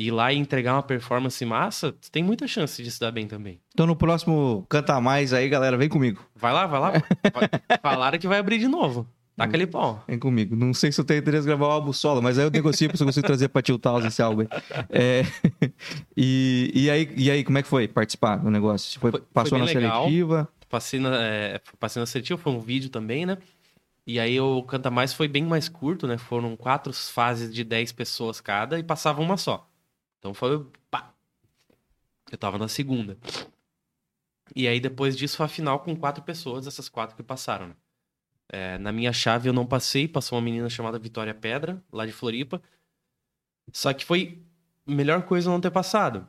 ir 0.00 0.10
lá 0.10 0.32
e 0.32 0.38
entregar 0.38 0.74
uma 0.74 0.82
performance 0.82 1.44
massa, 1.44 1.94
tem 2.10 2.22
muita 2.22 2.46
chance 2.46 2.82
de 2.82 2.90
se 2.90 2.98
dar 2.98 3.10
bem 3.12 3.26
também. 3.26 3.60
Então 3.74 3.86
no 3.86 3.94
próximo 3.94 4.64
Canta 4.68 4.98
Mais 5.00 5.32
aí, 5.32 5.48
galera, 5.48 5.76
vem 5.76 5.88
comigo. 5.88 6.24
Vai 6.34 6.52
lá, 6.52 6.66
vai 6.66 6.80
lá. 6.80 6.92
Falaram 7.82 8.18
que 8.18 8.26
vai 8.26 8.38
abrir 8.38 8.58
de 8.58 8.66
novo. 8.66 9.06
Taca 9.36 9.56
ali 9.56 9.66
pau. 9.66 10.04
Vem 10.06 10.18
comigo. 10.18 10.54
Não 10.54 10.74
sei 10.74 10.92
se 10.92 11.00
eu 11.00 11.04
tenho 11.04 11.20
interesse 11.20 11.44
em 11.44 11.46
gravar 11.48 11.66
o 11.66 11.70
álbum 11.70 11.92
solo, 11.92 12.20
mas 12.20 12.38
aí 12.38 12.44
eu 12.44 12.50
negocio 12.50 12.88
pra 12.88 12.96
se 12.96 13.02
eu 13.02 13.06
consigo 13.06 13.26
trazer 13.26 13.48
pra 13.48 13.62
tiltar 13.62 14.04
esse 14.04 14.20
álbum. 14.20 14.46
É, 14.90 15.22
e, 16.16 16.70
e, 16.74 16.90
aí, 16.90 17.10
e 17.16 17.30
aí, 17.30 17.44
como 17.44 17.56
é 17.58 17.62
que 17.62 17.68
foi 17.68 17.88
participar 17.88 18.36
do 18.36 18.50
negócio? 18.50 18.98
Foi, 19.00 19.10
Foi- 19.10 19.20
foi 19.20 19.28
passou 19.32 19.58
bem 19.58 19.66
na 19.66 19.80
legal. 19.80 20.02
seletiva? 20.04 20.48
Passei 20.68 21.00
na, 21.00 21.16
é, 21.22 21.60
passei 21.78 22.00
na 22.00 22.06
seletiva, 22.06 22.38
foi 22.38 22.52
um 22.52 22.60
vídeo 22.60 22.90
também, 22.90 23.24
né? 23.26 23.38
E 24.06 24.18
aí 24.18 24.38
o 24.40 24.62
Canta 24.62 24.90
Mais 24.90 25.12
foi 25.12 25.26
bem 25.28 25.44
mais 25.44 25.68
curto, 25.68 26.06
né? 26.06 26.18
Foram 26.18 26.56
quatro 26.56 26.92
fases 26.92 27.52
de 27.52 27.64
10 27.64 27.92
pessoas 27.92 28.40
cada 28.40 28.78
e 28.78 28.82
passava 28.82 29.20
uma 29.22 29.36
só. 29.36 29.69
Então 30.20 30.32
foi. 30.32 30.64
Pá. 30.90 31.12
Eu 32.30 32.38
tava 32.38 32.58
na 32.58 32.68
segunda. 32.68 33.18
E 34.54 34.68
aí 34.68 34.78
depois 34.78 35.16
disso 35.16 35.36
foi 35.36 35.46
a 35.46 35.48
final 35.48 35.80
com 35.80 35.96
quatro 35.96 36.22
pessoas, 36.22 36.66
essas 36.66 36.88
quatro 36.88 37.16
que 37.16 37.22
passaram, 37.22 37.68
né? 37.68 37.76
É, 38.48 38.78
na 38.78 38.92
minha 38.92 39.12
chave 39.12 39.48
eu 39.48 39.52
não 39.52 39.64
passei, 39.66 40.08
passou 40.08 40.36
uma 40.36 40.44
menina 40.44 40.68
chamada 40.68 40.98
Vitória 40.98 41.34
Pedra, 41.34 41.82
lá 41.92 42.04
de 42.04 42.12
Floripa. 42.12 42.60
Só 43.72 43.92
que 43.92 44.04
foi 44.04 44.42
a 44.86 44.90
melhor 44.90 45.22
coisa 45.22 45.50
não 45.50 45.60
ter 45.60 45.70
passado. 45.70 46.26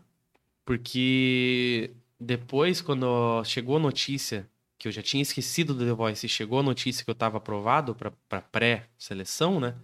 Porque 0.66 1.96
depois, 2.20 2.82
quando 2.82 3.44
chegou 3.44 3.78
a 3.78 3.80
notícia 3.80 4.50
que 4.78 4.88
eu 4.88 4.92
já 4.92 5.02
tinha 5.02 5.22
esquecido 5.22 5.74
do 5.74 5.86
The 5.86 5.94
Voice 5.94 6.28
chegou 6.28 6.60
a 6.60 6.64
notícia 6.64 7.04
que 7.06 7.12
eu 7.12 7.16
tava 7.16 7.38
aprovado 7.38 7.96
pra 7.96 8.12
pra 8.30 8.42
pré-seleção, 8.42 9.60
né? 9.60 9.76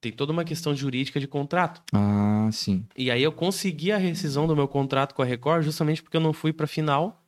Tem 0.00 0.12
toda 0.12 0.32
uma 0.32 0.44
questão 0.44 0.74
jurídica 0.74 1.18
de 1.18 1.26
contrato. 1.26 1.82
Ah, 1.92 2.48
sim. 2.52 2.84
E 2.96 3.10
aí 3.10 3.22
eu 3.22 3.32
consegui 3.32 3.90
a 3.92 3.96
rescisão 3.96 4.46
do 4.46 4.54
meu 4.54 4.68
contrato 4.68 5.14
com 5.14 5.22
a 5.22 5.24
Record 5.24 5.64
justamente 5.64 6.02
porque 6.02 6.16
eu 6.16 6.20
não 6.20 6.32
fui 6.32 6.52
pra 6.52 6.66
final, 6.66 7.24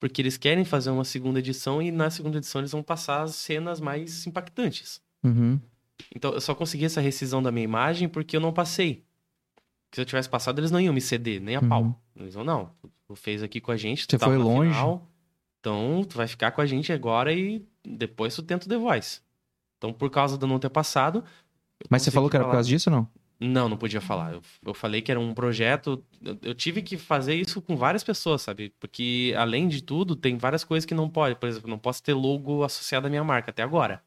porque 0.00 0.22
eles 0.22 0.36
querem 0.36 0.64
fazer 0.64 0.90
uma 0.90 1.04
segunda 1.04 1.40
edição 1.40 1.82
e 1.82 1.90
na 1.90 2.10
segunda 2.10 2.38
edição 2.38 2.60
eles 2.60 2.72
vão 2.72 2.82
passar 2.82 3.22
as 3.22 3.34
cenas 3.34 3.80
mais 3.80 4.26
impactantes. 4.26 5.00
Uhum. 5.24 5.60
Então 6.14 6.32
eu 6.32 6.40
só 6.40 6.54
consegui 6.54 6.84
essa 6.84 7.00
rescisão 7.00 7.42
da 7.42 7.50
minha 7.52 7.64
imagem 7.64 8.08
porque 8.08 8.36
eu 8.36 8.40
não 8.40 8.52
passei. 8.52 9.04
Porque 9.84 9.96
se 9.96 10.00
eu 10.00 10.06
tivesse 10.06 10.28
passado, 10.28 10.58
eles 10.58 10.70
não 10.70 10.80
iam 10.80 10.94
me 10.94 11.00
ceder, 11.00 11.40
nem 11.40 11.56
a 11.56 11.60
Uhum. 11.60 11.68
pau. 11.68 12.02
Eles 12.16 12.34
vão, 12.34 12.44
não, 12.44 12.70
tu 13.06 13.14
fez 13.16 13.42
aqui 13.42 13.60
com 13.60 13.72
a 13.72 13.76
gente, 13.76 14.06
tu 14.06 14.12
Você 14.12 14.18
tava 14.18 14.32
foi 14.32 14.42
longe. 14.42 14.70
final, 14.70 15.06
então 15.60 16.04
tu 16.08 16.16
vai 16.16 16.26
ficar 16.28 16.52
com 16.52 16.60
a 16.60 16.66
gente 16.66 16.92
agora 16.92 17.32
e 17.32 17.66
depois 17.84 18.34
tu 18.34 18.42
tenta 18.42 18.64
o 18.66 18.68
The 18.68 18.76
Voice. 18.76 19.20
Então, 19.76 19.92
por 19.92 20.08
causa 20.10 20.38
de 20.38 20.44
eu 20.44 20.48
não 20.48 20.58
ter 20.60 20.70
passado. 20.70 21.24
Mas 21.88 22.02
você 22.02 22.10
falou 22.10 22.28
que 22.28 22.36
era 22.36 22.44
por 22.44 22.48
falar. 22.48 22.58
causa 22.58 22.68
disso 22.68 22.90
ou 22.90 22.96
não? 22.96 23.08
Não, 23.40 23.68
não 23.68 23.76
podia 23.76 24.00
falar. 24.00 24.34
Eu, 24.34 24.42
eu 24.64 24.74
falei 24.74 25.02
que 25.02 25.10
era 25.10 25.18
um 25.18 25.34
projeto. 25.34 26.04
Eu, 26.24 26.38
eu 26.42 26.54
tive 26.54 26.80
que 26.80 26.96
fazer 26.96 27.34
isso 27.34 27.60
com 27.60 27.76
várias 27.76 28.04
pessoas, 28.04 28.42
sabe? 28.42 28.72
Porque, 28.78 29.34
além 29.36 29.66
de 29.66 29.82
tudo, 29.82 30.14
tem 30.14 30.38
várias 30.38 30.62
coisas 30.62 30.86
que 30.86 30.94
não 30.94 31.08
pode. 31.08 31.34
Por 31.34 31.48
exemplo, 31.48 31.68
não 31.68 31.78
posso 31.78 32.02
ter 32.02 32.14
logo 32.14 32.62
associado 32.62 33.08
à 33.08 33.10
minha 33.10 33.24
marca 33.24 33.50
até 33.50 33.62
agora, 33.62 34.02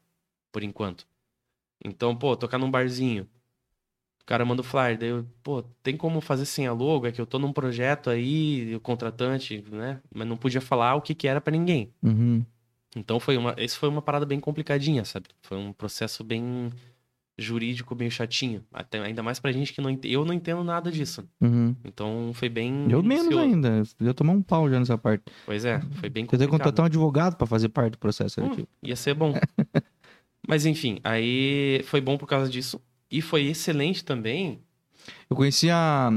por 0.50 0.62
enquanto. 0.62 1.06
Então, 1.84 2.16
pô, 2.16 2.34
tocar 2.34 2.56
num 2.56 2.70
barzinho. 2.70 3.28
O 4.22 4.26
cara 4.26 4.44
manda 4.44 4.62
o 4.62 4.64
flyer, 4.64 4.98
daí 4.98 5.10
eu, 5.10 5.24
pô, 5.42 5.62
tem 5.82 5.96
como 5.96 6.20
fazer 6.20 6.46
sem 6.46 6.66
a 6.66 6.72
logo? 6.72 7.06
É 7.06 7.12
que 7.12 7.20
eu 7.20 7.26
tô 7.26 7.38
num 7.38 7.52
projeto 7.52 8.10
aí, 8.10 8.74
o 8.74 8.80
contratante, 8.80 9.62
né? 9.70 10.00
Mas 10.12 10.26
não 10.26 10.36
podia 10.36 10.60
falar 10.60 10.96
o 10.96 11.02
que 11.02 11.14
que 11.14 11.28
era 11.28 11.40
pra 11.40 11.52
ninguém. 11.52 11.92
Uhum. 12.02 12.44
Então 12.96 13.20
foi 13.20 13.36
uma, 13.36 13.54
isso 13.58 13.78
foi 13.78 13.88
uma 13.88 14.02
parada 14.02 14.24
bem 14.26 14.40
complicadinha, 14.40 15.04
sabe? 15.04 15.26
Foi 15.42 15.56
um 15.58 15.72
processo 15.72 16.24
bem 16.24 16.72
jurídico, 17.38 17.94
bem 17.94 18.08
chatinho. 18.10 18.64
Até, 18.72 18.98
ainda 19.00 19.22
mais 19.22 19.38
pra 19.38 19.52
gente 19.52 19.72
que 19.72 19.80
não 19.80 19.98
eu 20.04 20.24
não 20.24 20.32
entendo 20.32 20.64
nada 20.64 20.90
disso. 20.90 21.24
Uhum. 21.40 21.74
Então 21.84 22.30
foi 22.34 22.48
bem 22.48 22.88
Eu 22.90 23.02
menos 23.02 23.26
minucioso. 23.28 23.38
ainda. 23.40 23.82
Eu 24.00 24.14
tomar 24.14 24.32
um 24.32 24.42
pau 24.42 24.68
já 24.70 24.78
nessa 24.78 24.96
parte. 24.96 25.24
Pois 25.44 25.64
é, 25.64 25.80
foi 26.00 26.08
bem 26.08 26.24
dizer, 26.24 26.46
complicado. 26.46 26.50
contratar 26.50 26.82
um 26.84 26.86
advogado 26.86 27.36
pra 27.36 27.46
fazer 27.46 27.68
parte 27.68 27.92
do 27.92 27.98
processo 27.98 28.40
Hum, 28.40 28.44
seletivo. 28.44 28.68
ia 28.82 28.96
ser 28.96 29.14
bom. 29.14 29.34
Mas 30.48 30.64
enfim, 30.64 30.98
aí 31.02 31.82
foi 31.86 32.00
bom 32.00 32.16
por 32.16 32.26
causa 32.26 32.50
disso. 32.50 32.80
E 33.10 33.20
foi 33.20 33.44
excelente 33.46 34.04
também. 34.04 34.60
Eu 35.28 35.36
conheci 35.36 35.70
a. 35.70 36.08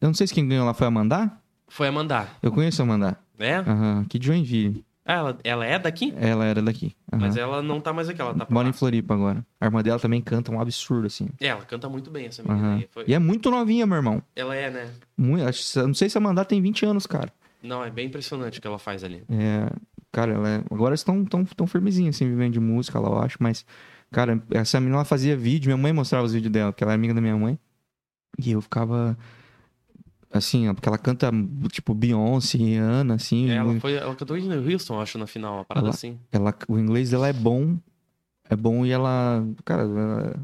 Eu 0.00 0.06
não 0.08 0.14
sei 0.14 0.26
se 0.26 0.34
quem 0.34 0.46
ganhou 0.46 0.64
lá 0.66 0.74
foi 0.74 0.86
a 0.86 0.90
Mandar. 0.90 1.42
Foi 1.70 1.86
a 1.88 1.92
mandar, 1.92 2.38
Eu 2.42 2.50
conheço 2.50 2.80
a 2.80 2.86
Mandar. 2.86 3.22
né? 3.38 3.58
Aham, 3.58 4.00
aqui 4.00 4.18
de 4.18 4.26
Joinville. 4.26 4.82
Ah, 5.08 5.14
ela, 5.14 5.38
ela 5.42 5.64
é 5.64 5.78
daqui? 5.78 6.12
Ela 6.18 6.44
era 6.44 6.60
daqui. 6.60 6.94
aham. 7.10 7.22
Mas 7.22 7.36
ela 7.38 7.62
não 7.62 7.80
tá 7.80 7.94
mais 7.94 8.10
aqui, 8.10 8.20
ela 8.20 8.34
tá 8.34 8.44
pra 8.44 8.52
Mora 8.54 8.64
lá. 8.66 8.70
em 8.70 8.72
Floripa 8.74 9.14
agora. 9.14 9.44
A 9.58 9.64
irmã 9.64 9.82
dela 9.82 9.98
também 9.98 10.20
canta 10.20 10.52
um 10.52 10.60
absurdo, 10.60 11.06
assim. 11.06 11.28
É, 11.40 11.46
ela 11.46 11.64
canta 11.64 11.88
muito 11.88 12.10
bem, 12.10 12.26
essa 12.26 12.42
menina 12.42 12.60
Aham. 12.60 12.76
aí. 12.76 12.88
Foi- 12.90 13.04
E 13.08 13.14
é 13.14 13.18
muito 13.18 13.50
novinha, 13.50 13.86
meu 13.86 13.96
irmão. 13.96 14.22
Ela 14.36 14.54
é, 14.54 14.70
né? 14.70 14.90
Muito, 15.16 15.44
não 15.76 15.94
sei 15.94 16.10
se 16.10 16.18
a 16.18 16.20
Amanda 16.20 16.44
tem 16.44 16.60
20 16.60 16.84
anos, 16.84 17.06
cara. 17.06 17.32
Não, 17.62 17.82
é 17.82 17.90
bem 17.90 18.06
impressionante 18.06 18.58
o 18.58 18.62
que 18.62 18.68
ela 18.68 18.78
faz 18.78 19.02
ali. 19.02 19.24
É, 19.30 19.70
cara, 20.12 20.32
ela 20.34 20.48
é, 20.48 20.56
agora 20.70 20.94
estão 20.94 21.24
tão, 21.24 21.42
tão 21.44 21.66
firmezinhas, 21.66 22.14
assim, 22.14 22.28
vivendo 22.28 22.52
de 22.52 22.60
música, 22.60 23.00
lá, 23.00 23.08
eu 23.08 23.18
acho, 23.18 23.38
mas, 23.40 23.64
cara, 24.12 24.40
essa 24.50 24.78
menina 24.78 24.96
ela 24.98 25.04
fazia 25.06 25.34
vídeo, 25.36 25.68
minha 25.68 25.76
mãe 25.76 25.92
mostrava 25.92 26.26
os 26.26 26.34
vídeos 26.34 26.52
dela, 26.52 26.70
porque 26.70 26.84
ela 26.84 26.92
é 26.92 26.94
amiga 26.94 27.14
da 27.14 27.20
minha 27.20 27.36
mãe, 27.36 27.58
e 28.38 28.52
eu 28.52 28.60
ficava, 28.60 29.18
assim, 30.32 30.72
porque 30.74 30.88
ela 30.88 30.98
canta, 30.98 31.30
tipo, 31.70 31.94
Beyoncé, 31.94 32.58
Rihanna, 32.58 33.14
assim, 33.14 33.48
Ela, 33.50 33.78
foi, 33.80 33.94
ela 33.94 34.14
cantou 34.14 34.36
em 34.36 34.50
Houston, 34.72 35.00
acho, 35.00 35.18
na 35.18 35.26
final, 35.26 35.54
uma 35.56 35.64
parada 35.64 35.86
Ela- 35.86 35.94
assim. 35.94 36.18
ela, 36.32 36.54
o 36.68 36.78
inglês 36.78 37.10
dela 37.10 37.28
é 37.28 37.32
bom, 37.32 37.76
é 38.48 38.56
bom 38.56 38.84
e 38.84 38.90
ela, 38.90 39.44
cara, 39.64 39.82
ela- 39.82 40.34
é 40.36 40.40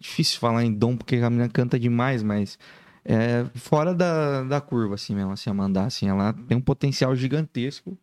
difícil 0.00 0.38
falar 0.38 0.64
em 0.64 0.72
dom, 0.72 0.96
porque 0.96 1.16
a 1.16 1.28
menina 1.30 1.48
canta 1.48 1.78
demais, 1.78 2.22
mas 2.22 2.58
é 3.04 3.44
fora 3.54 3.94
da, 3.94 4.44
da 4.44 4.60
curva, 4.60 4.94
assim 4.94 5.14
mesmo, 5.14 5.32
assim, 5.32 5.50
a 5.50 5.54
mandar, 5.54 5.84
assim, 5.86 6.08
ela 6.08 6.32
tem 6.46 6.56
um 6.56 6.60
potencial 6.60 7.14
gigantesco 7.16 7.96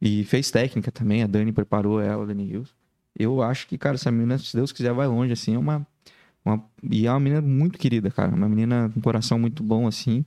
e 0.00 0.24
fez 0.24 0.50
técnica 0.50 0.90
também, 0.92 1.22
a 1.22 1.26
Dani 1.26 1.52
preparou 1.52 2.00
ela, 2.00 2.22
a 2.22 2.26
Dani 2.26 2.44
Hills. 2.50 2.72
Eu 3.18 3.42
acho 3.42 3.66
que, 3.66 3.76
cara, 3.76 3.96
essa 3.96 4.10
menina, 4.12 4.38
se 4.38 4.56
Deus 4.56 4.70
quiser, 4.70 4.92
vai 4.92 5.06
longe, 5.08 5.32
assim, 5.32 5.54
é 5.54 5.58
uma, 5.58 5.84
uma 6.44 6.64
e 6.88 7.06
é 7.06 7.10
uma 7.10 7.18
menina 7.20 7.40
muito 7.42 7.78
querida, 7.78 8.10
cara, 8.10 8.34
uma 8.34 8.48
menina 8.48 8.88
com 8.92 9.00
um 9.00 9.02
coração 9.02 9.38
muito 9.38 9.62
bom, 9.62 9.86
assim, 9.88 10.24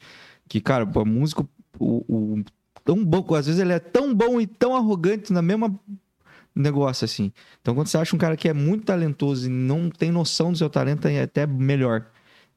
que, 0.52 0.60
cara, 0.60 0.84
o 0.84 1.06
músico, 1.06 1.50
o, 1.80 2.04
o- 2.14 2.44
tão 2.84 3.06
bom, 3.06 3.24
às 3.36 3.46
vezes 3.46 3.62
ele 3.62 3.72
é 3.72 3.80
tão 3.80 4.14
bom 4.14 4.42
e 4.42 4.46
tão 4.46 4.76
arrogante 4.76 5.32
na 5.32 5.42
mesma 5.42 5.74
negócio, 6.54 7.06
assim. 7.06 7.32
Então, 7.62 7.74
quando 7.74 7.88
você 7.88 7.98
acha 7.98 8.14
um 8.14 8.20
cara 8.20 8.36
que 8.36 8.50
é 8.50 8.54
muito 8.54 8.84
talentoso 8.84 9.48
e 9.48 9.50
não 9.50 9.90
tem 9.90 10.12
noção 10.12 10.52
do 10.52 10.58
seu 10.58 10.70
talento, 10.70 11.08
é 11.08 11.22
até 11.22 11.48
melhor. 11.48 12.06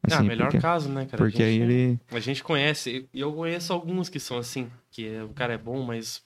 ah, 0.02 0.16
Assim, 0.18 0.24
melhor 0.26 0.46
porque, 0.46 0.58
caso, 0.60 0.88
né, 0.88 1.06
cara? 1.06 1.16
porque 1.22 1.40
a 1.40 1.46
aí 1.46 1.60
ele... 1.62 2.00
A 2.10 2.18
gente 2.18 2.42
conhece, 2.42 3.08
e 3.14 3.20
eu 3.20 3.32
conheço 3.32 3.72
alguns 3.72 4.08
que 4.08 4.18
são 4.18 4.38
assim, 4.38 4.68
que 4.90 5.06
é- 5.06 5.22
o 5.22 5.28
cara 5.28 5.52
é 5.54 5.58
bom, 5.58 5.80
mas 5.84 6.20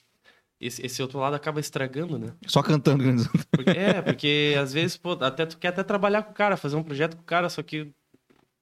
esse, 0.59 0.83
esse 0.83 0.99
outro 1.03 1.19
lado 1.19 1.35
acaba 1.35 1.59
estragando, 1.59 2.17
né? 2.17 2.33
Só 2.47 2.63
cantando. 2.63 3.05
Porque, 3.51 3.69
é, 3.69 4.01
porque 4.01 4.55
às 4.59 4.73
vezes, 4.73 4.97
pô, 4.97 5.11
até 5.21 5.45
tu 5.45 5.55
quer 5.59 5.67
até 5.67 5.83
trabalhar 5.83 6.23
com 6.23 6.31
o 6.31 6.33
cara, 6.33 6.57
fazer 6.57 6.77
um 6.77 6.83
projeto 6.83 7.15
com 7.15 7.21
o 7.21 7.25
cara, 7.25 7.47
só 7.47 7.61
que 7.61 7.91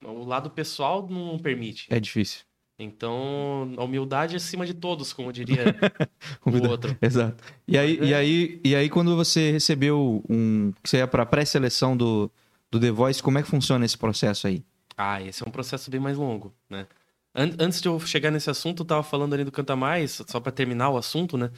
o 0.03 0.25
lado 0.25 0.49
pessoal 0.51 1.07
não 1.09 1.39
permite. 1.39 1.87
É 1.89 2.01
difícil. 2.01 2.41
Então, 2.79 3.73
a 3.75 3.83
humildade 3.83 4.35
é 4.35 4.37
acima 4.37 4.65
de 4.65 4.73
todos, 4.73 5.11
como 5.11 5.33
diria 5.33 5.63
o 6.45 6.69
outro. 6.69 6.95
Exato. 7.01 7.43
E 7.67 7.77
aí, 7.77 7.97
Mas 7.99 8.09
e 8.09 8.13
é. 8.13 8.15
aí, 8.15 8.61
e 8.63 8.75
aí 8.75 8.89
quando 8.89 9.15
você 9.15 9.51
recebeu 9.51 10.23
um... 10.29 10.71
Que 10.83 10.89
você 10.89 10.97
ia 10.97 11.07
pra 11.07 11.25
pré-seleção 11.25 11.97
do, 11.97 12.31
do 12.71 12.79
The 12.79 12.91
Voice, 12.91 13.21
como 13.23 13.39
é 13.39 13.43
que 13.43 13.49
funciona 13.49 13.83
esse 13.83 13.97
processo 13.97 14.45
aí? 14.47 14.63
Ah, 14.95 15.21
esse 15.21 15.43
é 15.43 15.47
um 15.47 15.51
processo 15.51 15.89
bem 15.89 15.99
mais 15.99 16.17
longo, 16.17 16.53
né? 16.69 16.85
An- 17.33 17.55
Antes 17.59 17.81
de 17.81 17.87
eu 17.87 17.99
chegar 17.99 18.29
nesse 18.31 18.49
assunto, 18.49 18.81
eu 18.83 18.85
tava 18.85 19.03
falando 19.03 19.33
ali 19.33 19.43
do 19.43 19.51
Canta 19.51 19.75
Mais, 19.75 20.21
só 20.27 20.39
pra 20.39 20.51
terminar 20.51 20.89
o 20.89 20.97
assunto, 20.97 21.35
né? 21.37 21.49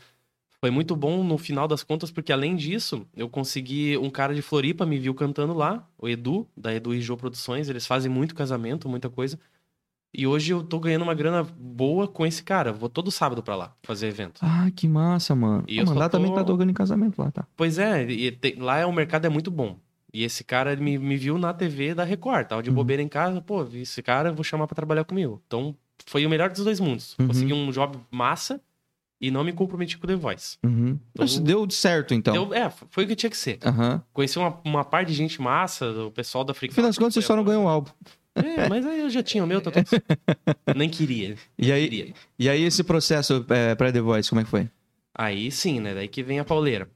Foi 0.62 0.70
muito 0.72 0.94
bom 0.96 1.24
no 1.24 1.38
final 1.38 1.68
das 1.70 1.84
contas, 1.84 2.12
porque 2.12 2.34
além 2.34 2.56
disso, 2.56 3.06
eu 3.16 3.30
consegui 3.30 3.98
um 3.98 4.10
cara 4.10 4.34
de 4.36 4.42
Floripa 4.42 4.86
me 4.86 4.98
viu 5.00 5.14
cantando 5.14 5.54
lá, 5.54 5.88
o 5.98 6.08
Edu, 6.08 6.46
da 6.56 6.74
Edu 6.74 6.94
e 6.94 7.02
Jô 7.02 7.16
Produções, 7.16 7.70
eles 7.70 7.86
fazem 7.88 8.12
muito 8.12 8.36
casamento, 8.36 8.90
muita 8.90 9.10
coisa. 9.10 9.40
E 10.14 10.26
hoje 10.26 10.52
eu 10.54 10.64
tô 10.64 10.80
ganhando 10.80 11.04
uma 11.04 11.14
grana 11.14 11.44
boa 11.58 12.08
com 12.08 12.26
esse 12.26 12.42
cara. 12.44 12.74
Vou 12.74 12.90
todo 12.90 13.12
sábado 13.12 13.44
pra 13.44 13.56
lá 13.56 13.74
fazer 13.84 14.08
evento. 14.08 14.40
Ah, 14.44 14.70
que 14.76 14.88
massa, 14.88 15.36
mano. 15.36 15.64
E 15.68 15.80
Ah, 15.80 15.86
mano, 15.86 16.00
lá 16.00 16.10
também 16.10 16.30
tô- 16.32 16.36
tá 16.36 16.44
tocando 16.44 16.70
em 16.70 16.74
casamento 16.74 17.22
lá, 17.22 17.30
tá? 17.32 17.46
Pois 17.56 17.78
é, 17.78 18.10
e 18.10 18.32
te- 18.32 18.56
lá 18.60 18.78
é, 18.80 18.86
o 18.86 18.92
mercado 18.94 19.26
é 19.26 19.30
muito 19.30 19.52
bom. 19.52 19.78
E 20.12 20.24
esse 20.24 20.44
cara 20.44 20.76
me, 20.76 20.98
me 20.98 21.16
viu 21.16 21.38
na 21.38 21.54
TV 21.54 21.94
da 21.94 22.04
Record, 22.04 22.48
tava 22.48 22.64
de 22.64 22.70
Uhum. 22.70 22.76
bobeira 22.76 23.04
em 23.04 23.08
casa, 23.08 23.40
pô, 23.40 23.64
vi 23.64 23.82
esse 23.82 24.02
cara, 24.02 24.32
vou 24.32 24.44
chamar 24.44 24.66
pra 24.66 24.76
trabalhar 24.76 25.04
comigo. 25.04 25.40
Então, 25.46 25.76
foi 26.08 26.26
o 26.26 26.30
melhor 26.30 26.50
dos 26.50 26.64
dois 26.64 26.80
mundos. 26.80 27.16
Uhum. 27.20 27.28
Consegui 27.28 27.54
um 27.54 27.70
job 27.70 27.96
massa 28.10 28.60
e 29.22 29.30
não 29.30 29.44
me 29.44 29.54
comprometi 29.54 29.96
com 30.00 30.06
o 30.06 30.08
The 30.08 30.16
Voice. 30.16 30.58
Uhum. 30.64 30.98
Então- 31.12 31.24
Isso 31.26 31.40
deu 31.40 31.70
certo, 31.70 32.16
então. 32.16 32.34
Deu- 32.34 32.52
é, 32.56 32.72
foi 32.90 33.04
o 33.04 33.08
que 33.08 33.16
tinha 33.16 33.30
que 33.30 33.38
ser. 33.38 33.60
Aham. 33.64 34.02
Conheci 34.12 34.40
uma, 34.40 34.58
uma 34.66 34.84
par 34.84 35.06
de 35.06 35.14
gente 35.14 35.40
massa, 35.40 35.86
o 36.04 36.10
pessoal 36.10 36.44
da 36.44 36.56
Freak. 36.56 36.74
fim 36.74 36.82
das 36.82 36.98
contas, 36.98 37.14
você 37.14 37.22
só 37.22 37.36
não 37.36 37.44
ganhou 37.44 37.66
o 37.66 37.68
álbum. 37.68 37.92
É, 38.36 38.70
mas 38.70 38.86
aí 38.86 39.00
eu 39.00 39.10
já 39.10 39.22
tinha 39.24 39.44
o 39.44 39.48
meu, 39.48 39.60
tá 39.62 39.72
tudo. 39.72 39.88
Nem 40.76 40.90
queria. 40.90 41.36
E 41.58 41.72
aí, 41.72 41.90
queria. 41.90 42.14
e 42.38 42.50
aí 42.50 42.64
esse 42.64 42.84
processo 42.84 43.46
é, 43.50 43.76
pra 43.76 43.92
The 43.92 44.00
Voice, 44.02 44.30
como 44.30 44.42
é 44.42 44.44
que 44.44 44.50
foi? 44.50 44.70
Aí 45.14 45.52
sim, 45.52 45.80
né? 45.80 45.94
Daí 45.94 46.08
que 46.08 46.24
vem 46.24 46.40
a 46.40 46.46
pauleira. 46.46 46.90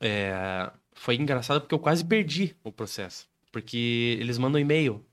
É, 0.00 0.70
Foi 0.94 1.14
engraçado 1.16 1.60
porque 1.60 1.74
eu 1.74 1.78
quase 1.78 2.04
perdi 2.04 2.54
o 2.64 2.70
processo. 2.72 3.26
Porque 3.52 4.16
eles 4.20 4.36
mandam 4.38 4.60
e-mail. 4.60 5.04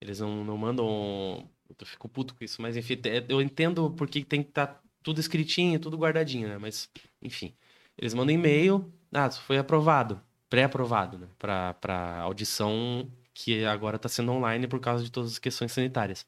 Eles 0.00 0.20
não, 0.20 0.44
não 0.44 0.56
mandam. 0.56 1.48
Eu 1.78 1.86
fico 1.86 2.08
puto 2.08 2.34
com 2.34 2.44
isso, 2.44 2.62
mas 2.62 2.76
enfim, 2.76 2.98
é- 3.04 3.24
eu 3.28 3.40
entendo 3.42 3.90
porque 3.90 4.24
tem 4.24 4.42
que 4.42 4.50
estar 4.50 4.80
tudo 5.02 5.20
escritinho, 5.20 5.78
tudo 5.80 5.98
guardadinho, 5.98 6.48
né? 6.48 6.56
Mas, 6.58 6.88
enfim. 7.20 7.52
Eles 7.98 8.14
mandam 8.14 8.34
e-mail. 8.34 8.90
Ah, 9.12 9.30
foi 9.30 9.58
aprovado. 9.58 10.20
Pré-aprovado, 10.48 11.18
né? 11.18 11.26
Pra, 11.38 11.74
pra 11.74 12.20
audição 12.20 13.06
que 13.34 13.64
agora 13.64 13.98
tá 13.98 14.08
sendo 14.08 14.32
online 14.32 14.66
por 14.68 14.80
causa 14.80 15.02
de 15.04 15.10
todas 15.10 15.32
as 15.32 15.38
questões 15.38 15.72
sanitárias. 15.72 16.24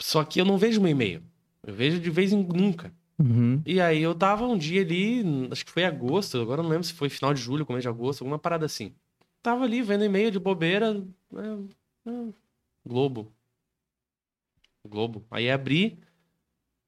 Só 0.00 0.24
que 0.24 0.40
eu 0.40 0.44
não 0.44 0.58
vejo 0.58 0.80
meu 0.80 0.90
e-mail. 0.90 1.22
Eu 1.62 1.72
vejo 1.72 2.00
de 2.00 2.10
vez 2.10 2.32
em 2.32 2.42
nunca. 2.42 2.92
Uhum. 3.18 3.62
E 3.64 3.80
aí 3.80 4.02
eu 4.02 4.14
tava 4.16 4.44
um 4.44 4.58
dia 4.58 4.82
ali, 4.82 5.22
acho 5.50 5.64
que 5.64 5.70
foi 5.70 5.84
agosto, 5.84 6.40
agora 6.40 6.60
não 6.60 6.70
lembro 6.70 6.84
se 6.84 6.92
foi 6.92 7.08
final 7.08 7.32
de 7.32 7.40
julho, 7.40 7.64
começo 7.64 7.82
de 7.82 7.88
agosto, 7.88 8.22
alguma 8.22 8.38
parada 8.38 8.66
assim. 8.66 8.92
Tava 9.40 9.64
ali 9.64 9.80
vendo 9.80 10.04
e-mail 10.04 10.30
de 10.30 10.40
bobeira. 10.40 11.00
é, 11.36 12.10
é, 12.10 12.32
Globo. 12.84 13.32
Globo. 14.84 15.24
Aí 15.30 15.48
abri. 15.48 15.98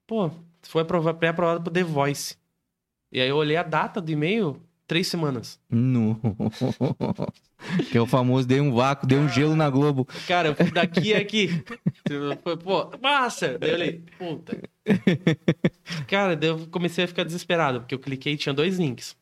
Pô, 0.06 0.30
foi 0.62 0.82
aprova- 0.82 1.14
pré-aprovado 1.14 1.62
pro 1.62 1.72
The 1.72 1.84
Voice. 1.84 2.36
E 3.12 3.20
aí 3.20 3.28
eu 3.28 3.36
olhei 3.36 3.56
a 3.56 3.62
data 3.62 4.00
do 4.00 4.10
e-mail, 4.10 4.60
três 4.86 5.06
semanas. 5.06 5.60
No. 5.68 6.20
que 7.90 7.96
é 7.96 8.00
o 8.00 8.06
famoso, 8.06 8.46
dei 8.46 8.60
um 8.60 8.72
vácuo, 8.72 9.06
dei 9.06 9.18
um 9.18 9.28
gelo 9.28 9.56
na 9.56 9.68
Globo. 9.70 10.06
Cara, 10.26 10.48
eu 10.48 10.54
fui 10.54 10.70
daqui 10.70 11.14
a 11.14 11.18
aqui. 11.18 11.64
Pô, 12.62 12.90
massa! 13.02 13.58
Daí 13.58 13.70
eu 13.70 13.74
olhei, 13.74 14.04
puta. 14.18 14.60
Cara, 16.06 16.36
daí 16.36 16.50
eu 16.50 16.66
comecei 16.68 17.04
a 17.04 17.08
ficar 17.08 17.24
desesperado, 17.24 17.80
porque 17.80 17.94
eu 17.94 17.98
cliquei 17.98 18.34
e 18.34 18.36
tinha 18.36 18.52
dois 18.52 18.78
links. 18.78 19.16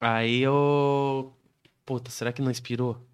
Aí 0.00 0.40
eu. 0.40 1.32
Puta, 1.84 2.10
será 2.10 2.32
que 2.32 2.40
não 2.40 2.50
expirou? 2.50 3.06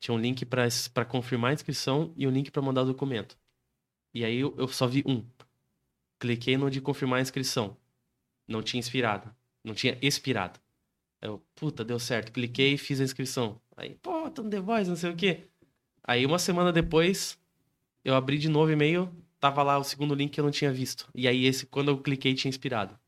Tinha 0.00 0.14
um 0.14 0.18
link 0.18 0.44
pra, 0.44 0.66
pra 0.94 1.04
confirmar 1.04 1.50
a 1.50 1.54
inscrição 1.54 2.12
e 2.16 2.26
um 2.26 2.30
link 2.30 2.50
pra 2.50 2.62
mandar 2.62 2.82
o 2.82 2.86
documento. 2.86 3.36
E 4.14 4.24
aí 4.24 4.38
eu, 4.38 4.54
eu 4.56 4.68
só 4.68 4.86
vi 4.86 5.04
um. 5.06 5.24
Cliquei 6.18 6.56
no 6.56 6.70
de 6.70 6.80
confirmar 6.80 7.18
a 7.18 7.22
inscrição. 7.22 7.76
Não 8.46 8.62
tinha 8.62 8.80
expirado. 8.80 9.30
Não 9.62 9.74
tinha 9.74 9.96
expirado. 10.00 10.58
Eu, 11.20 11.42
puta, 11.54 11.84
deu 11.84 11.98
certo. 11.98 12.32
Cliquei 12.32 12.74
e 12.74 12.78
fiz 12.78 13.00
a 13.00 13.04
inscrição. 13.04 13.60
Aí, 13.76 13.96
pô, 14.02 14.30
tô 14.30 14.42
no 14.42 14.50
The 14.50 14.60
Voice, 14.60 14.88
não 14.88 14.96
sei 14.96 15.10
o 15.10 15.16
quê. 15.16 15.48
Aí 16.04 16.24
uma 16.24 16.38
semana 16.38 16.72
depois, 16.72 17.38
eu 18.04 18.14
abri 18.14 18.38
de 18.38 18.48
novo 18.48 18.70
o 18.70 18.72
e-mail, 18.72 19.10
tava 19.38 19.62
lá 19.62 19.78
o 19.78 19.84
segundo 19.84 20.14
link 20.14 20.32
que 20.32 20.40
eu 20.40 20.44
não 20.44 20.50
tinha 20.50 20.72
visto. 20.72 21.08
E 21.14 21.28
aí 21.28 21.44
esse, 21.44 21.66
quando 21.66 21.88
eu 21.88 21.98
cliquei, 21.98 22.34
tinha 22.34 22.50
expirado. 22.50 22.98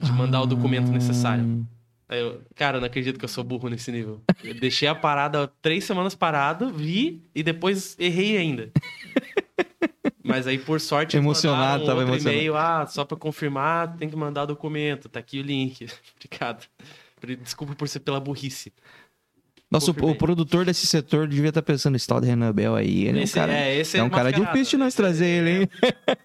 De 0.00 0.12
mandar 0.12 0.42
o 0.42 0.46
documento 0.46 0.92
necessário. 0.92 1.66
Aí 2.08 2.20
eu, 2.20 2.42
cara, 2.54 2.78
eu 2.78 2.80
não 2.80 2.86
acredito 2.86 3.18
que 3.18 3.24
eu 3.24 3.28
sou 3.28 3.44
burro 3.44 3.68
nesse 3.68 3.92
nível. 3.92 4.22
Eu 4.42 4.54
deixei 4.54 4.88
a 4.88 4.94
parada 4.94 5.48
três 5.60 5.84
semanas 5.84 6.14
parado, 6.14 6.72
vi 6.72 7.22
e 7.34 7.42
depois 7.42 7.98
errei 7.98 8.38
ainda. 8.38 8.70
Mas 10.28 10.46
aí, 10.46 10.58
por 10.58 10.80
sorte, 10.80 11.16
Emocionado, 11.16 11.60
mandaram 11.80 11.86
tava 11.86 12.02
emocionado. 12.02 12.36
e-mail. 12.36 12.56
Ah, 12.56 12.86
só 12.86 13.04
pra 13.04 13.16
confirmar, 13.16 13.96
tem 13.96 14.08
que 14.08 14.14
mandar 14.16 14.44
documento. 14.44 15.08
Tá 15.08 15.18
aqui 15.20 15.40
o 15.40 15.42
link. 15.42 15.86
Obrigado. 16.22 16.66
Desculpa 17.42 17.74
por 17.74 17.88
ser 17.88 18.00
pela 18.00 18.20
burrice. 18.20 18.72
Nossa, 19.70 19.90
o, 19.90 20.10
o 20.10 20.14
produtor 20.14 20.64
desse 20.64 20.86
setor 20.86 21.28
devia 21.28 21.50
estar 21.50 21.60
pensando, 21.60 21.94
esse 21.96 22.06
tal 22.06 22.20
de 22.22 22.26
Renan 22.26 22.52
Bell 22.52 22.74
aí. 22.74 23.06
Ele 23.06 23.22
Esse- 23.22 23.38
é 23.38 23.42
um 23.42 23.46
cara, 23.46 23.58
é, 23.58 23.76
esse 23.76 23.96
é 23.96 24.00
é 24.00 24.02
um 24.02 24.08
cara 24.08 24.32
difícil 24.32 24.70
de 24.70 24.76
nós 24.78 24.88
Esse 24.88 24.96
trazer 24.96 25.26
é- 25.26 25.28
ele, 25.28 25.50
hein? 25.50 25.68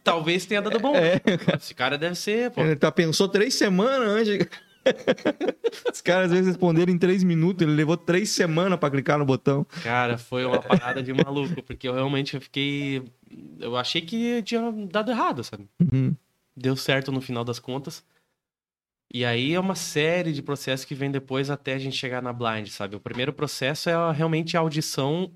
Talvez 0.04 0.46
tenha 0.46 0.62
dado 0.62 0.80
bom. 0.80 0.94
É. 0.96 1.20
Esse 1.58 1.74
cara 1.74 1.98
deve 1.98 2.16
ser, 2.16 2.52
pô. 2.52 2.62
Ele 2.62 2.76
tá, 2.78 2.90
pensou 2.92 3.28
três 3.28 3.54
semanas 3.56 4.08
antes. 4.08 4.48
Os 5.92 6.02
caras 6.02 6.26
às 6.28 6.32
vezes 6.32 6.48
responderam 6.48 6.92
em 6.92 6.98
três 6.98 7.24
minutos, 7.24 7.62
ele 7.66 7.76
levou 7.76 7.98
três 7.98 8.30
semanas 8.30 8.80
pra 8.80 8.90
clicar 8.90 9.18
no 9.18 9.26
botão. 9.26 9.66
Cara, 9.84 10.18
foi 10.18 10.46
uma 10.46 10.62
parada 10.62 11.02
de 11.02 11.14
maluco, 11.14 11.62
porque 11.64 11.88
eu 11.88 11.94
realmente 11.94 12.40
fiquei. 12.40 13.04
Eu 13.60 13.76
achei 13.78 14.02
que 14.02 14.42
tinha 14.44 14.72
dado 14.90 15.12
errado, 15.12 15.44
sabe? 15.44 15.68
Uhum. 15.80 16.16
Deu 16.56 16.76
certo 16.76 17.12
no 17.12 17.22
final 17.22 17.44
das 17.44 17.60
contas. 17.60 18.04
E 19.12 19.24
aí 19.24 19.54
é 19.54 19.60
uma 19.60 19.76
série 19.76 20.34
de 20.34 20.42
processos 20.42 20.86
que 20.86 20.96
vem 20.96 21.12
depois 21.12 21.52
até 21.52 21.74
a 21.74 21.78
gente 21.78 21.96
chegar 21.96 22.22
na 22.22 22.34
blind, 22.34 22.68
sabe? 22.70 22.96
O 22.96 23.00
primeiro 23.00 23.32
processo 23.32 23.90
é 23.90 24.12
realmente 24.12 24.58
a 24.58 24.60
audição 24.60 25.32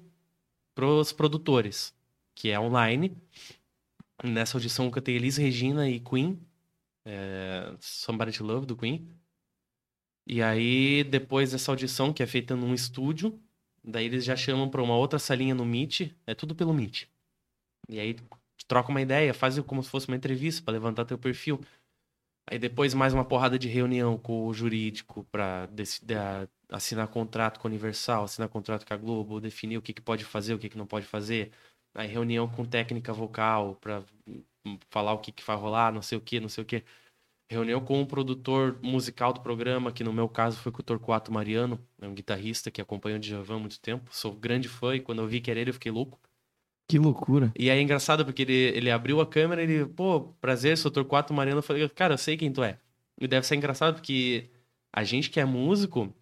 pros 0.74 1.12
produtores, 1.12 1.94
que 2.34 2.50
é 2.50 2.60
online. 2.60 3.16
Nessa 4.24 4.58
audição 4.58 4.86
eu 4.86 4.92
cantei 4.92 5.16
Elis 5.16 5.38
Regina 5.38 5.88
e 5.88 6.00
Queen. 6.00 6.40
é, 7.06 7.72
Somebody 7.80 8.32
to 8.32 8.44
Love, 8.44 8.66
do 8.66 8.76
Queen. 8.76 9.08
E 10.30 10.42
aí, 10.44 11.04
depois 11.06 11.52
dessa 11.52 11.72
audição, 11.72 12.12
que 12.12 12.22
é 12.22 12.28
feita 12.28 12.56
num 12.56 12.74
estúdio, 12.74 13.40
daí 13.84 14.06
eles 14.06 14.26
já 14.26 14.36
chamam 14.36 14.70
pra 14.70 14.84
uma 14.84 14.96
outra 14.98 15.18
salinha 15.18 15.56
no 15.56 15.66
Meet, 15.66 16.12
é 16.26 16.36
tudo 16.36 16.54
pelo 16.54 16.74
Meet. 16.74 17.06
E 17.90 18.00
aí, 18.00 18.16
troca 18.68 18.90
uma 18.90 19.02
ideia, 19.02 19.34
faz 19.34 19.58
como 19.60 19.82
se 19.82 19.90
fosse 19.90 20.08
uma 20.08 20.18
entrevista 20.18 20.62
para 20.64 20.74
levantar 20.74 21.06
teu 21.06 21.18
perfil. 21.18 21.62
Aí 22.50 22.60
depois 22.60 22.94
mais 22.94 23.14
uma 23.14 23.26
porrada 23.26 23.60
de 23.60 23.68
reunião 23.68 24.18
com 24.18 24.48
o 24.48 24.54
jurídico 24.54 25.26
para 25.26 25.70
assinar 26.70 27.08
contrato 27.10 27.60
com 27.60 27.68
a 27.68 27.72
Universal, 27.72 28.24
assinar 28.24 28.50
contrato 28.50 28.86
com 28.86 28.94
a 28.94 28.98
Globo, 28.98 29.42
definir 29.42 29.78
o 29.78 29.82
que, 29.82 29.94
que 29.94 30.02
pode 30.02 30.24
fazer, 30.26 30.54
o 30.54 30.60
que, 30.60 30.70
que 30.70 30.78
não 30.78 30.88
pode 30.88 31.06
fazer. 31.06 31.52
Aí 31.94 32.08
reunião 32.08 32.48
com 32.48 32.64
técnica 32.66 33.12
vocal 33.14 33.76
para 33.76 34.04
falar 34.90 35.14
o 35.14 35.20
que, 35.20 35.32
que 35.32 35.44
vai 35.44 35.58
rolar, 35.58 35.92
não 35.92 36.02
sei 36.02 36.18
o 36.18 36.22
que, 36.22 36.40
não 36.40 36.50
sei 36.50 36.64
o 36.64 36.68
que. 36.68 36.84
Reunião 37.50 37.80
com 37.80 38.02
o 38.02 38.06
produtor 38.06 38.78
musical 38.82 39.32
do 39.32 39.40
programa, 39.40 39.92
que 39.92 40.04
no 40.04 40.12
meu 40.12 40.28
caso 40.28 40.58
foi 40.58 40.72
com 40.72 40.82
o 40.82 40.84
Torquato 40.84 41.32
Mariano, 41.32 41.80
é 42.02 42.08
um 42.08 42.14
guitarrista 42.14 42.70
que 42.70 42.82
acompanha 42.82 43.16
o 43.16 43.20
Djavan 43.20 43.56
há 43.56 43.60
muito 43.60 43.80
tempo. 43.80 44.10
Sou 44.14 44.34
grande 44.34 44.68
fã 44.68 44.96
e 44.96 45.00
quando 45.00 45.22
eu 45.22 45.28
vi 45.28 45.40
que 45.40 45.50
era 45.50 45.60
ele 45.60 45.70
eu 45.70 45.74
fiquei 45.74 45.92
louco. 45.92 46.20
Que 46.90 47.00
loucura. 47.00 47.52
E 47.58 47.70
aí 47.70 47.80
é 47.80 47.82
engraçado 47.82 48.26
porque 48.26 48.42
ele, 48.42 48.54
ele 48.54 48.92
abriu 48.92 49.22
a 49.22 49.26
câmera 49.26 49.62
e 49.62 49.66
ele, 49.66 49.86
pô, 49.86 50.34
prazer, 50.42 50.78
sou 50.78 50.92
Torquato 50.92 51.34
Mariano. 51.34 51.60
Eu 51.60 51.64
falei, 51.64 51.88
cara, 51.90 52.14
eu 52.14 52.18
sei 52.18 52.36
quem 52.36 52.52
tu 52.52 52.64
é. 52.64 52.80
E 53.20 53.28
deve 53.28 53.46
ser 53.48 53.56
engraçado 53.56 53.96
porque 53.96 54.50
a 54.92 55.04
gente 55.04 55.30
que 55.30 55.40
é 55.40 55.46
músico, 55.46 56.14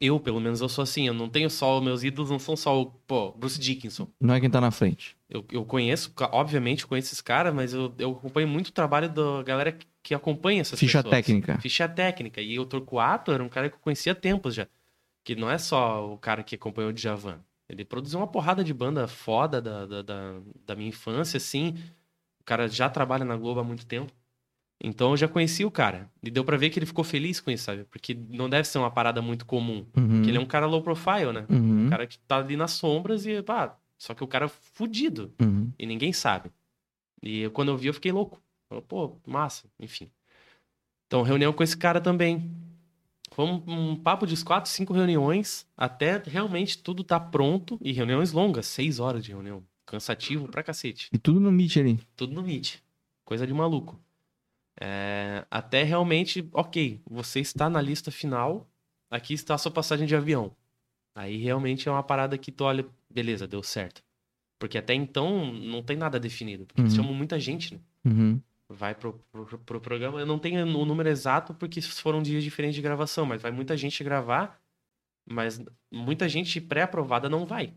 eu, 0.00 0.20
pelo 0.20 0.40
menos, 0.40 0.60
eu 0.60 0.68
sou 0.68 0.82
assim. 0.82 1.06
Eu 1.06 1.14
não 1.14 1.28
tenho 1.28 1.50
só. 1.50 1.80
Meus 1.80 2.04
ídolos 2.04 2.30
não 2.30 2.38
são 2.38 2.56
só 2.56 2.80
o. 2.80 2.86
Pô, 2.86 3.32
Bruce 3.32 3.58
Dickinson. 3.58 4.08
Não 4.20 4.34
é 4.34 4.40
quem 4.40 4.48
tá 4.48 4.60
na 4.60 4.70
frente. 4.70 5.16
Eu, 5.28 5.44
eu 5.50 5.64
conheço, 5.64 6.12
obviamente, 6.32 6.86
conheço 6.86 7.08
esses 7.08 7.20
caras, 7.20 7.52
mas 7.52 7.74
eu, 7.74 7.92
eu 7.98 8.12
acompanho 8.12 8.48
muito 8.48 8.68
o 8.68 8.72
trabalho 8.72 9.08
da 9.08 9.42
galera 9.42 9.76
que 10.08 10.14
acompanha 10.14 10.62
essas 10.62 10.80
Ficha 10.80 11.02
pessoas. 11.02 11.26
técnica. 11.26 11.58
Ficha 11.60 11.86
técnica. 11.86 12.40
E 12.40 12.58
o 12.58 12.64
Torquato 12.64 13.30
era 13.30 13.44
um 13.44 13.48
cara 13.48 13.68
que 13.68 13.74
eu 13.74 13.80
conhecia 13.80 14.12
há 14.12 14.14
tempos 14.14 14.54
já. 14.54 14.66
Que 15.22 15.36
não 15.36 15.50
é 15.50 15.58
só 15.58 16.10
o 16.10 16.16
cara 16.16 16.42
que 16.42 16.54
acompanhou 16.54 16.88
o 16.90 16.94
Djavan. 16.94 17.40
Ele 17.68 17.84
produziu 17.84 18.18
uma 18.18 18.26
porrada 18.26 18.64
de 18.64 18.72
banda 18.72 19.06
foda 19.06 19.60
da, 19.60 19.84
da, 19.84 20.00
da, 20.00 20.34
da 20.64 20.74
minha 20.74 20.88
infância, 20.88 21.36
assim. 21.36 21.74
O 22.40 22.44
cara 22.44 22.66
já 22.68 22.88
trabalha 22.88 23.22
na 23.22 23.36
Globo 23.36 23.60
há 23.60 23.64
muito 23.64 23.84
tempo. 23.84 24.10
Então 24.82 25.10
eu 25.10 25.18
já 25.18 25.28
conheci 25.28 25.62
o 25.62 25.70
cara. 25.70 26.10
E 26.22 26.30
deu 26.30 26.42
pra 26.42 26.56
ver 26.56 26.70
que 26.70 26.78
ele 26.78 26.86
ficou 26.86 27.04
feliz 27.04 27.38
com 27.38 27.50
isso, 27.50 27.64
sabe? 27.64 27.84
Porque 27.84 28.14
não 28.30 28.48
deve 28.48 28.66
ser 28.66 28.78
uma 28.78 28.90
parada 28.90 29.20
muito 29.20 29.44
comum. 29.44 29.84
Uhum. 29.94 30.08
Porque 30.08 30.30
ele 30.30 30.38
é 30.38 30.40
um 30.40 30.46
cara 30.46 30.64
low 30.64 30.80
profile, 30.80 31.34
né? 31.34 31.44
Uhum. 31.50 31.84
Um 31.84 31.90
cara 31.90 32.06
que 32.06 32.18
tá 32.20 32.38
ali 32.38 32.56
nas 32.56 32.70
sombras 32.70 33.26
e, 33.26 33.42
pá, 33.42 33.76
só 33.98 34.14
que 34.14 34.24
o 34.24 34.26
cara 34.26 34.46
é 34.46 34.48
fudido. 34.48 35.34
Uhum. 35.38 35.70
E 35.78 35.84
ninguém 35.84 36.14
sabe. 36.14 36.50
E 37.22 37.50
quando 37.50 37.68
eu 37.68 37.76
vi, 37.76 37.88
eu 37.88 37.94
fiquei 37.94 38.10
louco. 38.10 38.40
Falei, 38.68 38.84
Pô, 38.86 39.16
massa, 39.26 39.66
enfim. 39.78 40.10
Então, 41.06 41.22
reunião 41.22 41.52
com 41.52 41.62
esse 41.62 41.76
cara 41.76 42.00
também. 42.00 42.50
Foi 43.32 43.44
um, 43.44 43.62
um 43.66 43.96
papo 43.96 44.26
de 44.26 44.42
quatro, 44.44 44.70
cinco 44.70 44.92
reuniões, 44.92 45.66
até 45.76 46.18
realmente 46.18 46.78
tudo 46.82 47.04
tá 47.04 47.18
pronto. 47.20 47.78
E 47.80 47.92
reuniões 47.92 48.32
longas, 48.32 48.66
seis 48.66 48.98
horas 48.98 49.24
de 49.24 49.30
reunião. 49.30 49.62
Cansativo 49.86 50.48
pra 50.48 50.62
cacete. 50.62 51.08
E 51.12 51.18
tudo 51.18 51.40
no 51.40 51.50
Meet 51.50 51.76
ali. 51.78 52.00
Tudo 52.16 52.34
no 52.34 52.42
Meet. 52.42 52.76
Coisa 53.24 53.46
de 53.46 53.54
maluco. 53.54 53.98
É, 54.80 55.46
até 55.50 55.82
realmente, 55.82 56.48
ok, 56.52 57.00
você 57.08 57.40
está 57.40 57.68
na 57.68 57.80
lista 57.80 58.10
final, 58.10 58.68
aqui 59.10 59.34
está 59.34 59.54
a 59.54 59.58
sua 59.58 59.72
passagem 59.72 60.06
de 60.06 60.14
avião. 60.14 60.54
Aí 61.14 61.36
realmente 61.36 61.88
é 61.88 61.92
uma 61.92 62.02
parada 62.02 62.38
que 62.38 62.52
tu 62.52 62.64
olha, 62.64 62.86
beleza, 63.10 63.46
deu 63.46 63.62
certo. 63.62 64.02
Porque 64.58 64.78
até 64.78 64.94
então 64.94 65.52
não 65.52 65.82
tem 65.82 65.96
nada 65.96 66.18
definido. 66.20 66.66
Porque 66.66 66.82
Uhum. 66.82 66.90
chamam 66.90 67.14
muita 67.14 67.38
gente, 67.40 67.74
né? 67.74 67.80
Uhum. 68.04 68.40
Vai 68.70 68.94
pro, 68.94 69.14
pro, 69.32 69.58
pro 69.60 69.80
programa. 69.80 70.20
Eu 70.20 70.26
não 70.26 70.38
tenho 70.38 70.64
o 70.64 70.84
número 70.84 71.08
exato 71.08 71.54
porque 71.54 71.80
foram 71.80 72.22
dias 72.22 72.44
diferentes 72.44 72.76
de 72.76 72.82
gravação, 72.82 73.24
mas 73.24 73.40
vai 73.40 73.50
muita 73.50 73.76
gente 73.76 74.04
gravar, 74.04 74.60
mas 75.26 75.60
muita 75.90 76.28
gente 76.28 76.60
pré-aprovada 76.60 77.28
não 77.28 77.46
vai. 77.46 77.74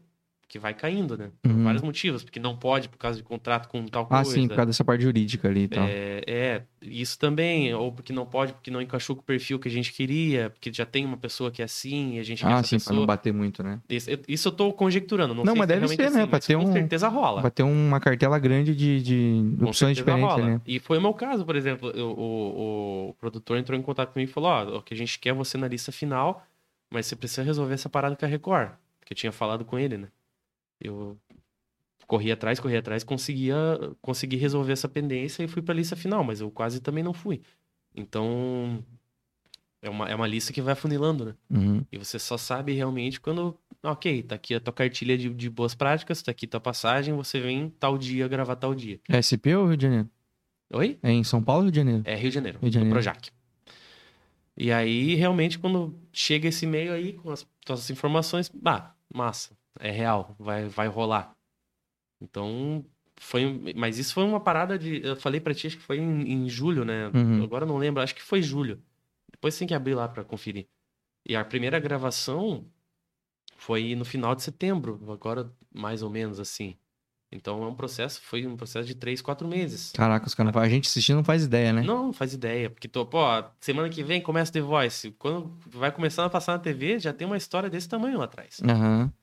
Porque 0.52 0.60
vai 0.60 0.74
caindo, 0.74 1.18
né? 1.18 1.32
Por 1.41 1.49
Uhum. 1.49 1.64
vários 1.64 1.82
motivos. 1.82 2.26
Porque 2.26 2.38
não 2.38 2.58
pode 2.58 2.89
por 2.89 2.97
causa 2.97 3.16
de 3.18 3.24
contrato 3.24 3.70
com 3.70 3.86
tal 3.86 4.06
Ah, 4.10 4.18
coisa. 4.18 4.32
sim, 4.32 4.49
por 4.49 4.56
causa 4.58 4.66
dessa 4.66 4.84
parte 4.84 5.02
jurídica 5.02 5.47
ali 5.47 5.62
e 5.64 5.68
tal. 5.70 5.86
É, 5.88 6.22
é, 6.28 6.64
isso 6.82 7.18
também, 7.18 7.74
ou 7.74 7.89
porque 7.89 8.12
não 8.12 8.26
pode, 8.26 8.52
porque 8.52 8.70
não 8.70 8.82
encaixou 8.82 9.16
com 9.16 9.22
o 9.22 9.26
perfil 9.26 9.58
que 9.60 9.70
a 9.70 9.72
gente 9.72 9.93
queria, 9.93 10.49
porque 10.49 10.70
já 10.74 10.86
tem 10.86 11.06
uma 11.06 11.16
pessoa 11.16 11.49
que 11.49 11.62
é 11.62 11.66
assim 11.66 12.16
e 12.18 12.20
a 12.20 12.24
gente 12.24 12.43
quer 12.43 12.52
ah, 12.52 12.62
sim, 12.64 12.78
pra 12.80 12.91
não 12.91 13.04
pessoa. 13.04 13.08
bater 13.08 13.32
muito, 13.32 13.64
né? 13.64 13.80
Isso, 13.89 14.10
isso 14.28 14.49
eu 14.49 14.52
tô 14.52 14.74
conjecturando, 14.74 15.34
não, 15.34 15.45
Não, 15.45 15.54
sei 15.54 15.60
mas 15.60 15.68
se 15.70 15.74
é 15.74 15.80
deve 15.80 15.88
ser, 15.88 16.02
né? 16.02 16.08
assim, 16.08 16.18
Pra 16.20 16.28
mas 16.32 16.45
ter 16.45 16.58
com 16.58 16.64
um- 16.66 16.74
certeza 16.74 17.08
rola. 17.08 17.41
Vai 17.41 17.52
ter 17.52 17.64
uma 17.64 18.02
cartela 18.02 18.38
grande 18.38 18.76
de, 18.76 19.02
de 19.02 19.56
Com 19.58 19.68
opções 19.68 19.95
diferentes, 19.95 20.36
rola. 20.36 20.45
né? 20.49 20.62
E 20.68 20.80
foi 20.80 20.97
o 20.97 21.02
meu 21.02 21.14
caso, 21.14 21.45
por 21.45 21.56
exemplo, 21.56 21.91
eu- 21.91 22.10
o, 22.12 23.10
o 23.12 23.14
produtor 23.14 23.58
entrou 23.58 23.80
em 23.80 23.82
contato 23.82 24.12
comigo 24.12 24.30
e 24.30 24.34
falou, 24.34 24.49
ó, 24.49 24.78
o 24.80 24.82
que 24.82 24.93
a 24.93 24.97
gente 24.97 25.18
quer 25.18 25.30
é 25.30 25.34
você 25.34 25.58
na 25.58 25.70
lista 25.70 25.93
final, 25.93 26.45
mas 26.89 27.06
você 27.06 27.16
precisa 27.16 27.41
resolver 27.41 27.74
essa 27.76 27.88
parada 27.88 28.18
com 28.18 28.26
a 28.26 28.28
Record, 28.28 28.72
que 29.06 29.14
eu 29.14 29.16
tinha 29.16 29.32
falado 29.32 29.64
com 29.64 29.80
ele, 29.80 29.97
né? 29.97 30.10
Eu 30.82 31.17
corri 32.07 32.32
atrás, 32.32 32.59
corri 32.59 32.75
atrás, 32.75 33.03
conseguia, 33.03 33.55
consegui 34.01 34.36
resolver 34.36 34.73
essa 34.73 34.89
pendência 34.89 35.43
e 35.43 35.47
fui 35.47 35.61
pra 35.61 35.73
lista 35.73 35.95
final, 35.95 36.23
mas 36.23 36.41
eu 36.41 36.51
quase 36.51 36.82
também 36.82 37.03
não 37.03 37.13
fui. 37.13 37.41
Então, 37.95 38.84
é 39.82 39.89
uma, 39.89 40.09
é 40.09 40.15
uma 40.15 40.27
lista 40.27 40.51
que 40.51 40.61
vai 40.61 40.73
afunilando, 40.73 41.25
né? 41.25 41.36
Uhum. 41.49 41.86
E 41.91 41.97
você 41.97 42.19
só 42.19 42.38
sabe 42.38 42.73
realmente 42.73 43.19
quando, 43.19 43.57
ok, 43.82 44.23
tá 44.23 44.36
aqui 44.36 44.53
a 44.53 44.59
tua 44.59 44.73
cartilha 44.73 45.17
de, 45.17 45.29
de 45.29 45.49
boas 45.49 45.73
práticas, 45.73 46.21
tá 46.21 46.32
aqui 46.32 46.45
tua 46.45 46.59
passagem, 46.59 47.13
você 47.13 47.39
vem 47.39 47.69
tal 47.79 47.97
dia 47.97 48.27
gravar 48.27 48.57
tal 48.57 48.75
dia. 48.75 48.99
É 49.07 49.17
SP 49.23 49.55
ou 49.55 49.67
Rio 49.67 49.77
de 49.77 49.84
Janeiro? 49.84 50.09
Oi? 50.73 50.99
É 51.01 51.11
em 51.11 51.23
São 51.23 51.41
Paulo 51.41 51.61
ou 51.61 51.63
Rio 51.65 51.71
de 51.71 51.77
Janeiro? 51.77 52.03
É 52.05 52.15
Rio 52.15 52.29
de 52.29 52.36
Janeiro, 52.36 52.59
Rio 52.59 52.69
de 52.69 52.73
Janeiro. 52.73 52.93
Projac. 52.93 53.29
E 54.55 54.71
aí, 54.71 55.15
realmente, 55.15 55.57
quando 55.57 55.95
chega 56.11 56.49
esse 56.49 56.65
e-mail 56.65 56.93
aí 56.93 57.13
com 57.13 57.32
as 57.32 57.47
tuas 57.65 57.89
informações, 57.89 58.51
bah, 58.53 58.93
massa, 59.13 59.57
é 59.80 59.91
real, 59.91 60.36
vai, 60.39 60.67
vai 60.67 60.88
rolar. 60.88 61.36
Então, 62.22 62.86
foi. 63.17 63.74
Mas 63.76 63.97
isso 63.97 64.13
foi 64.13 64.24
uma 64.24 64.39
parada 64.39 64.78
de. 64.78 65.01
Eu 65.03 65.15
falei 65.15 65.39
pra 65.39 65.53
ti, 65.53 65.67
acho 65.67 65.78
que 65.78 65.84
foi 65.84 65.97
em, 65.97 66.32
em 66.32 66.49
julho, 66.49 66.86
né? 66.86 67.09
Uhum. 67.13 67.43
Agora 67.43 67.65
não 67.65 67.78
lembro, 67.78 68.01
acho 68.01 68.15
que 68.15 68.22
foi 68.22 68.41
julho. 68.41 68.82
Depois 69.32 69.57
tem 69.57 69.67
que 69.67 69.74
abrir 69.74 69.95
lá 69.95 70.07
pra 70.07 70.24
conferir. 70.24 70.67
E 71.28 71.36
a 71.36 71.45
primeira 71.45 71.80
gravação 71.80 72.65
foi 73.57 73.95
no 73.95 74.03
final 74.03 74.36
de 74.36 74.43
setembro, 74.43 74.99
agora 75.11 75.51
mais 75.74 76.01
ou 76.01 76.09
menos 76.09 76.39
assim. 76.39 76.76
Então 77.32 77.63
é 77.63 77.67
um 77.67 77.76
processo, 77.76 78.19
foi 78.22 78.45
um 78.45 78.57
processo 78.57 78.86
de 78.88 78.93
três, 78.95 79.22
quatro 79.22 79.47
meses. 79.47 79.91
Caraca, 79.93 80.28
os 80.28 80.36
caras 80.36 80.53
a 80.53 80.67
gente 80.67 80.89
assistindo 80.89 81.17
não 81.17 81.24
faz 81.24 81.45
ideia, 81.45 81.72
né? 81.72 81.82
Não, 81.82 82.07
não 82.07 82.13
faz 82.13 82.34
ideia. 82.34 82.69
Porque, 82.69 82.89
tô, 82.89 83.05
pô, 83.05 83.19
semana 83.61 83.88
que 83.88 84.03
vem 84.03 84.19
começa 84.19 84.51
The 84.51 84.59
Voice. 84.59 85.11
Quando 85.11 85.57
vai 85.67 85.91
começando 85.91 86.26
a 86.26 86.30
passar 86.30 86.53
na 86.53 86.59
TV, 86.59 86.99
já 86.99 87.13
tem 87.13 87.26
uma 87.26 87.38
história 87.38 87.69
desse 87.69 87.88
tamanho 87.88 88.17
lá 88.17 88.26
atrás. 88.26 88.59
Aham. 88.67 89.13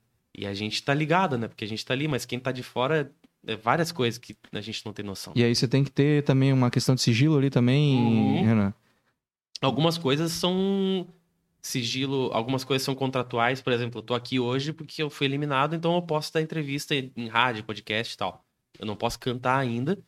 E 0.40 0.46
a 0.46 0.54
gente 0.54 0.80
tá 0.84 0.94
ligado, 0.94 1.36
né? 1.36 1.48
Porque 1.48 1.64
a 1.64 1.68
gente 1.68 1.84
tá 1.84 1.92
ali, 1.94 2.06
mas 2.06 2.24
quem 2.24 2.38
tá 2.38 2.52
de 2.52 2.62
fora 2.62 3.10
é 3.44 3.56
várias 3.56 3.90
coisas 3.90 4.18
que 4.18 4.36
a 4.52 4.60
gente 4.60 4.86
não 4.86 4.92
tem 4.92 5.04
noção. 5.04 5.32
E 5.34 5.42
aí 5.42 5.52
você 5.54 5.66
tem 5.66 5.82
que 5.82 5.90
ter 5.90 6.22
também 6.22 6.52
uma 6.52 6.70
questão 6.70 6.94
de 6.94 7.00
sigilo 7.00 7.36
ali 7.36 7.50
também, 7.50 7.96
Uhum. 7.96 8.44
Renan. 8.44 8.74
Algumas 9.60 9.98
coisas 9.98 10.30
são 10.30 11.06
sigilo, 11.60 12.30
algumas 12.32 12.62
coisas 12.62 12.84
são 12.84 12.94
contratuais. 12.94 13.60
Por 13.60 13.72
exemplo, 13.72 13.98
eu 13.98 14.02
tô 14.02 14.14
aqui 14.14 14.38
hoje 14.38 14.72
porque 14.72 15.02
eu 15.02 15.10
fui 15.10 15.26
eliminado, 15.26 15.74
então 15.74 15.94
eu 15.96 16.02
posso 16.02 16.32
dar 16.32 16.40
entrevista 16.40 16.94
em 16.94 17.26
rádio, 17.28 17.64
podcast 17.64 18.14
e 18.14 18.16
tal. 18.16 18.44
Eu 18.78 18.86
não 18.86 18.94
posso 18.94 19.18
cantar 19.18 19.58
ainda 19.58 19.98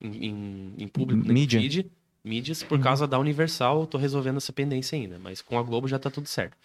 em, 0.00 0.26
em- 0.28 0.74
em 0.78 0.88
público, 0.88 1.30
Mídia. 1.30 1.60
feed, 1.60 1.86
mídias, 2.24 2.62
por 2.62 2.78
Uhum. 2.78 2.84
causa 2.84 3.06
da 3.06 3.18
Universal, 3.18 3.80
eu 3.80 3.86
tô 3.86 3.98
resolvendo 3.98 4.38
essa 4.38 4.52
pendência 4.52 4.96
ainda. 4.96 5.18
Mas 5.18 5.42
com 5.42 5.58
a 5.58 5.62
Globo 5.62 5.86
já 5.86 5.98
tá 5.98 6.10
tudo 6.10 6.26
certo. 6.28 6.56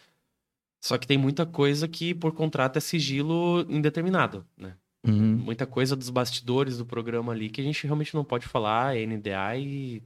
Só 0.81 0.97
que 0.97 1.05
tem 1.05 1.17
muita 1.17 1.45
coisa 1.45 1.87
que 1.87 2.13
por 2.13 2.33
contrato 2.33 2.77
é 2.77 2.79
sigilo 2.79 3.65
indeterminado, 3.69 4.45
né? 4.57 4.75
Uhum. 5.07 5.37
Muita 5.37 5.65
coisa 5.65 5.95
dos 5.95 6.09
bastidores 6.09 6.77
do 6.77 6.85
programa 6.85 7.31
ali 7.31 7.49
que 7.49 7.61
a 7.61 7.63
gente 7.63 7.85
realmente 7.85 8.13
não 8.13 8.23
pode 8.23 8.47
falar, 8.47 8.97
é 8.97 9.05
NDA 9.05 9.57
e 9.57 10.01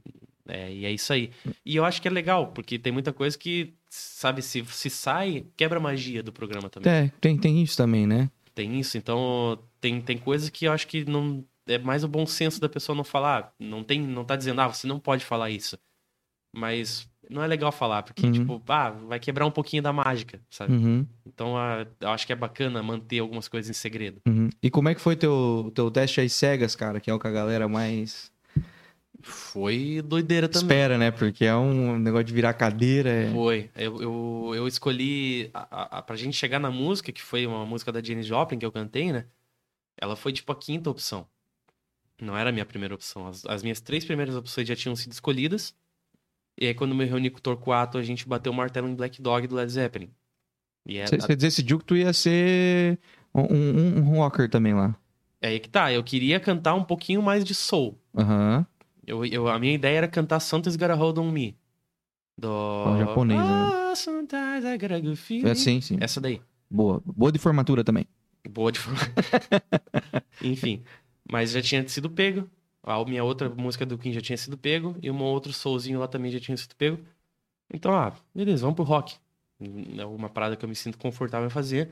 é, 0.48 0.72
e 0.72 0.84
é 0.84 0.92
isso 0.92 1.12
aí. 1.12 1.30
E 1.64 1.76
eu 1.76 1.84
acho 1.84 2.00
que 2.00 2.08
é 2.08 2.10
legal, 2.10 2.48
porque 2.48 2.78
tem 2.78 2.92
muita 2.92 3.12
coisa 3.12 3.36
que, 3.36 3.74
sabe, 3.90 4.42
se, 4.42 4.64
se 4.66 4.88
sai, 4.88 5.44
quebra 5.56 5.78
a 5.78 5.82
magia 5.82 6.22
do 6.22 6.32
programa 6.32 6.70
também. 6.70 6.92
É, 6.92 7.12
tem, 7.20 7.36
tem 7.36 7.62
isso 7.62 7.76
também, 7.76 8.06
né? 8.06 8.30
Tem 8.54 8.78
isso, 8.78 8.96
então 8.96 9.58
tem, 9.80 10.00
tem 10.00 10.16
coisas 10.16 10.48
que 10.48 10.66
eu 10.66 10.72
acho 10.72 10.86
que 10.86 11.04
não 11.04 11.44
é 11.66 11.78
mais 11.78 12.04
o 12.04 12.08
bom 12.08 12.24
senso 12.24 12.60
da 12.60 12.68
pessoa 12.68 12.96
não 12.96 13.04
falar. 13.04 13.52
Não 13.58 13.82
tem, 13.82 14.00
não 14.00 14.24
tá 14.24 14.36
dizendo, 14.36 14.60
ah, 14.60 14.68
você 14.68 14.86
não 14.86 15.00
pode 15.00 15.24
falar 15.24 15.50
isso. 15.50 15.76
Mas 16.54 17.08
não 17.30 17.42
é 17.42 17.46
legal 17.46 17.70
falar, 17.72 18.02
porque, 18.02 18.24
Uhum. 18.26 18.32
tipo, 18.32 18.62
ah, 18.68 18.90
vai 18.90 19.18
quebrar 19.20 19.46
um 19.46 19.50
pouquinho 19.50 19.82
da 19.82 19.92
mágica, 19.92 20.40
sabe? 20.50 20.72
Uhum. 20.72 21.06
Então 21.26 21.56
ah, 21.56 21.86
eu 22.00 22.08
acho 22.10 22.26
que 22.26 22.32
é 22.32 22.36
bacana 22.36 22.82
manter 22.82 23.18
algumas 23.18 23.48
coisas 23.48 23.68
em 23.70 23.72
segredo. 23.78 24.20
Uhum. 24.26 24.48
E 24.62 24.70
como 24.70 24.88
é 24.88 24.94
que 24.94 25.00
foi 25.00 25.16
teu, 25.16 25.70
teu 25.74 25.90
teste 25.90 26.20
às 26.20 26.32
cegas, 26.32 26.74
cara? 26.76 27.00
Que 27.00 27.10
é 27.10 27.14
o 27.14 27.18
que 27.18 27.26
a 27.26 27.30
galera 27.30 27.66
mais 27.68 28.30
Foi 29.22 30.02
doideira 30.04 30.48
também. 30.48 30.64
espera, 30.66 30.98
né? 30.98 31.10
Porque 31.10 31.44
é 31.44 31.56
um 31.56 31.98
negócio 31.98 32.24
de 32.26 32.32
virar 32.34 32.52
cadeira. 32.54 33.10
É... 33.10 33.30
Foi. 33.32 33.70
Eu, 33.76 34.00
eu, 34.02 34.52
eu 34.54 34.68
escolhi. 34.68 35.50
A, 35.52 35.98
a, 35.98 36.02
pra 36.02 36.14
gente 36.16 36.36
chegar 36.36 36.58
na 36.60 36.70
música, 36.70 37.10
que 37.10 37.22
foi 37.22 37.46
uma 37.46 37.64
música 37.66 37.90
da 37.90 38.02
Janis 38.02 38.26
Joplin 38.26 38.58
que 38.58 38.66
eu 38.66 38.70
cantei, 38.72 39.12
né? 39.12 39.24
Ela 39.98 40.14
foi 40.14 40.32
tipo 40.32 40.52
a 40.52 40.56
quinta 40.56 40.90
opção. 40.90 41.26
Não 42.20 42.36
era 42.36 42.50
a 42.50 42.52
minha 42.52 42.64
primeira 42.66 42.94
opção. 42.94 43.26
As, 43.26 43.44
as 43.46 43.62
minhas 43.62 43.80
três 43.80 44.04
primeiras 44.04 44.36
opções 44.36 44.68
já 44.68 44.76
tinham 44.76 44.94
sido 44.94 45.12
escolhidas. 45.12 45.74
E 46.58 46.66
aí, 46.66 46.74
quando 46.74 46.94
me 46.94 47.04
reuni 47.04 47.30
com 47.30 47.38
o 47.38 47.42
Torquato, 47.42 47.98
a 47.98 48.02
gente 48.02 48.26
bateu 48.26 48.52
o 48.52 48.54
martelo 48.54 48.88
em 48.88 48.94
Black 48.94 49.20
Dog 49.20 49.46
do 49.46 49.54
Led 49.54 49.70
Zeppelin. 49.70 50.10
Você 51.10 51.34
decidiu 51.34 51.78
que 51.78 51.84
tu 51.84 51.96
ia 51.96 52.12
ser 52.12 52.98
um, 53.34 53.42
um, 53.42 53.98
um 53.98 54.16
rocker 54.16 54.48
também 54.48 54.72
lá. 54.72 54.96
é 55.42 55.48
aí 55.48 55.60
que 55.60 55.68
tá. 55.68 55.92
Eu 55.92 56.02
queria 56.02 56.38
cantar 56.38 56.74
um 56.74 56.84
pouquinho 56.84 57.20
mais 57.20 57.44
de 57.44 57.54
soul. 57.54 57.98
Aham. 58.16 58.64
Eu, 59.06 59.24
eu, 59.24 59.48
a 59.48 59.58
minha 59.58 59.74
ideia 59.74 59.98
era 59.98 60.08
cantar 60.08 60.40
Something's 60.40 60.76
Gotta 60.76 60.94
Hold 60.94 61.18
On 61.18 61.30
Me. 61.30 61.56
Do... 62.38 62.48
Fala 62.84 62.98
japonês, 62.98 63.40
né? 63.40 63.46
Ah, 63.46 63.92
sometimes 63.94 64.64
I. 64.64 65.48
É, 65.48 65.54
sim, 65.54 65.80
sim. 65.80 65.96
Essa 66.00 66.20
daí. 66.20 66.40
Boa. 66.70 67.02
Boa 67.04 67.32
de 67.32 67.38
formatura 67.38 67.84
também. 67.84 68.06
Boa 68.48 68.70
de 68.72 68.78
forma. 68.78 69.00
Enfim. 70.42 70.82
Mas 71.30 71.52
já 71.52 71.62
tinha 71.62 71.86
sido 71.88 72.10
pego. 72.10 72.48
A 72.86 73.04
minha 73.04 73.24
outra 73.24 73.50
música 73.50 73.84
do 73.84 73.98
Kim 73.98 74.12
já 74.12 74.20
tinha 74.20 74.36
sido 74.36 74.56
pego. 74.56 74.96
E 75.02 75.10
um 75.10 75.20
outro 75.22 75.52
soulzinho 75.52 75.98
lá 75.98 76.06
também 76.06 76.30
já 76.30 76.38
tinha 76.38 76.56
sido 76.56 76.74
pego. 76.76 76.98
Então, 77.72 77.92
ah, 77.92 78.12
beleza, 78.32 78.62
vamos 78.62 78.76
pro 78.76 78.84
rock. 78.84 79.16
É 79.98 80.04
uma 80.06 80.28
parada 80.28 80.56
que 80.56 80.64
eu 80.64 80.68
me 80.68 80.74
sinto 80.76 80.96
confortável 80.96 81.48
em 81.48 81.50
fazer. 81.50 81.90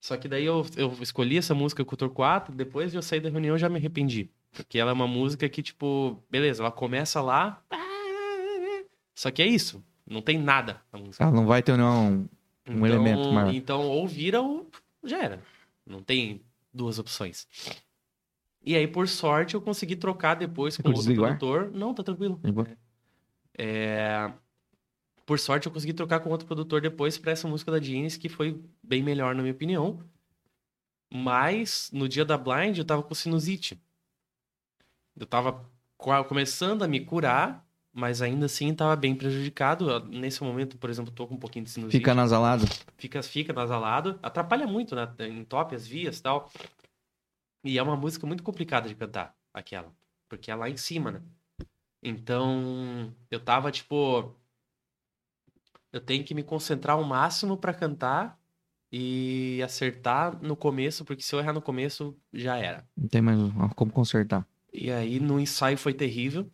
Só 0.00 0.16
que 0.16 0.28
daí 0.28 0.44
eu, 0.44 0.66
eu 0.76 0.92
escolhi 1.00 1.38
essa 1.38 1.54
música 1.54 1.84
com 1.84 1.94
o 1.94 1.96
Torquato, 1.96 2.52
depois 2.52 2.90
de 2.90 2.98
eu 2.98 3.02
sair 3.02 3.20
da 3.20 3.30
reunião 3.30 3.54
eu 3.54 3.58
já 3.58 3.68
me 3.68 3.76
arrependi. 3.76 4.28
Porque 4.52 4.78
ela 4.78 4.90
é 4.90 4.94
uma 4.94 5.06
música 5.06 5.48
que, 5.48 5.62
tipo, 5.62 6.20
beleza, 6.28 6.62
ela 6.62 6.72
começa 6.72 7.20
lá. 7.20 7.62
Só 9.14 9.30
que 9.30 9.42
é 9.42 9.46
isso. 9.46 9.82
Não 10.06 10.22
tem 10.22 10.38
nada 10.38 10.80
na 10.92 10.98
música. 10.98 11.22
Ela 11.22 11.32
não 11.32 11.46
vai 11.46 11.62
ter 11.62 11.76
nenhum. 11.76 12.26
Um 12.68 12.86
elemento 12.86 13.32
maior. 13.32 13.54
Então, 13.54 13.86
ou 13.86 14.06
vira 14.06 14.40
ou 14.40 14.70
já 15.04 15.22
era. 15.22 15.40
Não 15.86 16.02
tem 16.02 16.40
duas 16.72 16.98
opções. 16.98 17.46
E 18.64 18.74
aí, 18.76 18.86
por 18.86 19.08
sorte, 19.08 19.54
eu 19.54 19.60
consegui 19.62 19.96
trocar 19.96 20.34
depois 20.34 20.76
com 20.76 20.88
outro 20.88 21.00
desligar? 21.02 21.38
produtor. 21.38 21.70
Não, 21.72 21.94
tá 21.94 22.02
tranquilo. 22.02 22.36
Boa. 22.36 22.66
É, 23.56 24.30
Por 25.24 25.38
sorte, 25.38 25.66
eu 25.66 25.72
consegui 25.72 25.92
trocar 25.92 26.20
com 26.20 26.30
outro 26.30 26.46
produtor 26.46 26.80
depois 26.80 27.16
pra 27.18 27.32
essa 27.32 27.46
música 27.48 27.70
da 27.70 27.78
Jeans, 27.78 28.16
que 28.16 28.28
foi 28.28 28.62
bem 28.82 29.02
melhor, 29.02 29.34
na 29.34 29.42
minha 29.42 29.54
opinião. 29.54 30.00
Mas, 31.12 31.90
no 31.92 32.08
dia 32.08 32.24
da 32.24 32.36
Blind, 32.36 32.76
eu 32.78 32.84
tava 32.84 33.02
com 33.02 33.14
sinusite. 33.14 33.80
Eu 35.18 35.26
tava 35.26 35.64
começando 35.96 36.82
a 36.82 36.88
me 36.88 37.00
curar, 37.00 37.66
mas 37.92 38.22
ainda 38.22 38.46
assim 38.46 38.72
tava 38.74 38.94
bem 38.94 39.14
prejudicado. 39.14 40.04
Nesse 40.06 40.42
momento, 40.44 40.76
por 40.76 40.88
exemplo, 40.90 41.10
tô 41.10 41.26
com 41.26 41.34
um 41.34 41.38
pouquinho 41.38 41.64
de 41.64 41.70
sinusite 41.70 41.98
Fica 41.98 42.14
nasalado. 42.14 42.66
fica, 42.96 43.22
fica 43.22 43.52
nasalado, 43.52 44.18
atrapalha 44.22 44.66
muito, 44.66 44.94
né? 44.94 45.08
Entope 45.30 45.74
as 45.74 45.86
vias 45.86 46.18
e 46.18 46.22
tal. 46.22 46.50
E 47.64 47.78
é 47.78 47.82
uma 47.82 47.96
música 47.96 48.26
muito 48.26 48.42
complicada 48.42 48.88
de 48.88 48.94
cantar, 48.94 49.36
aquela. 49.52 49.92
Porque 50.28 50.50
é 50.50 50.54
lá 50.54 50.68
em 50.68 50.76
cima, 50.76 51.10
né? 51.10 51.22
Então, 52.02 53.14
eu 53.30 53.40
tava 53.40 53.70
tipo. 53.70 54.34
Eu 55.92 56.00
tenho 56.00 56.24
que 56.24 56.34
me 56.34 56.42
concentrar 56.42 56.96
ao 56.96 57.04
máximo 57.04 57.56
pra 57.56 57.72
cantar 57.72 58.38
e 58.92 59.60
acertar 59.62 60.40
no 60.42 60.56
começo, 60.56 61.04
porque 61.04 61.22
se 61.22 61.34
eu 61.34 61.38
errar 61.38 61.52
no 61.52 61.62
começo, 61.62 62.16
já 62.32 62.56
era. 62.56 62.86
Não 62.96 63.08
tem 63.08 63.22
mais 63.22 63.38
como 63.74 63.90
consertar. 63.90 64.46
E 64.72 64.90
aí 64.90 65.18
no 65.18 65.40
ensaio 65.40 65.78
foi 65.78 65.94
terrível. 65.94 66.50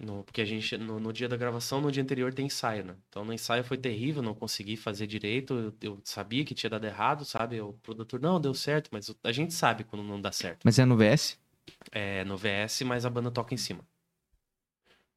No, 0.00 0.24
porque 0.24 0.40
a 0.40 0.46
gente, 0.46 0.78
no, 0.78 0.98
no 0.98 1.12
dia 1.12 1.28
da 1.28 1.36
gravação, 1.36 1.78
no 1.78 1.92
dia 1.92 2.02
anterior 2.02 2.32
tem 2.32 2.46
ensaio, 2.46 2.82
né? 2.86 2.96
Então 3.10 3.22
no 3.22 3.34
ensaio 3.34 3.62
foi 3.62 3.76
terrível, 3.76 4.22
não 4.22 4.34
consegui 4.34 4.74
fazer 4.74 5.06
direito. 5.06 5.52
Eu, 5.82 5.90
eu 5.90 6.00
sabia 6.02 6.42
que 6.42 6.54
tinha 6.54 6.70
dado 6.70 6.86
errado, 6.86 7.22
sabe? 7.22 7.60
O 7.60 7.74
produtor, 7.74 8.18
não, 8.18 8.40
deu 8.40 8.54
certo, 8.54 8.88
mas 8.90 9.14
a 9.22 9.30
gente 9.30 9.52
sabe 9.52 9.84
quando 9.84 10.02
não 10.02 10.18
dá 10.18 10.32
certo. 10.32 10.62
Mas 10.64 10.78
é 10.78 10.86
no 10.86 10.96
VS? 10.96 11.38
É 11.92 12.24
no 12.24 12.34
VS, 12.34 12.80
mas 12.82 13.04
a 13.04 13.10
banda 13.10 13.30
toca 13.30 13.52
em 13.52 13.58
cima. 13.58 13.84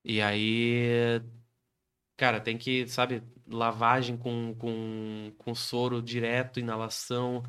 E 0.04 0.22
aí. 0.22 1.22
Cara, 2.18 2.42
tem 2.42 2.58
que, 2.58 2.86
sabe, 2.88 3.24
lavagem 3.48 4.18
com, 4.18 4.54
com, 4.56 5.32
com 5.38 5.56
soro 5.56 6.02
direto, 6.02 6.60
inalação, 6.60 7.42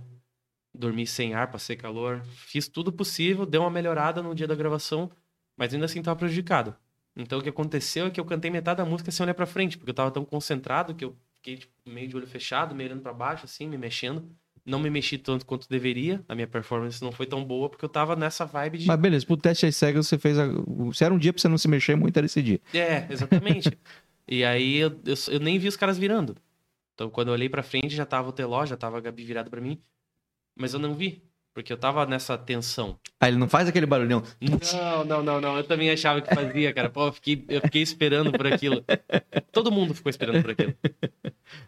dormir 0.73 1.07
sem 1.07 1.35
ar 1.35 1.49
pra 1.49 1.59
ser 1.59 1.77
calor. 1.77 2.25
Fiz 2.25 2.69
tudo 2.69 2.93
possível, 2.93 3.45
deu 3.45 3.63
uma 3.63 3.71
melhorada 3.71 4.23
no 4.23 4.35
dia 4.35 4.47
da 4.47 4.55
gravação, 4.55 5.11
mas 5.57 5.75
ainda 5.75 5.87
assim 5.87 6.03
tava 6.03 6.19
prejudicado. 6.19 6.77
Então 7.17 7.39
o 7.39 7.43
que 7.43 7.49
aconteceu 7.49 8.07
é 8.07 8.11
que 8.11 8.21
eu 8.21 8.25
cantei 8.25 8.51
metade 8.51 8.79
da 8.79 8.85
música 8.85 9.11
sem 9.11 9.25
olhar 9.25 9.35
pra 9.35 9.47
frente, 9.47 9.79
porque 9.79 9.91
eu 9.91 9.95
tava 9.95 10.11
tão 10.11 10.25
concentrado 10.25 10.95
que 10.95 11.05
eu 11.05 11.17
fiquei 11.35 11.59
tipo, 11.59 11.73
meio 11.87 12.09
de 12.09 12.17
olho 12.17 12.27
fechado, 12.27 12.75
meio 12.75 12.91
olhando 12.91 13.03
pra 13.03 13.13
baixo, 13.13 13.45
assim, 13.45 13.69
me 13.69 13.79
mexendo. 13.79 14.29
Não 14.67 14.79
me 14.79 14.89
mexi 14.89 15.19
tanto 15.19 15.45
quanto 15.45 15.69
deveria. 15.69 16.25
A 16.27 16.35
minha 16.35 16.47
performance 16.47 17.03
não 17.03 17.13
foi 17.13 17.27
tão 17.27 17.45
boa, 17.45 17.69
porque 17.69 17.85
eu 17.85 17.89
tava 17.89 18.17
nessa 18.17 18.47
vibe 18.47 18.79
de. 18.79 18.87
Mas 18.87 18.99
beleza, 18.99 19.27
pro 19.27 19.37
teste 19.37 19.67
às 19.67 19.77
cegas 19.77 20.07
você 20.07 20.19
fez. 20.19 20.39
A... 20.39 20.47
Se 20.95 21.05
era 21.05 21.13
um 21.13 21.19
dia 21.19 21.33
pra 21.33 21.41
você 21.41 21.49
não 21.49 21.59
se 21.59 21.69
mexer 21.69 21.95
muito, 21.95 22.17
era 22.17 22.25
esse 22.25 22.43
dia. 22.43 22.61
É, 22.73 23.07
exatamente. 23.11 23.71
e 24.27 24.43
aí 24.43 24.77
eu, 24.77 24.89
eu, 25.05 25.15
eu 25.29 25.41
nem 25.41 25.59
vi 25.59 25.69
os 25.69 25.77
caras 25.77 25.99
virando. 25.99 26.35
Então 26.95 27.11
quando 27.11 27.29
eu 27.29 27.35
olhei 27.35 27.49
pra 27.49 27.63
frente 27.63 27.95
já 27.95 28.07
tava 28.07 28.31
o 28.31 28.33
Teló, 28.33 28.65
já 28.65 28.77
tava 28.77 28.97
a 28.97 29.01
Gabi 29.01 29.23
virada 29.23 29.51
pra 29.51 29.61
mim. 29.61 29.79
Mas 30.57 30.73
eu 30.73 30.81
não 30.81 30.95
vi, 30.95 31.23
porque 31.55 31.73
eu 31.73 31.77
tava 31.77 32.05
nessa 32.05 32.37
tensão. 32.37 32.99
Aí 33.21 33.31
ele 33.31 33.39
não 33.39 33.49
faz 33.49 33.69
aquele 33.69 33.87
barulhão. 33.87 34.23
Não, 34.41 35.05
não, 35.05 35.23
não, 35.23 35.41
não. 35.41 35.57
Eu 35.57 35.65
também 35.65 35.89
achava 35.89 36.21
que 36.21 36.35
fazia, 36.35 36.75
cara. 36.75 36.91
Pô, 36.91 37.07
eu 37.07 37.13
fiquei, 37.13 37.45
eu 37.49 37.61
fiquei 37.61 37.81
esperando 37.81 38.33
por 38.33 38.47
aquilo. 38.47 38.85
Todo 39.53 39.71
mundo 39.71 39.95
ficou 39.95 40.11
esperando 40.11 40.43
por 40.43 40.51
aquilo. 40.51 40.75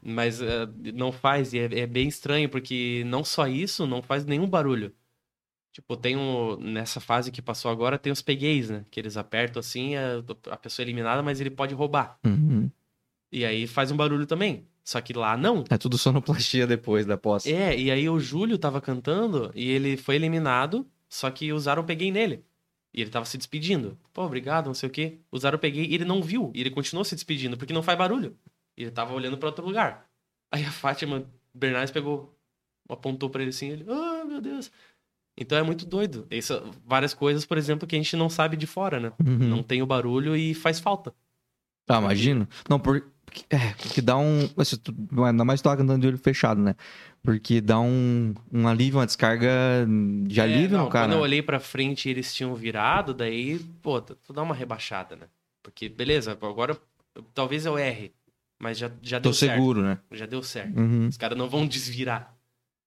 Mas 0.02 0.42
eh, 0.42 0.68
não 0.92 1.12
faz, 1.12 1.52
e 1.52 1.60
é, 1.60 1.80
é 1.80 1.86
bem 1.86 2.08
estranho, 2.08 2.48
porque 2.48 3.04
não 3.06 3.24
só 3.24 3.46
isso, 3.46 3.86
não 3.86 4.02
faz 4.02 4.24
nenhum 4.24 4.48
barulho. 4.48 4.92
Tipo, 5.72 5.96
tem 5.96 6.16
um. 6.16 6.56
Nessa 6.56 7.00
fase 7.00 7.30
que 7.30 7.40
passou 7.40 7.70
agora, 7.70 7.98
tem 7.98 8.12
os 8.12 8.22
pegueis, 8.22 8.68
né? 8.68 8.84
Que 8.90 8.98
eles 8.98 9.16
apertam 9.16 9.60
assim, 9.60 9.94
a, 9.94 10.22
a 10.50 10.56
pessoa 10.56 10.82
é 10.82 10.86
eliminada, 10.86 11.22
mas 11.22 11.40
ele 11.40 11.50
pode 11.50 11.74
roubar. 11.74 12.18
Uhum. 12.26 12.68
E 13.30 13.44
aí 13.44 13.66
faz 13.66 13.92
um 13.92 13.96
barulho 13.96 14.26
também. 14.26 14.66
Só 14.86 15.00
que 15.00 15.12
lá 15.12 15.36
não. 15.36 15.64
É 15.68 15.76
tudo 15.76 15.98
sonoplastia 15.98 16.64
depois 16.64 17.04
da 17.04 17.16
posse. 17.16 17.52
É, 17.52 17.76
e 17.76 17.90
aí 17.90 18.08
o 18.08 18.20
Júlio 18.20 18.56
tava 18.56 18.80
cantando 18.80 19.50
e 19.52 19.68
ele 19.68 19.96
foi 19.96 20.14
eliminado, 20.14 20.86
só 21.08 21.28
que 21.28 21.52
usaram 21.52 21.82
o 21.82 21.84
peguei 21.84 22.12
nele. 22.12 22.44
E 22.94 23.00
ele 23.00 23.10
tava 23.10 23.24
se 23.24 23.36
despedindo. 23.36 23.98
Pô, 24.12 24.22
obrigado, 24.22 24.66
não 24.66 24.74
sei 24.74 24.88
o 24.88 24.92
quê. 24.92 25.18
Usaram 25.32 25.58
peguei 25.58 25.86
e 25.86 25.94
ele 25.96 26.04
não 26.04 26.22
viu. 26.22 26.52
E 26.54 26.60
ele 26.60 26.70
continuou 26.70 27.04
se 27.04 27.16
despedindo, 27.16 27.56
porque 27.56 27.72
não 27.72 27.82
faz 27.82 27.98
barulho. 27.98 28.36
E 28.76 28.82
ele 28.82 28.92
tava 28.92 29.12
olhando 29.12 29.36
pra 29.36 29.48
outro 29.48 29.66
lugar. 29.66 30.08
Aí 30.52 30.64
a 30.64 30.70
Fátima 30.70 31.26
Bernardes 31.52 31.90
pegou, 31.90 32.38
apontou 32.88 33.28
pra 33.28 33.42
ele 33.42 33.50
assim, 33.50 33.70
ele, 33.70 33.84
ah, 33.88 34.24
meu 34.24 34.40
Deus. 34.40 34.70
Então 35.36 35.58
é 35.58 35.64
muito 35.64 35.84
doido. 35.84 36.28
Isso, 36.30 36.62
várias 36.86 37.12
coisas, 37.12 37.44
por 37.44 37.58
exemplo, 37.58 37.88
que 37.88 37.96
a 37.96 37.98
gente 37.98 38.14
não 38.14 38.30
sabe 38.30 38.56
de 38.56 38.68
fora, 38.68 39.00
né? 39.00 39.12
Uhum. 39.18 39.48
Não 39.48 39.62
tem 39.64 39.82
o 39.82 39.86
barulho 39.86 40.36
e 40.36 40.54
faz 40.54 40.78
falta. 40.78 41.12
Ah, 41.88 41.98
imagino. 41.98 42.48
Não, 42.68 42.78
por... 42.78 43.04
é, 43.50 43.72
porque 43.74 44.00
dá 44.00 44.16
um. 44.16 44.48
Assim, 44.56 44.76
tu- 44.76 44.94
Ainda 45.24 45.44
mais 45.44 45.60
tu 45.60 45.64
tava 45.64 45.76
cantando 45.76 46.00
de 46.00 46.06
olho 46.06 46.18
fechado, 46.18 46.60
né? 46.60 46.74
Porque 47.22 47.60
dá 47.60 47.80
um, 47.80 48.34
um 48.52 48.68
alívio, 48.68 48.98
uma 49.00 49.06
descarga 49.06 49.50
de 50.26 50.38
É, 50.40 50.42
alívio 50.44 50.76
não, 50.78 50.84
no 50.84 50.90
cara. 50.90 51.06
Quando 51.06 51.12
eu 51.14 51.20
olhei 51.22 51.42
pra 51.42 51.58
frente 51.58 52.06
e 52.08 52.12
eles 52.12 52.32
tinham 52.34 52.54
virado, 52.54 53.12
daí, 53.12 53.58
pô, 53.82 54.00
tu 54.00 54.14
tu 54.14 54.32
dá 54.32 54.42
uma 54.42 54.54
rebaixada, 54.54 55.16
né? 55.16 55.26
Porque, 55.62 55.88
beleza, 55.88 56.32
agora 56.32 56.78
talvez 57.34 57.66
eu 57.66 57.76
erre, 57.76 58.12
mas 58.58 58.78
já, 58.78 58.90
já 59.02 59.18
Tô 59.18 59.30
deu 59.30 59.32
certo. 59.34 59.52
seguro, 59.54 59.82
né? 59.82 59.98
Já 60.12 60.26
deu 60.26 60.42
certo. 60.42 60.78
Uhum. 60.78 61.08
Os 61.08 61.16
caras 61.16 61.36
não 61.36 61.48
vão 61.48 61.66
desvirar. 61.66 62.32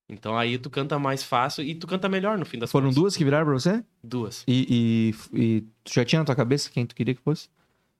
Então 0.08 0.38
aí 0.38 0.58
tu 0.58 0.70
canta 0.70 0.98
mais 0.98 1.22
fácil 1.24 1.64
e 1.64 1.76
tu 1.76 1.86
canta 1.86 2.08
melhor 2.10 2.38
no 2.38 2.46
fim 2.46 2.58
das 2.58 2.72
Foram 2.72 2.86
contas. 2.86 2.96
duas 2.96 3.16
que 3.18 3.24
viraram 3.24 3.46
pra 3.46 3.54
você? 3.54 3.84
Duas. 4.04 4.44
E, 4.48 5.14
e, 5.36 5.40
e 5.40 5.62
tu 5.84 5.94
já 5.94 6.03
tinha 6.06 6.20
na 6.20 6.26
tua 6.26 6.36
cabeça 6.36 6.70
quem 6.72 6.86
tu 6.86 6.95
queria 6.95 7.14
que 7.14 7.22
fosse? 7.22 7.49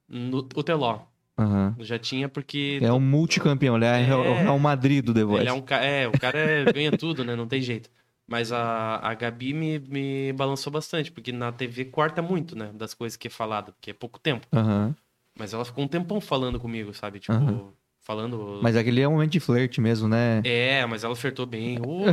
No, 0.08 0.40
o 0.56 0.64
Teló. 0.64 1.02
Aham. 1.40 1.76
Já 1.80 1.98
tinha 1.98 2.28
porque. 2.28 2.80
É 2.82 2.92
um 2.92 3.00
multicampeão, 3.00 3.76
ele 3.78 3.86
é, 3.86 4.10
É. 4.10 4.16
o 4.16 4.36
Real 4.36 4.60
Madrid 4.60 5.04
do 5.06 5.14
The 5.14 5.24
Voice. 5.24 5.42
Ele 5.44 5.50
é 5.50 5.54
um 5.54 5.62
ca- 5.62 5.82
É, 5.84 6.08
o 6.08 6.12
cara 6.12 6.38
é- 6.38 6.66
ganha 6.72 6.92
tudo, 6.92 7.24
né? 7.24 7.36
Não 7.36 7.48
tem 7.48 7.62
jeito. 7.62 7.90
Mas 8.28 8.52
a, 8.52 8.98
a 8.98 9.14
Gabi 9.16 9.54
me, 9.54 9.80
me 9.80 10.34
balançou 10.34 10.72
bastante, 10.72 11.12
porque 11.12 11.32
na 11.32 11.52
TV 11.52 11.86
corta 11.86 12.22
muito, 12.22 12.56
né? 12.56 12.72
Das 12.76 12.94
coisas 12.94 13.16
que 13.18 13.28
é 13.28 13.32
falado, 13.32 13.72
porque 13.74 13.92
é 13.92 13.94
pouco 13.94 14.20
tempo. 14.20 14.46
Aham. 14.54 14.94
Mas 15.38 15.54
ela 15.54 15.64
ficou 15.66 15.84
um 15.84 15.88
tempão 15.88 16.20
falando 16.20 16.60
comigo, 16.60 16.94
sabe? 16.94 17.20
Tipo, 17.20 17.34
Aham. 17.34 17.72
Falando. 18.10 18.60
Mas 18.64 18.76
aquele 18.76 19.02
é 19.02 19.08
um 19.08 19.12
momento 19.12 19.30
de 19.30 19.40
flerte 19.40 19.80
mesmo, 19.80 20.08
né? 20.08 20.42
É, 20.44 20.84
mas 20.88 21.04
ela 21.04 21.16
flertou 21.16 21.46
bem. 21.46 21.78
Ô! 21.86 22.06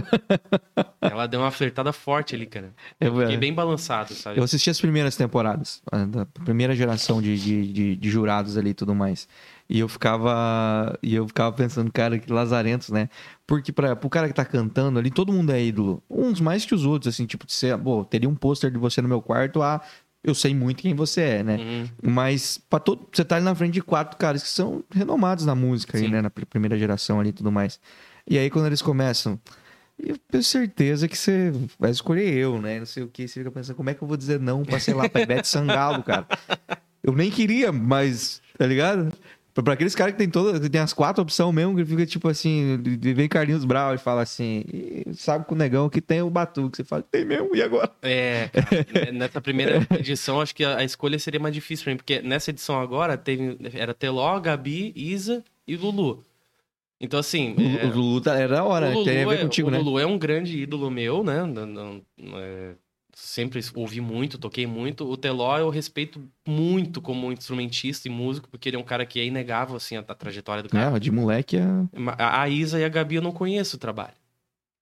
ela 1.01 1.27
deu 1.27 1.41
uma 1.41 1.51
flertada 1.51 1.91
forte 1.91 2.35
ali, 2.35 2.45
cara. 2.45 2.75
Eu, 3.01 3.17
Fiquei 3.17 3.39
bem 3.39 3.55
balançado, 3.55 4.13
sabe? 4.13 4.39
eu 4.39 4.45
assisti 4.45 4.69
as 4.69 4.79
primeiras 4.79 5.17
temporadas, 5.17 5.81
a 5.91 6.05
da 6.05 6.27
primeira 6.27 6.77
geração 6.77 7.23
de, 7.23 7.39
de, 7.39 7.73
de, 7.73 7.97
de 7.97 8.11
jurados 8.11 8.59
ali 8.59 8.71
e 8.71 8.75
tudo 8.75 8.95
mais. 8.95 9.27
E 9.69 9.81
eu 9.81 9.89
ficava. 9.89 10.97
E 11.03 11.15
eu 11.15 11.27
ficava 11.27 11.51
pensando, 11.53 11.91
cara, 11.91 12.19
que 12.19 12.31
lazarentos, 12.31 12.91
né? 12.91 13.09
Porque 13.47 13.73
pra, 13.73 13.97
pro 13.97 14.11
cara 14.11 14.29
que 14.29 14.35
tá 14.35 14.45
cantando 14.45 14.99
ali, 14.99 15.11
todo 15.11 15.33
mundo 15.33 15.51
é 15.51 15.63
ídolo. 15.63 16.03
Uns 16.11 16.41
mais 16.41 16.65
que 16.67 16.75
os 16.75 16.85
outros, 16.85 17.15
assim, 17.15 17.27
tipo, 17.27 17.47
de 17.47 17.53
ser, 17.53 17.77
pô, 17.79 18.05
teria 18.05 18.29
um 18.29 18.35
pôster 18.35 18.71
de 18.71 18.79
você 18.79 19.01
no 19.01 19.09
meu 19.09 19.23
quarto, 19.23 19.63
ah, 19.63 19.81
eu 20.25 20.35
sei 20.35 20.55
muito 20.55 20.83
quem 20.83 20.95
você 20.95 21.21
é, 21.21 21.43
né? 21.43 21.57
Uhum. 21.57 21.89
Mas 22.11 22.59
pra 22.69 22.79
todo, 22.79 23.07
você 23.13 23.25
tá 23.25 23.37
ali 23.37 23.45
na 23.45 23.55
frente 23.55 23.75
de 23.75 23.83
quatro 23.83 24.17
caras 24.19 24.43
que 24.43 24.49
são 24.49 24.83
renomados 24.93 25.45
na 25.47 25.55
música, 25.55 25.97
aí, 25.99 26.09
né? 26.09 26.21
Na 26.23 26.31
pr- 26.31 26.47
primeira 26.47 26.79
geração 26.79 27.21
ali 27.21 27.31
e 27.31 27.33
tudo 27.33 27.51
mais. 27.53 27.79
E 28.29 28.37
aí, 28.39 28.51
quando 28.51 28.67
eles 28.67 28.83
começam, 28.83 29.41
eu 29.99 30.19
tenho 30.31 30.43
certeza 30.43 31.07
que 31.07 31.17
você 31.17 31.53
vai 31.79 31.91
escolher 31.91 32.33
eu, 32.35 32.61
né? 32.61 32.79
Não 32.81 32.87
sei 32.87 33.03
o 33.03 33.09
que. 33.09 33.27
Você 33.29 33.41
fica 33.41 33.51
pensando, 33.51 33.77
como 33.77 33.89
é 33.89 33.95
que 33.95 34.03
eu 34.03 34.09
vou 34.09 34.17
dizer 34.17 34.41
não 34.41 34.65
pra, 34.65 34.81
sei 34.81 34.95
lá, 34.95 35.09
pra 35.09 35.23
Ivete 35.23 35.47
Sangalo, 35.49 36.03
cara? 36.03 36.27
Eu 37.03 37.13
nem 37.15 37.31
queria, 37.31 37.71
mas 37.71 38.43
Tá 38.59 38.67
ligado? 38.67 39.13
Pra, 39.63 39.73
aqueles 39.73 39.95
caras 39.95 40.13
que 40.13 40.19
tem 40.19 40.29
todas, 40.29 40.61
que 40.61 40.69
tem 40.69 40.81
as 40.81 40.93
quatro 40.93 41.23
opções 41.23 41.55
mesmo, 41.55 41.75
que 41.77 41.85
fica 41.85 42.05
tipo 42.05 42.29
assim, 42.29 42.79
vem 43.01 43.27
Carlinhos 43.29 43.65
Brau 43.65 43.95
e 43.95 43.99
fala 43.99 44.21
assim, 44.23 44.65
"Ih, 44.73 45.15
sabe 45.15 45.47
com 45.47 45.55
o 45.55 45.59
negão 45.59 45.89
que 45.89 46.01
tem 46.01 46.21
o 46.21 46.29
batuque. 46.29 46.77
Você 46.77 46.85
fala, 46.85 47.03
tem 47.03 47.25
mesmo, 47.25 47.57
e 47.57 47.63
agora? 47.63 47.91
É, 48.03 48.49
cara, 48.53 49.13
nessa 49.13 49.41
primeira 49.41 49.79
edição, 49.99 50.41
acho 50.41 50.55
que 50.55 50.65
a, 50.65 50.85
escolha 50.85 51.19
seria 51.19 51.41
mais 51.41 51.55
difícil 51.55 51.85
pra 51.85 51.93
mim, 51.93 51.97
porque 51.97 52.21
nessa 52.21 52.51
edição 52.51 52.81
agora 52.81 53.17
teve, 53.17 53.57
era 53.73 53.95
Teló, 53.95 54.39
Gabi, 54.41 54.93
Isa 54.95 55.43
e 55.67 55.75
Lulu. 55.77 56.23
Então, 57.01 57.21
assim. 57.21 57.55
é, 57.81 57.87
O 57.87 57.91
Lulu 57.95 58.21
tá- 58.21 58.35
era 58.39 58.57
da 58.57 58.65
hora, 58.65 58.87
o 58.89 58.93
Lulu, 58.93 59.05
tem 59.05 59.23
a 59.23 59.27
ver 59.29 59.39
é, 59.39 59.43
contigo, 59.43 59.69
o 59.69 59.71
né? 59.71 59.79
Lulu 59.79 59.99
é 59.99 60.07
um 60.07 60.19
grande 60.19 60.59
ídolo 60.59 60.91
meu, 60.91 61.23
né? 61.25 61.45
Não- 61.45 61.67
não- 61.67 62.03
é, 62.39 62.73
sempre 63.17 63.59
ouvi 63.75 63.99
muito, 63.99 64.37
toquei 64.37 64.67
muito. 64.67 65.11
O 65.11 65.17
Teló 65.17 65.57
eu 65.57 65.71
respeito 65.71 66.23
muito 66.47 67.01
como 67.01 67.33
instrumentista 67.33 68.07
e 68.07 68.11
músico, 68.11 68.47
porque 68.47 68.69
ele 68.69 68.77
é 68.77 68.79
um 68.79 68.85
cara 68.85 69.07
que 69.07 69.19
é 69.19 69.25
inegável, 69.25 69.75
assim, 69.75 69.97
a, 69.97 70.01
a 70.01 70.15
trajetória 70.15 70.63
do 70.63 70.69
cara. 70.69 70.95
É, 70.95 71.01
de 71.01 71.11
moleque 71.11 71.57
é. 71.57 71.65
A, 72.19 72.43
a 72.43 72.49
Isa 72.51 72.79
e 72.79 72.85
a 72.85 72.89
Gabi 72.91 73.15
eu 73.15 73.23
não 73.23 73.33
conheço 73.33 73.77
o 73.77 73.79
trabalho. 73.79 74.13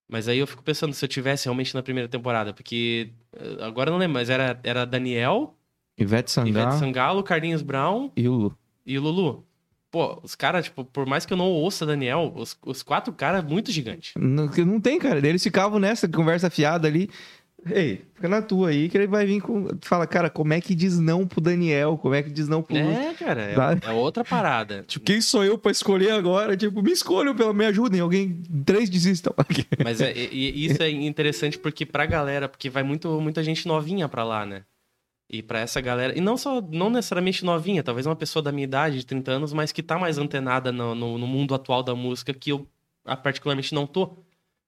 Mas 0.09 0.27
aí 0.27 0.39
eu 0.39 0.49
fico 0.49 0.65
pensando 0.65 0.93
se 0.93 1.05
eu 1.05 1.09
tivesse 1.09 1.45
realmente 1.47 1.75
na 1.77 1.83
primeira 1.83 2.09
temporada, 2.09 2.53
porque 2.53 3.11
eh, 3.33 3.57
agora 3.65 3.89
eu 3.89 3.93
não 3.93 4.01
lembro, 4.01 4.15
mas 4.15 4.29
era, 4.29 4.59
era 4.65 4.85
Daniel, 4.85 5.55
Ivete 5.97 6.31
Sangalo 6.31 6.51
Ivete 6.51 6.79
Sangalo, 6.79 7.23
Carlinhos 7.23 7.63
Brown 7.63 8.11
e 8.17 8.29
o 8.29 8.33
Lulu. 8.33 8.59
e 8.85 8.99
o 8.99 9.03
Lulu. 9.03 9.47
Pô, 9.93 10.21
os 10.25 10.35
caras, 10.35 10.65
tipo, 10.65 10.85
por 10.85 11.07
mais 11.07 11.25
que 11.25 11.33
eu 11.33 11.37
não 11.37 11.47
ouça 11.47 11.87
Daniel, 11.87 12.33
os, 12.35 12.59
os 12.67 12.83
quatro 12.83 13.13
caras 13.13 13.45
muito 13.45 13.71
gigantes. 13.71 14.13
Não, 14.19 14.47
não 14.47 14.81
tem, 14.81 14.99
cara. 14.99 15.25
Eles 15.25 15.43
ficavam 15.43 15.79
nessa 15.79 16.09
conversa 16.09 16.51
fiada 16.51 16.89
ali. 16.89 17.09
Ei, 17.71 18.05
fica 18.15 18.29
na 18.29 18.43
tua 18.43 18.69
aí, 18.69 18.89
que 18.89 18.97
ele 18.99 19.07
vai 19.07 19.25
vir 19.25 19.41
com. 19.41 19.69
Fala, 19.83 20.07
cara, 20.07 20.29
como 20.29 20.53
é 20.53 20.61
que 20.61 20.75
diz 20.75 20.99
não 20.99 21.27
pro 21.27 21.41
Daniel? 21.41 21.97
Como 21.97 22.15
é 22.15 22.23
que 22.23 22.31
diz 22.31 22.49
não 22.49 22.63
pro? 22.63 22.77
É, 22.77 23.15
cara, 23.15 23.43
é, 23.43 23.55
Sabe? 23.55 23.81
é 23.87 23.93
outra 23.93 24.25
parada. 24.25 24.85
Tipo, 24.87 25.05
quem 25.07 25.21
sou 25.21 25.45
eu 25.45 25.57
pra 25.57 25.71
escolher 25.73 26.11
agora? 26.13 26.57
Tipo, 26.57 26.83
me 26.83 26.93
escolham, 26.93 27.35
pelo 27.35 27.55
me 27.55 27.65
ajudem. 27.67 28.01
Alguém, 28.01 28.43
três 28.65 28.91
desistam. 28.91 29.33
Mas 29.83 30.01
é, 30.01 30.13
e- 30.13 30.51
e 30.51 30.67
isso 30.67 30.83
é 30.83 30.91
interessante 30.91 31.59
porque 31.59 31.87
pra 31.87 32.05
galera, 32.07 32.49
porque 32.49 32.69
vai 32.69 32.83
muito, 32.83 33.21
muita 33.21 33.43
gente 33.43 33.67
novinha 33.67 34.09
pra 34.09 34.25
lá, 34.25 34.45
né? 34.45 34.63
E 35.31 35.43
pra 35.43 35.59
essa 35.61 35.81
galera, 35.81 36.17
e 36.17 36.21
não 36.21 36.37
só, 36.37 36.61
não 36.61 36.91
necessariamente 36.91 37.45
novinha, 37.45 37.83
talvez 37.83 38.07
uma 38.07 38.15
pessoa 38.15 38.43
da 38.43 38.53
minha 38.53 38.65
idade, 38.65 38.99
de 38.99 39.07
30 39.07 39.33
anos, 39.33 39.53
mas 39.55 39.73
que 39.73 39.83
tá 39.83 39.99
mais 39.99 40.19
antenada 40.19 40.71
no, 40.71 40.95
no, 40.95 41.17
no 41.19 41.27
mundo 41.27 41.55
atual 41.55 41.83
da 41.83 41.95
música 41.95 42.33
que 42.35 42.53
eu 42.53 42.69
ah, 43.07 43.17
particularmente 43.17 43.75
não 43.75 43.87
tô. 43.87 44.19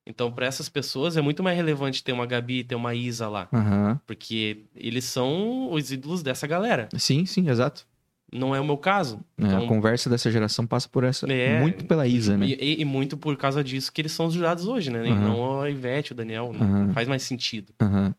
Então, 0.07 0.31
pra 0.31 0.47
essas 0.47 0.69
pessoas 0.69 1.16
é 1.16 1.20
muito 1.20 1.43
mais 1.43 1.57
relevante 1.57 2.03
ter 2.05 2.12
uma 2.12 2.27
Gabi, 2.27 2.62
ter 2.62 2.77
uma 2.77 2.95
Isa 2.95 3.28
lá, 3.28 3.49
Aham. 3.53 4.01
porque 4.07 4.59
eles 4.74 5.05
são 5.05 5.70
os 5.73 5.91
ídolos 5.91 6.23
dessa 6.23 6.47
galera. 6.47 6.89
Sim, 6.97 7.27
sim, 7.27 7.49
exato. 7.51 7.85
Não 8.33 8.55
é 8.55 8.61
o 8.61 8.65
meu 8.65 8.77
caso. 8.77 9.20
É, 9.39 9.45
Então, 9.45 9.65
a 9.65 9.69
conversa 9.69 10.09
dessa 10.11 10.31
geração 10.31 10.66
passa 10.66 10.89
por 10.89 11.05
essa. 11.05 11.27
É. 11.33 11.61
Muito 11.61 11.85
pela 11.87 12.07
Isa, 12.07 12.37
né? 12.37 12.47
E, 12.47 12.55
e- 12.55 12.81
e 12.81 12.85
muito 12.85 13.16
por 13.16 13.37
causa 13.37 13.62
disso 13.65 13.93
que 13.93 14.01
eles 14.01 14.12
são 14.12 14.27
os 14.27 14.35
jurados 14.35 14.66
hoje, 14.66 14.91
né? 14.91 15.07
E 15.09 15.11
Aham. 15.11 15.20
não 15.20 15.61
a 15.62 15.70
Ivete, 15.70 16.12
o 16.12 16.15
Daniel. 16.15 16.53
Não 16.53 16.61
Aham. 16.66 16.93
faz 16.93 17.07
mais 17.09 17.23
sentido. 17.23 17.73
Aham. 17.81 18.15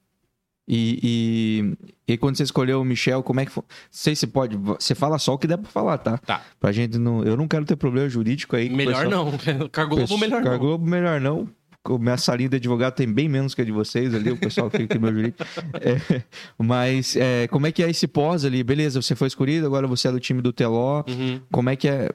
E, 0.69 0.99
e, 2.07 2.14
e 2.14 2.18
quando 2.18 2.35
você 2.35 2.43
escolheu 2.43 2.81
o 2.81 2.85
Michel, 2.85 3.23
como 3.23 3.39
é 3.39 3.45
que 3.45 3.51
foi? 3.51 3.64
Não 3.64 3.69
sei 3.89 4.15
se 4.15 4.27
pode. 4.27 4.57
Você 4.57 4.93
fala 4.93 5.18
só 5.18 5.34
o 5.34 5.38
que 5.38 5.47
der 5.47 5.57
pra 5.57 5.69
falar, 5.72 5.97
tá? 5.97 6.18
Tá. 6.18 6.41
Pra 6.59 6.73
gente 6.73 6.97
não. 6.97 7.23
Eu 7.23 7.38
não 7.38 7.47
quero 7.47 7.64
ter 7.65 7.77
problema 7.77 8.09
jurídico 8.09 8.55
aí. 8.55 8.69
Melhor 8.69 9.05
pessoal. 9.05 9.31
não. 9.57 9.69
Cargolobo 9.69 10.18
melhor 10.18 10.43
Car 10.43 10.51
não. 10.53 10.59
Globo, 10.59 10.85
melhor 10.85 11.22
não. 11.22 11.47
Minha 11.99 12.18
salinha 12.18 12.49
de 12.49 12.57
advogado 12.57 12.95
tem 12.95 13.07
bem 13.07 13.30
menos 13.30 13.53
que 13.53 13.61
a 13.61 13.65
de 13.65 13.72
vocês 13.72 14.14
ali, 14.14 14.31
o 14.31 14.38
pessoal 14.38 14.69
fica 14.69 14.88
com 14.88 14.99
o 14.99 15.01
meu 15.01 15.14
jurídico. 15.14 15.43
É, 15.81 16.22
mas 16.57 17.15
é, 17.15 17.47
como 17.47 17.68
é 17.68 17.72
que 17.72 17.84
é 17.84 17.89
esse 17.89 18.07
pós 18.07 18.43
ali? 18.43 18.64
Beleza, 18.64 19.01
você 19.01 19.15
foi 19.15 19.27
escolhido, 19.27 19.65
agora 19.65 19.88
você 19.88 20.07
é 20.07 20.11
do 20.11 20.19
time 20.19 20.41
do 20.41 20.51
Teló. 20.51 21.03
Uhum. 21.07 21.39
Como 21.51 21.69
é 21.69 21.76
que 21.76 21.88
é? 21.88 22.09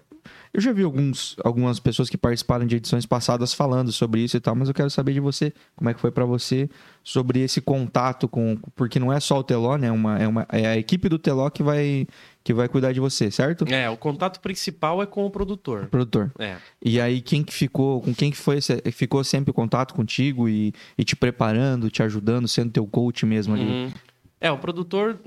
Eu 0.54 0.60
já 0.60 0.70
vi 0.70 0.82
alguns, 0.82 1.34
algumas 1.42 1.80
pessoas 1.80 2.10
que 2.10 2.18
participaram 2.18 2.66
de 2.66 2.76
edições 2.76 3.06
passadas 3.06 3.54
falando 3.54 3.90
sobre 3.90 4.20
isso 4.20 4.36
e 4.36 4.40
tal, 4.40 4.54
mas 4.54 4.68
eu 4.68 4.74
quero 4.74 4.90
saber 4.90 5.14
de 5.14 5.20
você, 5.20 5.50
como 5.74 5.88
é 5.88 5.94
que 5.94 6.00
foi 6.00 6.10
pra 6.10 6.26
você 6.26 6.68
sobre 7.02 7.40
esse 7.40 7.62
contato 7.62 8.28
com, 8.28 8.58
porque 8.76 8.98
não 8.98 9.10
é 9.10 9.18
só 9.18 9.38
o 9.38 9.42
Teló, 9.42 9.76
né? 9.76 9.90
Uma, 9.90 10.18
é, 10.18 10.28
uma, 10.28 10.46
é 10.52 10.66
a 10.66 10.76
equipe 10.76 11.08
do 11.08 11.18
Teló 11.18 11.48
que 11.48 11.62
vai 11.62 12.06
que 12.44 12.52
vai 12.52 12.68
cuidar 12.68 12.92
de 12.92 13.00
você, 13.00 13.30
certo? 13.30 13.64
É, 13.72 13.88
o 13.88 13.96
contato 13.96 14.40
principal 14.40 15.00
é 15.00 15.06
com 15.06 15.24
o 15.24 15.30
produtor. 15.30 15.86
Produtor. 15.86 16.32
É. 16.38 16.56
E 16.84 17.00
aí, 17.00 17.20
quem 17.20 17.44
que 17.44 17.54
ficou, 17.54 18.00
com 18.00 18.12
quem 18.12 18.32
que 18.32 18.36
foi, 18.36 18.58
ficou 18.92 19.22
sempre 19.22 19.52
em 19.52 19.54
contato 19.54 19.94
contigo 19.94 20.48
e, 20.48 20.74
e 20.98 21.04
te 21.04 21.14
preparando, 21.14 21.88
te 21.88 22.02
ajudando, 22.02 22.48
sendo 22.48 22.72
teu 22.72 22.84
coach 22.84 23.24
mesmo 23.24 23.54
ali? 23.54 23.64
Uhum. 23.64 23.92
É, 24.40 24.50
o 24.50 24.58
produtor 24.58 25.20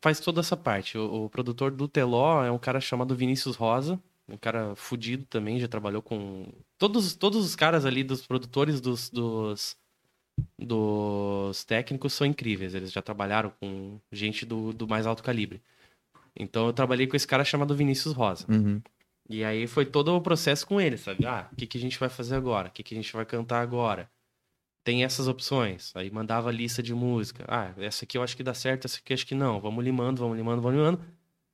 faz 0.00 0.18
toda 0.18 0.40
essa 0.40 0.56
parte. 0.56 0.96
O, 0.96 1.26
o 1.26 1.28
produtor 1.28 1.70
do 1.70 1.86
Teló 1.86 2.42
é 2.42 2.50
um 2.50 2.58
cara 2.58 2.80
chamado 2.80 3.14
Vinícius 3.14 3.54
Rosa, 3.54 4.00
um 4.28 4.36
cara 4.36 4.74
fudido 4.74 5.24
também, 5.26 5.60
já 5.60 5.68
trabalhou 5.68 6.02
com. 6.02 6.52
Todos, 6.78 7.14
todos 7.14 7.44
os 7.44 7.54
caras 7.54 7.84
ali 7.84 8.02
dos 8.02 8.26
produtores 8.26 8.80
dos, 8.80 9.08
dos, 9.08 9.76
dos 10.58 11.64
técnicos 11.64 12.12
são 12.12 12.26
incríveis. 12.26 12.74
Eles 12.74 12.90
já 12.90 13.00
trabalharam 13.00 13.52
com 13.60 14.00
gente 14.10 14.44
do, 14.44 14.72
do 14.72 14.88
mais 14.88 15.06
alto 15.06 15.22
calibre. 15.22 15.62
Então 16.34 16.66
eu 16.66 16.72
trabalhei 16.72 17.06
com 17.06 17.16
esse 17.16 17.26
cara 17.26 17.44
chamado 17.44 17.74
Vinícius 17.74 18.12
Rosa. 18.12 18.46
Uhum. 18.48 18.82
E 19.28 19.42
aí 19.42 19.66
foi 19.66 19.84
todo 19.84 20.14
o 20.14 20.20
processo 20.20 20.66
com 20.66 20.80
ele, 20.80 20.96
sabe? 20.96 21.26
Ah, 21.26 21.48
o 21.52 21.56
que, 21.56 21.66
que 21.66 21.78
a 21.78 21.80
gente 21.80 21.98
vai 21.98 22.08
fazer 22.08 22.36
agora? 22.36 22.68
O 22.68 22.70
que, 22.70 22.82
que 22.82 22.94
a 22.94 22.96
gente 22.96 23.12
vai 23.12 23.24
cantar 23.24 23.60
agora? 23.60 24.10
Tem 24.84 25.02
essas 25.02 25.26
opções. 25.26 25.92
Aí 25.96 26.10
mandava 26.10 26.48
a 26.48 26.52
lista 26.52 26.82
de 26.82 26.94
música. 26.94 27.44
Ah, 27.48 27.72
essa 27.78 28.04
aqui 28.04 28.16
eu 28.18 28.22
acho 28.22 28.36
que 28.36 28.42
dá 28.42 28.54
certo, 28.54 28.84
essa 28.84 28.98
aqui 28.98 29.12
eu 29.12 29.14
acho 29.14 29.26
que 29.26 29.34
não. 29.34 29.60
Vamos 29.60 29.84
limando, 29.84 30.20
vamos 30.20 30.36
limando, 30.36 30.62
vamos 30.62 30.78
limando. 30.78 31.00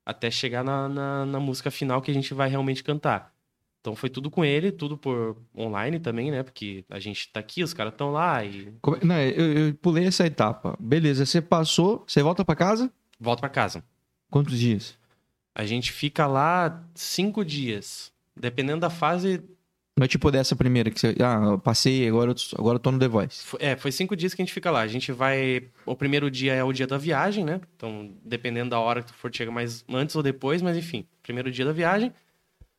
Até 0.05 0.31
chegar 0.31 0.65
na, 0.65 0.89
na, 0.89 1.27
na 1.27 1.41
música 1.41 1.71
final 1.71 2.03
que 2.03 2.11
a 2.11 2.15
gente 2.15 2.35
vai 2.35 2.49
realmente 2.49 2.83
cantar. 2.83 3.33
Então 3.81 3.97
foi 3.97 4.09
tudo 4.09 4.31
com 4.31 4.45
ele, 4.45 4.71
tudo 4.71 4.97
por 4.97 5.37
online 5.57 5.99
também, 5.99 6.31
né? 6.31 6.43
Porque 6.43 6.85
a 6.89 6.99
gente 7.01 7.29
tá 7.33 7.41
aqui, 7.41 7.63
os 7.65 7.75
caras 7.75 7.93
estão 7.93 8.13
lá 8.13 8.45
e 8.45 8.73
Como- 8.81 8.99
não, 9.03 9.17
eu, 9.19 9.67
eu 9.69 9.75
pulei 9.75 10.07
essa 10.07 10.25
etapa. 10.27 10.77
Beleza, 10.79 11.27
você 11.27 11.41
passou, 11.41 12.05
você 12.07 12.23
volta 12.23 12.45
pra 12.45 12.55
casa? 12.55 12.93
volta 13.19 13.41
pra 13.41 13.49
casa. 13.49 13.85
Quantos 14.31 14.59
dias? 14.59 14.97
A 15.55 15.65
gente 15.65 15.93
fica 15.93 16.27
lá 16.27 16.83
cinco 16.95 17.45
dias. 17.45 18.13
Dependendo 18.37 18.81
da 18.81 18.91
fase, 18.91 19.43
Não 19.97 20.05
é 20.07 20.09
tipo 20.09 20.31
dessa 20.31 20.57
primeira 20.57 20.91
que 20.91 20.99
você. 20.99 21.15
Ah, 21.21 21.51
eu 21.53 21.59
passei, 21.59 22.09
agora 22.09 22.31
eu, 22.31 22.37
agora 22.59 22.77
eu 22.77 22.81
tô 22.81 22.91
no 22.91 22.99
The 22.99 23.09
Voice. 23.09 23.45
É, 23.59 23.77
foi 23.77 23.93
cinco 23.93 24.17
dias 24.17 24.33
que 24.33 24.41
a 24.41 24.45
gente 24.45 24.55
fica 24.55 24.71
lá. 24.71 24.81
A 24.81 24.87
gente 24.87 25.13
vai. 25.13 25.65
O 25.85 25.95
primeiro 25.95 26.31
dia 26.31 26.55
é 26.55 26.65
o 26.65 26.73
dia 26.73 26.87
da 26.87 26.97
viagem, 26.97 27.45
né? 27.45 27.61
Então, 27.77 28.11
dependendo 28.25 28.71
da 28.71 28.81
hora 28.81 29.03
que 29.03 29.09
tu 29.09 29.15
for, 29.15 29.31
chega 29.35 29.51
mais 29.53 29.85
antes 29.89 30.17
ou 30.17 30.23
depois, 30.23 30.63
mas 30.63 30.77
enfim, 30.79 31.05
primeiro 31.23 31.51
dia 31.51 31.65
da 31.67 31.73
viagem. 31.73 32.11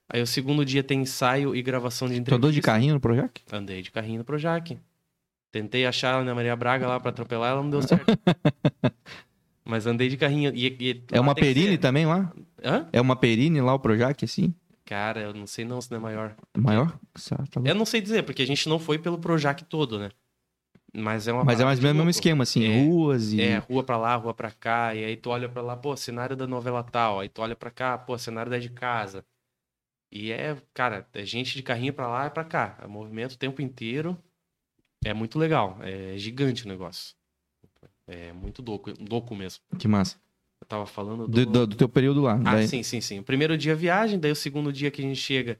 Aí 0.09 0.21
o 0.21 0.27
segundo 0.27 0.65
dia 0.65 0.83
tem 0.83 1.01
ensaio 1.01 1.55
e 1.55 1.61
gravação 1.61 2.07
de 2.07 2.15
Tu 2.15 2.17
entrevista. 2.17 2.35
andou 2.35 2.51
de 2.51 2.61
carrinho 2.61 2.95
no 2.95 2.99
Projac? 2.99 3.41
Andei 3.51 3.81
de 3.83 3.91
carrinho 3.91 4.17
no 4.19 4.25
Projac. 4.25 4.77
Tentei 5.51 5.85
achar 5.85 6.15
a 6.15 6.17
Ana 6.17 6.33
Maria 6.33 6.55
Braga 6.55 6.87
lá 6.87 6.99
pra 6.99 7.09
atropelar, 7.11 7.51
ela 7.51 7.61
não 7.61 7.69
deu 7.69 7.81
certo. 7.83 8.05
mas 9.63 9.85
andei 9.85 10.09
de 10.09 10.17
carrinho. 10.17 10.51
E, 10.53 10.67
e 10.79 11.03
É 11.11 11.19
uma 11.19 11.35
Perine 11.35 11.71
ser- 11.73 11.77
também 11.77 12.05
lá? 12.05 12.31
Hã? 12.63 12.87
É 12.91 12.99
uma 12.99 13.15
Perine 13.15 13.61
lá 13.61 13.73
o 13.73 13.79
Projac, 13.79 14.23
assim? 14.25 14.53
Cara, 14.93 15.21
eu 15.21 15.33
não 15.33 15.47
sei 15.47 15.65
não 15.65 15.81
se 15.81 15.89
não 15.89 15.97
é 15.97 16.01
maior. 16.01 16.35
Maior? 16.55 16.99
Tá. 17.49 17.61
Eu 17.65 17.73
não 17.73 17.83
sei 17.83 17.99
dizer, 17.99 18.21
porque 18.21 18.43
a 18.43 18.45
gente 18.45 18.69
não 18.69 18.77
foi 18.77 18.99
pelo 18.99 19.17
Projac 19.17 19.63
todo, 19.63 19.97
né? 19.97 20.11
Mas 20.95 21.27
é 21.27 21.33
uma 21.33 21.43
Mas 21.43 21.59
é 21.59 21.65
mais 21.65 21.79
ou 21.79 21.83
menos 21.83 21.95
o 21.95 21.97
mesmo 21.97 22.09
esquema, 22.11 22.43
assim, 22.43 22.63
É. 22.63 22.83
ruas 22.83 23.33
e. 23.33 23.41
É, 23.41 23.57
rua 23.57 23.83
pra 23.83 23.97
lá, 23.97 24.15
rua 24.15 24.35
pra 24.35 24.51
cá, 24.51 24.93
e 24.93 25.03
aí 25.03 25.17
tu 25.17 25.31
olha 25.31 25.49
pra 25.49 25.63
lá, 25.63 25.75
pô, 25.75 25.97
cenário 25.97 26.35
da 26.35 26.45
novela 26.45 26.83
tal, 26.83 27.19
aí 27.19 27.27
tu 27.27 27.41
olha 27.41 27.55
pra 27.55 27.71
cá, 27.71 27.97
pô, 27.97 28.15
cenário 28.19 28.51
da 28.51 28.59
de 28.59 28.69
casa. 28.69 29.25
E 30.11 30.31
é, 30.31 30.55
cara, 30.75 31.07
é 31.11 31.25
gente 31.25 31.55
de 31.55 31.63
carrinho 31.63 31.91
pra 31.91 32.07
lá 32.07 32.27
e 32.27 32.29
pra 32.29 32.43
cá, 32.43 32.77
é 32.79 32.85
movimento 32.85 33.33
o 33.33 33.37
tempo 33.37 33.63
inteiro. 33.63 34.15
É 35.03 35.11
muito 35.11 35.39
legal, 35.39 35.79
é 35.81 36.15
gigante 36.19 36.65
o 36.65 36.67
negócio. 36.67 37.15
É 38.05 38.31
muito 38.31 38.61
louco, 38.61 38.93
louco 39.09 39.35
mesmo. 39.35 39.63
Que 39.79 39.87
massa. 39.87 40.17
Eu 40.63 40.65
tava 40.65 40.85
falando 40.85 41.27
Do, 41.27 41.45
do- 41.45 41.67
do 41.67 41.75
teu 41.75 41.89
período 41.89 42.21
lá. 42.21 42.35
ah, 42.45 42.55
daí- 42.55 42.67
sim, 42.69 42.81
sim, 42.83 43.01
sim. 43.01 43.19
O 43.19 43.23
primeiro 43.23 43.57
dia 43.57 43.75
viagem, 43.75 44.17
daí 44.17 44.31
o 44.31 44.35
segundo 44.35 44.71
dia 44.71 44.89
que 44.89 45.01
a 45.01 45.05
gente 45.05 45.19
chega, 45.19 45.59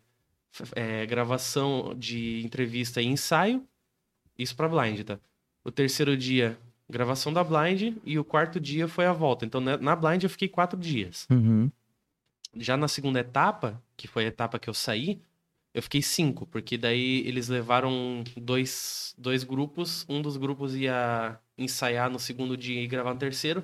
é, 0.76 1.06
gravação 1.06 1.94
de 1.98 2.42
entrevista 2.46 3.02
e 3.02 3.06
ensaio. 3.06 3.62
Isso 4.40 4.56
pra 4.56 4.70
blind, 4.70 5.02
tá? 5.02 5.20
O 5.64 5.70
terceiro 5.72 6.16
dia, 6.16 6.58
gravação 6.90 7.34
da 7.34 7.44
blind. 7.44 7.98
E 8.06 8.18
o 8.18 8.24
quarto 8.24 8.60
dia 8.62 8.88
foi 8.88 9.06
a 9.06 9.12
volta. 9.12 9.46
Então, 9.46 9.60
na 9.60 9.76
na 9.78 9.94
blind 9.96 10.24
eu 10.24 10.30
fiquei 10.30 10.48
quatro 10.48 10.80
dias. 10.80 11.28
Uhum. 11.30 11.70
Já 12.56 12.78
na 12.78 12.88
segunda 12.88 13.20
etapa, 13.20 13.82
que 13.98 14.08
foi 14.08 14.24
a 14.24 14.28
etapa 14.28 14.58
que 14.58 14.70
eu 14.70 14.74
saí, 14.74 15.20
eu 15.74 15.84
fiquei 15.84 16.02
cinco. 16.02 16.46
Porque 16.46 16.78
daí 16.78 17.28
eles 17.28 17.50
levaram 17.50 18.24
dois, 18.38 19.14
dois 19.18 19.44
grupos. 19.44 20.06
Um 20.08 20.22
dos 20.22 20.38
grupos 20.38 20.76
ia 20.76 21.38
ensaiar 21.58 22.10
no 22.10 22.20
segundo 22.20 22.56
dia 22.56 22.82
e 22.82 22.88
gravar 22.88 23.14
no 23.14 23.20
terceiro. 23.20 23.64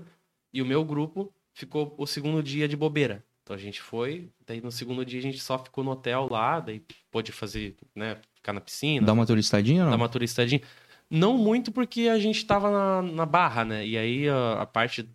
E 0.53 0.61
o 0.61 0.65
meu 0.65 0.83
grupo 0.83 1.33
ficou 1.53 1.93
o 1.97 2.07
segundo 2.07 2.41
dia 2.41 2.67
de 2.67 2.75
bobeira. 2.75 3.23
Então 3.43 3.55
a 3.55 3.59
gente 3.59 3.81
foi, 3.81 4.29
daí 4.45 4.61
no 4.61 4.71
segundo 4.71 5.03
dia 5.03 5.19
a 5.19 5.23
gente 5.23 5.39
só 5.39 5.57
ficou 5.57 5.83
no 5.83 5.91
hotel 5.91 6.27
lá, 6.29 6.59
daí 6.59 6.83
pôde 7.09 7.31
fazer, 7.31 7.75
né, 7.95 8.17
ficar 8.35 8.53
na 8.53 8.61
piscina, 8.61 9.05
Dá 9.05 9.13
uma 9.13 9.25
turistadinha 9.25 9.83
ou 9.83 9.89
dar 9.89 9.97
não? 9.97 10.03
uma 10.03 10.09
turistadinha. 10.09 10.61
Não 11.09 11.35
muito 11.35 11.71
porque 11.71 12.01
a 12.01 12.19
gente 12.19 12.45
tava 12.45 12.69
na, 12.69 13.01
na 13.01 13.25
barra, 13.25 13.65
né? 13.65 13.85
E 13.85 13.97
aí 13.97 14.29
a, 14.29 14.61
a 14.61 14.65
parte 14.67 15.09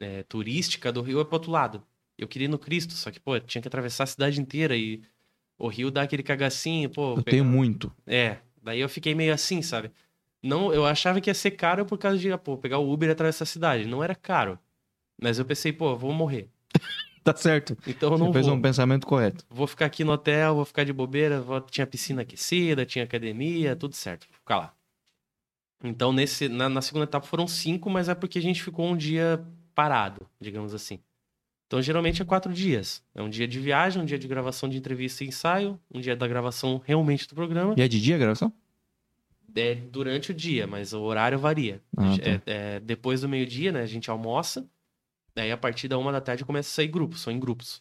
é, 0.00 0.24
turística 0.24 0.90
do 0.90 1.02
Rio 1.02 1.20
é 1.20 1.24
pro 1.24 1.34
outro 1.34 1.52
lado. 1.52 1.82
Eu 2.18 2.26
queria 2.26 2.46
ir 2.46 2.50
no 2.50 2.58
Cristo, 2.58 2.94
só 2.94 3.12
que, 3.12 3.20
pô, 3.20 3.38
tinha 3.38 3.62
que 3.62 3.68
atravessar 3.68 4.04
a 4.04 4.08
cidade 4.08 4.40
inteira 4.40 4.76
e 4.76 5.00
o 5.56 5.68
Rio 5.68 5.90
dá 5.90 6.02
aquele 6.02 6.24
cagacinho, 6.24 6.90
pô. 6.90 7.14
Eu 7.16 7.22
tenho 7.22 7.44
muito. 7.44 7.92
É, 8.04 8.38
daí 8.60 8.80
eu 8.80 8.88
fiquei 8.88 9.14
meio 9.14 9.32
assim, 9.32 9.62
sabe? 9.62 9.92
Não, 10.42 10.72
eu 10.74 10.84
achava 10.84 11.20
que 11.20 11.30
ia 11.30 11.34
ser 11.34 11.52
caro 11.52 11.86
por 11.86 11.98
causa 11.98 12.18
de, 12.18 12.36
pô, 12.38 12.56
pegar 12.56 12.78
o 12.78 12.92
Uber 12.92 13.08
e 13.08 13.12
atravessar 13.12 13.44
a 13.44 13.46
cidade. 13.46 13.86
Não 13.86 14.02
era 14.02 14.16
caro. 14.16 14.58
Mas 15.20 15.38
eu 15.38 15.44
pensei, 15.44 15.72
pô, 15.72 15.90
eu 15.92 15.96
vou 15.98 16.12
morrer. 16.12 16.48
Tá 17.24 17.36
certo. 17.36 17.76
Então 17.86 18.10
eu 18.12 18.16
Você 18.16 18.24
não 18.24 18.32
fez 18.32 18.46
vou. 18.46 18.54
um 18.54 18.62
pensamento 18.62 19.06
correto. 19.06 19.44
Vou 19.50 19.66
ficar 19.66 19.84
aqui 19.84 20.02
no 20.02 20.12
hotel, 20.12 20.54
vou 20.54 20.64
ficar 20.64 20.82
de 20.84 20.94
bobeira. 20.94 21.42
vou- 21.42 21.60
Tinha 21.60 21.86
piscina 21.86 22.22
aquecida, 22.22 22.86
tinha 22.86 23.04
academia, 23.04 23.76
tudo 23.76 23.94
certo. 23.94 24.26
Vou 24.30 24.38
ficar 24.38 24.56
lá. 24.56 24.74
Então, 25.84 26.10
nesse, 26.10 26.48
na, 26.48 26.70
na 26.70 26.80
segunda 26.80 27.04
etapa 27.04 27.26
foram 27.26 27.46
cinco, 27.46 27.90
mas 27.90 28.08
é 28.08 28.14
porque 28.14 28.38
a 28.38 28.42
gente 28.42 28.62
ficou 28.62 28.86
um 28.86 28.96
dia 28.96 29.44
parado, 29.74 30.26
digamos 30.40 30.72
assim. 30.72 31.00
Então, 31.66 31.82
geralmente 31.82 32.22
é 32.22 32.24
quatro 32.24 32.50
dias. 32.52 33.02
É 33.14 33.20
um 33.20 33.28
dia 33.28 33.46
de 33.46 33.60
viagem, 33.60 34.00
um 34.00 34.06
dia 34.06 34.18
de 34.18 34.26
gravação 34.26 34.66
de 34.66 34.78
entrevista 34.78 35.22
e 35.22 35.28
ensaio, 35.28 35.78
um 35.92 36.00
dia 36.00 36.16
da 36.16 36.26
gravação 36.26 36.80
realmente 36.82 37.28
do 37.28 37.34
programa. 37.34 37.74
E 37.76 37.82
é 37.82 37.88
de 37.88 38.00
dia 38.00 38.14
a 38.14 38.18
gravação? 38.18 38.50
É 39.54 39.74
durante 39.74 40.30
o 40.30 40.34
dia, 40.34 40.66
mas 40.66 40.94
o 40.94 41.02
horário 41.02 41.38
varia. 41.38 41.82
Ah, 41.96 42.16
tá. 42.16 42.30
É- 42.30 42.40
é 42.46 42.80
depois 42.80 43.20
do 43.20 43.28
meio-dia, 43.28 43.70
né? 43.70 43.82
A 43.82 43.86
gente 43.86 44.08
almoça. 44.08 44.66
Daí, 45.38 45.52
a 45.52 45.56
partir 45.56 45.86
da 45.86 45.96
uma 45.96 46.10
da 46.10 46.20
tarde, 46.20 46.44
começa 46.44 46.68
a 46.68 46.72
sair 46.72 46.88
grupos. 46.88 47.20
São 47.20 47.32
em 47.32 47.38
grupos. 47.38 47.80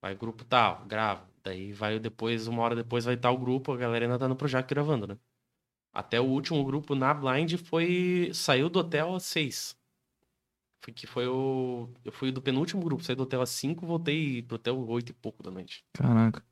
Vai 0.00 0.14
grupo 0.14 0.42
tal, 0.46 0.82
grava. 0.86 1.28
Daí 1.44 1.70
vai 1.70 1.98
depois, 1.98 2.46
uma 2.46 2.62
hora 2.62 2.74
depois, 2.74 3.04
vai 3.04 3.18
o 3.30 3.36
grupo. 3.36 3.70
A 3.70 3.76
galera 3.76 4.06
ainda 4.06 4.18
tá 4.18 4.26
no 4.26 4.34
Projac 4.34 4.66
gravando, 4.66 5.06
né? 5.06 5.18
Até 5.92 6.18
o 6.18 6.24
último 6.24 6.64
grupo 6.64 6.94
na 6.94 7.12
Blind 7.12 7.58
foi... 7.58 8.30
Saiu 8.32 8.70
do 8.70 8.78
hotel 8.78 9.14
às 9.14 9.24
seis. 9.24 9.76
Foi 10.80 10.94
que 10.94 11.06
foi 11.06 11.26
o... 11.26 11.90
Eu 12.02 12.12
fui 12.12 12.32
do 12.32 12.40
penúltimo 12.40 12.82
grupo. 12.82 13.04
Saí 13.04 13.14
do 13.14 13.24
hotel 13.24 13.42
às 13.42 13.50
cinco, 13.50 13.84
voltei 13.84 14.40
pro 14.40 14.54
hotel 14.54 14.78
oito 14.88 15.10
e 15.10 15.12
pouco 15.12 15.42
da 15.42 15.50
noite. 15.50 15.84
Caraca. 15.92 16.42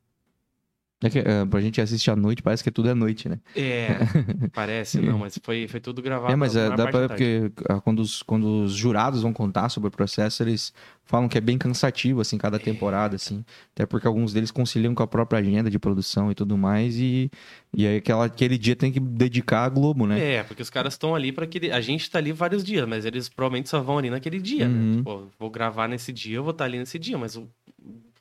É 1.05 1.11
que, 1.11 1.19
é, 1.19 1.45
pra 1.45 1.61
gente 1.61 1.81
assistir 1.83 2.11
à 2.11 2.17
noite, 2.17 2.43
parece 2.43 2.65
que 2.65 2.71
tudo 2.71 2.89
é 2.89 2.95
noite, 2.95 3.29
né? 3.29 3.39
É, 3.55 3.89
parece, 4.55 4.99
não. 5.01 5.19
Mas 5.19 5.39
foi, 5.43 5.69
foi 5.69 5.79
tudo 5.79 6.01
gravado. 6.01 6.33
É, 6.33 6.37
mas 6.37 6.57
é, 6.57 6.71
dá 6.75 6.87
pra 6.89 7.01
ver 7.01 7.09
porque 7.09 7.53
ah, 7.69 7.79
quando 7.81 8.01
os, 8.01 8.23
quando 8.23 8.63
os 8.65 8.73
jurados 8.73 9.21
vão 9.23 9.33
contar 9.33 9.69
sobre 9.69 9.89
o 9.89 9.91
processo, 9.91 10.43
eles 10.43 10.73
falam 11.05 11.29
que 11.29 11.37
é 11.37 11.41
bem 11.43 11.59
cansativo, 11.59 12.23
assim, 12.23 12.39
cada 12.39 12.59
temporada, 12.59 13.17
assim. 13.17 13.45
Até 13.75 13.85
porque 13.85 14.07
alguns 14.07 14.33
deles 14.33 14.51
conciliam 14.51 14.95
com 14.95 15.03
a 15.03 15.07
própria 15.07 15.41
agenda 15.41 15.71
de 15.71 15.79
produção 15.79 16.31
e 16.31 16.35
tudo 16.35 16.57
mais. 16.57 16.97
E, 16.97 17.31
e 17.77 17.87
aí 17.87 17.99
aquela, 17.99 18.25
aquele 18.25 18.57
dia 18.57 18.75
tem 18.75 18.91
que 18.91 18.99
dedicar 18.99 19.65
a 19.65 19.69
Globo, 19.69 20.07
né? 20.07 20.37
É, 20.37 20.43
porque 20.43 20.63
os 20.63 20.71
caras 20.71 20.95
estão 20.95 21.15
ali 21.15 21.31
para 21.33 21.45
aquele. 21.45 21.71
A 21.71 21.83
gente 21.83 22.11
tá 22.11 22.19
ali 22.19 22.33
vários 22.33 22.65
dias, 22.65 22.89
mas 22.89 23.05
eles 23.05 23.29
provavelmente 23.29 23.69
só 23.69 23.83
vão 23.83 23.99
ali 23.99 24.09
naquele 24.09 24.41
dia, 24.41 24.67
Uhum. 24.67 24.73
né? 24.93 24.97
Tipo, 24.97 25.29
vou 25.39 25.51
gravar 25.51 25.87
nesse 25.87 26.11
dia, 26.13 26.37
eu 26.37 26.43
vou 26.43 26.53
estar 26.53 26.65
ali 26.65 26.79
nesse 26.79 26.99
dia, 26.99 27.19
mas 27.19 27.37
o... 27.37 27.47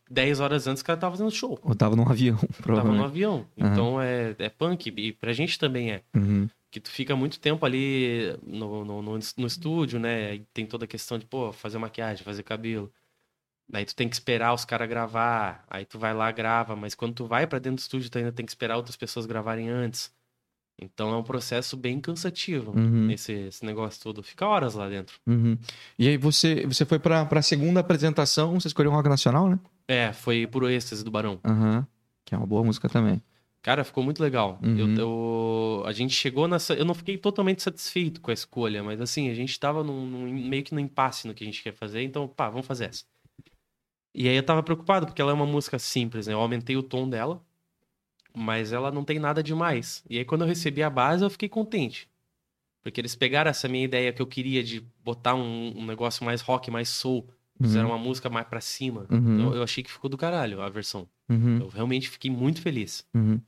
10 0.09 0.39
horas 0.39 0.67
antes 0.67 0.81
o 0.81 0.85
cara 0.85 0.99
tava 0.99 1.15
fazendo 1.15 1.31
show. 1.31 1.59
Eu 1.65 1.75
tava 1.75 1.95
num 1.95 2.07
avião, 2.07 2.35
Tava 2.37 2.47
no 2.57 2.63
provavelmente. 2.63 3.03
avião. 3.05 3.45
Então 3.57 4.01
é, 4.01 4.35
é 4.37 4.49
punk. 4.49 4.93
E 4.95 5.11
pra 5.13 5.33
gente 5.33 5.57
também 5.57 5.91
é. 5.91 6.01
Uhum. 6.15 6.47
Que 6.69 6.79
tu 6.79 6.89
fica 6.89 7.15
muito 7.15 7.39
tempo 7.39 7.65
ali 7.65 8.35
no, 8.45 8.83
no, 8.83 9.01
no, 9.01 9.19
no 9.37 9.47
estúdio, 9.47 9.99
né? 9.99 10.35
E 10.35 10.39
tem 10.53 10.65
toda 10.65 10.85
a 10.85 10.87
questão 10.87 11.17
de, 11.19 11.25
pô, 11.25 11.51
fazer 11.51 11.77
maquiagem, 11.77 12.23
fazer 12.23 12.43
cabelo. 12.43 12.91
Daí 13.69 13.85
tu 13.85 13.95
tem 13.95 14.09
que 14.09 14.15
esperar 14.15 14.53
os 14.53 14.65
caras 14.65 14.89
gravar. 14.89 15.63
Aí 15.69 15.85
tu 15.85 15.97
vai 15.97 16.13
lá, 16.13 16.31
grava. 16.31 16.75
Mas 16.75 16.95
quando 16.95 17.13
tu 17.13 17.25
vai 17.25 17.47
pra 17.47 17.59
dentro 17.59 17.77
do 17.77 17.79
estúdio, 17.79 18.09
tu 18.09 18.17
ainda 18.17 18.31
tem 18.31 18.45
que 18.45 18.51
esperar 18.51 18.75
outras 18.75 18.95
pessoas 18.97 19.25
gravarem 19.25 19.69
antes. 19.69 20.11
Então 20.81 21.13
é 21.13 21.17
um 21.17 21.23
processo 21.23 21.77
bem 21.77 22.01
cansativo. 22.01 22.71
Uhum. 22.75 23.09
Esse, 23.11 23.31
esse 23.33 23.63
negócio 23.65 24.01
todo. 24.01 24.23
Fica 24.23 24.45
horas 24.45 24.73
lá 24.73 24.89
dentro. 24.89 25.15
Uhum. 25.27 25.57
E 25.97 26.07
aí 26.09 26.17
você, 26.17 26.65
você 26.65 26.83
foi 26.85 26.97
pra, 26.99 27.23
pra 27.25 27.41
segunda 27.41 27.79
apresentação, 27.79 28.59
você 28.59 28.67
escolheu 28.67 28.91
um 28.91 28.95
rock 28.95 29.07
nacional, 29.07 29.47
né? 29.47 29.59
É, 29.87 30.13
foi 30.13 30.47
Puro 30.47 30.69
Êxtase 30.69 31.03
do 31.03 31.11
Barão. 31.11 31.39
Aham. 31.43 31.85
Que 32.25 32.33
é 32.33 32.37
uma 32.37 32.47
boa 32.47 32.63
música 32.63 32.87
também. 32.87 33.21
Cara, 33.61 33.83
ficou 33.83 34.03
muito 34.03 34.21
legal. 34.21 34.59
Uhum. 34.61 34.77
Eu, 34.77 34.95
eu- 34.97 35.83
a 35.85 35.91
gente 35.93 36.13
chegou 36.13 36.47
nessa. 36.47 36.73
Eu 36.73 36.83
não 36.85 36.93
fiquei 36.93 37.17
totalmente 37.17 37.61
satisfeito 37.63 38.19
com 38.21 38.29
a 38.31 38.33
escolha, 38.33 38.83
mas 38.83 38.99
assim, 38.99 39.29
a 39.29 39.33
gente 39.33 39.57
tava 39.59 39.83
num, 39.83 40.05
num- 40.05 40.47
meio 40.49 40.63
que 40.63 40.73
no 40.73 40.79
impasse 40.79 41.27
no 41.27 41.33
que 41.33 41.43
a 41.43 41.47
gente 41.47 41.63
quer 41.63 41.73
fazer, 41.73 42.01
então, 42.03 42.27
pá, 42.27 42.49
vamos 42.49 42.65
fazer 42.67 42.85
essa. 42.85 43.03
E 44.13 44.27
aí 44.29 44.35
eu 44.35 44.43
tava 44.43 44.61
preocupado, 44.61 45.05
porque 45.05 45.21
ela 45.21 45.31
é 45.31 45.33
uma 45.33 45.45
música 45.45 45.79
simples, 45.79 46.27
né? 46.27 46.33
Eu 46.33 46.39
aumentei 46.41 46.75
o 46.77 46.83
tom 46.83 47.09
dela, 47.09 47.41
mas 48.35 48.71
ela 48.71 48.91
não 48.91 49.03
tem 49.03 49.17
nada 49.17 49.41
demais. 49.41 50.03
E 50.09 50.17
aí 50.17 50.25
quando 50.25 50.41
eu 50.41 50.47
recebi 50.47 50.83
a 50.83 50.89
base, 50.89 51.23
eu 51.23 51.29
fiquei 51.29 51.49
contente. 51.49 52.09
Porque 52.81 52.99
eles 52.99 53.15
pegaram 53.15 53.49
essa 53.49 53.67
minha 53.69 53.83
ideia 53.85 54.11
que 54.11 54.21
eu 54.21 54.27
queria 54.27 54.61
de 54.63 54.81
botar 55.03 55.35
um, 55.35 55.73
um 55.77 55.85
negócio 55.85 56.23
mais 56.25 56.41
rock, 56.41 56.69
mais 56.69 56.89
soul, 56.89 57.27
fizeram 57.61 57.89
uma 57.89 57.97
música 57.97 58.29
mais 58.29 58.47
pra 58.47 58.59
cima. 58.61 59.05
Uhum. 59.09 59.41
Eu, 59.47 59.55
eu 59.57 59.63
achei 59.63 59.83
que 59.83 59.91
ficou 59.91 60.09
do 60.09 60.17
caralho 60.17 60.61
a 60.61 60.69
versão. 60.69 61.07
Uhum. 61.29 61.59
Eu 61.59 61.67
realmente 61.69 62.09
fiquei 62.09 62.29
muito 62.31 62.61
feliz. 62.61 63.05
Uhum. 63.13 63.39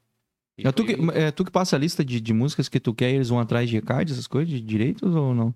É 0.58 0.72
tu, 0.72 0.86
que, 0.86 0.96
é 1.14 1.32
tu 1.32 1.44
que 1.44 1.52
passa 1.52 1.76
a 1.76 1.80
lista 1.80 2.04
de, 2.04 2.22
de 2.22 2.34
músicas 2.34 2.70
que 2.70 2.80
tu 2.80 2.94
quer 2.94 3.12
e 3.12 3.16
eles 3.16 3.28
vão 3.30 3.40
atrás 3.40 3.70
de 3.70 3.76
recado, 3.76 4.10
essas 4.10 4.28
coisas, 4.28 4.54
de 4.54 4.62
direitos 4.62 5.14
ou 5.14 5.34
não? 5.36 5.54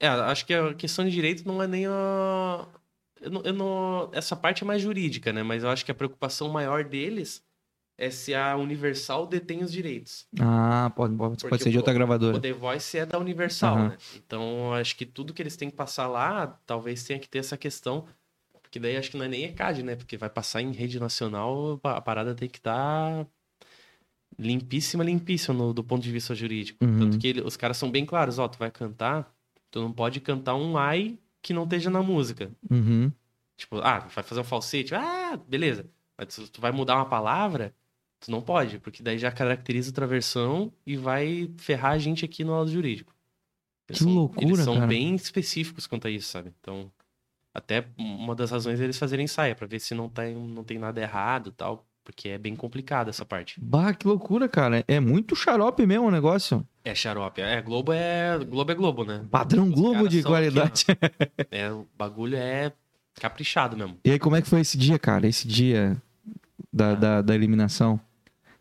É, 0.00 0.08
acho 0.08 0.46
que 0.46 0.54
a 0.54 0.72
questão 0.74 1.04
de 1.04 1.10
direito 1.10 1.46
não 1.46 1.62
é 1.62 1.66
nem 1.66 1.86
a. 1.86 2.66
Eu 3.20 3.30
não, 3.30 3.42
eu 3.42 3.52
não- 3.52 4.08
Essa 4.12 4.36
parte 4.36 4.62
é 4.62 4.66
mais 4.66 4.80
jurídica, 4.80 5.32
né? 5.32 5.42
Mas 5.42 5.64
eu 5.64 5.68
acho 5.70 5.84
que 5.84 5.90
a 5.90 5.94
preocupação 5.94 6.48
maior 6.48 6.84
deles 6.84 7.42
é 7.98 8.10
se 8.10 8.32
a 8.34 8.56
Universal 8.56 9.26
detém 9.26 9.62
os 9.62 9.72
direitos. 9.72 10.24
Ah, 10.40 10.90
pode, 10.94 11.16
pode, 11.16 11.42
pode 11.48 11.62
ser 11.62 11.70
de 11.70 11.76
outra 11.76 11.92
o- 11.92 11.96
gravadora. 11.96 12.36
O 12.36 12.40
The 12.40 12.52
Voice 12.52 12.96
é 12.96 13.04
da 13.04 13.18
Universal, 13.18 13.76
Aham. 13.76 13.88
né? 13.88 13.96
Então 14.16 14.72
acho 14.72 14.94
que 14.96 15.04
tudo 15.04 15.34
que 15.34 15.42
eles 15.42 15.56
têm 15.56 15.68
que 15.68 15.76
passar 15.76 16.06
lá, 16.06 16.46
talvez 16.64 17.02
tenha 17.02 17.18
que 17.18 17.28
ter 17.28 17.38
essa 17.40 17.56
questão. 17.56 18.06
Porque 18.62 18.78
daí 18.78 18.96
acho 18.96 19.10
que 19.10 19.16
não 19.16 19.24
é 19.24 19.28
nem 19.28 19.44
ECAD, 19.44 19.82
né? 19.82 19.96
Porque 19.96 20.16
vai 20.16 20.28
passar 20.30 20.60
em 20.62 20.70
rede 20.72 21.00
nacional, 21.00 21.80
a 21.82 22.00
parada 22.00 22.34
tem 22.34 22.48
que 22.48 22.58
estar 22.58 23.26
limpíssima, 24.38 25.02
limpíssima 25.04 25.54
no- 25.56 25.72
do 25.74 25.82
ponto 25.82 26.02
de 26.02 26.12
vista 26.12 26.34
jurídico. 26.34 26.84
Uhum. 26.84 26.98
Tanto 26.98 27.18
que 27.18 27.26
ele- 27.28 27.40
os 27.40 27.56
caras 27.56 27.76
são 27.76 27.90
bem 27.90 28.04
claros, 28.06 28.38
ó, 28.38 28.46
tu 28.46 28.58
vai 28.58 28.70
cantar, 28.70 29.32
tu 29.70 29.80
não 29.80 29.92
pode 29.92 30.20
cantar 30.20 30.54
um 30.54 30.76
ai 30.76 31.18
que 31.42 31.52
não 31.52 31.64
esteja 31.64 31.90
na 31.90 32.02
música. 32.02 32.50
Uhum. 32.70 33.10
Tipo, 33.56 33.78
ah, 33.78 34.00
vai 34.00 34.22
fazer 34.22 34.40
um 34.40 34.44
falsete, 34.44 34.94
ah, 34.94 35.36
beleza. 35.48 35.86
Mas 36.16 36.34
tu, 36.34 36.48
tu 36.48 36.60
vai 36.60 36.70
mudar 36.70 36.96
uma 36.96 37.06
palavra, 37.06 37.74
tu 38.20 38.30
não 38.30 38.40
pode, 38.40 38.78
porque 38.78 39.02
daí 39.02 39.18
já 39.18 39.30
caracteriza 39.30 39.90
outra 39.90 40.06
versão 40.06 40.72
e 40.86 40.96
vai 40.96 41.50
ferrar 41.58 41.92
a 41.92 41.98
gente 41.98 42.24
aqui 42.24 42.44
no 42.44 42.56
lado 42.56 42.70
jurídico. 42.70 43.14
Eles 43.88 43.98
Que 43.98 44.04
são, 44.04 44.12
loucura, 44.12 44.46
Eles 44.46 44.58
são 44.60 44.74
cara. 44.74 44.86
bem 44.86 45.14
específicos 45.14 45.86
quanto 45.86 46.06
a 46.06 46.10
isso, 46.10 46.28
sabe? 46.28 46.52
Então, 46.60 46.90
até 47.54 47.84
uma 47.96 48.34
das 48.34 48.50
razões 48.50 48.78
deles 48.78 48.98
fazerem 48.98 49.24
ensaio, 49.24 49.56
pra 49.56 49.66
ver 49.66 49.80
se 49.80 49.94
não 49.94 50.08
tem, 50.08 50.34
não 50.34 50.62
tem 50.62 50.78
nada 50.78 51.00
errado 51.00 51.48
e 51.48 51.52
tal, 51.52 51.86
porque 52.04 52.28
é 52.28 52.38
bem 52.38 52.54
complicado 52.54 53.08
essa 53.08 53.24
parte. 53.24 53.58
Bah, 53.60 53.92
que 53.94 54.06
loucura, 54.06 54.48
cara. 54.48 54.84
É 54.86 55.00
muito 55.00 55.34
xarope 55.34 55.86
mesmo 55.86 56.06
o 56.06 56.10
negócio. 56.10 56.66
É 56.84 56.94
xarope. 56.94 57.40
É, 57.40 57.60
Globo 57.62 57.92
é 57.92 58.38
Globo, 58.44 58.72
é 58.72 58.74
Globo 58.74 59.04
né? 59.04 59.24
Padrão 59.30 59.64
Os 59.68 59.74
Globo 59.74 60.08
de 60.08 60.22
são 60.22 60.34
aqui, 60.34 60.50
qualidade. 60.50 60.84
É, 61.50 61.70
o 61.70 61.86
bagulho 61.96 62.36
é 62.36 62.72
caprichado 63.14 63.76
mesmo. 63.76 63.98
E 64.04 64.10
aí, 64.10 64.18
como 64.18 64.36
é 64.36 64.42
que 64.42 64.48
foi 64.48 64.60
esse 64.60 64.76
dia, 64.78 64.98
cara? 64.98 65.26
Esse 65.26 65.46
dia 65.48 66.00
da, 66.72 66.94
da, 66.94 67.22
da 67.22 67.34
eliminação? 67.34 68.00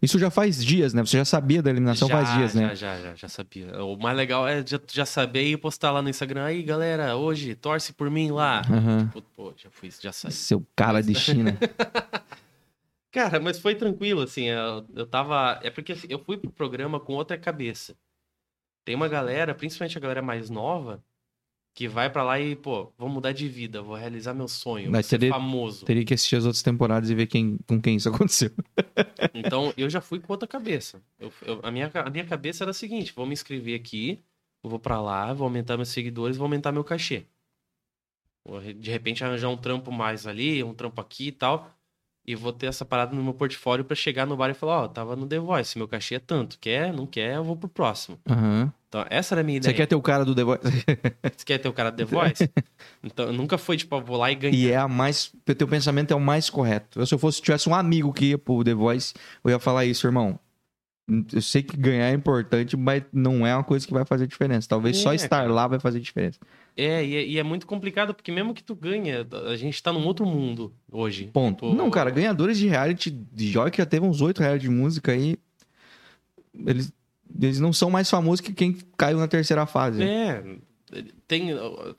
Isso 0.02 0.20
já 0.20 0.30
faz 0.30 0.64
dias, 0.64 0.94
né? 0.94 1.04
Você 1.04 1.18
já 1.18 1.26
sabia 1.26 1.62
da 1.62 1.72
eliminação 1.72 2.08
já, 2.08 2.14
faz 2.16 2.38
dias, 2.38 2.54
já, 2.54 2.60
né? 2.60 2.76
Já, 2.76 3.00
já, 3.00 3.16
já 3.16 3.28
sabia. 3.28 3.84
O 3.84 3.98
mais 3.98 4.16
legal 4.16 4.48
é 4.48 4.64
já, 4.66 4.80
já 4.92 5.06
saber 5.06 5.44
e 5.44 5.58
postar 5.58 5.92
lá 5.92 6.02
no 6.02 6.10
Instagram. 6.10 6.46
Aí, 6.46 6.62
galera, 6.62 7.16
hoje, 7.16 7.56
torce 7.56 7.92
por 7.94 8.10
mim 8.10 8.30
lá. 8.30 8.62
Aham. 8.70 9.10
Pô, 9.12 9.22
pô, 9.22 9.54
já 9.58 9.70
fui, 9.72 9.90
já 10.00 10.12
saí. 10.12 10.32
Seu 10.32 10.66
cara 10.76 11.02
de 11.02 11.16
China. 11.16 11.58
Cara, 13.10 13.40
mas 13.40 13.58
foi 13.58 13.74
tranquilo, 13.74 14.22
assim. 14.22 14.46
Eu, 14.46 14.86
eu 14.94 15.08
tava. 15.08 15.60
É 15.64 15.72
porque 15.72 15.94
assim, 15.94 16.06
eu 16.08 16.20
fui 16.20 16.38
pro 16.38 16.52
programa 16.52 17.00
com 17.00 17.14
outra 17.14 17.36
cabeça. 17.36 17.96
Tem 18.86 18.94
uma 18.94 19.08
galera, 19.08 19.56
principalmente 19.56 19.98
a 19.98 20.02
galera 20.02 20.22
mais 20.22 20.52
nova, 20.52 21.04
que 21.78 21.88
vai 21.88 22.10
pra 22.10 22.24
lá 22.24 22.40
e, 22.40 22.56
pô, 22.56 22.92
vou 22.98 23.08
mudar 23.08 23.34
de 23.34 23.48
vida, 23.48 23.84
vou 23.84 23.96
realizar 23.96 24.34
meu 24.34 24.48
sonho, 24.48 24.90
Mas 24.92 25.06
ser 25.06 25.20
teria- 25.20 25.32
famoso. 25.36 25.86
Teria 25.86 26.04
que 26.04 26.12
assistir 26.12 26.36
as 26.36 26.44
outras 26.44 26.64
temporadas 26.64 27.08
e 27.12 27.14
ver 27.14 27.28
quem, 27.28 27.60
com 27.68 27.80
quem 27.80 27.98
isso 27.98 28.10
aconteceu. 28.10 28.50
Então, 29.32 29.72
eu 29.78 29.88
já 29.88 30.02
fui 30.02 30.20
com 30.20 30.34
outra 30.34 30.48
cabeça. 30.48 31.00
Eu- 31.20 31.32
eu- 31.46 31.60
a, 31.62 31.70
minha, 31.70 31.92
a 31.94 32.10
minha 32.10 32.26
cabeça 32.26 32.64
era 32.64 32.72
a 32.72 32.74
seguinte: 32.74 33.14
vou 33.16 33.28
me 33.28 33.34
inscrever 33.34 33.80
aqui, 33.80 34.20
vou 34.64 34.80
pra 34.80 35.00
lá, 35.00 35.32
vou 35.34 35.46
aumentar 35.46 35.78
meus 35.78 35.90
seguidores, 35.90 36.36
vou 36.36 36.46
aumentar 36.46 36.72
meu 36.72 36.84
cachê. 36.84 37.26
Vou, 38.44 38.60
de 38.60 38.90
repente, 38.90 39.24
arranjar 39.24 39.50
um 39.50 39.58
trampo 39.58 39.92
mais 39.92 40.26
ali, 40.26 40.64
um 40.64 40.74
trampo 40.74 41.00
aqui 41.00 41.28
e 41.28 41.32
tal. 41.32 41.77
E 42.28 42.36
vou 42.36 42.52
ter 42.52 42.66
essa 42.66 42.84
parada 42.84 43.16
no 43.16 43.24
meu 43.24 43.34
portfólio 43.34 43.86
pra 43.86 43.96
chegar 43.96 44.26
no 44.26 44.36
bar 44.36 44.50
e 44.50 44.54
falar: 44.54 44.84
Ó, 44.84 44.88
tava 44.90 45.16
no 45.16 45.26
The 45.26 45.40
Voice, 45.40 45.78
meu 45.78 45.88
cachê 45.88 46.16
é 46.16 46.20
tanto. 46.20 46.60
Quer, 46.60 46.92
não 46.92 47.06
quer, 47.06 47.36
eu 47.36 47.44
vou 47.44 47.56
pro 47.56 47.70
próximo. 47.70 48.20
Aham. 48.30 48.72
Então, 48.90 49.06
essa 49.10 49.34
era 49.34 49.42
a 49.42 49.44
minha 49.44 49.62
Você 49.62 49.70
ideia. 49.70 49.78
quer 49.78 49.86
ter 49.86 49.96
o 49.96 50.02
cara 50.02 50.24
do 50.26 50.34
The 50.36 50.44
Voice? 50.44 50.62
Você 50.64 51.46
quer 51.46 51.58
ter 51.58 51.68
o 51.70 51.74
cara 51.74 51.90
do 51.90 51.98
The 51.98 52.06
Voice? 52.06 52.50
então, 53.04 53.32
nunca 53.32 53.58
foi 53.58 53.78
tipo, 53.78 54.00
vou 54.02 54.18
lá 54.18 54.32
e 54.32 54.36
ganhar. 54.36 54.56
E 54.56 54.70
é 54.72 54.78
a 54.78 54.88
mais. 54.88 55.32
O 55.48 55.56
teu 55.56 55.68
pensamento 55.68 56.12
é 56.12 56.16
o 56.16 56.20
mais 56.20 56.50
correto. 56.50 57.00
Eu, 57.00 57.06
se 57.06 57.14
eu 57.14 57.20
fosse 57.20 57.42
tivesse 57.42 57.70
um 57.70 57.76
amigo 57.76 58.12
que 58.12 58.26
ia 58.26 58.38
pro 58.38 58.64
The 58.64 58.74
Voice, 58.74 59.14
eu 59.44 59.52
ia 59.52 59.60
falar 59.60 59.86
isso, 59.86 60.06
irmão. 60.06 60.38
Eu 61.34 61.42
sei 61.42 61.64
que 61.64 61.78
ganhar 61.78 62.10
é 62.10 62.14
importante, 62.14 62.76
mas 62.76 63.02
não 63.14 63.48
é 63.48 63.56
uma 63.56 63.64
coisa 63.64 63.88
que 63.88 63.94
vai 63.94 64.04
fazer 64.04 64.28
diferença. 64.28 64.68
Talvez 64.68 64.98
É, 64.98 65.02
só 65.02 65.14
estar 65.14 65.38
cara. 65.42 65.54
lá 65.54 65.66
vai 65.66 65.80
fazer 65.80 66.02
diferença. 66.02 66.38
É 66.76 67.04
e, 67.04 67.16
é, 67.16 67.26
e 67.26 67.40
é 67.40 67.44
muito 67.44 67.66
complicado, 67.66 68.14
porque 68.14 68.30
mesmo 68.30 68.54
que 68.54 68.62
tu 68.62 68.76
ganha, 68.76 69.26
a 69.50 69.56
gente 69.56 69.82
tá 69.82 69.94
num 69.94 70.06
outro 70.06 70.26
mundo 70.26 70.74
hoje. 70.92 71.30
Ponto. 71.32 71.66
Tipo, 71.66 71.78
Não, 71.78 71.90
cara, 71.90 72.10
ganhadores 72.12 72.58
de 72.58 72.68
reality, 72.68 73.10
de 73.10 73.48
joga 73.50 73.72
que 73.72 73.78
já 73.78 73.86
teve 73.86 74.06
uns 74.06 74.20
oito 74.20 74.42
reality 74.42 74.64
de 74.64 74.70
música 74.70 75.14
aí. 75.14 75.38
Eles, 76.66 76.92
eles 77.42 77.60
não 77.60 77.72
são 77.72 77.90
mais 77.90 78.10
famosos 78.10 78.42
que 78.42 78.52
quem 78.54 78.78
caiu 78.98 79.18
na 79.18 79.30
terceira 79.30 79.66
fase. 79.66 80.04
É, 80.04 80.44
tem, 81.28 81.50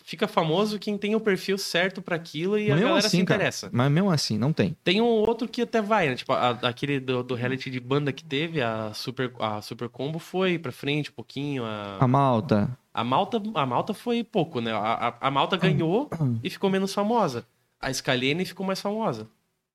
fica 0.05 0.27
famoso 0.27 0.78
quem 0.78 0.97
tem 0.97 1.15
o 1.15 1.20
perfil 1.20 1.59
certo 1.59 2.01
pra 2.01 2.16
aquilo 2.16 2.59
e 2.59 2.70
a 2.70 2.74
Mesmo 2.74 2.89
galera 2.89 3.01
se 3.02 3.06
assim, 3.09 3.24
cara. 3.24 3.39
interessa. 3.40 3.69
Mas 3.73 3.90
mesmo 3.90 4.10
assim, 4.10 4.39
não 4.39 4.52
tem. 4.52 4.77
Tem 4.82 5.01
um 5.01 5.05
outro 5.06 5.47
que 5.47 5.62
até 5.62 5.81
vai, 5.82 6.09
né? 6.09 6.15
Tipo, 6.16 6.32
a- 6.32 6.59
aquele 6.62 6.98
do, 6.98 7.23
do 7.23 7.35
reality 7.35 7.70
de 7.70 7.81
banda 7.81 8.12
que 8.12 8.24
teve, 8.24 8.62
a 8.62 8.93
Super, 8.94 9.32
a 9.39 9.60
Super 9.60 9.89
Combo 9.89 10.19
foi 10.19 10.59
pra 10.59 10.73
frente 10.73 11.10
um 11.10 11.15
pouquinho. 11.15 11.65
A, 11.65 11.98
A 12.01 12.09
Malta. 12.09 12.77
a, 12.94 13.05
Malta, 13.05 13.43
a 13.55 13.66
Malta 13.66 13.93
foi 13.93 14.24
pouco, 14.24 14.60
né? 14.60 14.73
A, 14.73 15.09
a, 15.20 15.28
a 15.28 15.31
Malta 15.31 15.56
ganhou 15.56 16.09
e 16.43 16.48
ficou 16.48 16.70
menos 16.70 16.94
famosa. 16.94 17.47
A 17.81 17.93
Scalene 17.93 18.44
ficou 18.44 18.66
mais 18.66 18.81
famosa. 18.81 19.28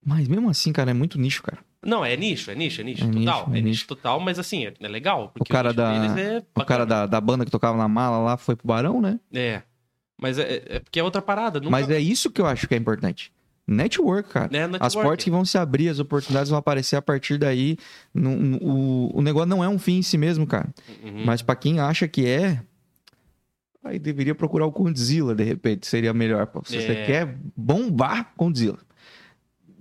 Mas 0.05 0.27
mesmo 0.27 0.49
assim, 0.49 0.71
cara, 0.73 0.91
é 0.91 0.93
muito 0.93 1.19
nicho, 1.19 1.41
cara. 1.43 1.59
Não, 1.85 2.03
é 2.03 2.15
nicho, 2.15 2.49
é 2.49 2.55
nicho, 2.55 2.79
é 2.81 2.83
nicho, 2.83 3.03
É 3.03 3.07
total. 3.07 3.19
nicho, 3.19 3.35
é 3.55 3.59
é 3.59 3.61
nicho 3.61 3.65
nicho. 3.67 3.87
total, 3.87 4.19
mas 4.19 4.39
assim, 4.39 4.65
é, 4.67 4.73
é 4.79 4.87
legal. 4.87 5.33
O 5.39 5.43
cara, 5.45 5.69
nicho 5.69 5.77
da, 5.77 6.21
é 6.21 6.43
o 6.55 6.65
cara 6.65 6.85
da, 6.85 7.05
da 7.05 7.19
banda 7.19 7.43
que 7.45 7.51
tocava 7.51 7.77
na 7.77 7.87
mala 7.87 8.17
lá 8.19 8.37
foi 8.37 8.55
pro 8.55 8.67
Barão, 8.67 9.01
né? 9.01 9.19
É. 9.33 9.61
Mas 10.21 10.37
é, 10.39 10.63
é 10.67 10.79
porque 10.79 10.99
é 10.99 11.03
outra 11.03 11.21
parada. 11.21 11.59
Nunca... 11.59 11.71
Mas 11.71 11.89
é 11.89 11.99
isso 11.99 12.31
que 12.31 12.39
eu 12.39 12.45
acho 12.45 12.67
que 12.67 12.73
é 12.73 12.77
importante. 12.77 13.31
Network, 13.67 14.29
cara. 14.29 14.49
É, 14.55 14.63
As 14.63 14.71
network. 14.71 15.01
portas 15.07 15.23
que 15.23 15.31
vão 15.31 15.43
se 15.45 15.57
abrir, 15.57 15.89
as 15.89 15.99
oportunidades 15.99 16.49
vão 16.49 16.59
aparecer 16.59 16.95
a 16.95 17.01
partir 17.01 17.37
daí. 17.37 17.77
Não- 18.13 18.35
não- 18.37 18.59
o, 18.59 19.17
o 19.17 19.21
negócio 19.21 19.49
não 19.49 19.63
é 19.63 19.67
um 19.67 19.79
fim 19.79 19.97
em 19.97 20.01
si 20.01 20.17
mesmo, 20.17 20.45
cara. 20.47 20.69
Uhum. 21.03 21.25
Mas 21.25 21.41
pra 21.41 21.55
quem 21.55 21.79
acha 21.79 22.07
que 22.07 22.25
é, 22.27 22.61
aí 23.83 23.99
deveria 23.99 24.35
procurar 24.35 24.65
o 24.65 24.71
Condzilla, 24.71 25.35
de 25.35 25.43
repente, 25.43 25.85
seria 25.87 26.13
melhor. 26.13 26.49
Se 26.65 26.81
você 26.81 27.03
quer 27.05 27.37
bombar, 27.55 28.33
Condzilla. 28.37 28.79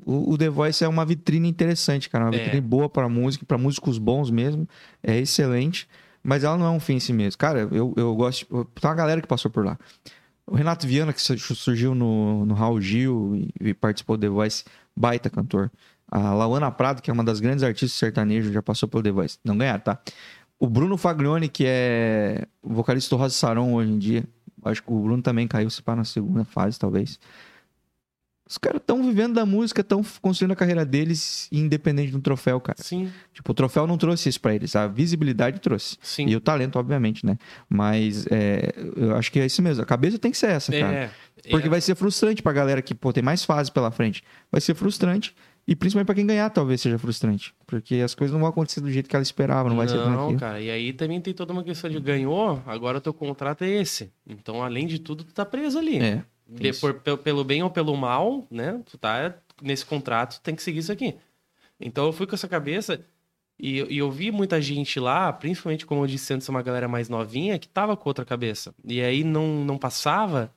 O, 0.05 0.33
o 0.33 0.39
The 0.39 0.49
Voice 0.49 0.83
é 0.85 0.89
uma 0.89 1.05
vitrine 1.05 1.49
interessante, 1.49 2.09
cara. 2.11 2.24
Uma 2.27 2.35
É. 2.35 2.39
vitrine 2.39 2.61
boa 2.61 2.89
pra 2.89 3.09
música, 3.09 3.45
pra 3.47 3.57
músicos 3.59 3.99
bons 3.99 4.31
mesmo. 4.31 4.69
É 5.03 5.16
excelente. 5.19 5.89
Mas 6.23 6.45
ela 6.45 6.57
não 6.57 6.66
é 6.66 6.70
um 6.70 6.81
fim 6.81 6.95
em 6.95 7.01
si 7.01 7.12
mesmo. 7.12 7.39
Cara, 7.39 7.69
eu, 7.73 7.93
eu 7.97 8.15
gosto. 8.15 8.47
Tem 8.81 8.89
uma 8.91 8.95
galera 8.95 9.20
que 9.20 9.27
passou 9.27 9.51
por 9.51 9.65
lá. 9.65 9.77
O 10.47 10.55
Renato 10.55 10.87
Viana, 10.87 11.12
que 11.12 11.20
su- 11.23 11.37
surgiu 11.55 11.95
no, 11.95 12.45
no 12.47 12.55
Raul 12.55 12.81
Gil 12.81 13.35
e, 13.61 13.69
e 13.70 13.74
participou 13.74 14.16
do 14.16 14.20
The 14.20 14.29
Voice, 14.29 14.65
baita 14.97 15.29
cantor. 15.31 15.70
A 16.11 16.35
Lauana 16.35 16.70
Prado, 16.70 17.01
que 17.01 17.11
é 17.11 17.12
uma 17.15 17.24
das 17.24 17.41
grandes 17.41 17.65
artistas 17.65 17.93
sertanejos, 17.99 18.53
já 18.53 18.61
passou 18.62 18.89
pelo 18.89 19.03
The 19.03 19.11
Voice. 19.12 19.39
Não 19.45 19.57
ganharam, 19.57 19.81
tá? 19.81 19.99
O 20.59 20.69
Bruno 20.69 20.97
Faglione, 20.97 21.49
que 21.49 21.65
é 21.66 22.47
vocalista 22.62 23.15
do 23.16 23.19
Rosa 23.19 23.35
Saron 23.35 23.73
hoje 23.73 23.91
em 23.93 23.99
dia. 23.99 24.24
Acho 24.65 24.83
que 24.83 24.93
o 24.93 25.01
Bruno 25.01 25.23
também 25.23 25.49
caiu, 25.49 25.69
se 25.70 25.83
pá, 25.83 25.97
na 25.97 26.05
segunda 26.05 26.45
fase, 26.45 26.79
talvez. 26.79 27.19
Os 28.53 28.59
caras 28.59 28.83
estão 28.83 29.03
vivendo 29.03 29.33
da 29.33 29.47
música, 29.47 29.81
estão 29.81 30.05
construindo 30.20 30.53
a 30.53 30.55
carreira 30.57 30.85
deles 30.85 31.49
independente 31.51 32.12
do 32.12 32.20
troféu, 32.20 32.61
cara. 32.61 32.77
Sim, 32.83 33.11
Tipo, 33.33 33.53
o 33.53 33.55
troféu 33.55 33.87
não 33.87 33.97
trouxe 33.97 34.29
isso 34.29 34.39
pra 34.39 34.55
eles, 34.55 34.77
a 34.77 34.87
visibilidade 34.87 35.59
trouxe. 35.59 35.97
sim. 36.03 36.27
E 36.29 36.37
o 36.37 36.41
talento, 36.41 36.79
obviamente, 36.79 37.24
né? 37.24 37.39
Mas 37.66 38.27
é, 38.31 38.74
eu 38.95 39.16
acho 39.16 39.33
que 39.33 39.41
é 39.41 39.47
isso 39.47 39.62
mesmo. 39.62 39.83
A 39.83 39.87
cabeça 39.87 40.19
tem 40.19 40.31
que 40.31 40.37
ser 40.37 40.51
essa, 40.51 40.70
cara. 40.70 40.93
É, 40.95 41.11
Porque 41.51 41.66
é, 41.66 41.70
vai 41.70 41.81
ser 41.81 41.95
frustrante 41.95 42.43
pra 42.43 42.53
galera 42.53 42.83
que, 42.83 42.95
pô, 42.95 43.11
tem 43.11 43.23
mais 43.23 43.43
fases 43.43 43.70
pela 43.70 43.91
frente. 43.91 44.23
Vai 44.51 44.61
ser 44.61 44.74
frustrante. 44.74 45.35
E 45.66 45.74
principalmente 45.74 46.07
pra 46.07 46.15
quem 46.15 46.27
ganhar, 46.27 46.51
talvez 46.51 46.83
seja 46.83 46.99
frustrante. 46.99 47.55
Porque 47.66 47.95
as 47.97 48.15
coisas 48.15 48.35
não 48.35 48.41
vão 48.41 48.51
acontecer 48.51 48.83
do 48.83 48.91
jeito 48.91 49.09
que 49.09 49.16
ela 49.16 49.23
esperava, 49.23 49.70
não 49.70 49.77
vai 49.77 49.89
ser 49.89 49.97
Não, 49.97 50.37
cara. 50.37 50.61
E 50.61 50.69
aí 50.70 50.93
também 50.93 51.23
tem 51.23 51.33
toda 51.33 51.55
uma 51.55 51.65
questão 51.65 51.89
de 51.89 51.99
ganhou, 51.99 52.62
agora 52.66 52.99
o 52.99 53.01
teu 53.01 53.15
contrato 53.15 53.65
é 53.65 53.70
esse. 53.70 54.12
Então, 54.27 54.62
além 54.62 54.87
de 54.87 54.99
tudo, 54.99 55.24
tu 55.24 55.33
tá 55.33 55.47
preso 55.47 55.79
ali. 55.79 55.99
É. 55.99 56.23
Isso. 56.61 56.81
por- 56.81 56.95
pe- 56.95 57.16
pelo 57.16 57.45
bem 57.45 57.62
ou 57.62 57.70
pelo 57.70 57.97
mal, 57.97 58.47
né? 58.51 58.81
Tu 58.91 58.99
tá 58.99 59.35
nesse 59.61 59.85
contrato, 59.87 60.41
tem 60.43 60.55
que 60.55 60.62
seguir 60.62 60.79
isso 60.81 60.93
aqui. 60.93 61.15
Então 61.81 62.07
eu 62.07 62.12
fui 62.12 62.27
com 62.27 62.35
essa 62.35 62.49
cabeça 62.49 63.05
e, 63.59 63.81
e 63.95 63.99
eu 63.99 64.11
vi 64.11 64.31
muita 64.31 64.61
gente 64.61 64.99
lá, 65.01 65.33
principalmente, 65.33 65.87
como 65.87 66.03
eu 66.03 66.07
disse 66.07 66.33
antes, 66.35 66.49
uma 66.49 66.62
galera 66.62 66.89
mais 66.89 67.09
novinha, 67.09 67.59
que 67.59 67.69
tava 67.69 67.97
com 67.97 68.09
outra 68.09 68.24
cabeça. 68.24 68.74
E 68.85 69.01
aí 69.01 69.23
não, 69.24 69.65
não 69.65 69.79
passava. 69.79 70.53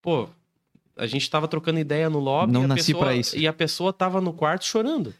Pô, 0.00 0.28
a 0.96 1.06
gente 1.06 1.28
tava 1.30 1.46
trocando 1.48 1.78
ideia 1.78 2.10
no 2.10 2.18
lobby 2.18 2.52
Não 2.52 2.62
e, 2.62 2.64
a 2.64 2.68
nasci 2.68 2.86
pessoa, 2.92 3.04
pra 3.04 3.14
isso. 3.14 3.36
e 3.38 3.46
a 3.46 3.52
pessoa 3.52 3.92
tava 3.92 4.20
no 4.20 4.32
quarto 4.32 4.64
chorando. 4.64 5.14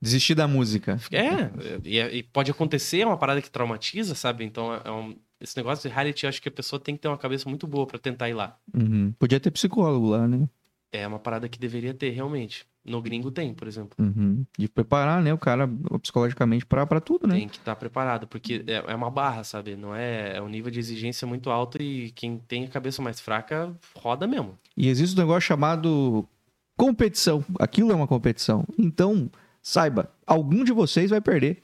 Desistir 0.00 0.34
da 0.34 0.46
música. 0.48 0.98
É, 1.10 1.50
e, 1.82 1.98
e 2.18 2.22
pode 2.22 2.50
acontecer, 2.50 3.00
é 3.00 3.06
uma 3.06 3.16
parada 3.16 3.40
que 3.40 3.50
traumatiza, 3.50 4.14
sabe? 4.14 4.44
Então, 4.44 4.74
é 4.84 4.90
um- 4.90 5.16
esse 5.40 5.56
negócio 5.56 5.88
de 5.88 5.94
reality, 5.94 6.24
eu 6.24 6.28
acho 6.28 6.40
que 6.40 6.48
a 6.48 6.52
pessoa 6.52 6.80
tem 6.80 6.94
que 6.94 7.02
ter 7.02 7.08
uma 7.08 7.18
cabeça 7.18 7.48
muito 7.48 7.66
boa 7.66 7.86
pra 7.86 7.98
tentar 7.98 8.28
ir 8.28 8.34
lá. 8.34 8.56
Uhum. 8.74 9.12
Podia 9.18 9.40
ter 9.40 9.50
psicólogo 9.50 10.08
lá, 10.08 10.26
né? 10.26 10.48
É 10.92 11.06
uma 11.06 11.18
parada 11.18 11.48
que 11.48 11.58
deveria 11.58 11.92
ter, 11.92 12.10
realmente. 12.10 12.64
No 12.84 13.02
gringo 13.02 13.30
tem, 13.30 13.52
por 13.52 13.66
exemplo. 13.66 13.96
Uhum. 13.98 14.44
De 14.56 14.68
preparar, 14.68 15.20
né, 15.20 15.32
o 15.32 15.38
cara 15.38 15.68
psicologicamente 16.00 16.64
pra, 16.64 16.86
pra 16.86 17.00
tudo, 17.00 17.26
né? 17.26 17.34
Tem 17.34 17.48
que 17.48 17.56
estar 17.56 17.74
preparado, 17.74 18.28
porque 18.28 18.62
é, 18.66 18.92
é 18.92 18.94
uma 18.94 19.10
barra, 19.10 19.42
sabe? 19.42 19.74
Não 19.74 19.94
é, 19.94 20.36
é 20.36 20.42
um 20.42 20.48
nível 20.48 20.70
de 20.70 20.78
exigência 20.78 21.26
muito 21.26 21.50
alto 21.50 21.82
e 21.82 22.12
quem 22.12 22.38
tem 22.38 22.64
a 22.64 22.68
cabeça 22.68 23.02
mais 23.02 23.18
fraca 23.18 23.74
roda 23.96 24.26
mesmo. 24.26 24.56
E 24.76 24.88
existe 24.88 25.16
um 25.16 25.20
negócio 25.20 25.40
chamado 25.40 26.28
competição. 26.76 27.44
Aquilo 27.58 27.90
é 27.90 27.94
uma 27.94 28.06
competição. 28.06 28.64
Então, 28.78 29.30
saiba, 29.62 30.12
algum 30.26 30.62
de 30.62 30.72
vocês 30.72 31.10
vai 31.10 31.20
perder. 31.20 31.60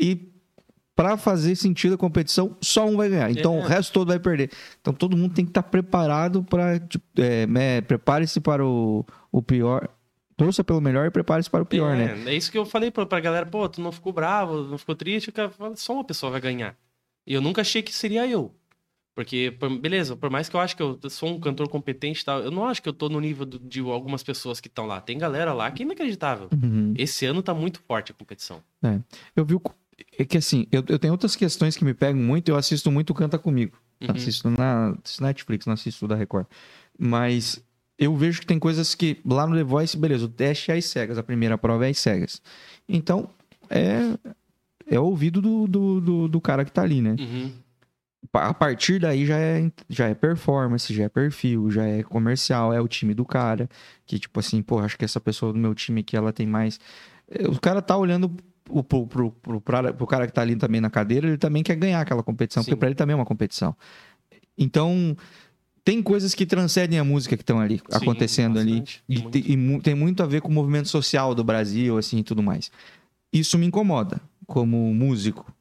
E 0.00 0.31
pra 0.94 1.16
fazer 1.16 1.54
sentido 1.56 1.94
a 1.94 1.98
competição, 1.98 2.56
só 2.60 2.86
um 2.86 2.96
vai 2.96 3.08
ganhar. 3.08 3.30
Então, 3.30 3.58
É. 3.58 3.60
o 3.60 3.66
resto 3.66 3.92
todo 3.92 4.08
vai 4.08 4.18
perder. 4.18 4.50
Então, 4.80 4.92
todo 4.92 5.16
mundo 5.16 5.34
tem 5.34 5.44
que 5.44 5.50
estar 5.50 5.62
preparado 5.62 6.42
para. 6.44 6.80
É, 7.16 7.46
né, 7.46 7.80
prepare-se 7.80 8.40
para 8.40 8.64
o, 8.64 9.04
o 9.30 9.42
pior. 9.42 9.88
Torça 10.36 10.64
pelo 10.64 10.80
melhor 10.80 11.06
e 11.06 11.10
prepare-se 11.10 11.48
para 11.50 11.62
o 11.62 11.66
pior, 11.66 11.94
é, 11.94 12.14
né? 12.16 12.32
É 12.32 12.34
isso 12.34 12.50
que 12.50 12.56
eu 12.58 12.64
falei 12.64 12.90
pra, 12.90 13.04
pra 13.06 13.20
galera, 13.20 13.46
pô, 13.46 13.68
tu 13.68 13.80
não 13.80 13.92
ficou 13.92 14.12
bravo, 14.12 14.62
não 14.64 14.78
ficou 14.78 14.94
triste, 14.94 15.30
cara 15.30 15.52
só 15.76 15.92
uma 15.92 16.04
pessoa 16.04 16.32
vai 16.32 16.40
ganhar. 16.40 16.74
E 17.26 17.34
eu 17.34 17.40
nunca 17.40 17.60
achei 17.60 17.82
que 17.82 17.92
seria 17.94 18.26
eu. 18.26 18.52
Porque, 19.14 19.54
por- 19.60 19.68
beleza, 19.78 20.16
por 20.16 20.30
mais 20.30 20.48
que 20.48 20.56
eu 20.56 20.60
acho 20.60 20.74
que 20.74 20.82
eu 20.82 20.98
sou 21.10 21.28
um 21.28 21.38
cantor 21.38 21.68
competente 21.68 22.22
e 22.22 22.24
tal, 22.24 22.40
eu 22.40 22.50
não 22.50 22.64
acho 22.64 22.82
que 22.82 22.88
eu 22.88 22.94
tô 22.94 23.10
no 23.10 23.20
nível 23.20 23.44
de 23.44 23.80
algumas 23.80 24.22
pessoas 24.22 24.58
que 24.58 24.68
estão 24.68 24.86
lá. 24.86 25.02
Tem 25.02 25.18
galera 25.18 25.52
lá 25.52 25.70
que 25.70 25.82
é 25.82 25.86
inacreditável. 25.86 26.48
Uhum. 26.50 26.94
Esse 26.96 27.26
ano 27.26 27.42
tá 27.42 27.52
muito 27.52 27.78
forte 27.86 28.10
a 28.10 28.14
competição. 28.14 28.62
Eu 29.36 29.44
vi 29.44 29.54
o. 29.54 29.60
É 30.18 30.24
que 30.24 30.38
assim, 30.38 30.66
eu, 30.70 30.84
eu 30.88 30.98
tenho 30.98 31.12
outras 31.12 31.36
questões 31.36 31.76
que 31.76 31.84
me 31.84 31.94
pegam 31.94 32.20
muito, 32.20 32.48
eu 32.48 32.56
assisto 32.56 32.90
muito 32.90 33.10
o 33.10 33.14
Canta 33.14 33.38
Comigo. 33.38 33.76
Uhum. 34.00 34.08
Assisto 34.14 34.50
na 34.50 34.96
Netflix, 35.20 35.66
não 35.66 35.74
assisto 35.74 36.08
da 36.08 36.16
Record. 36.16 36.46
Mas 36.98 37.62
eu 37.98 38.14
vejo 38.16 38.40
que 38.40 38.46
tem 38.46 38.58
coisas 38.58 38.94
que 38.94 39.18
lá 39.24 39.46
no 39.46 39.56
The 39.56 39.62
Voice, 39.64 39.96
beleza, 39.96 40.24
o 40.24 40.28
teste 40.28 40.70
é 40.70 40.76
às 40.76 40.84
cegas, 40.86 41.18
a 41.18 41.22
primeira 41.22 41.56
prova 41.56 41.86
é 41.86 41.90
às 41.90 41.98
cegas. 41.98 42.42
Então, 42.88 43.30
é, 43.70 44.18
é 44.86 44.98
o 44.98 45.04
ouvido 45.04 45.40
do, 45.40 45.66
do, 45.66 46.00
do, 46.00 46.28
do 46.28 46.40
cara 46.40 46.64
que 46.64 46.72
tá 46.72 46.82
ali, 46.82 47.00
né? 47.00 47.16
Uhum. 47.18 47.52
A 48.32 48.54
partir 48.54 48.98
daí 49.00 49.26
já 49.26 49.36
é, 49.36 49.70
já 49.88 50.08
é 50.08 50.14
performance, 50.14 50.92
já 50.94 51.04
é 51.04 51.08
perfil, 51.08 51.70
já 51.70 51.84
é 51.84 52.02
comercial, 52.02 52.72
é 52.72 52.80
o 52.80 52.88
time 52.88 53.14
do 53.14 53.24
cara. 53.24 53.68
Que 54.06 54.18
tipo 54.18 54.38
assim, 54.40 54.62
pô, 54.62 54.78
acho 54.78 54.96
que 54.96 55.04
essa 55.04 55.20
pessoa 55.20 55.52
do 55.52 55.58
meu 55.58 55.74
time 55.74 56.00
aqui, 56.00 56.16
ela 56.16 56.32
tem 56.32 56.46
mais. 56.46 56.78
Eh, 57.28 57.48
O 57.48 57.60
cara 57.60 57.82
tá 57.82 57.96
olhando 57.96 58.34
pro, 58.72 59.06
pro, 59.06 59.30
pro, 59.32 59.60
pro, 59.60 59.94
pro 59.94 60.06
cara 60.06 60.26
que 60.26 60.32
tá 60.32 60.42
ali 60.42 60.54
também 60.54 60.80
na 60.80 60.88
cadeira, 60.88 61.26
ele 61.26 61.36
também 61.38 61.62
quer 61.64 61.74
ganhar 61.74 62.00
aquela 62.00 62.22
competição, 62.22 62.62
Sim. 62.62 62.70
porque 62.70 62.78
pra 62.78 62.88
ele 62.88 62.94
também 62.94 63.14
é 63.14 63.16
uma 63.16 63.24
competição. 63.24 63.74
Então, 64.56 65.16
tem 65.84 66.00
coisas 66.02 66.34
que 66.34 66.46
transcendem 66.46 66.98
a 66.98 67.04
música 67.04 67.36
que 67.36 67.42
estão 67.42 67.58
ali, 67.58 67.78
Sim, 67.78 67.96
acontecendo 67.96 68.58
ali. 68.58 68.80
bastante, 68.80 69.02
E, 69.08 69.18
muito. 69.18 69.30
te- 69.40 69.52
e 69.52 69.56
mu- 69.56 69.82
tem 69.82 69.94
muito 69.94 70.22
a 70.22 70.26
ver 70.26 70.40
com 70.40 70.48
o 70.48 70.52
movimento 70.52 70.88
social 70.88 71.34
do 71.34 71.42
Brasil, 71.42 71.98
assim, 71.98 72.18
e 72.18 72.22
tudo 72.22 72.42
mais. 72.42 72.70
Isso 73.32 73.58
me 73.58 73.66
incomoda, 73.66 74.20
como 74.46 74.76
músico, 74.94 75.52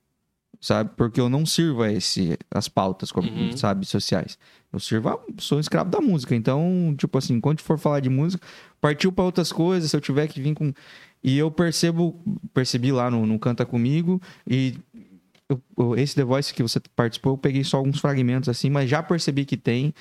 sabe? 0.60 0.92
Porque 0.96 1.20
eu 1.20 1.30
não 1.30 1.46
sirvo 1.46 1.82
a 1.84 1.92
esse, 1.92 2.38
as 2.54 2.68
pautas, 2.68 3.12
como, 3.12 3.30
Uhum. 3.32 3.52
sabe, 3.56 3.86
sociais. 3.86 4.38
Eu 4.72 4.80
sirvo 4.80 5.10
a, 5.10 5.20
sou 5.40 5.60
escravo 5.60 5.90
da 5.90 6.00
música. 6.02 6.36
Então, 6.36 6.94
tipo 6.98 7.18
assim, 7.18 7.40
quando 7.40 7.62
for 7.62 7.78
falar 7.80 8.00
de 8.02 8.10
música, 8.10 8.46
partiu 8.80 9.12
para 9.12 9.24
outras 9.24 9.52
coisas, 9.52 9.90
se 9.90 9.96
eu 9.98 10.02
tiver 10.02 10.28
que 10.28 10.42
vir 10.42 10.54
com... 10.54 10.72
E 11.24 11.38
eu 11.38 11.52
percebo, 11.52 12.20
percebi 12.54 12.92
lá 12.92 13.10
no, 13.12 13.26
no 13.26 13.38
Canta 13.40 13.66
Comigo, 13.66 14.22
e 14.48 14.76
eu- 15.78 15.96
esse 15.98 16.16
The 16.16 16.24
Voice 16.24 16.54
que 16.54 16.64
você 16.64 16.80
participou, 16.96 17.34
eu 17.34 17.38
peguei 17.38 17.64
só 17.64 17.78
alguns 17.78 18.00
fragmentos 18.00 18.50
assim, 18.50 18.70
mas 18.70 18.90
já 18.90 19.04
percebi 19.04 19.46
que 19.46 19.58
tem. 19.58 19.94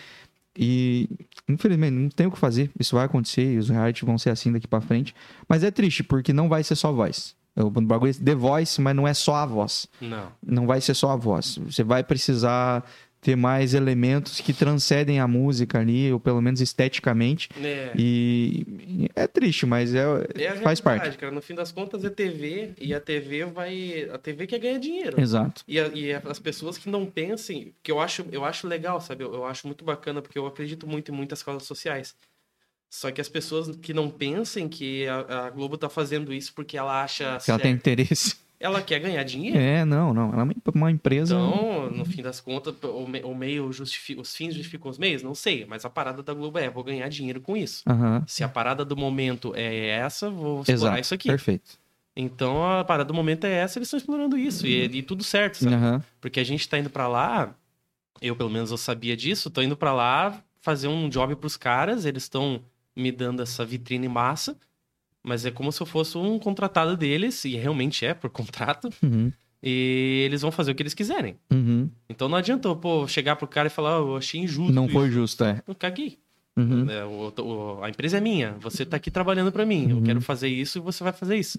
E, 0.59 1.09
infelizmente, 1.48 1.92
não 1.92 2.09
tem 2.09 2.26
o 2.26 2.30
que 2.32 2.38
fazer. 2.38 2.70
Isso 2.78 2.97
vai 2.97 3.05
acontecer 3.05 3.55
e 3.55 3.59
os 3.59 3.68
reality 3.68 4.05
vão 4.05 4.18
ser 4.18 4.30
assim 4.30 4.51
daqui 4.52 4.66
pra 4.66 4.80
frente. 4.80 5.14
Mas 5.48 5.62
é 5.62 5.70
triste, 5.70 6.02
porque 6.02 6.32
não 6.32 6.48
vai 6.48 6.62
ser 6.64 6.74
só 6.74 6.92
voz. 6.92 7.36
O 7.56 7.68
bagulho 7.70 8.10
é 8.10 8.14
The 8.14 8.34
Voice, 8.34 8.80
mas 8.80 8.94
não 8.97 9.06
é 9.06 9.12
só 9.14 9.34
a 9.36 9.47
voz. 9.47 9.86
Não. 10.01 10.28
Não 10.44 10.66
vai 10.66 10.80
ser 10.80 10.94
só 10.94 11.10
a 11.10 11.16
voz. 11.16 11.59
Você 11.66 11.82
vai 11.84 12.02
precisar 12.02 12.84
ter 13.20 13.36
mais 13.36 13.74
elementos 13.74 14.40
que 14.40 14.52
transcendem 14.55 15.20
a 15.20 15.28
música 15.28 15.78
ali, 15.78 16.10
ou 16.10 16.18
pelo 16.18 16.40
menos 16.40 16.60
esteticamente. 16.60 17.48
É. 17.62 17.92
E 17.94 19.09
é 19.14 19.26
triste, 19.26 19.66
mas 19.66 19.94
é, 19.94 20.05
É 20.36 20.52
faz 20.56 20.80
parte. 20.80 21.18
cara. 21.18 21.30
No 21.30 21.42
fim 21.42 21.55
das 21.55 21.70
contas 21.70 22.02
é 22.05 22.09
TV 22.10 22.72
e 22.80 22.94
a 22.94 23.01
TV 23.01 23.44
vai. 23.44 24.09
A 24.12 24.16
TV 24.18 24.47
quer 24.47 24.59
ganhar 24.59 24.78
dinheiro. 24.78 25.20
Exato. 25.20 25.62
E, 25.68 25.78
a- 25.78 25.88
e 25.88 26.12
as 26.12 26.38
pessoas 26.38 26.78
que 26.78 26.88
não 26.88 27.05
pensem, 27.05 27.74
que 27.82 27.92
eu 27.92 28.01
acho, 28.01 28.24
eu 28.32 28.44
acho 28.44 28.66
legal, 28.66 29.01
sabe? 29.01 29.22
Eu, 29.24 29.34
eu 29.34 29.44
acho 29.44 29.66
muito 29.66 29.84
bacana, 29.84 30.22
porque 30.22 30.38
eu 30.38 30.47
acredito 30.47 30.86
muito 30.86 31.12
em 31.12 31.14
muitas 31.14 31.42
causas 31.42 31.64
sociais. 31.64 32.14
Só 32.88 33.10
que 33.12 33.20
as 33.20 33.28
pessoas 33.28 33.76
que 33.76 33.94
não 33.94 34.10
pensem 34.10 34.68
que 34.68 35.06
a, 35.06 35.47
a 35.47 35.51
Globo 35.51 35.76
tá 35.78 35.88
fazendo 35.88 36.32
isso 36.32 36.52
porque 36.55 36.76
ela 36.76 37.02
acha. 37.05 37.38
Que 37.44 37.51
ela 37.51 37.60
tem 37.60 37.72
certo. 37.72 37.86
interesse. 37.88 38.36
Ela 38.60 38.82
quer 38.82 38.98
ganhar 39.00 39.24
dinheiro. 39.24 39.58
É, 39.58 39.86
não, 39.86 40.12
não. 40.12 40.32
Ela 40.34 40.42
é 40.42 40.70
uma- 40.74 40.90
empresa. 40.90 41.34
Então, 41.34 41.90
no 41.90 42.04
fim 42.04 42.20
das 42.22 42.40
contas, 42.42 42.74
o, 42.84 43.06
me- 43.08 43.22
o 43.22 43.34
meio 43.34 43.72
justifica, 43.72 44.20
os 44.20 44.36
fins 44.36 44.54
justificam 44.54 44.90
os 44.90 44.98
meios? 44.98 45.22
Não 45.22 45.34
sei, 45.34 45.64
mas 45.64 45.84
a 45.86 45.90
parada 45.90 46.22
da 46.22 46.34
Globo 46.34 46.58
é, 46.58 46.68
vou 46.68 46.84
ganhar 46.84 47.08
dinheiro 47.08 47.40
com 47.40 47.56
isso. 47.56 47.82
Aham. 47.88 48.22
Se 48.26 48.44
a 48.44 48.48
parada 48.50 48.84
do 48.84 48.94
momento 48.96 49.54
é 49.56 49.86
essa, 49.86 50.28
vou 50.28 50.60
explorar 50.60 50.74
Exato. 50.74 51.00
isso 51.00 51.14
aqui. 51.14 51.28
Perfeito. 51.28 51.78
Então, 52.14 52.62
a 52.78 52.84
parada 52.84 53.06
do 53.08 53.14
momento 53.14 53.44
é 53.44 53.52
essa, 53.52 53.78
eles 53.78 53.86
estão 53.86 53.96
explorando 53.96 54.36
isso. 54.36 54.66
E, 54.66 54.84
e 54.84 55.02
tudo 55.02 55.24
certo, 55.24 55.54
sabe? 55.56 55.74
Aham. 55.74 56.04
Porque 56.20 56.38
a 56.38 56.44
gente 56.44 56.68
tá 56.68 56.78
indo 56.78 56.90
pra 56.90 57.08
lá, 57.08 57.54
eu 58.20 58.36
pelo 58.36 58.50
menos 58.50 58.70
eu 58.70 58.76
sabia 58.76 59.16
disso, 59.16 59.48
tô 59.48 59.62
indo 59.62 59.76
pra 59.76 59.94
lá 59.94 60.38
fazer 60.60 60.88
um 60.88 61.08
job 61.08 61.34
pros 61.36 61.56
caras, 61.56 62.04
eles 62.04 62.24
estão 62.24 62.60
me 62.94 63.10
dando 63.10 63.40
essa 63.40 63.64
vitrine 63.64 64.06
massa, 64.08 64.54
mas 65.22 65.44
é 65.44 65.51
como 65.51 65.70
se 65.72 65.80
eu 65.80 65.86
fosse 65.86 66.16
um 66.18 66.38
contratado 66.38 66.97
deles, 66.97 67.44
e 67.44 67.56
realmente 67.56 68.05
é 68.06 68.14
por 68.14 68.30
contrato, 68.30 68.88
Uhum. 69.02 69.32
e 69.62 70.22
eles 70.26 70.42
vão 70.42 70.51
fazer 70.51 70.70
o 70.72 70.74
que 70.74 70.82
eles 70.82 70.94
quiserem. 70.94 71.36
Uhum. 71.52 71.90
Então 72.09 72.28
não 72.28 72.36
adianta 72.38 72.68
eu 72.68 72.76
pô, 72.76 73.06
chegar 73.06 73.36
pro 73.36 73.47
cara 73.48 73.66
e 73.68 73.70
falar, 73.70 73.97
"Ah, 73.97 74.01
eu 74.01 74.16
achei 74.16 74.40
injusto. 74.40 74.72
Não 74.72 74.84
isso." 74.86 74.92
foi 74.94 75.10
justo, 75.10 75.44
é. 75.44 75.62
Eu 75.66 75.74
caguei. 75.74 76.18
Uhum. 76.56 76.90
É, 76.90 77.05
o- 77.05 77.32
o- 77.42 77.82
a 77.84 77.88
empresa 77.88 78.18
é 78.18 78.20
minha, 78.20 78.56
você 78.60 78.84
tá 78.84 78.97
aqui 78.97 79.10
trabalhando 79.10 79.52
pra 79.52 79.64
mim, 79.64 79.88
eu 79.90 79.97
Uhum. 79.98 80.02
quero 80.02 80.20
fazer 80.20 80.48
isso 80.48 80.78
e 80.78 80.80
você 80.80 81.02
vai 81.05 81.12
fazer 81.12 81.36
isso. 81.36 81.59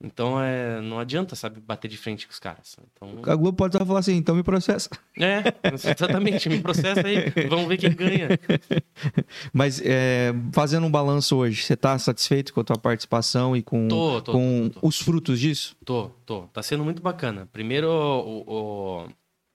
Então 0.00 0.40
é, 0.40 0.80
não 0.80 0.98
adianta, 0.98 1.34
sabe, 1.36 1.60
bater 1.60 1.88
de 1.88 1.96
frente 1.96 2.26
com 2.26 2.32
os 2.32 2.38
caras. 2.38 2.76
Então, 2.92 3.20
A 3.30 3.36
Globo 3.36 3.56
pode 3.56 3.76
só 3.76 3.84
falar 3.84 4.00
assim, 4.00 4.14
então 4.14 4.34
me 4.34 4.42
processa. 4.42 4.88
É, 5.18 5.42
exatamente. 5.72 6.48
Me 6.48 6.60
processa 6.60 7.06
aí. 7.06 7.30
Vamos 7.48 7.66
ver 7.68 7.76
quem 7.78 7.92
ganha. 7.94 8.28
Mas 9.52 9.80
é, 9.84 10.32
fazendo 10.52 10.86
um 10.86 10.90
balanço 10.90 11.36
hoje, 11.36 11.62
você 11.62 11.76
tá 11.76 11.98
satisfeito 11.98 12.52
com 12.52 12.60
a 12.60 12.64
tua 12.64 12.78
participação 12.78 13.56
e 13.56 13.62
com, 13.62 13.88
Tô, 13.88 14.20
tô, 14.22 14.32
com 14.32 14.68
tô. 14.70 14.86
os 14.86 14.98
frutos 14.98 15.38
disso? 15.40 15.76
Tô, 15.84 16.08
tô. 16.24 16.42
Tá 16.48 16.62
sendo 16.62 16.84
muito 16.84 17.02
bacana. 17.02 17.48
Primeiro, 17.52 17.88
o, 17.88 18.44
o, 18.46 19.08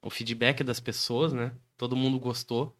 o 0.03 0.09
feedback 0.09 0.63
das 0.63 0.79
pessoas, 0.79 1.33
né? 1.33 1.51
Todo 1.77 1.95
mundo 1.95 2.19
gostou. 2.19 2.75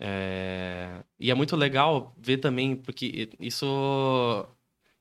É, 0.00 1.02
E 1.18 1.30
é 1.30 1.34
muito 1.34 1.56
legal 1.56 2.14
ver 2.18 2.38
também, 2.38 2.76
porque 2.76 3.30
isso. 3.40 4.46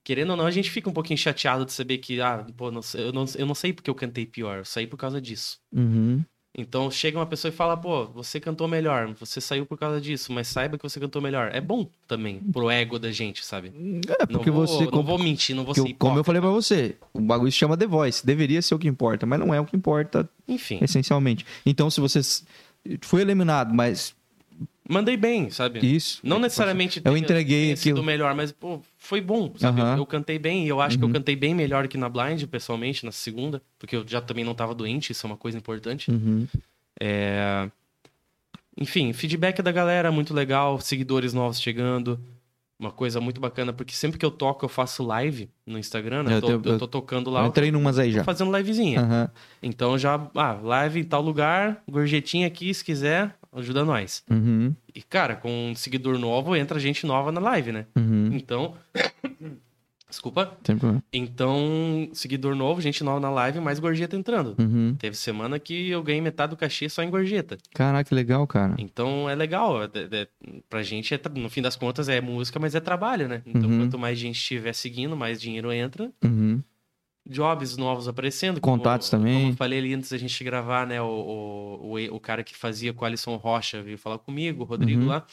Querendo 0.07 0.29
ou 0.29 0.37
não, 0.37 0.45
a 0.45 0.51
gente 0.51 0.71
fica 0.71 0.89
um 0.89 0.93
pouquinho 0.93 1.17
chateado 1.17 1.65
de 1.65 1.73
saber 1.73 1.97
que, 1.97 2.21
ah, 2.21 2.45
pô, 2.55 2.71
não 2.71 2.79
eu, 2.93 3.11
não, 3.11 3.25
eu 3.35 3.45
não 3.45 3.53
sei 3.53 3.73
porque 3.73 3.89
eu 3.89 3.93
cantei 3.93 4.25
pior, 4.25 4.59
eu 4.59 4.63
saí 4.63 4.87
por 4.87 4.95
causa 4.95 5.19
disso. 5.19 5.59
Uhum. 5.69 6.23
Então 6.57 6.89
chega 6.89 7.19
uma 7.19 7.25
pessoa 7.25 7.49
e 7.51 7.53
fala, 7.53 7.75
pô, 7.75 8.05
você 8.05 8.39
cantou 8.39 8.69
melhor, 8.69 9.13
você 9.19 9.41
saiu 9.41 9.65
por 9.65 9.77
causa 9.77 9.99
disso, 9.99 10.31
mas 10.31 10.47
saiba 10.47 10.77
que 10.77 10.83
você 10.83 10.97
cantou 10.97 11.21
melhor. 11.21 11.51
É 11.53 11.59
bom 11.59 11.89
também 12.07 12.39
pro 12.39 12.69
ego 12.69 12.97
da 12.97 13.11
gente, 13.11 13.43
sabe? 13.43 13.73
É, 14.17 14.25
porque 14.25 14.49
não 14.49 14.55
vou, 14.55 14.65
você. 14.65 14.85
não 14.85 14.91
como, 14.91 15.03
vou 15.03 15.19
mentir, 15.19 15.53
não 15.53 15.65
vou 15.65 15.73
ser 15.75 15.81
eu- 15.81 15.83
como 15.83 15.91
eu 15.91 16.21
hipócrita. 16.21 16.23
falei 16.23 16.41
pra 16.41 16.51
você, 16.51 16.95
o 17.13 17.19
bagulho 17.19 17.51
se 17.51 17.57
chama 17.57 17.75
The 17.75 17.85
Voice. 17.85 18.25
Deveria 18.25 18.61
ser 18.61 18.75
o 18.75 18.79
que 18.79 18.87
importa, 18.87 19.25
mas 19.25 19.37
não 19.41 19.53
é 19.53 19.59
o 19.59 19.65
que 19.65 19.75
importa 19.75 20.27
Enfim, 20.47 20.79
essencialmente. 20.81 21.45
Então, 21.65 21.89
se 21.91 21.99
você 21.99 22.21
foi 23.01 23.23
eliminado, 23.23 23.73
mas 23.73 24.15
mandei 24.89 25.17
bem, 25.17 25.49
sabe? 25.49 25.79
isso. 25.85 26.19
Não 26.23 26.39
necessariamente 26.39 27.01
Eu 27.03 27.15
entreguei 27.17 27.65
tenha 27.65 27.77
sido 27.77 27.93
aquilo. 27.95 28.03
melhor, 28.05 28.33
mas 28.35 28.51
pô, 28.51 28.81
foi 28.97 29.19
bom, 29.21 29.53
sabe? 29.57 29.81
Aham. 29.81 29.97
Eu 29.97 30.05
cantei 30.05 30.39
bem 30.39 30.65
e 30.65 30.69
eu 30.69 30.79
acho 30.81 30.97
que 30.97 31.03
Uhum. 31.03 31.09
eu 31.09 31.13
cantei 31.13 31.35
bem 31.35 31.53
melhor 31.53 31.87
que 31.87 31.97
na 31.97 32.07
Blind, 32.09 32.43
pessoalmente, 32.45 33.05
na 33.05 33.11
segunda, 33.11 33.61
porque 33.77 33.95
eu 33.95 34.07
já 34.07 34.21
também 34.21 34.43
não 34.45 34.55
tava 34.55 34.73
doente, 34.73 35.11
isso 35.11 35.25
é 35.25 35.29
uma 35.29 35.37
coisa 35.37 35.57
importante. 35.57 36.09
Uhum. 36.11 36.47
É... 36.99 37.69
Enfim, 38.79 39.11
feedback 39.13 39.61
da 39.61 39.71
galera 39.71 40.11
muito 40.11 40.33
legal, 40.33 40.79
seguidores 40.79 41.33
novos 41.33 41.59
chegando. 41.59 42.19
Uma 42.79 42.91
coisa 42.91 43.19
muito 43.19 43.41
bacana, 43.41 43.73
porque 43.73 43.91
sempre 43.95 44.19
que 44.19 44.25
eu 44.25 44.29
toco, 44.29 44.63
eu 44.63 44.69
faço 44.69 45.01
live 45.03 45.49
no 45.65 45.79
Instagram, 45.79 46.21
né? 46.21 46.31
Eu 46.33 46.35
Eu 46.35 46.41
tô, 46.41 46.47
tenho- 46.59 46.75
eu 46.75 46.79
tô 46.79 46.87
tocando 46.87 47.31
lá, 47.31 47.39
Eu 47.39 47.45
eu 47.45 47.49
entrei 47.49 47.71
numas 47.71 47.97
aí 47.97 48.11
tô 48.11 48.17
já. 48.17 48.23
fazendo 48.23 48.55
livezinha. 48.55 49.31
Então 49.63 49.97
já, 49.97 50.29
ah, 50.35 50.53
live 50.61 50.99
em 50.99 51.03
tal 51.03 51.23
lugar, 51.23 51.81
gorjetinha 51.89 52.45
aqui, 52.45 52.71
se 52.71 52.85
quiser, 52.85 53.35
ajuda 53.53 53.83
nós. 53.85 54.23
Uhum. 54.29 54.73
E, 54.93 55.01
cara, 55.01 55.35
com 55.35 55.71
um 55.71 55.75
seguidor 55.75 56.17
novo, 56.17 56.55
entra 56.55 56.79
gente 56.79 57.05
nova 57.05 57.31
na 57.31 57.39
live, 57.39 57.71
né? 57.71 57.85
Uhum. 57.95 58.29
Então. 58.33 58.75
Desculpa. 60.09 60.57
Sem 60.63 60.77
problema. 60.77 61.03
Então, 61.11 62.09
seguidor 62.13 62.55
novo, 62.55 62.79
gente 62.79 63.03
nova 63.03 63.19
na 63.19 63.29
live, 63.29 63.59
mais 63.59 63.77
gorjeta 63.77 64.15
entrando. 64.15 64.55
Uhum. 64.57 64.95
Teve 64.97 65.17
semana 65.17 65.59
que 65.59 65.89
eu 65.89 66.01
ganhei 66.01 66.21
metade 66.21 66.51
do 66.51 66.55
cachê 66.57 66.87
só 66.87 67.03
em 67.03 67.09
gorjeta. 67.09 67.57
Caraca, 67.73 68.07
que 68.07 68.15
legal, 68.15 68.47
cara. 68.47 68.75
Então 68.77 69.29
é 69.29 69.35
legal. 69.35 69.83
É, 69.83 69.89
é, 70.11 70.27
pra 70.69 70.81
gente, 70.81 71.13
é, 71.13 71.19
no 71.35 71.49
fim 71.49 71.61
das 71.61 71.75
contas, 71.75 72.07
é 72.07 72.21
música, 72.21 72.57
mas 72.57 72.73
é 72.73 72.79
trabalho, 72.79 73.27
né? 73.27 73.41
Então, 73.45 73.69
Uhum. 73.69 73.79
quanto 73.79 73.99
mais 73.99 74.17
gente 74.17 74.37
estiver 74.37 74.71
seguindo, 74.73 75.13
mais 75.17 75.41
dinheiro 75.41 75.73
entra. 75.73 76.09
Uhum. 76.23 76.63
Jobs 77.29 77.77
novos 77.77 78.07
aparecendo. 78.07 78.59
como- 78.61 78.77
Contatos 78.77 79.09
também. 79.09 79.33
Como 79.39 79.51
eu 79.51 79.55
falei 79.55 79.79
ali 79.79 79.93
antes 79.93 80.09
da 80.11 80.17
gente 80.17 80.43
gravar, 80.43 80.87
né? 80.87 81.01
O, 81.01 81.05
o, 81.81 82.15
o, 82.15 82.19
cara 82.19 82.43
que 82.43 82.55
fazia 82.55 82.93
com 82.93 83.03
o 83.03 83.07
Alisson 83.07 83.35
Rocha 83.35 83.81
veio 83.81 83.97
falar 83.97 84.17
comigo, 84.19 84.63
o 84.63 84.65
Rodrigo 84.65 85.01
Uhum. 85.01 85.07
lá. 85.07 85.25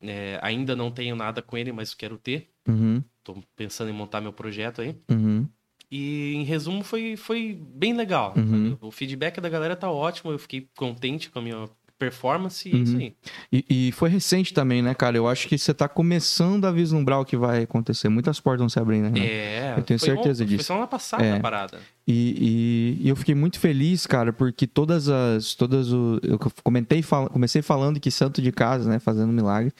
É, 0.00 0.38
ainda 0.42 0.76
não 0.76 0.90
tenho 0.90 1.16
nada 1.16 1.42
com 1.42 1.56
ele, 1.56 1.72
mas 1.72 1.92
quero 1.94 2.16
ter. 2.18 2.48
Uhum. 2.68 3.02
Tô 3.24 3.36
pensando 3.56 3.90
em 3.90 3.92
montar 3.94 4.20
meu 4.20 4.32
projeto 4.32 4.80
aí. 4.80 4.94
Uhum. 5.10 5.46
E 5.90 6.34
em 6.34 6.44
resumo 6.44 6.84
foi, 6.84 7.16
foi 7.16 7.58
bem 7.60 7.94
legal. 7.94 8.34
Uhum. 8.36 8.76
O 8.80 8.90
feedback 8.90 9.40
da 9.40 9.48
galera 9.48 9.74
tá 9.74 9.90
ótimo. 9.90 10.30
Eu 10.30 10.38
fiquei 10.38 10.68
contente 10.76 11.30
com 11.30 11.38
a 11.38 11.42
minha 11.42 11.68
performance 11.98 12.68
e 12.68 12.72
é 12.72 12.74
Uhum. 12.76 12.82
isso 12.82 12.96
aí. 12.96 13.14
E, 13.52 13.88
e 13.88 13.92
foi 13.92 14.08
recente 14.08 14.54
também, 14.54 14.80
né, 14.82 14.94
cara? 14.94 15.16
Eu 15.16 15.26
acho 15.28 15.48
que 15.48 15.58
você 15.58 15.74
tá 15.74 15.88
começando 15.88 16.64
a 16.64 16.70
vislumbrar 16.70 17.20
o 17.20 17.24
que 17.24 17.36
vai 17.36 17.62
acontecer. 17.64 18.08
Muitas 18.08 18.38
portas 18.40 18.60
vão 18.60 18.68
se 18.68 18.78
abrir, 18.78 19.00
né? 19.00 19.12
É, 19.18 19.74
Eu 19.76 19.82
tenho 19.82 19.98
certeza 19.98 20.42
ontem, 20.44 20.56
disso. 20.56 20.66
Foi 20.68 20.76
só 20.76 20.80
na 20.80 20.86
passada 20.86 21.24
É. 21.24 21.36
a 21.36 21.40
parada. 21.40 21.78
E, 22.06 22.96
e- 23.00 23.06
e 23.06 23.08
eu 23.08 23.16
fiquei 23.16 23.34
muito 23.34 23.58
feliz, 23.58 24.06
cara, 24.06 24.32
porque 24.32 24.66
todas 24.66 25.08
as. 25.08 25.54
Todas 25.54 25.92
o, 25.92 26.18
eu 26.22 26.38
comentei, 26.62 27.02
fal- 27.02 27.28
comecei 27.28 27.60
falando 27.62 27.98
que 28.00 28.10
santo 28.10 28.40
de 28.40 28.50
casa, 28.52 28.88
né? 28.88 28.98
Fazendo 28.98 29.32
milagre. 29.32 29.72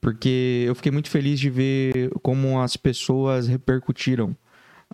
Porque 0.00 0.64
eu 0.66 0.74
fiquei 0.74 0.92
muito 0.92 1.08
feliz 1.08 1.40
de 1.40 1.48
ver 1.48 2.10
como 2.22 2.60
as 2.60 2.76
pessoas 2.76 3.48
repercutiram 3.48 4.36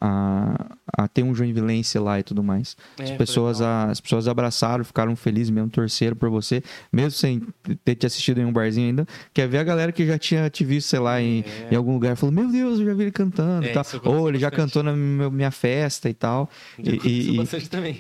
a, 0.01 0.77
a 0.97 1.07
ter 1.09 1.23
um 1.23 1.35
Joinvilense 1.35 1.99
lá 1.99 2.19
e 2.19 2.23
tudo 2.23 2.43
mais. 2.43 2.77
É, 2.99 3.05
As 3.05 3.11
pessoas, 3.13 3.61
a- 3.61 3.91
as 3.91 4.01
pessoas 4.01 4.27
abraçaram, 4.27 4.83
ficaram 4.85 5.15
felizes 5.15 5.51
mesmo, 5.51 5.69
torceram 5.69 6.17
por 6.17 6.31
você, 6.31 6.63
mesmo 6.93 7.11
sem 7.13 7.43
ter 7.85 7.95
te 7.95 8.07
assistido 8.07 8.41
em 8.41 8.45
um 8.45 8.53
barzinho 8.53 8.87
ainda. 8.89 9.07
Quer 9.35 9.47
ver 9.49 9.59
a 9.59 9.65
galera 9.65 9.93
que 9.93 10.07
já 10.07 10.19
tinha 10.19 10.49
te 10.49 10.65
visto, 10.65 10.89
sei 10.89 10.99
lá, 11.01 11.21
em, 11.21 11.41
É. 11.47 11.69
em 11.73 11.77
algum 11.77 11.93
lugar, 11.93 12.17
falou: 12.17 12.35
Meu 12.35 12.51
Deus, 12.51 12.79
eu 12.81 12.87
já 12.87 12.95
vi 12.95 13.03
ele 13.03 13.11
cantando 13.13 13.67
É, 13.67 13.71
e 13.71 13.73
tal. 13.75 13.85
Ou 14.05 14.29
ele 14.29 14.39
já 14.39 14.49
bastante. 14.51 14.73
cantou 14.73 14.83
na 14.83 14.95
minha 15.31 15.51
festa 15.51 16.09
e 16.09 16.15
tal. 16.15 16.49
Já 16.79 16.93
E- 16.93 17.01
e-. 17.05 17.41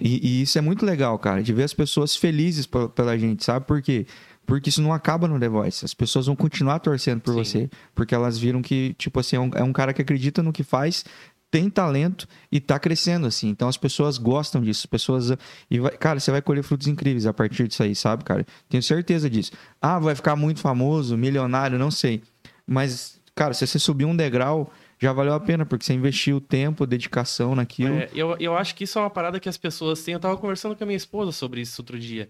E, 0.00 0.20
e 0.38 0.42
isso 0.42 0.58
é 0.58 0.60
muito 0.60 0.84
legal, 0.86 1.18
cara, 1.18 1.42
de 1.42 1.52
ver 1.52 1.64
as 1.64 1.74
pessoas 1.74 2.16
felizes 2.16 2.66
pe- 2.66 2.88
pela 2.94 3.16
gente, 3.18 3.44
sabe 3.44 3.66
por 3.66 3.80
quê? 3.82 4.06
Porque 4.46 4.68
isso 4.68 4.82
não 4.82 4.92
acaba 4.92 5.28
no 5.28 5.38
The 5.38 5.48
Voice. 5.48 5.84
As 5.84 5.94
pessoas 5.94 6.26
vão 6.26 6.34
continuar 6.34 6.80
torcendo 6.80 7.20
por 7.20 7.32
Sim. 7.34 7.38
você, 7.44 7.70
porque 7.94 8.12
elas 8.14 8.36
viram 8.36 8.60
que, 8.60 8.94
tipo 8.98 9.20
assim, 9.20 9.36
é 9.36 9.40
um, 9.40 9.50
é 9.54 9.62
um 9.62 9.72
cara 9.72 9.92
que 9.92 10.02
acredita 10.02 10.42
no 10.42 10.52
que 10.52 10.64
faz, 10.64 11.04
tem 11.50 11.68
talento 11.68 12.28
e 12.50 12.60
tá 12.60 12.78
crescendo, 12.78 13.26
assim. 13.26 13.48
Então 13.48 13.68
as 13.68 13.76
pessoas 13.76 14.18
gostam 14.18 14.60
disso. 14.62 14.82
As 14.82 14.86
pessoas. 14.86 15.32
E 15.70 15.78
vai- 15.80 15.96
cara, 15.96 16.20
você 16.20 16.30
vai 16.30 16.40
colher 16.40 16.62
frutos 16.62 16.86
incríveis 16.86 17.26
a 17.26 17.32
partir 17.32 17.66
disso 17.66 17.82
aí, 17.82 17.94
sabe, 17.94 18.22
cara? 18.24 18.46
Tenho 18.68 18.82
certeza 18.82 19.28
disso. 19.28 19.52
Ah, 19.80 19.98
vai 19.98 20.14
ficar 20.14 20.36
muito 20.36 20.60
famoso, 20.60 21.16
milionário, 21.16 21.78
não 21.78 21.90
sei. 21.90 22.22
Mas, 22.66 23.20
cara, 23.34 23.52
se 23.52 23.66
você 23.66 23.78
subir 23.78 24.04
um 24.04 24.14
degrau, 24.14 24.72
já 24.98 25.12
valeu 25.12 25.32
a 25.34 25.40
pena, 25.40 25.66
porque 25.66 25.84
você 25.84 25.92
investiu 25.94 26.40
tempo, 26.40 26.86
dedicação 26.86 27.54
naquilo. 27.56 27.94
É, 27.96 28.08
eu, 28.14 28.36
eu 28.38 28.56
acho 28.56 28.74
que 28.74 28.84
isso 28.84 28.98
é 28.98 29.02
uma 29.02 29.10
parada 29.10 29.40
que 29.40 29.48
as 29.48 29.56
pessoas 29.56 30.02
têm. 30.04 30.14
Eu 30.14 30.20
tava 30.20 30.36
conversando 30.36 30.76
com 30.76 30.84
a 30.84 30.86
minha 30.86 30.96
esposa 30.96 31.32
sobre 31.32 31.60
isso 31.62 31.80
outro 31.82 31.98
dia. 31.98 32.28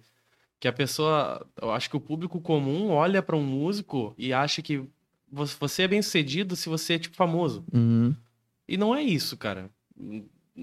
Que 0.59 0.69
a 0.69 0.73
pessoa. 0.73 1.45
Eu 1.61 1.73
acho 1.73 1.91
que 1.91 1.97
o 1.97 2.01
público 2.01 2.41
comum 2.41 2.89
olha 2.91 3.23
pra 3.23 3.37
um 3.37 3.43
músico 3.43 4.15
e 4.17 4.33
acha 4.33 4.63
que 4.63 4.79
vo- 5.31 5.47
você 5.59 5.83
é 5.83 5.89
bem 5.89 6.01
sucedido 6.01 6.55
se 6.57 6.69
você 6.69 6.95
é, 6.95 6.99
tipo, 6.99 7.17
famoso. 7.17 7.65
Uhum. 7.73 8.15
E 8.71 8.77
não 8.77 8.95
é 8.95 9.03
isso, 9.03 9.37
cara. 9.37 9.69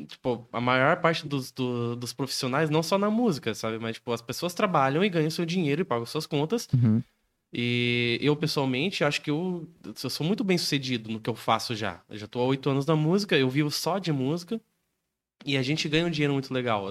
Tipo, 0.08 0.48
a 0.54 0.62
maior 0.62 1.02
parte 1.02 1.28
dos, 1.28 1.52
do- 1.52 1.96
dos 1.98 2.14
profissionais, 2.14 2.70
não 2.70 2.82
só 2.82 2.98
na 2.98 3.10
música, 3.12 3.54
sabe? 3.54 3.78
Mas, 3.80 3.96
tipo, 3.98 4.14
as 4.14 4.22
pessoas 4.22 4.54
trabalham 4.54 5.04
e 5.04 5.10
ganham 5.10 5.30
seu 5.30 5.46
dinheiro 5.46 5.82
e 5.82 5.84
pagam 5.84 6.06
suas 6.06 6.26
contas. 6.26 6.70
Uhum. 6.74 7.04
E 7.52 8.18
eu, 8.22 8.34
pessoalmente, 8.36 9.04
acho 9.04 9.22
que 9.22 9.30
eu, 9.30 9.68
eu 9.84 10.10
sou 10.10 10.26
muito 10.26 10.44
bem 10.44 10.58
sucedido 10.58 11.12
no 11.12 11.20
que 11.20 11.30
eu 11.30 11.36
faço 11.36 11.76
já. 11.76 12.02
Eu 12.10 12.18
já 12.18 12.28
tô 12.28 12.40
há 12.40 12.46
oito 12.46 12.70
anos 12.70 12.86
na 12.86 12.96
música, 12.96 13.38
eu 13.38 13.50
vivo 13.50 13.70
só 13.70 14.00
de 14.00 14.12
música. 14.14 14.62
E 15.46 15.58
a 15.58 15.62
gente 15.62 15.90
ganha 15.90 16.06
um 16.06 16.10
dinheiro 16.10 16.34
muito 16.34 16.54
legal. 16.54 16.86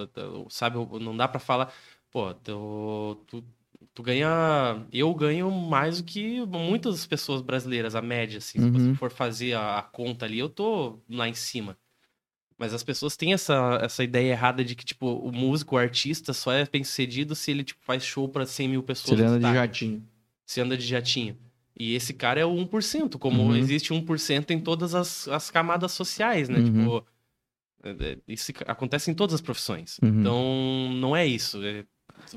Sabe, 0.51 0.76
não 1.01 1.16
dá 1.16 1.26
pra 1.26 1.40
falar, 1.40 1.72
pô, 2.10 2.34
tu- 2.34 3.44
tu 3.97 4.02
ganha. 4.02 4.86
Eu 4.93 5.12
ganho 5.14 5.51
mais 5.51 6.02
do 6.02 6.05
que 6.05 6.44
muitas 6.47 7.06
pessoas 7.06 7.40
brasileiras, 7.40 7.94
a 7.97 8.02
média, 8.02 8.36
assim. 8.39 8.60
Se 8.60 8.70
você 8.70 8.89
Uhum. 8.89 8.94
for 8.94 9.10
fazer 9.10 9.55
a, 9.55 9.78
a 9.78 9.82
conta 9.82 10.27
ali, 10.27 10.39
eu 10.39 10.51
tô 10.51 10.98
lá 11.09 11.27
em 11.27 11.32
cima. 11.35 11.77
Mas 12.59 12.73
as 12.74 12.82
pessoas 12.82 13.16
têm 13.16 13.32
essa, 13.32 13.78
essa 13.82 14.05
ideia 14.05 14.31
errada 14.32 14.62
de 14.64 14.74
que, 14.74 14.85
tipo, 14.85 15.06
o 15.06 15.32
músico, 15.32 15.74
o 15.74 15.78
artista, 15.78 16.32
só 16.35 16.52
é 16.52 16.66
bem 16.70 16.85
sucedido 16.85 17.35
se 17.35 17.51
ele 17.51 17.64
tipo, 17.64 17.81
faz 17.85 18.05
show 18.05 18.28
pra 18.28 18.44
100 18.47 18.68
mil 18.68 18.82
pessoas. 18.82 19.18
Você 19.18 19.24
no 19.24 19.31
anda 19.31 19.48
de 19.48 19.55
jatinho. 19.55 20.02
se 20.44 20.60
anda 20.60 20.77
de 20.77 20.86
jatinho. 20.86 21.36
E 21.78 21.94
esse 21.94 22.12
cara 22.14 22.39
é 22.40 22.44
o 22.47 22.55
1%, 22.55 23.18
como 23.18 23.43
Uhum. 23.43 23.56
existe 23.56 23.93
1% 23.93 24.51
em 24.51 24.60
todas 24.60 24.94
as, 24.94 25.27
as 25.28 25.51
camadas 25.51 25.93
sociais, 25.93 26.48
né? 26.48 26.59
Uhum. 26.59 26.64
Tipo, 26.64 27.06
é, 27.82 27.90
é, 28.12 28.18
isso 28.28 28.52
acontece 28.66 29.10
em 29.10 29.14
todas 29.14 29.35
as 29.35 29.40
profissões. 29.43 29.98
Uhum. 30.02 30.10
Não, 30.10 30.93
não 30.94 31.16
é 31.16 31.27
isso. 31.27 31.62
É, 31.62 31.85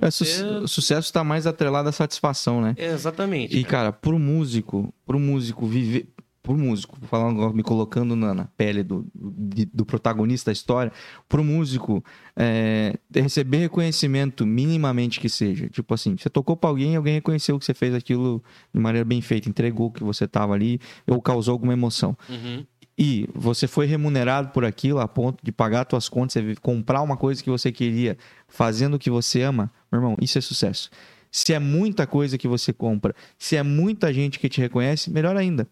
É, 0.02 0.12
su- 0.12 0.24
O 0.64 0.68
sucesso 0.68 1.08
está 1.08 1.24
mais 1.24 1.46
atrelado 1.48 1.90
à 1.90 1.92
satisfação, 1.92 2.62
né? 2.62 2.74
é, 2.78 2.88
exatamente. 2.94 3.58
E, 3.58 3.64
cara. 3.64 3.72
cara, 3.90 3.92
pro 3.94 4.18
músico, 4.20 4.94
pro 5.06 5.20
músico 5.20 5.66
viver. 5.68 6.08
Pro 6.42 6.58
músico, 6.58 6.98
vou 7.00 7.08
falar 7.08 7.30
agora, 7.30 7.54
me 7.54 7.62
colocando 7.62 8.16
na, 8.16 8.34
na 8.34 8.46
pele 8.46 8.82
do, 8.82 9.06
de- 9.14 9.66
do 9.66 9.86
protagonista 9.86 10.50
da 10.50 10.54
história, 10.54 10.92
pro 11.28 11.44
músico 11.44 12.04
é, 12.36 12.98
receber 13.14 13.58
reconhecimento, 13.58 14.46
minimamente 14.48 15.20
que 15.20 15.28
seja. 15.30 15.68
Tipo 15.70 15.94
assim, 15.94 16.16
você 16.18 16.30
tocou 16.30 16.56
pra 16.56 16.70
alguém, 16.70 16.96
alguém 16.96 17.16
reconheceu 17.16 17.60
que 17.60 17.66
você 17.66 17.74
fez 17.74 17.94
aquilo 17.94 18.42
de 18.74 18.80
maneira 18.80 19.06
bem 19.06 19.22
feita, 19.22 19.50
entregou 19.50 19.92
que 19.92 20.04
você 20.04 20.28
tava 20.28 20.54
ali, 20.54 20.80
ou 21.06 21.22
causou 21.22 21.52
alguma 21.52 21.74
emoção. 21.74 22.18
Uhum. 22.30 22.66
E 23.02 23.30
você 23.34 23.66
foi 23.66 23.86
remunerado 23.86 24.50
por 24.50 24.66
aquilo 24.66 25.00
a 25.00 25.08
ponto 25.08 25.42
de 25.42 25.54
pagar 25.54 25.88
suas 25.90 26.10
contas, 26.10 26.34
você 26.34 26.56
comprar 26.56 27.02
uma 27.02 27.16
coisa 27.16 27.42
que 27.42 27.50
você 27.50 27.72
queria, 27.72 28.18
fazendo 28.46 28.96
o 28.96 29.00
que 29.00 29.10
você 29.10 29.42
ama, 29.42 29.72
meu 29.90 30.02
irmão, 30.02 30.18
isso 30.20 30.38
é 30.38 30.42
sucesso. 30.42 30.90
Se 31.32 31.54
é 31.54 31.60
muita 31.60 32.06
coisa 32.06 32.38
que 32.38 32.46
você 32.46 32.74
compra, 32.74 33.16
se 33.38 33.56
é 33.56 33.64
muita 33.64 34.14
gente 34.14 34.38
que 34.38 34.50
te 34.50 34.60
reconhece, 34.60 35.10
melhor 35.10 35.38
ainda. 35.38 35.66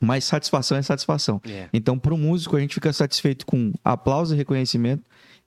Mas 0.00 0.24
satisfação 0.24 0.76
é 0.76 0.82
satisfação. 0.82 1.40
É. 1.48 1.68
Então, 1.72 1.96
para 1.96 2.12
o 2.12 2.18
músico, 2.18 2.56
a 2.56 2.60
gente 2.60 2.74
fica 2.74 2.92
satisfeito 2.92 3.46
com 3.46 3.72
aplauso 3.84 4.34
e 4.34 4.36
reconhecimento 4.36 5.04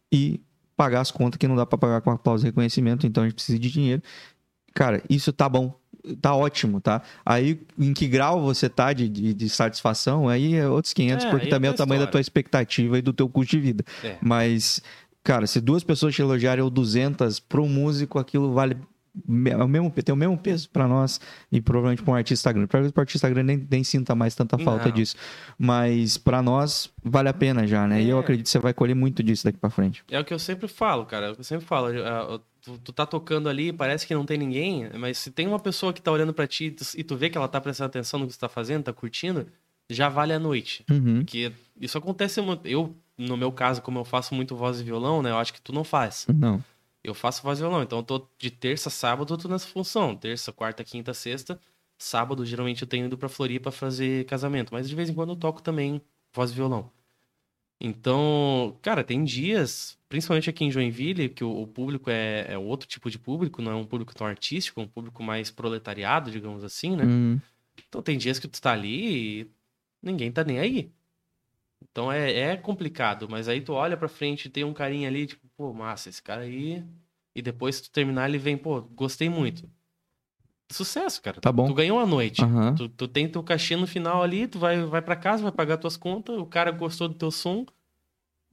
e 0.09 0.39
pagar 0.77 1.01
as 1.01 1.11
contas 1.11 1.37
que 1.37 1.49
não 1.49 1.55
dá 1.57 1.65
para 1.65 1.77
pagar 1.77 1.99
com 1.99 2.11
aplauso 2.11 2.45
e 2.45 2.47
reconhecimento, 2.47 3.05
então 3.05 3.23
a 3.23 3.27
gente 3.27 3.35
precisa 3.35 3.59
de 3.59 3.69
dinheiro. 3.69 4.01
Cara, 4.73 5.03
isso 5.09 5.33
tá 5.33 5.49
bom, 5.49 5.77
tá 6.21 6.35
ótimo, 6.35 6.79
tá? 6.81 7.01
Aí, 7.25 7.59
em 7.77 7.93
que 7.93 8.07
grau 8.07 8.41
você 8.41 8.69
tá 8.69 8.93
de, 8.93 9.07
de, 9.09 9.33
de 9.33 9.49
satisfação, 9.49 10.27
aí 10.29 10.55
é 10.55 10.67
outros 10.67 10.93
500, 10.93 11.25
É, 11.25 11.29
porque 11.29 11.43
aí 11.45 11.47
é 11.47 11.51
também 11.51 11.69
é 11.69 11.73
o 11.73 11.75
tamanho 11.75 11.99
da 11.99 12.03
história. 12.05 12.11
tua 12.11 12.21
expectativa 12.21 12.97
e 12.97 13.01
do 13.01 13.13
teu 13.13 13.27
custo 13.29 13.51
de 13.51 13.59
vida. 13.59 13.83
É. 14.03 14.17
Mas, 14.21 14.81
cara, 15.23 15.45
se 15.47 15.59
duas 15.61 15.83
pessoas 15.83 16.15
te 16.15 16.21
elogiarem 16.21 16.63
ou 16.63 16.69
200 16.69 17.39
pro 17.39 17.65
músico, 17.67 18.17
aquilo 18.19 18.53
vale 18.53 18.77
é 19.47 19.57
o 19.57 19.67
mesmo, 19.67 19.89
tem 19.91 20.13
o 20.13 20.15
mesmo 20.15 20.37
peso 20.37 20.69
pra 20.69 20.87
nós 20.87 21.19
e 21.51 21.59
provavelmente 21.59 22.01
pra 22.03 22.13
um 22.13 22.15
artista 22.15 22.51
grande. 22.53 22.69
Talvez 22.69 22.91
pro 22.91 23.01
artista 23.01 23.27
grande 23.27 23.47
nem, 23.47 23.67
nem 23.69 23.83
sinta 23.83 24.13
mais 24.15 24.35
tanta 24.35 24.57
falta 24.57 24.85
Não. 24.85 24.91
disso. 24.93 25.15
Mas 25.57 26.15
pra 26.17 26.41
nós 26.41 26.89
vale 27.03 27.27
a 27.27 27.33
pena 27.33 27.65
já, 27.67 27.87
né? 27.87 28.01
E 28.01 28.07
eu 28.09 28.17
É. 28.17 28.21
acredito 28.21 28.45
que 28.45 28.51
você 28.51 28.59
vai 28.59 28.73
colher 28.73 28.95
muito 28.95 29.21
disso 29.23 29.43
daqui 29.43 29.57
pra 29.57 29.69
frente. 29.69 30.03
É 30.09 30.19
o 30.19 30.23
que 30.23 30.33
eu 30.33 30.39
sempre 30.39 30.67
falo, 30.67 31.05
cara. 31.05 31.25
É 31.25 31.31
o 31.31 31.35
eu 31.37 31.43
sempre 31.43 31.65
falo. 31.65 31.87
Ah, 32.01 32.39
Tu, 32.61 32.77
tu 32.79 32.91
tá 32.93 33.05
tocando 33.05 33.47
ali, 33.49 33.71
parece 33.71 34.05
que 34.05 34.13
não 34.13 34.25
tem 34.25 34.37
ninguém, 34.37 34.89
mas 34.97 35.17
se 35.17 35.31
tem 35.31 35.47
uma 35.47 35.59
pessoa 35.59 35.93
que 35.93 36.01
tá 36.01 36.11
olhando 36.11 36.33
pra 36.33 36.45
ti 36.47 36.75
e 36.95 37.03
tu- 37.03 37.15
vê 37.15 37.29
que 37.29 37.37
ela 37.37 37.47
tá 37.47 37.59
prestando 37.61 37.87
atenção 37.87 38.19
no 38.19 38.27
que 38.27 38.33
tu 38.33 38.39
tá 38.39 38.49
fazendo, 38.49 38.83
tá 38.83 38.93
curtindo, 38.93 39.47
já 39.89 40.09
vale 40.09 40.33
a 40.33 40.39
noite. 40.39 40.85
Uhum. 40.89 41.19
Porque 41.19 41.51
isso 41.79 41.97
acontece 41.97 42.41
muito. 42.41 42.67
Eu, 42.67 42.95
no 43.17 43.35
meu 43.37 43.51
caso, 43.51 43.81
como 43.81 43.99
eu 43.99 44.05
faço 44.05 44.35
muito 44.35 44.55
voz 44.55 44.79
e 44.79 44.83
violão, 44.83 45.21
né? 45.21 45.31
Eu 45.31 45.37
acho 45.37 45.53
que 45.53 45.61
tu 45.61 45.71
não 45.73 45.83
faz. 45.83 46.25
Não. 46.33 46.63
Eu 47.03 47.13
faço 47.13 47.41
voz 47.41 47.57
e 47.59 47.61
violão. 47.61 47.81
Então 47.81 47.99
eu 47.99 48.03
tô 48.03 48.27
de 48.37 48.51
terça 48.51 48.89
a 48.89 48.91
sábado, 48.91 49.33
eu 49.33 49.37
tô 49.37 49.47
nessa 49.47 49.67
função. 49.67 50.15
Terça, 50.15 50.51
quarta, 50.51 50.83
quinta, 50.83 51.13
sexta. 51.13 51.59
Sábado, 51.97 52.45
geralmente, 52.45 52.81
eu 52.83 52.87
tenho 52.87 53.05
ido 53.05 53.17
pra 53.17 53.27
Floripa 53.29 53.71
fazer 53.71 54.25
casamento. 54.25 54.73
Mas 54.73 54.87
de 54.87 54.95
vez 54.95 55.09
em 55.09 55.13
quando 55.13 55.29
eu 55.31 55.35
toco 55.35 55.61
também 55.61 56.01
voz 56.33 56.51
e 56.51 56.53
violão. 56.53 56.89
Então, 57.81 58.77
cara, 58.81 59.03
tem 59.03 59.23
dias, 59.23 59.97
principalmente 60.09 60.49
aqui 60.49 60.65
em 60.65 60.71
Joinville, 60.71 61.29
que 61.29 61.43
o, 61.43 61.61
o 61.61 61.67
público 61.67 62.09
é, 62.09 62.51
é 62.51 62.57
outro 62.57 62.87
tipo 62.87 63.09
de 63.09 63.17
público, 63.17 63.61
não 63.61 63.71
é 63.71 63.75
um 63.75 63.85
público 63.85 64.13
tão 64.13 64.27
artístico, 64.27 64.81
é 64.81 64.83
um 64.83 64.87
público 64.87 65.23
mais 65.23 65.49
proletariado, 65.49 66.29
digamos 66.29 66.63
assim, 66.63 66.95
né? 66.95 67.05
Uhum. 67.05 67.39
Então 67.87 68.01
tem 68.01 68.17
dias 68.17 68.37
que 68.37 68.47
tu 68.47 68.61
tá 68.61 68.73
ali 68.73 69.41
e 69.41 69.51
ninguém 70.01 70.31
tá 70.31 70.43
nem 70.43 70.59
aí. 70.59 70.91
Então 71.81 72.11
é, 72.11 72.31
é 72.33 72.57
complicado, 72.57 73.29
mas 73.29 73.47
aí 73.47 73.61
tu 73.61 73.73
olha 73.73 73.95
pra 73.95 74.09
frente 74.09 74.45
e 74.45 74.49
tem 74.49 74.65
um 74.65 74.73
carinha 74.73 75.07
ali, 75.07 75.25
tipo, 75.25 75.47
pô, 75.55 75.73
massa, 75.73 76.09
esse 76.09 76.21
cara 76.21 76.41
aí. 76.41 76.83
E 77.33 77.41
depois 77.41 77.77
se 77.77 77.83
tu 77.83 77.91
terminar, 77.91 78.27
ele 78.27 78.37
vem, 78.37 78.57
pô, 78.57 78.81
gostei 78.81 79.29
muito. 79.29 79.69
Sucesso, 80.71 81.21
cara. 81.21 81.41
Tá 81.41 81.51
bom. 81.51 81.67
Tu 81.67 81.73
ganhou 81.73 81.99
a 81.99 82.05
noite. 82.05 82.43
Aham. 82.43 82.75
Tu, 82.75 82.87
tu 82.89 83.07
tem 83.07 83.27
teu 83.27 83.41
cachê 83.43 83.75
no 83.75 83.87
final 83.87 84.21
ali, 84.21 84.47
tu 84.47 84.59
vai, 84.59 84.81
vai 84.85 85.01
para 85.01 85.15
casa, 85.15 85.41
vai 85.43 85.51
pagar 85.51 85.77
tuas 85.77 85.97
contas, 85.97 86.37
o 86.37 86.45
cara 86.45 86.71
gostou 86.71 87.07
do 87.07 87.15
teu 87.15 87.31
som. 87.31 87.65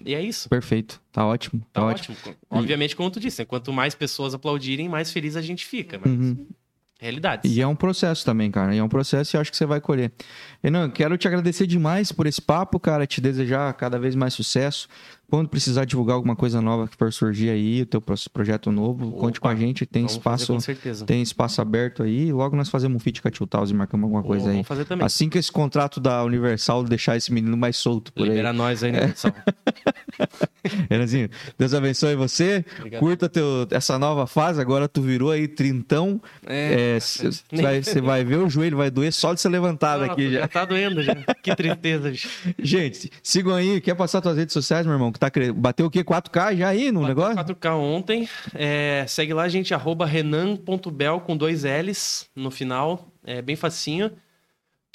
E 0.05 0.15
é 0.15 0.23
isso. 0.23 0.49
Perfeito. 0.49 1.01
Tá 1.13 1.27
ótimo. 1.27 1.61
Tá, 1.73 1.81
Tá 1.81 1.87
ótimo. 1.87 2.17
ótimo. 2.21 2.37
Obviamente, 2.51 2.95
como 2.97 3.11
tu 3.11 3.19
disse, 3.21 3.41
né? 3.43 3.47
quanto 3.47 3.73
mais 3.73 3.95
pessoas 3.95 4.35
aplaudirem, 4.35 4.89
mais 4.89 5.11
feliz 5.13 5.37
a 5.37 5.43
gente 5.43 5.65
fica. 5.65 5.99
Mas 5.99 6.11
Uhum. 6.13 6.47
realidades. 6.99 7.51
E 7.51 7.61
é 7.61 7.67
um 7.67 7.77
processo 7.77 8.25
também, 8.25 8.51
cara. 8.51 8.75
E 8.75 8.79
é 8.79 8.83
um 8.83 8.89
processo 8.89 9.37
e 9.37 9.39
acho 9.39 9.51
que 9.51 9.57
você 9.57 9.65
vai 9.67 9.81
colher. 9.81 10.13
Renan, 10.63 10.91
quero 10.91 11.17
te 11.19 11.27
agradecer 11.29 11.67
demais 11.67 12.13
por 12.13 12.27
esse 12.27 12.41
papo, 12.43 12.79
cara. 12.81 13.07
Te 13.07 13.21
desejar 13.21 13.73
cada 13.75 13.99
vez 13.99 14.15
mais 14.15 14.33
sucesso. 14.35 14.87
Quando 15.29 15.49
precisar 15.49 15.85
divulgar 15.85 16.15
alguma 16.17 16.37
coisa 16.37 16.61
nova 16.61 16.87
que 16.87 16.97
for 16.97 17.13
surgir 17.13 17.51
aí, 17.51 17.83
o 17.83 17.87
teu 17.87 18.01
pro- 18.01 18.15
projeto 18.33 18.71
novo, 18.71 19.09
Opa, 19.09 19.19
conte 19.19 19.41
com 19.41 19.49
a 19.49 19.55
gente. 19.57 19.85
Tem 19.85 20.05
fazer 20.05 20.17
espaço, 20.19 21.05
tem 21.05 21.21
espaço 21.23 21.61
aberto 21.61 22.03
aí. 22.05 22.33
Logo 22.33 22.55
nós 22.57 22.69
fazemos 22.69 22.97
um 22.97 23.01
feat 23.01 23.21
com 23.21 23.27
a 23.29 23.31
Tio 23.31 23.47
Taus 23.47 23.71
e 23.71 23.75
marcamos 23.75 24.05
alguma 24.05 24.23
coisa 24.23 24.47
aí. 24.47 24.53
Vamos 24.53 24.69
fazer 24.69 24.85
também. 24.85 25.05
Assim 25.05 25.29
que 25.29 25.37
esse 25.37 25.51
contrato 25.51 25.99
da 25.99 26.23
Universal 26.25 26.85
deixar 26.85 27.17
esse 27.17 27.33
menino 27.33 27.57
mais 27.57 27.77
solto 27.77 28.13
por 28.13 28.27
Libera 28.27 28.53
nós 28.53 28.85
aí, 28.85 28.93
né, 28.93 29.13
aí. 29.25 29.33
Renanzinho, 30.91 31.29
Deus 31.59 31.75
abençoe 31.75 32.15
você. 32.17 32.65
Obrigado. 32.79 33.01
Curta 33.01 33.29
teu, 33.29 33.67
essa 33.71 33.99
nova 33.99 34.27
fase. 34.27 34.61
Agora 34.61 34.89
tu 34.89 35.01
virou 35.01 35.31
aí 35.31 35.47
trintão. 35.47 36.21
É, 36.47 36.97
É, 36.97 37.01
Você 37.01 37.31
vai, 37.53 37.83
você 37.83 38.01
vai 38.01 38.25
ver 38.25 38.37
o 38.39 38.49
joelho, 38.49 38.77
vai 38.77 38.91
doer 38.91 39.13
só 39.13 39.33
de 39.35 39.41
ser 39.41 39.49
levantado 39.49 40.05
aqui 40.05 40.31
já. 40.33 40.41
já 40.41 40.49
tá 40.49 40.65
doendo 40.65 41.03
já. 41.03 41.15
Que 41.43 41.55
tristeza, 41.55 42.11
bicho. 42.11 42.29
Gente, 42.59 43.11
sigam 43.23 43.55
aí. 43.55 43.81
Quer 43.81 43.95
passar 43.95 44.23
suas 44.23 44.37
redes 44.37 44.53
sociais, 44.53 44.85
meu 44.87 44.95
irmão? 44.95 45.13
Que 45.17 45.21
tá 45.21 45.31
cre... 45.31 45.51
Bateu 45.51 45.87
o 45.87 45.91
quê? 45.91 46.05
4K 46.05 46.57
já 46.57 46.69
aí 46.69 46.93
no 46.93 47.01
Bateu 47.01 47.17
negócio? 47.17 47.55
4K 47.55 47.75
ontem. 47.75 48.29
É, 48.55 49.05
segue 49.09 49.33
lá, 49.33 49.49
gente, 49.49 49.73
arroba 49.73 50.05
renan.bel 50.05 51.21
com 51.21 51.35
dois 51.37 51.65
L's 51.65 52.29
no 52.37 52.51
final. 52.51 53.09
É 53.25 53.41
bem 53.41 53.57
facinho. 53.57 54.13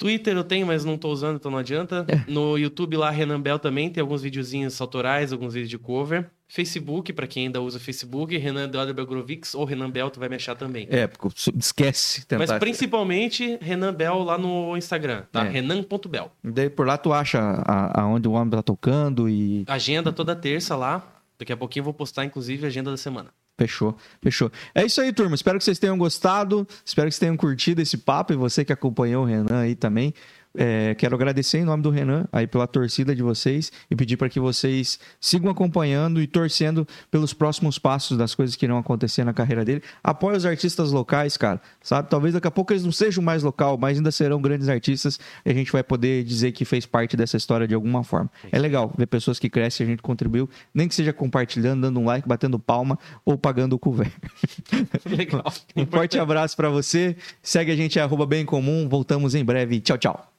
Twitter 0.02 0.36
eu 0.36 0.42
tenho, 0.42 0.66
mas 0.66 0.84
não 0.84 0.98
tô 0.98 1.10
usando, 1.10 1.36
então 1.36 1.48
não 1.48 1.58
adianta. 1.58 2.04
É. 2.08 2.28
No 2.28 2.58
YouTube 2.58 2.96
lá, 2.96 3.08
Renan 3.08 3.40
Bel 3.40 3.56
também, 3.56 3.88
tem 3.88 4.00
alguns 4.00 4.20
videozinhos 4.20 4.80
autorais, 4.80 5.32
alguns 5.32 5.54
vídeos 5.54 5.70
de 5.70 5.78
cover. 5.78 6.28
Facebook, 6.48 7.12
pra 7.12 7.26
quem 7.26 7.46
ainda 7.46 7.62
usa 7.62 7.78
Facebook, 7.78 8.36
Renan 8.36 8.68
Deodor 8.68 8.92
Belgrovics 8.92 9.54
ou 9.54 9.64
Renan 9.64 9.88
Bel, 9.88 10.10
tu 10.10 10.18
vai 10.18 10.28
me 10.28 10.34
achar 10.34 10.56
também. 10.56 10.88
É, 10.90 11.06
porque 11.06 11.28
esquece. 11.56 12.26
Mas 12.32 12.40
Tentar. 12.40 12.58
principalmente 12.58 13.58
Renan 13.62 13.94
Bel 13.94 14.18
lá 14.24 14.36
no 14.36 14.76
Instagram, 14.76 15.22
tá? 15.30 15.46
É. 15.46 15.48
Renan.bel. 15.48 16.32
Daí 16.42 16.68
por 16.68 16.84
lá 16.84 16.98
tu 16.98 17.12
acha 17.12 17.62
aonde 17.94 18.26
o 18.26 18.32
homem 18.32 18.50
tá 18.50 18.62
tocando 18.62 19.28
e 19.28 19.64
Agenda 19.68 20.12
toda 20.12 20.34
terça 20.34 20.74
lá. 20.74 21.22
Daqui 21.38 21.52
a 21.52 21.56
pouquinho 21.56 21.82
eu 21.82 21.84
vou 21.84 21.94
postar, 21.94 22.24
inclusive, 22.24 22.64
a 22.64 22.68
agenda 22.68 22.90
da 22.90 22.96
semana. 22.96 23.30
Fechou, 23.58 23.96
fechou. 24.20 24.50
É 24.74 24.84
isso 24.84 25.00
aí, 25.00 25.12
turma. 25.12 25.34
Espero 25.34 25.58
que 25.58 25.64
vocês 25.64 25.78
tenham 25.78 25.96
gostado. 25.96 26.66
Espero 26.84 27.08
que 27.08 27.14
vocês 27.14 27.20
tenham 27.20 27.36
curtido 27.36 27.80
esse 27.80 27.96
papo 27.98 28.32
e 28.32 28.36
você 28.36 28.64
que 28.64 28.72
acompanhou 28.72 29.24
o 29.24 29.26
Renan 29.26 29.60
aí 29.60 29.74
também. 29.74 30.14
É, 30.54 30.94
quero 30.94 31.14
agradecer 31.14 31.58
em 31.58 31.64
nome 31.64 31.82
do 31.82 31.90
Renan 31.90 32.26
aí 32.30 32.46
pela 32.46 32.66
torcida 32.66 33.14
de 33.14 33.22
vocês 33.22 33.72
e 33.90 33.96
pedir 33.96 34.16
para 34.16 34.28
que 34.28 34.38
vocês 34.38 34.98
sigam 35.20 35.50
acompanhando 35.50 36.20
e 36.20 36.26
torcendo 36.26 36.86
pelos 37.10 37.32
próximos 37.32 37.78
passos 37.78 38.18
das 38.18 38.34
coisas 38.34 38.54
que 38.54 38.66
irão 38.66 38.76
acontecer 38.76 39.24
na 39.24 39.32
carreira 39.32 39.64
dele. 39.64 39.82
Apoie 40.02 40.36
os 40.36 40.44
artistas 40.44 40.92
locais, 40.92 41.36
cara. 41.36 41.60
Sabe? 41.82 42.10
Talvez 42.10 42.34
daqui 42.34 42.46
a 42.46 42.50
pouco 42.50 42.72
eles 42.72 42.84
não 42.84 42.92
sejam 42.92 43.22
mais 43.22 43.42
local, 43.42 43.78
mas 43.78 43.96
ainda 43.96 44.10
serão 44.10 44.40
grandes 44.42 44.68
artistas 44.68 45.18
e 45.44 45.50
a 45.50 45.54
gente 45.54 45.72
vai 45.72 45.82
poder 45.82 46.22
dizer 46.24 46.52
que 46.52 46.64
fez 46.64 46.84
parte 46.84 47.16
dessa 47.16 47.36
história 47.36 47.66
de 47.66 47.74
alguma 47.74 48.04
forma. 48.04 48.30
É 48.50 48.58
legal 48.58 48.92
ver 48.96 49.06
pessoas 49.06 49.38
que 49.38 49.48
crescem 49.48 49.86
e 49.86 49.88
a 49.88 49.90
gente 49.90 50.02
contribuiu, 50.02 50.48
nem 50.74 50.86
que 50.86 50.94
seja 50.94 51.12
compartilhando, 51.12 51.82
dando 51.82 51.98
um 52.00 52.04
like, 52.04 52.28
batendo 52.28 52.58
palma 52.58 52.98
ou 53.24 53.38
pagando 53.38 53.74
o 53.74 53.78
couvert. 53.78 54.12
Legal. 55.08 55.44
Um 55.74 55.86
forte 55.86 56.18
abraço 56.18 56.56
para 56.56 56.68
você. 56.68 57.16
Segue 57.42 57.72
a 57.72 57.76
gente, 57.76 57.98
é 57.98 58.02
arroba 58.02 58.26
bem 58.26 58.44
comum. 58.44 58.88
Voltamos 58.88 59.34
em 59.34 59.44
breve. 59.44 59.80
Tchau, 59.80 59.96
tchau. 59.96 60.32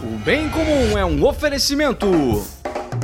O 0.00 0.18
Bem 0.18 0.48
Comum 0.50 0.98
é 0.98 1.04
um 1.04 1.24
oferecimento. 1.24 2.46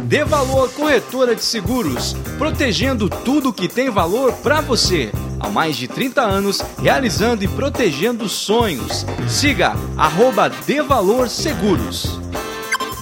Dê 0.02 0.24
Valor 0.24 0.70
Corretora 0.72 1.34
de 1.34 1.42
Seguros, 1.42 2.14
protegendo 2.36 3.08
tudo 3.08 3.52
que 3.52 3.66
tem 3.66 3.88
valor 3.88 4.32
para 4.34 4.60
você. 4.60 5.10
Há 5.40 5.48
mais 5.48 5.76
de 5.76 5.88
30 5.88 6.20
anos, 6.20 6.60
realizando 6.82 7.42
e 7.44 7.48
protegendo 7.48 8.28
sonhos. 8.28 9.06
Siga 9.26 9.74
arroba 9.96 10.50
Dê 10.50 10.82
Valor 10.82 11.30
Seguros. 11.30 12.20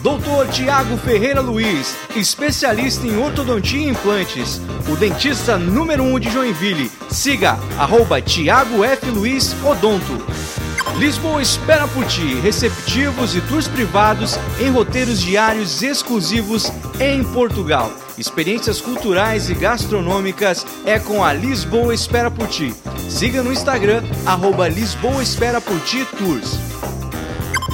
Dr. 0.02 0.50
Tiago 0.52 0.96
Ferreira 0.98 1.40
Luiz, 1.40 1.96
especialista 2.14 3.06
em 3.06 3.18
ortodontia 3.18 3.86
e 3.86 3.90
implantes, 3.90 4.60
o 4.88 4.94
dentista 4.94 5.58
número 5.58 6.04
1 6.04 6.14
um 6.14 6.20
de 6.20 6.30
Joinville. 6.30 6.90
Siga 7.10 7.58
arroba 7.76 8.22
Tiago 8.22 8.84
F. 8.84 9.10
Luiz 9.10 9.52
Odonto. 9.64 10.59
Lisboa 11.00 11.40
espera 11.40 11.88
por 11.88 12.04
ti, 12.06 12.34
receptivos 12.42 13.34
e 13.34 13.40
tours 13.40 13.66
privados 13.66 14.38
em 14.60 14.70
roteiros 14.70 15.18
diários 15.18 15.82
exclusivos 15.82 16.70
em 17.00 17.24
Portugal. 17.24 17.90
Experiências 18.18 18.82
culturais 18.82 19.48
e 19.48 19.54
gastronômicas 19.54 20.66
é 20.84 20.98
com 20.98 21.24
a 21.24 21.32
Lisboa 21.32 21.94
Espera 21.94 22.30
por 22.30 22.46
Ti. 22.48 22.74
Siga 23.08 23.42
no 23.42 23.50
Instagram, 23.50 24.02
arroba 24.26 24.68
Lisboa 24.68 25.22
Espera 25.22 25.58
por 25.58 25.80
Ti 25.80 26.06
Tours. 26.18 26.58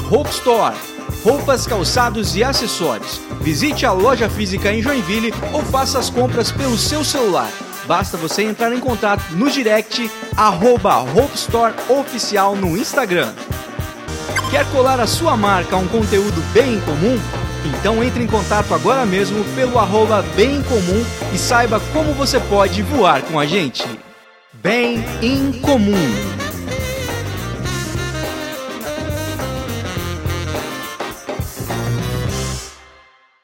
Hope 0.09 0.31
Store 0.31 0.77
roupas, 1.25 1.67
calçados 1.67 2.37
e 2.37 2.45
acessórios. 2.45 3.21
Visite 3.41 3.85
a 3.85 3.91
loja 3.91 4.31
física 4.31 4.73
em 4.73 4.81
Joinville 4.81 5.35
ou 5.53 5.61
faça 5.61 5.99
as 5.99 6.09
compras 6.09 6.53
pelo 6.53 6.79
seu 6.79 7.03
celular. 7.03 7.51
Basta 7.87 8.17
você 8.17 8.43
entrar 8.43 8.73
em 8.73 8.81
contato 8.81 9.23
no 9.33 9.49
direct 9.49 10.11
arroba 10.37 10.99
Hope 10.99 11.37
Store 11.37 11.73
Oficial 11.89 12.57
no 12.57 12.77
Instagram. 12.77 13.33
Quer 14.51 14.65
colar 14.73 14.99
a 14.99 15.07
sua 15.07 15.37
marca 15.37 15.77
a 15.77 15.79
um 15.79 15.87
conteúdo 15.87 16.41
bem 16.53 16.81
comum? 16.81 17.19
Então 17.65 18.03
entre 18.03 18.23
em 18.23 18.27
contato 18.27 18.75
agora 18.75 19.07
mesmo 19.07 19.45
pelo 19.55 19.79
arroba 19.79 20.23
bem 20.35 20.63
comum 20.63 21.05
e 21.33 21.39
saiba 21.39 21.81
como 21.93 22.13
você 22.13 22.41
pode 22.41 22.83
voar 22.83 23.23
com 23.23 23.39
a 23.39 23.47
gente. 23.47 23.85
Bem 24.53 25.05
em 25.23 25.53
comum. 25.53 26.46